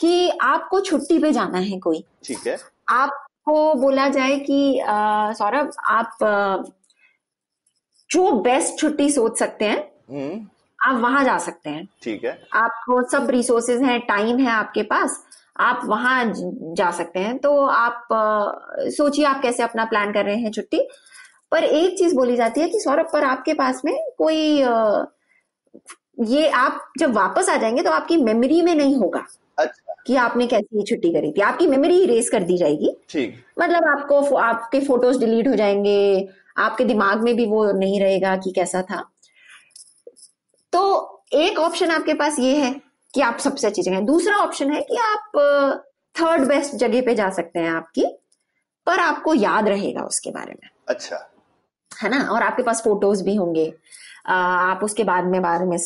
कि 0.00 0.28
आपको 0.42 0.80
छुट्टी 0.80 1.18
पे 1.18 1.32
जाना 1.32 1.58
है 1.58 1.78
कोई। 1.78 2.04
ठीक 2.24 2.46
है। 2.46 2.56
आपको 2.90 3.74
बोला 3.74 4.08
जाए 4.08 4.36
कि 4.40 4.80
सौरभ 5.38 5.70
आप 5.88 6.22
अ, 6.22 6.72
जो 8.10 8.30
बेस्ट 8.40 8.78
छुट्टी 8.78 9.10
सोच 9.10 9.38
सकते 9.38 9.64
हैं 9.64 9.78
हम्म। 10.10 10.46
आप 10.78 11.00
वहाँ 11.02 11.24
जा 11.24 11.36
सकते 11.38 11.70
हैं। 11.70 11.86
ठीक 12.02 12.24
है। 12.24 12.38
आपको 12.54 13.02
सब 13.10 13.30
रिसोर्सेज 13.30 13.82
हैं 13.82 14.00
टाइम 14.06 14.38
है 14.38 14.50
आपके 14.50 14.82
पास 14.84 15.22
आप 15.60 15.80
वहाँ 15.84 16.24
जा 16.76 16.90
सकते 16.90 17.20
हैं। 17.20 17.36
तो 17.38 17.56
आप 17.66 18.08
सोचिए 18.96 19.24
आप 19.24 19.40
कैसे 19.42 19.62
अपना 19.62 19.84
प्लान 19.84 20.12
कर 20.12 20.24
रहे 20.24 20.36
हैं 20.36 20.50
छुट्टी। 20.52 20.86
पर 21.52 21.64
एक 21.64 21.98
चीज़ 21.98 22.14
बोली 22.14 22.36
जाती 22.36 22.60
है 22.60 22.68
कि 22.68 22.80
सौरभ 22.80 23.10
पर 23.12 23.24
आपके 23.24 23.54
पास 23.54 23.82
में 23.84 23.94
कोई 24.18 24.36
ये 26.18 26.48
आप 26.48 26.92
जब 26.98 27.12
वापस 27.14 27.48
आ 27.48 27.56
जाएँगे 27.56 27.82
तो 27.82 27.90
आपकी 27.90 28.16
मेमोरी 28.16 28.62
में 28.62 28.74
नहीं 28.74 28.96
होगा 28.96 29.26
अच्छा। 29.58 29.94
कि 30.06 30.16
आपने 30.16 30.46
कैसी 30.46 30.82
छुट्टी 30.82 31.12
करी 31.12 31.32
थी। 31.32 31.40
आपकी 31.40 31.66
मेमोरी 31.66 31.98
इरेज 32.02 32.28
कर 32.28 32.42
दी 32.42 32.56
जाएगी। 32.58 32.96
ठीक। 33.10 33.34
मतलब 33.60 33.84
आपको 33.84 34.36
आपके 34.36 34.80
फ़ोटोज़ 34.80 35.18
डिलीट 35.18 35.48
हो 35.48 35.54
जाएँगे 35.54 36.28
आपके 36.58 36.84
दिमाग 36.84 37.22
में 37.22 37.34
भी 37.36 37.46
वो 37.46 37.64
नहीं 37.72 38.00
रहेगा 38.00 38.36
कि 38.36 38.50
कैसा 38.50 38.82
था। 38.82 39.04
तो 40.72 41.22
एक 41.32 41.58
ऑप्शन 41.58 41.90
आपके 41.90 42.14
पास 42.14 42.38
ये 42.38 42.56
है 42.56 42.74
कि 43.14 43.20
आप 43.20 43.38
सबसे 43.38 43.66
अच्छी 43.66 43.82
जगह 43.82 44.00
दूसरा 44.00 44.36
ऑप्शन 44.36 44.72
है 44.72 44.80
कि 44.80 44.96
आप 44.96 45.30
थर्ड 46.14 46.48
बेस्ट 46.48 46.74
जगह 46.74 47.02
पे 47.02 47.14
जा 47.14 47.30
सकते 47.30 47.60
हैं 47.60 47.70
आपकी 47.70 48.04
पर 48.86 49.00
आपको 49.00 49.34
याद 49.34 49.68
रहेगा 49.68 50.02
उसके 50.02 50.30
बारे 50.30 50.52
में। 50.52 50.68
अच्छा। 50.88 51.28
है 52.02 52.08
ना? 52.10 52.22
और 52.24 52.42
आपके 52.42 52.62
पास 52.62 52.82
फ़ोटोज़ 52.84 53.24
भी 53.24 53.34
होंगे। 53.36 53.72
आप 54.26 54.80
उसके 54.84 55.04
बाद 55.04 55.24
में 55.24 55.40
बारे 55.42 55.64
में 55.64 55.78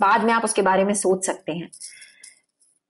बाद 0.00 0.24
में 0.24 0.32
आप 0.32 0.44
उसके 0.44 0.62
बारे 0.62 0.84
में 0.84 0.94
सोच 0.94 1.26
सकते 1.26 1.52
हैं। 1.52 1.70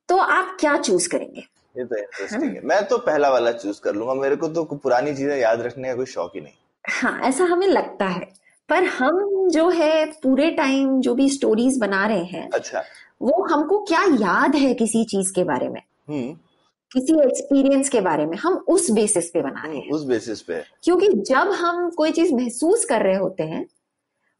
तो 0.08 0.16
आप 0.16 0.56
क्या 0.60 0.76
चूज़ 0.78 1.08
करेंगे? 1.08 1.40
ये 1.76 1.84
तो 1.84 1.96
इंटरेस्टिंग 1.96 2.54
है 2.54 2.60
मैं 2.64 2.82
तो 2.84 2.98
पहला 2.98 3.28
वाला 3.30 3.52
चूज़ 3.52 3.80
कर 3.80 3.94
लूँगा। 3.94 4.14
मेरे 4.14 4.36
को 4.36 4.48
तो 4.48 4.64
पुरानी 4.64 5.14
चीज़ें 5.14 5.36
याद 5.38 5.60
रखने 5.60 5.88
का 5.88 5.94
कोई 5.94 6.06
शौक 6.06 6.32
ही 6.34 6.40
नहीं। 6.40 6.52
हाँ 6.84 7.20
ऐसा 7.20 7.44
हमें 7.44 7.66
लगता 7.66 8.06
है। 8.06 8.28
पर 8.68 8.84
हम 8.84 9.48
जो 9.48 9.68
है 9.68 10.04
पूरे 10.22 10.50
टाइम 10.50 11.00
जो 11.00 11.14
भी 11.14 11.28
स्टोरीज 11.30 11.78
बना 11.78 12.06
रहे 12.06 12.24
हैं 12.24 12.48
अच्छा। 12.50 12.82
वो 13.22 13.46
हमको 13.50 13.78
क्या 13.84 14.02
याद 14.20 14.56
है 14.56 14.72
किसी 14.74 15.04
चीज़ 15.04 15.32
के 15.32 15.44
बारे 15.44 15.68
में? 15.68 15.80
हम्म। 16.08 16.36
किसी 16.92 17.12
एक्सपीरियंस 17.20 17.88
के 17.88 18.00
बारे 18.00 18.26
में 18.26 18.36
हम 18.36 18.54
उस 18.68 18.90
बेसिस 18.90 19.30
पे 19.30 19.40
बना 19.40 19.62
रहे 19.64 19.76
हैं। 19.76 19.82
हम्म, 19.82 19.94
उस 19.94 20.04
बेसिस 20.04 20.42
पे। 20.42 20.62
क्योंकि 20.82 21.08
जब 21.08 21.50
हम 21.50 21.90
कोई 21.90 22.10
चीज़ 22.10 22.34
महसूस 22.34 22.84
कर 22.84 23.02
रहे 23.02 23.16
होते 23.16 23.42
हैं 23.42 23.66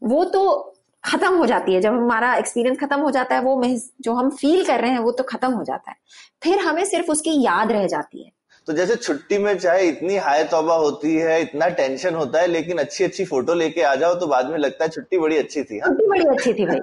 वो 0.03 0.24
तो 0.24 0.74
खत्म 1.05 1.36
हो 1.36 1.46
जाती 1.46 1.74
है। 1.74 1.80
जब 1.80 1.92
हमारा 1.92 2.34
एक्सपीरियंस 2.36 2.78
खत्म 2.78 3.01
हो 3.01 3.11
जाता 3.11 3.34
है 3.34 3.42
वो 3.42 3.62
जो 4.01 4.12
हम 4.12 4.30
फील 4.30 4.64
कर 4.64 4.80
रहे 4.80 4.90
हैं 4.90 4.98
वो 4.98 5.12
तो 5.12 5.24
खत्म 5.24 5.53
हो 5.53 5.64
जाता 5.64 5.90
है। 5.90 5.96
फिर 6.42 6.59
हमें 6.59 6.84
सिर्फ़ 6.84 7.11
उसकी 7.11 7.42
याद 7.42 7.72
रह 7.72 7.86
जाती 7.86 8.24
है। 8.24 8.32
तो 8.70 8.74
जैसे 8.74 8.94
छुट्टी 8.96 9.36
में 9.38 9.58
चाहे 9.58 9.86
इतनी 9.88 10.16
हाय 10.16 10.42
तौबा 10.44 10.74
होती 10.74 11.14
है 11.14 11.40
इतना 11.42 11.68
टेंशन 11.78 12.14
होता 12.14 12.40
है 12.40 12.46
लेकिन 12.46 12.78
अच्छी 12.78 13.04
अच्छी 13.04 13.24
फ़ोटो 13.24 13.54
लेके 13.54 13.82
आ 13.82 13.94
जाओ 13.94 14.14
तो 14.14 14.26
बाद 14.26 14.50
में 14.50 14.58
लगता 14.58 14.84
है 14.84 14.90
छुट्टी 14.90 15.18
बड़ी 15.18 15.36
अच्छी 15.36 15.62
थी 15.62 15.78
हाँ। 15.78 15.88
छुट्टी 15.88 16.06
बड़ी 16.08 16.24
अच्छी 16.26 16.52
थी 16.54 16.66
भाई। 16.66 16.78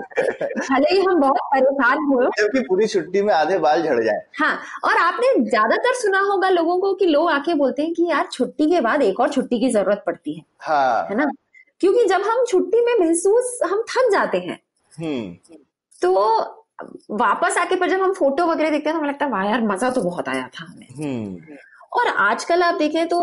भले 0.57 0.93
ही 0.93 0.99
हम 1.01 1.19
बहुत 1.21 1.39
परेशान 1.53 2.03
हुए 2.05 2.25
जबकि 2.39 2.59
पूरी 2.59 2.88
छुट्टी 2.88 3.21
में 3.21 3.33
आधे 3.33 3.57
बाल 3.59 3.83
झड़ 3.83 4.03
जाए। 4.03 4.21
हाँ 4.39 4.51
और 4.83 4.97
आपने 4.97 5.33
ज़्यादातर 5.39 5.93
सुना 5.93 6.19
होगा 6.23 6.49
लोगों 6.49 6.77
को 6.79 6.93
कि 6.93 7.05
लोग 7.05 7.29
आके 7.31 7.53
बोलते 7.53 7.83
हैं 7.83 7.93
कि 7.93 8.09
यार 8.09 8.27
छुट्टी 8.33 8.69
के 8.71 8.81
बाद 8.81 9.01
एक 9.01 9.19
और 9.19 9.29
छुट्टी 9.29 9.59
की 9.59 9.69
ज़रूरत 9.69 10.03
पड़ती 10.05 10.33
है। 10.33 10.43
हाँ। 10.59 11.07
है 11.09 11.17
ना? 11.17 11.29
क्योंकि 11.81 12.05
जब 12.05 12.21
हम 12.21 12.43
छुट्टी 12.47 12.85
में 12.85 12.93
महसूस 12.99 13.59
हम 13.65 13.83
थक 13.89 14.11
जाते 14.11 14.38
हैं। 14.39 14.59
हम्म। 14.91 15.55
तो 16.01 16.13
वापस 17.11 17.57
आके 17.57 17.75
पर 17.75 17.89
जब 17.89 18.01
हम 18.01 18.11
फ़ोटो 18.13 18.45
वगैरह 18.45 18.69
देखते 18.69 18.89
हैं 18.89 18.93
तो 18.95 18.99
हमें 18.99 19.09
लगता 19.09 19.25
है 19.25 19.31
वाह 19.31 19.45
यार 19.45 19.61
मज़ा 19.61 19.89
तो 19.89 20.01
बहुत 20.01 20.27
आया 20.29 20.49
था 20.55 20.65
हमें। 20.65 20.88
हम्म। 20.97 21.55
और 21.91 22.07
आजकल 22.07 22.63
आप 22.63 22.75
देखें 22.75 23.07
तो 23.07 23.19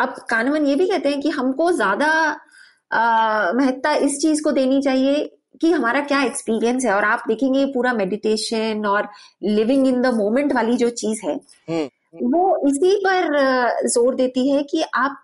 अब 0.00 0.14
कानवन 0.30 0.66
ये 0.66 0.74
भी 0.76 0.86
कहते 0.88 1.08
हैं 1.08 1.20
कि 1.20 1.30
हमको 1.30 1.70
ज़्यादा 1.72 2.08
महत्ता 3.54 3.92
इस 4.04 4.18
चीज़ 4.18 4.42
को 4.42 4.52
देनी 4.52 4.80
चाहिए 4.82 5.24
कि 5.60 5.70
हमारा 5.72 6.00
क्या 6.02 6.22
एक्सपीरियंस 6.22 6.84
है। 6.84 6.92
और 6.92 7.04
आप 7.04 7.22
देखेंगे 7.28 7.64
पूरा 7.72 7.92
मेडिटेशन 7.92 8.86
और 8.86 9.08
लिविंग 9.44 9.86
इन 9.86 10.00
द 10.02 10.14
मोमेंट 10.14 10.52
वाली 10.54 10.76
जो 10.76 10.88
चीज़ 10.92 11.20
है 11.26 11.34
हम्म। 11.34 12.28
वो 12.32 12.68
इसी 12.68 12.94
पर 13.06 13.88
ज़ोर 13.88 14.14
देती 14.14 14.48
है 14.50 14.62
कि 14.62 14.82
आप 14.96 15.22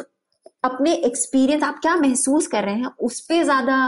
अपने 0.65 0.93
एक्सपीरियंस 1.07 1.63
आप 1.63 1.79
क्या 1.83 1.95
महसूस 1.97 2.47
कर 2.47 2.65
रहे 2.65 2.75
हैं 2.75 2.91
उस 3.01 3.21
पर 3.21 3.43
ज़्यादा 3.45 3.79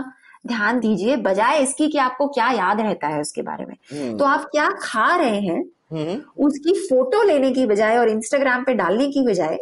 ध्यान 0.46 0.78
दीजिए 0.80 1.16
बजाय 1.22 1.58
इसकी 1.62 1.88
कि 1.88 1.98
आपको 1.98 2.26
क्या 2.28 2.50
याद 2.52 2.80
रहता 2.80 3.08
है 3.08 3.20
उसके 3.20 3.42
बारे 3.42 3.64
में। 3.64 3.74
हम्म। 3.92 4.16
तो 4.18 4.24
आप 4.24 4.48
क्या 4.52 4.68
खा 4.82 5.14
रहे 5.16 5.40
हैं 5.40 5.62
उसकी 5.90 6.72
फ़ोटो 6.80 7.22
लेने 7.22 7.50
की 7.50 7.66
बजाय 7.66 7.96
और 7.98 8.08
इंस्टाग्राम 8.08 8.64
पे 8.64 8.74
डालने 8.74 9.08
की 9.08 9.26
बजाय 9.26 9.58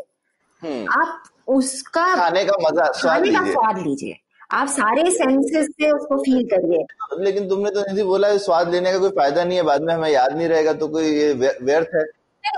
हम्म। 0.63 1.01
आप 1.01 1.23
उसका 1.49 2.15
खाने 2.17 2.45
का 2.45 2.57
मज़ा 2.61 2.91
स्वाद 2.93 3.19
खाने 3.19 3.33
का 3.33 3.41
लीजिए। 3.41 3.53
स्वाद 3.53 3.79
लीजिए। 3.79 4.17
आप 4.51 4.69
सारे 4.69 5.11
सेंसेस 5.11 5.69
से 5.73 5.91
उसको 5.91 6.17
फील 6.17 6.43
करिए। 6.49 6.85
लेकिन 7.25 7.49
तुमने 7.49 7.71
तो 7.71 7.81
निधि 7.81 8.03
बोला 8.03 8.37
स्वाद 8.39 8.71
लेने 8.71 8.93
का 8.93 8.99
कोई 8.99 9.11
फ़ायदा 9.11 9.45
नहीं 9.45 9.59
है 9.59 9.65
बाद 9.65 9.83
में 9.83 9.95
हमें 9.95 10.11
याद 10.11 10.37
नहीं 10.37 10.49
रहेगा 10.49 10.73
तो 10.73 10.89
कोई 10.89 11.05
ये 11.05 11.33
व्यर्थ 11.33 11.95
है। 11.95 12.05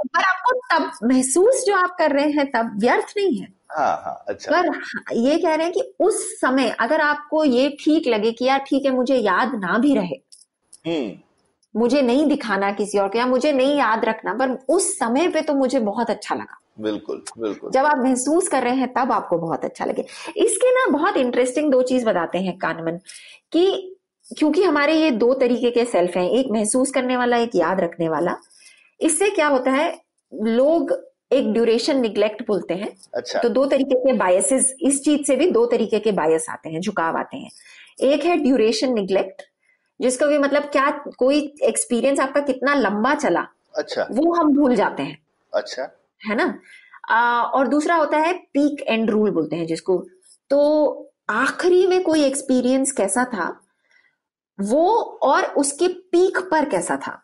पर 0.06 0.20
आपको 0.20 0.52
तब 0.72 0.90
महसूस 1.04 1.64
जो 1.66 1.76
आप 1.76 1.96
कर 1.98 2.12
रहे 2.12 2.30
हैं 2.30 2.50
तब 2.50 2.76
व्यर्थ 2.80 3.14
नहीं 3.16 3.38
है। 3.38 3.46
हाँ 3.70 3.94
हाँ 4.04 4.24
अच्छा। 4.28 4.50
पर 4.52 5.14
ये 5.16 5.38
कह 5.38 5.54
रहे 5.54 5.64
हैं 5.64 5.72
कि 5.72 5.82
उस 6.00 6.40
समय 6.40 6.68
अगर 6.80 7.00
आपको 7.00 7.44
ये 7.44 7.68
ठीक 7.80 8.06
लगे 8.06 8.32
कि 8.32 8.44
यार 8.44 8.64
ठीक 8.68 8.84
है 8.84 8.90
मुझे 8.90 9.16
याद 9.16 9.54
ना 9.54 9.78
भी 9.78 9.94
रहे 9.94 10.20
हम्म। 10.86 11.10
मुझे 11.78 12.02
नहीं 12.02 12.26
दिखाना 12.26 12.70
किसी 12.72 12.98
और 12.98 13.08
को 13.08 13.18
या 13.18 13.26
मुझे 13.26 13.52
नहीं 13.52 13.76
याद 13.78 14.04
रखना 14.04 14.34
पर 14.34 14.56
उस 14.68 14.98
समय 14.98 15.28
पे 15.28 15.42
तो 15.42 15.54
मुझे 15.54 15.80
बहुत 15.80 16.10
अच्छा 16.10 16.34
लगा। 16.34 16.58
बिल्कुल 16.80 17.22
बिल्कुल। 17.38 17.70
जब 17.70 17.84
आप 17.84 17.98
महसूस 17.98 18.48
कर 18.48 18.62
रहे 18.62 18.76
हैं 18.76 18.92
तब 18.92 19.12
आपको 19.12 19.38
बहुत 19.38 19.64
अच्छा 19.64 19.84
लगे। 19.84 20.04
इसके 20.36 20.70
ना 20.70 20.86
बहुत 20.90 21.16
इंटरेस्टिंग 21.16 21.70
दो 21.72 21.82
चीज़ 21.82 22.04
बताते 22.06 22.38
हैं 22.38 22.56
कानमन 22.58 22.98
कि 23.52 23.94
क्योंकि 24.26 24.62
हमारे 24.62 24.94
ये 24.94 25.10
दो 25.10 25.32
तरीके 25.34 25.70
के 25.70 25.84
सेल्फ 25.84 26.16
हैं 26.16 26.28
एक 26.30 26.50
महसूस 26.50 26.90
करने 26.90 27.16
वाला 27.16 27.36
एक 27.36 27.50
याद 27.56 27.80
रखने 27.80 28.08
वाला। 28.08 28.36
इससे 29.00 29.30
क्या 29.30 29.46
होता 29.48 29.70
है 29.70 29.92
लोग 30.32 30.92
एक 31.32 31.52
ड्यूरेशन 31.52 32.00
निग्लेक्ट 32.00 32.42
बोलते 32.46 32.74
हैं। 32.74 32.88
अच्छा। 33.14 33.38
तो 33.38 33.48
दो 33.48 33.64
तरीके 33.66 33.94
के 33.94 34.12
बायसेस 34.12 34.74
इस 34.80 35.02
चीज़ 35.04 35.22
से 35.22 35.36
भी 35.36 35.50
दो 35.50 35.64
तरीके 35.66 35.98
के 35.98 36.12
बायस 36.12 36.46
आते 36.50 36.70
हैं 36.70 36.80
झुकाव 36.80 37.16
आते 37.16 37.36
हैं। 37.36 37.50
एक 38.02 38.24
है 38.24 38.36
ड्यूरेशन 38.36 38.92
निग्लेक्ट 38.92 39.42
जिसका 40.00 40.26
भी 40.26 40.38
मतलब 40.38 40.62
क्या 40.72 40.90
कोई 41.18 41.40
एक्सपीरियंस 41.64 42.20
आपका 42.20 42.40
कितना 42.42 42.74
लंबा 42.74 43.14
चला 43.14 43.46
अच्छा। 43.74 44.06
वो 44.10 44.32
हम 44.34 44.54
भूल 44.56 44.74
जाते 44.74 45.02
हैं। 45.02 45.18
अच्छा। 45.52 45.82
है 46.20 46.34
ना? 46.36 46.54
आ, 47.10 47.42
और 47.42 47.68
दूसरा 47.68 47.94
होता 47.94 48.18
है 48.18 48.32
पीक 48.54 48.82
एंड 48.82 49.10
रूल 49.10 49.30
बोलते 49.30 49.56
हैं 49.56 49.66
जिसको। 49.66 49.98
तो 50.50 51.10
आखिरी 51.30 51.86
में 51.86 52.02
कोई 52.02 52.24
एक्सपीरियंस 52.24 52.92
कैसा 52.92 53.24
था 53.34 53.48
वो 54.58 54.86
और 55.22 55.44
उसके 55.56 55.88
पीक 56.12 56.38
पर 56.50 56.68
कैसा 56.68 56.96
था? 56.96 57.20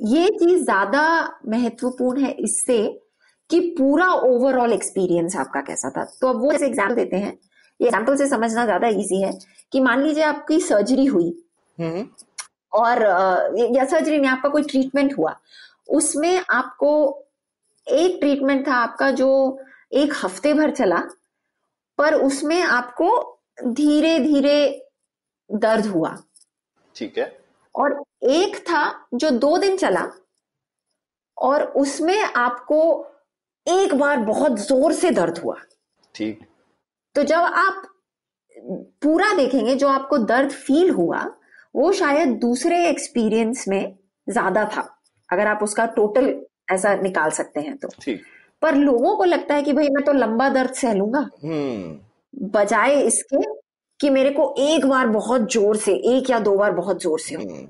ये 0.00 0.28
चीज़ 0.30 0.62
ज़्यादा 0.64 1.04
महत्वपूर्ण 1.48 2.20
है 2.20 2.30
इससे 2.40 2.78
कि 3.50 3.60
पूरा 3.78 4.06
ओवरऑल 4.06 4.72
एक्सपीरियंस 4.72 5.36
आपका 5.36 5.60
कैसा 5.60 5.90
था। 5.90 6.04
तो 6.20 6.28
अब 6.28 6.40
वो 6.40 6.52
एग्ज़ाम्पल 6.52 6.94
देते 6.94 7.16
हैं। 7.16 7.32
ये 7.80 7.86
एग्ज़ाम्पल 7.86 8.16
से 8.16 8.26
समझना 8.28 8.64
ज़्यादा 8.64 8.88
इजी 8.88 9.20
है 9.22 9.32
कि 9.72 9.80
मान 9.80 10.02
लीजिए 10.02 10.24
आपकी 10.24 10.60
सर्जरी 10.60 11.06
हुई। 11.06 11.30
हम्म। 11.78 12.06
और 12.72 13.02
या 13.76 13.84
सर्जरी 13.84 14.18
में 14.18 14.28
आपका 14.28 14.48
कोई 14.48 14.62
ट्रीटमेंट 14.62 15.16
हुआ 15.18 15.34
उसमें 15.90 16.42
आपको 16.50 16.92
एक 17.86 18.18
ट्रीटमेंट 18.20 18.66
था 18.68 18.74
आपका 18.74 19.10
जो 19.12 19.28
एक 19.92 20.12
हफ़्ते 20.14 20.52
भर 20.54 20.70
चला 20.70 21.00
पर 21.98 22.14
उसमें 22.16 22.60
आपको 22.62 23.08
धीरे 23.64 24.18
धीरे 24.18 24.88
दर्द 25.50 25.86
हुआ। 25.86 26.16
ठीक 26.96 27.18
है। 27.18 27.26
और 27.74 28.02
एक 28.22 28.56
था 28.60 28.84
जो 29.14 29.30
दो 29.30 29.56
दिन 29.58 29.76
चला 29.76 30.06
और 31.36 31.62
उसमें 31.76 32.20
आपको 32.22 32.80
एक 33.66 33.94
बार 33.94 34.18
बहुत 34.22 34.58
ज़ोर 34.58 34.92
से 34.92 35.10
दर्द 35.10 35.38
हुआ। 35.38 35.56
ठीक। 36.14 36.46
तो 37.16 37.22
जब 37.22 37.38
आप 37.38 37.82
पूरा 39.02 39.32
देखेंगे 39.36 39.74
जो 39.74 39.88
आपको 39.88 40.18
दर्द 40.18 40.50
फील 40.50 40.90
हुआ 40.90 41.22
वो 41.74 41.92
शायद 41.92 42.28
दूसरे 42.40 42.86
एक्सपीरियंस 42.88 43.64
में 43.68 43.94
ज़्यादा 44.26 44.64
था। 44.66 44.82
अगर 45.28 45.46
आप 45.46 45.62
उसका 45.62 45.86
टोटल 45.96 46.34
ऐसा 46.72 46.94
निकाल 46.96 47.30
सकते 47.30 47.60
हैं 47.60 47.76
तो। 47.76 47.88
पर 48.62 48.74
लोगों 48.74 49.16
को 49.16 49.24
लगता 49.24 49.54
है 49.54 49.62
कि 49.62 49.72
भाई 49.72 49.88
मैं 49.88 50.04
तो 50.04 50.12
लंबा 50.12 50.48
दर्द 50.48 50.74
सह 50.74 50.92
लूँगा 50.94 51.28
हम्म। 51.44 52.48
बजाय 52.50 53.00
इसके 53.02 53.42
कि 54.00 54.10
मेरे 54.10 54.30
को 54.30 54.54
एक 54.60 54.86
बार 54.86 55.06
बहुत 55.08 55.52
ज़ोर 55.52 55.76
से 55.76 55.92
एक 56.16 56.30
या 56.30 56.38
दो 56.40 56.56
बार 56.56 56.72
बहुत 56.72 57.02
ज़ोर 57.02 57.20
से 57.20 57.34
हो। 57.34 57.42
हम्म। 57.42 57.66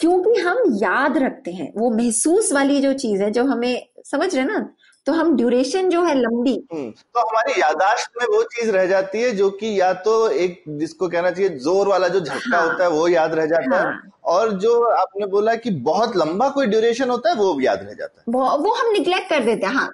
क्योंकि 0.00 0.40
हम 0.40 0.62
याद 0.76 1.18
रखते 1.18 1.50
हैं 1.52 1.72
वो 1.76 1.90
महसूस 1.90 2.52
वाली 2.52 2.80
जो 2.80 2.92
चीज़ 2.94 3.22
है 3.22 3.30
जो 3.30 3.44
हमें 3.44 3.86
समझ 4.04 4.34
रहे 4.34 4.44
ना? 4.44 4.58
तो 5.06 5.12
हम 5.12 5.34
ड्यूरेशन 5.36 5.88
जो 5.90 6.02
है 6.04 6.14
लंबी। 6.14 6.52
हम्म, 6.72 6.90
तो 6.90 7.20
हमारी 7.20 7.60
यादाश्त 7.60 8.10
में 8.20 8.26
वो 8.28 8.42
चीज़ 8.52 8.70
रह 8.70 8.86
जाती 8.86 9.20
है 9.22 9.30
जो 9.30 9.50
कि 9.52 9.80
या 9.80 9.92
तो 10.04 10.14
एक 10.30 10.62
जिसको 10.78 11.08
कहना 11.08 11.30
चाहिए 11.30 11.48
ज़ोर 11.58 11.88
वाला 11.88 12.08
जो 12.08 12.20
झटका 12.20 12.56
हाँ। 12.58 12.66
होता 12.68 12.84
है 12.84 12.90
वो 12.90 13.06
याद 13.08 13.34
रह 13.34 13.46
जाता 13.46 13.76
हाँ, 13.76 13.80
है। 13.80 13.86
हाँ। 13.86 14.10
और 14.34 14.52
जो 14.58 14.80
आपने 14.92 15.26
बोला 15.26 15.54
कि 15.54 15.70
बहुत 15.82 16.16
लंबा 16.16 16.48
कोई 16.50 16.66
ड्यूरेशन 16.66 17.10
होता 17.10 17.30
है 17.30 17.34
वो 17.36 17.60
याद 17.60 17.82
रह 17.82 17.92
जाता 17.92 18.20
है। 18.20 18.24
वो, 18.28 18.56
वो 18.58 18.74
हम 18.74 18.92
निग्लेक्ट 18.92 19.28
कर 19.30 19.44
देते 19.44 19.66
हैं 19.66 19.74
हाँ। 19.74 19.90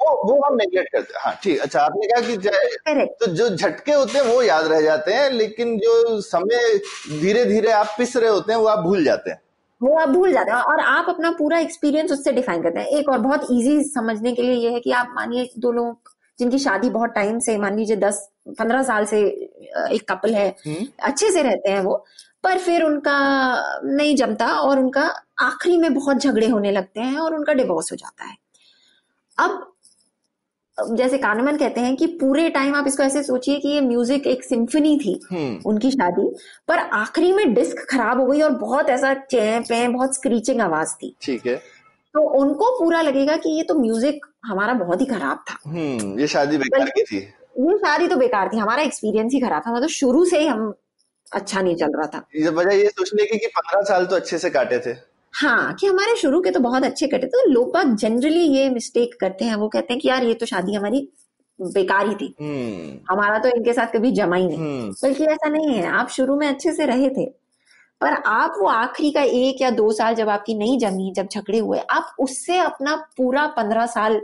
वो 0.00 0.10
वो 0.24 0.40
हम 0.46 0.56
नेग्लेक्ट 0.56 0.92
करते 0.92 1.14
हैं 1.14 1.20
हाँ 1.24 1.34
ठीक। 1.42 1.60
अच्छा 1.60 1.80
आपने 1.80 2.06
कहा 2.06 2.20
कि 2.20 3.06
तो 3.20 3.26
जो 3.26 3.48
झटके 3.48 3.92
होते 3.92 4.18
हैं 4.18 4.24
वो 4.24 4.42
याद 4.42 4.66
रह 4.66 4.80
जाते 4.80 5.12
हैं 5.12 5.30
लेकिन 5.30 5.76
जो 5.78 6.20
समय 6.20 6.78
धीरे 7.20 7.44
धीरे 7.44 7.70
आप 7.72 7.94
पिस 7.98 8.16
रहे 8.16 8.30
होते 8.30 8.52
हैं 8.52 8.58
वो 8.60 8.66
आप 8.66 8.78
भूल 8.78 9.04
जाते 9.04 9.30
हैं। 9.30 9.40
वो 9.80 9.96
आप 9.98 10.08
भूल 10.08 10.32
जाते 10.32 10.50
हैं। 10.50 10.58
और 10.58 10.80
आप 10.80 11.08
अपना 11.08 11.30
पूरा 11.30 11.58
एक्सपीरियंस 11.58 12.12
उससे 12.12 12.32
डिफाइन 12.32 12.62
करते 12.62 12.80
हैं। 12.80 12.86
एक 12.88 13.08
और 13.08 13.18
बहुत 13.18 13.46
इजी 13.50 13.82
समझने 13.84 14.32
के 14.32 14.42
लिए 14.42 14.54
ये 14.54 14.72
है 14.72 14.80
कि 14.80 14.90
आप 14.92 15.12
मानिए 15.16 15.48
दो 15.58 15.72
लोग 15.72 16.12
जिनकी 16.38 16.58
शादी 16.58 16.90
बहुत 16.90 17.10
टाइम 17.10 17.38
से 17.38 17.56
मान 17.58 17.76
लीजिए 17.76 17.96
दस 17.96 18.28
पंद्रह 18.58 18.82
साल 18.82 19.04
से 19.04 19.20
एक 19.20 20.04
कपल 20.08 20.34
है 20.34 20.48
अच्छे 21.02 21.30
से 21.30 21.42
रहते 21.42 21.70
हैं 21.70 21.80
वो 21.80 22.04
पर 22.44 22.58
फिर 22.58 22.82
उनका 22.82 23.18
नहीं 23.84 24.16
जमता 24.16 24.46
और 24.60 24.78
उनका 24.78 25.02
आखिरी 25.40 25.76
में 25.78 25.94
बहुत 25.94 26.16
झगड़े 26.16 26.48
होने 26.48 26.70
लगते 26.72 27.00
हैं 27.00 27.18
और 27.18 27.34
उनका 27.34 27.52
डिवोर्स 27.52 27.92
हो 27.92 27.96
जाता 27.96 28.24
है। 28.24 28.36
अब 29.38 29.50
अब 29.50 29.73
जैसे 30.78 31.18
कानमन 31.18 31.56
कहते 31.56 31.80
हैं 31.80 31.94
कि 31.96 32.06
पूरे 32.20 32.48
टाइम 32.50 32.74
आप 32.74 32.86
इसको 32.86 33.02
ऐसे 33.02 33.22
सोचिए 33.22 33.58
कि 33.58 33.68
ये 33.68 33.80
म्यूज़िक 33.80 34.26
एक 34.26 34.44
सिम्फनी 34.44 34.96
थी 34.98 35.20
हम्म। 35.32 35.70
उनकी 35.70 35.90
शादी 35.90 36.28
पर 36.68 36.78
आखिरी 36.78 37.32
में 37.32 37.54
डिस्क 37.54 37.86
खराब 37.90 38.20
हो 38.20 38.26
गई 38.26 38.40
और 38.40 38.50
बहुत 38.58 38.88
ऐसा 38.90 39.14
चैं 39.14 39.62
पे 39.62 39.86
बहुत 39.88 40.14
स्क्रीचिंग 40.14 40.60
आवाज़ 40.60 40.94
थी। 40.94 41.14
ठीक 41.22 41.46
है। 41.46 41.56
तो 42.14 42.20
उनको 42.40 42.70
पूरा 42.78 43.02
लगेगा 43.02 43.36
कि 43.36 43.50
ये 43.50 43.62
तो 43.62 43.74
म्यूज़िक 43.74 44.26
हमारा 44.46 44.74
बहुत 44.74 45.00
ही 45.00 45.06
खराब 45.06 45.44
था। 45.50 45.58
हम्म 45.66 46.18
ये 46.20 46.26
शादी 46.26 46.58
बेकार 46.58 46.90
की 46.90 47.02
थी। 47.02 47.16
ये 47.16 47.76
शादी 47.78 48.08
तो 48.08 48.16
बेकार 48.16 48.48
थी 48.52 48.58
हमारा 48.58 48.82
एक्सपीरियंस 48.82 49.32
ही 49.32 49.40
खराब 49.40 49.62
था 49.66 49.74
मतलब 49.74 49.88
शुरू 49.88 50.24
से 50.24 50.38
ही 50.38 50.46
हम 50.46 50.72
अच्छा 51.32 51.60
नहीं 51.60 51.76
चल 51.76 51.96
रहा 51.96 52.06
था। 52.06 52.50
वजह 52.50 52.74
ये 52.74 52.88
सोचने 52.88 53.24
की 53.24 53.38
कि 53.38 53.46
पंद्रह 53.46 53.82
साल 53.82 54.06
तो 54.06 54.16
अच्छे 54.16 54.38
से 54.38 54.50
काटे 54.50 54.78
थे। 54.78 54.94
हाँ 55.34 55.74
कि 55.74 55.86
हमारे 55.86 56.16
शुरू 56.16 56.40
के 56.40 56.50
तो 56.50 56.60
बहुत 56.60 56.84
अच्छे 56.84 57.06
कटे 57.06 57.26
तो 57.26 57.50
लोग 57.50 57.72
बाग 57.72 57.94
जनरली 57.96 58.40
ये 58.40 58.68
मिस्टेक 58.70 59.14
करते 59.20 59.44
हैं 59.44 59.54
वो 59.54 59.68
कहते 59.68 59.94
हैं 59.94 60.00
कि 60.00 60.08
यार 60.08 60.24
ये 60.24 60.34
तो 60.34 60.46
शादी 60.46 60.74
हमारी 60.74 61.08
बेकार 61.60 62.08
ही 62.08 62.14
थी। 62.14 62.34
हम्म। 62.40 62.98
हमारा 63.10 63.38
तो 63.38 63.48
इनके 63.48 63.72
साथ 63.72 63.86
कभी 63.86 64.10
जमा 64.12 64.36
ही 64.36 64.46
नहीं। 64.46 64.58
हम्म। 64.58 64.90
बल्कि 65.02 65.24
ऐसा 65.24 65.48
नहीं 65.48 65.74
है 65.74 65.86
आप 65.86 66.08
शुरू 66.08 66.36
में 66.36 66.46
अच्छे 66.48 66.72
से 66.72 66.86
रहे 66.86 67.08
थे 67.08 67.26
पर 68.00 68.12
आप 68.12 68.54
वो 68.58 68.66
आखिरी 68.68 69.10
का 69.10 69.22
एक 69.22 69.62
या 69.62 69.70
दो 69.70 69.92
साल 69.92 70.14
जब 70.14 70.28
आपकी 70.28 70.54
नहीं 70.54 70.78
जमी 70.78 71.12
जब 71.16 71.28
झगड़े 71.32 71.58
हुए 71.58 71.78
आप 71.78 72.14
उससे 72.18 72.58
अपना 72.58 72.96
पूरा 73.16 73.46
पंद्रह 73.46 73.86
साल 73.86 74.20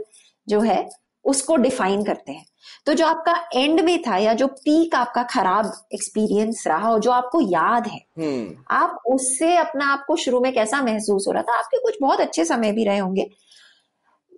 जो 0.47 0.59
है 0.59 0.89
उसको 1.25 1.55
डिफाइन 1.55 2.03
करते 2.03 2.31
हैं। 2.31 2.45
तो 2.85 2.93
जो 2.93 3.05
आपका 3.05 3.47
एंड 3.55 3.81
में 3.81 4.01
था 4.01 4.17
या 4.17 4.33
जो 4.33 4.47
पीक 4.47 4.95
आपका 4.95 5.23
खराब 5.23 5.73
एक्सपीरियंस 5.93 6.63
रहा 6.67 6.87
हो 6.87 6.99
जो 6.99 7.11
आपको 7.11 7.41
याद 7.41 7.87
है 7.87 7.99
हम्म। 8.19 8.55
आप 8.71 8.99
उससे 9.05 9.57
अपना 9.57 9.85
आपको 9.85 10.15
शुरू 10.15 10.41
में 10.41 10.53
कैसा 10.53 10.81
महसूस 10.81 11.25
हो 11.27 11.31
रहा 11.31 11.43
था? 11.43 11.57
आपके 11.57 11.77
कुछ 11.77 11.97
बहुत 12.01 12.21
अच्छे 12.21 12.45
समय 12.45 12.71
भी 12.71 12.83
रहे 12.83 12.97
होंगे। 12.97 13.29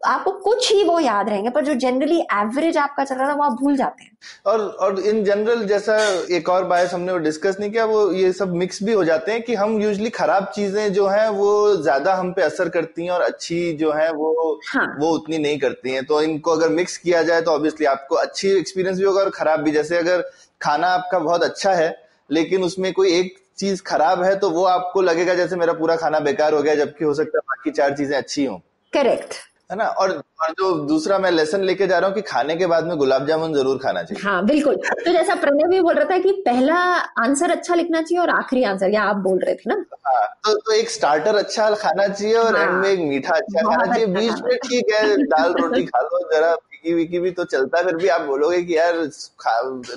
आपको 0.05 0.31
कुछ 0.33 0.71
ही 0.71 0.83
वो 0.83 0.99
याद 0.99 1.29
रहेंगे 1.29 1.49
पर 1.49 1.65
जो 1.65 1.73
जनरली 1.75 2.19
एवरेज 2.33 2.77
आपका 2.77 3.03
चल 3.03 3.15
रहा 3.15 3.27
था 3.29 3.33
वो 3.33 3.43
आप 3.43 3.51
भूल 3.61 3.75
जाते 3.77 4.03
हैं। 4.03 4.11
और 4.45 4.59
और 4.59 4.99
इन 5.01 5.23
जनरल 5.23 5.63
जैसा 5.67 5.97
एक 6.31 6.49
और 6.49 6.63
बायस 6.65 6.93
हमने 6.93 7.11
वो 7.11 7.17
डिस्कस 7.19 7.57
नहीं 7.59 7.71
किया 7.71 7.85
वो 7.85 8.11
ये 8.13 8.31
सब 8.33 8.53
मिक्स 8.55 8.81
भी 8.83 8.93
हो 8.93 9.03
जाते 9.03 9.31
हैं 9.31 9.41
कि 9.41 9.55
हम 9.55 9.79
यूजली 9.81 10.09
खराब 10.11 10.51
चीज़ें 10.55 10.93
जो 10.93 11.07
हैं 11.07 11.27
वो 11.31 11.75
ज़्यादा 11.77 12.13
हम 12.15 12.31
पे 12.33 12.41
असर 12.41 12.69
करती 12.69 13.03
हैं 13.03 13.11
और 13.11 13.21
अच्छी 13.21 13.71
जो 13.77 13.91
है 13.91 14.11
वो 14.13 14.59
हाँ। 14.67 14.85
वो 14.99 15.11
उतनी 15.11 15.37
नहीं 15.37 15.59
करती 15.59 15.91
हैं। 15.91 16.05
तो 16.05 16.21
इनको 16.21 16.51
अगर 16.51 16.69
मिक्स 16.71 16.97
किया 16.97 17.21
जाए 17.23 17.41
तो 17.41 17.51
ऑब्वियसली 17.51 17.85
आपको 17.87 18.15
अच्छी 18.17 18.49
एक्सपीरियंस 18.49 18.97
भी 18.97 19.03
होगा 19.03 19.21
और 19.21 19.29
खराब 19.31 19.59
भी। 19.59 19.71
जैसे 19.71 19.97
अगर 19.97 20.21
खाना 20.61 20.87
आपका 20.89 21.19
बहुत 21.19 21.43
अच्छा 21.43 21.73
है 21.73 21.95
लेकिन 22.29 22.63
उसमें 22.63 22.91
कोई 22.93 23.13
एक 23.13 23.35
चीज़ 23.57 23.81
खराब 23.83 24.23
है 24.23 24.35
तो 24.39 24.49
वो 24.49 24.63
आपको 24.65 25.01
लगेगा 25.01 25.33
जैसे 25.35 25.55
मेरा 25.55 25.73
पूरा 25.73 25.95
खाना 25.95 26.19
बेकार 26.21 26.53
हो 26.53 26.61
गया 26.61 26.75
जबकि 26.75 27.05
हो 27.05 27.13
सकता 27.13 27.37
है 27.37 27.41
बाकी 27.47 27.71
चार 27.71 27.97
चीज़ें 27.97 28.17
अच्छी 28.17 28.45
हों। 28.45 28.57
करेक्ट 28.93 29.35
है 29.73 29.77
ना? 29.77 29.85
और 29.85 30.11
और 30.41 30.51
जो 30.51 30.73
दूसरा 30.87 31.17
मैं 31.19 31.29
लेसन 31.31 31.63
लेके 31.63 31.85
जा 31.87 31.97
रहा 31.99 32.07
हूँ 32.07 32.15
कि 32.15 32.21
खाने 32.21 32.55
के 32.55 32.65
बाद 32.65 32.87
में 32.87 32.95
गुलाब 32.97 33.25
जामुन 33.27 33.53
ज़रूर 33.53 33.77
खाना 33.77 34.03
चाहिए। 34.03 34.23
हाँ 34.23 34.45
बिल्कुल। 34.45 34.75
तो 35.05 35.11
जैसा 35.11 35.35
प्रणय 35.35 35.67
भी 35.67 35.79
बोल 35.79 35.95
रहा 35.95 36.09
था 36.09 36.17
कि 36.19 36.31
पहला 36.45 36.75
आंसर 37.23 37.51
अच्छा 37.51 37.75
लिखना 37.75 38.01
चाहिए 38.01 38.21
और 38.21 38.29
आखिरी 38.29 38.63
आंसर 38.63 38.89
या 38.89 39.03
आप 39.03 39.15
बोल 39.23 39.39
रहे 39.39 39.55
थे 39.55 39.69
ना? 39.69 39.75
हाँ, 40.07 40.25
तो, 40.45 40.53
तो 40.53 40.71
एक 40.71 40.89
स्टार्टर 40.89 41.35
अच्छा 41.35 41.69
खाना 41.75 42.07
चाहिए 42.07 42.35
और 42.35 42.55
हाँ, 42.57 42.63
एंड 42.63 42.81
में 42.81 42.89
एक 42.89 42.99
मीठा 42.99 43.35
अच्छा 43.35 43.61
खाना 43.61 43.85
चाहिए। 43.93 44.05
अच्छा 44.05 44.19
बीच। 44.19 44.43
में 44.43 44.57
ठीक 44.57 44.93
है 44.93 45.15
दाल 45.25 45.53
रोटी 45.53 45.83
खा 45.85 46.01
लो 46.01 46.19
जरा 46.33 46.51
विकी 46.53 46.93
विकी 46.93 47.19
भी 47.19 47.31
तो 47.31 47.43
चलता 47.45 47.77
है 47.77 47.85
फिर 47.85 47.95
भी 47.95 48.07
आप 48.07 48.21
बोलोगे 48.21 48.61
कि 48.61 48.77
यार 48.77 49.01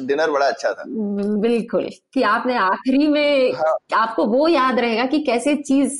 डिनर 0.03 0.31
बड़ा 0.31 0.47
अच्छा 0.47 0.73
था। 0.73 0.85
बिल्कुल 1.41 1.89
कि 2.15 2.23
आपने 2.23 2.57
आखिरी 2.57 3.07
में 3.07 3.53
हाँ. 3.53 3.77
आपको 3.95 4.25
वो 4.27 4.49
याद 4.49 4.79
रहेगा 4.79 5.07
कि 5.07 5.19
कैसे 5.23 5.57
चीज़ 5.57 5.99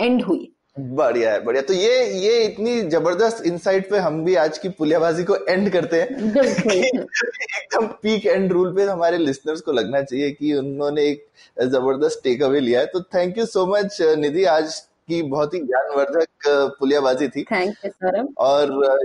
एंड 0.00 0.22
हुई। 0.22 0.53
बढ़िया 0.76 1.32
है 1.32 1.42
बढ़िया। 1.44 1.62
तो 1.62 1.72
ये 1.72 2.04
ये 2.20 2.44
इतनी 2.44 2.80
ज़बरदस्त 2.82 3.44
इंसाइट 3.46 3.90
पे 3.90 3.98
हम 3.98 4.24
भी 4.24 4.34
आज 4.34 4.58
की 4.58 4.68
पुलियाबाजी 4.68 5.24
को 5.24 5.36
एंड 5.36 5.70
करते 5.72 6.00
हैं। 6.00 6.08
एकदम 6.34 7.86
पीक 8.02 8.26
एंड 8.26 8.52
रूल 8.52 8.74
पे 8.76 8.84
हमारे 8.84 9.18
लिसनर्स 9.18 9.60
को 9.60 9.72
लगना 9.72 10.02
चाहिए 10.02 10.30
कि 10.30 10.52
उन्होंने 10.54 11.02
एक 11.02 11.26
ज़बरदस्त 11.62 12.20
टेक 12.24 12.42
अवे 12.42 12.60
लिया 12.60 12.80
है। 12.80 12.86
तो 12.86 13.00
thank 13.00 13.38
you 13.38 13.46
so 13.46 13.66
much 13.66 13.98
Nidhi. 14.18 14.44
आज 14.44 14.78
की 15.08 15.22
बहुत 15.22 15.54
ही 15.54 15.60
ज्ञानवर्धक 15.60 16.48
पुलियाबाजी 16.80 17.28
थी। 17.28 17.42
थैंक 17.42 17.74
यू 17.84 17.90
सर 17.90 18.26
और 18.38 18.98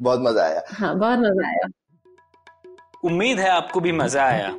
बहुत 0.00 0.20
मज़ा 0.20 0.42
आया। 0.42 0.62
हाँ 0.68 0.98
बहुत 0.98 1.18
मज़ा 1.18 1.48
आया। 1.48 1.68
उम्मीद 3.04 3.38
है 3.38 3.48
आपको 3.48 3.80
भी 3.80 3.92
मज़ा 3.92 4.24
आया। 4.24 4.58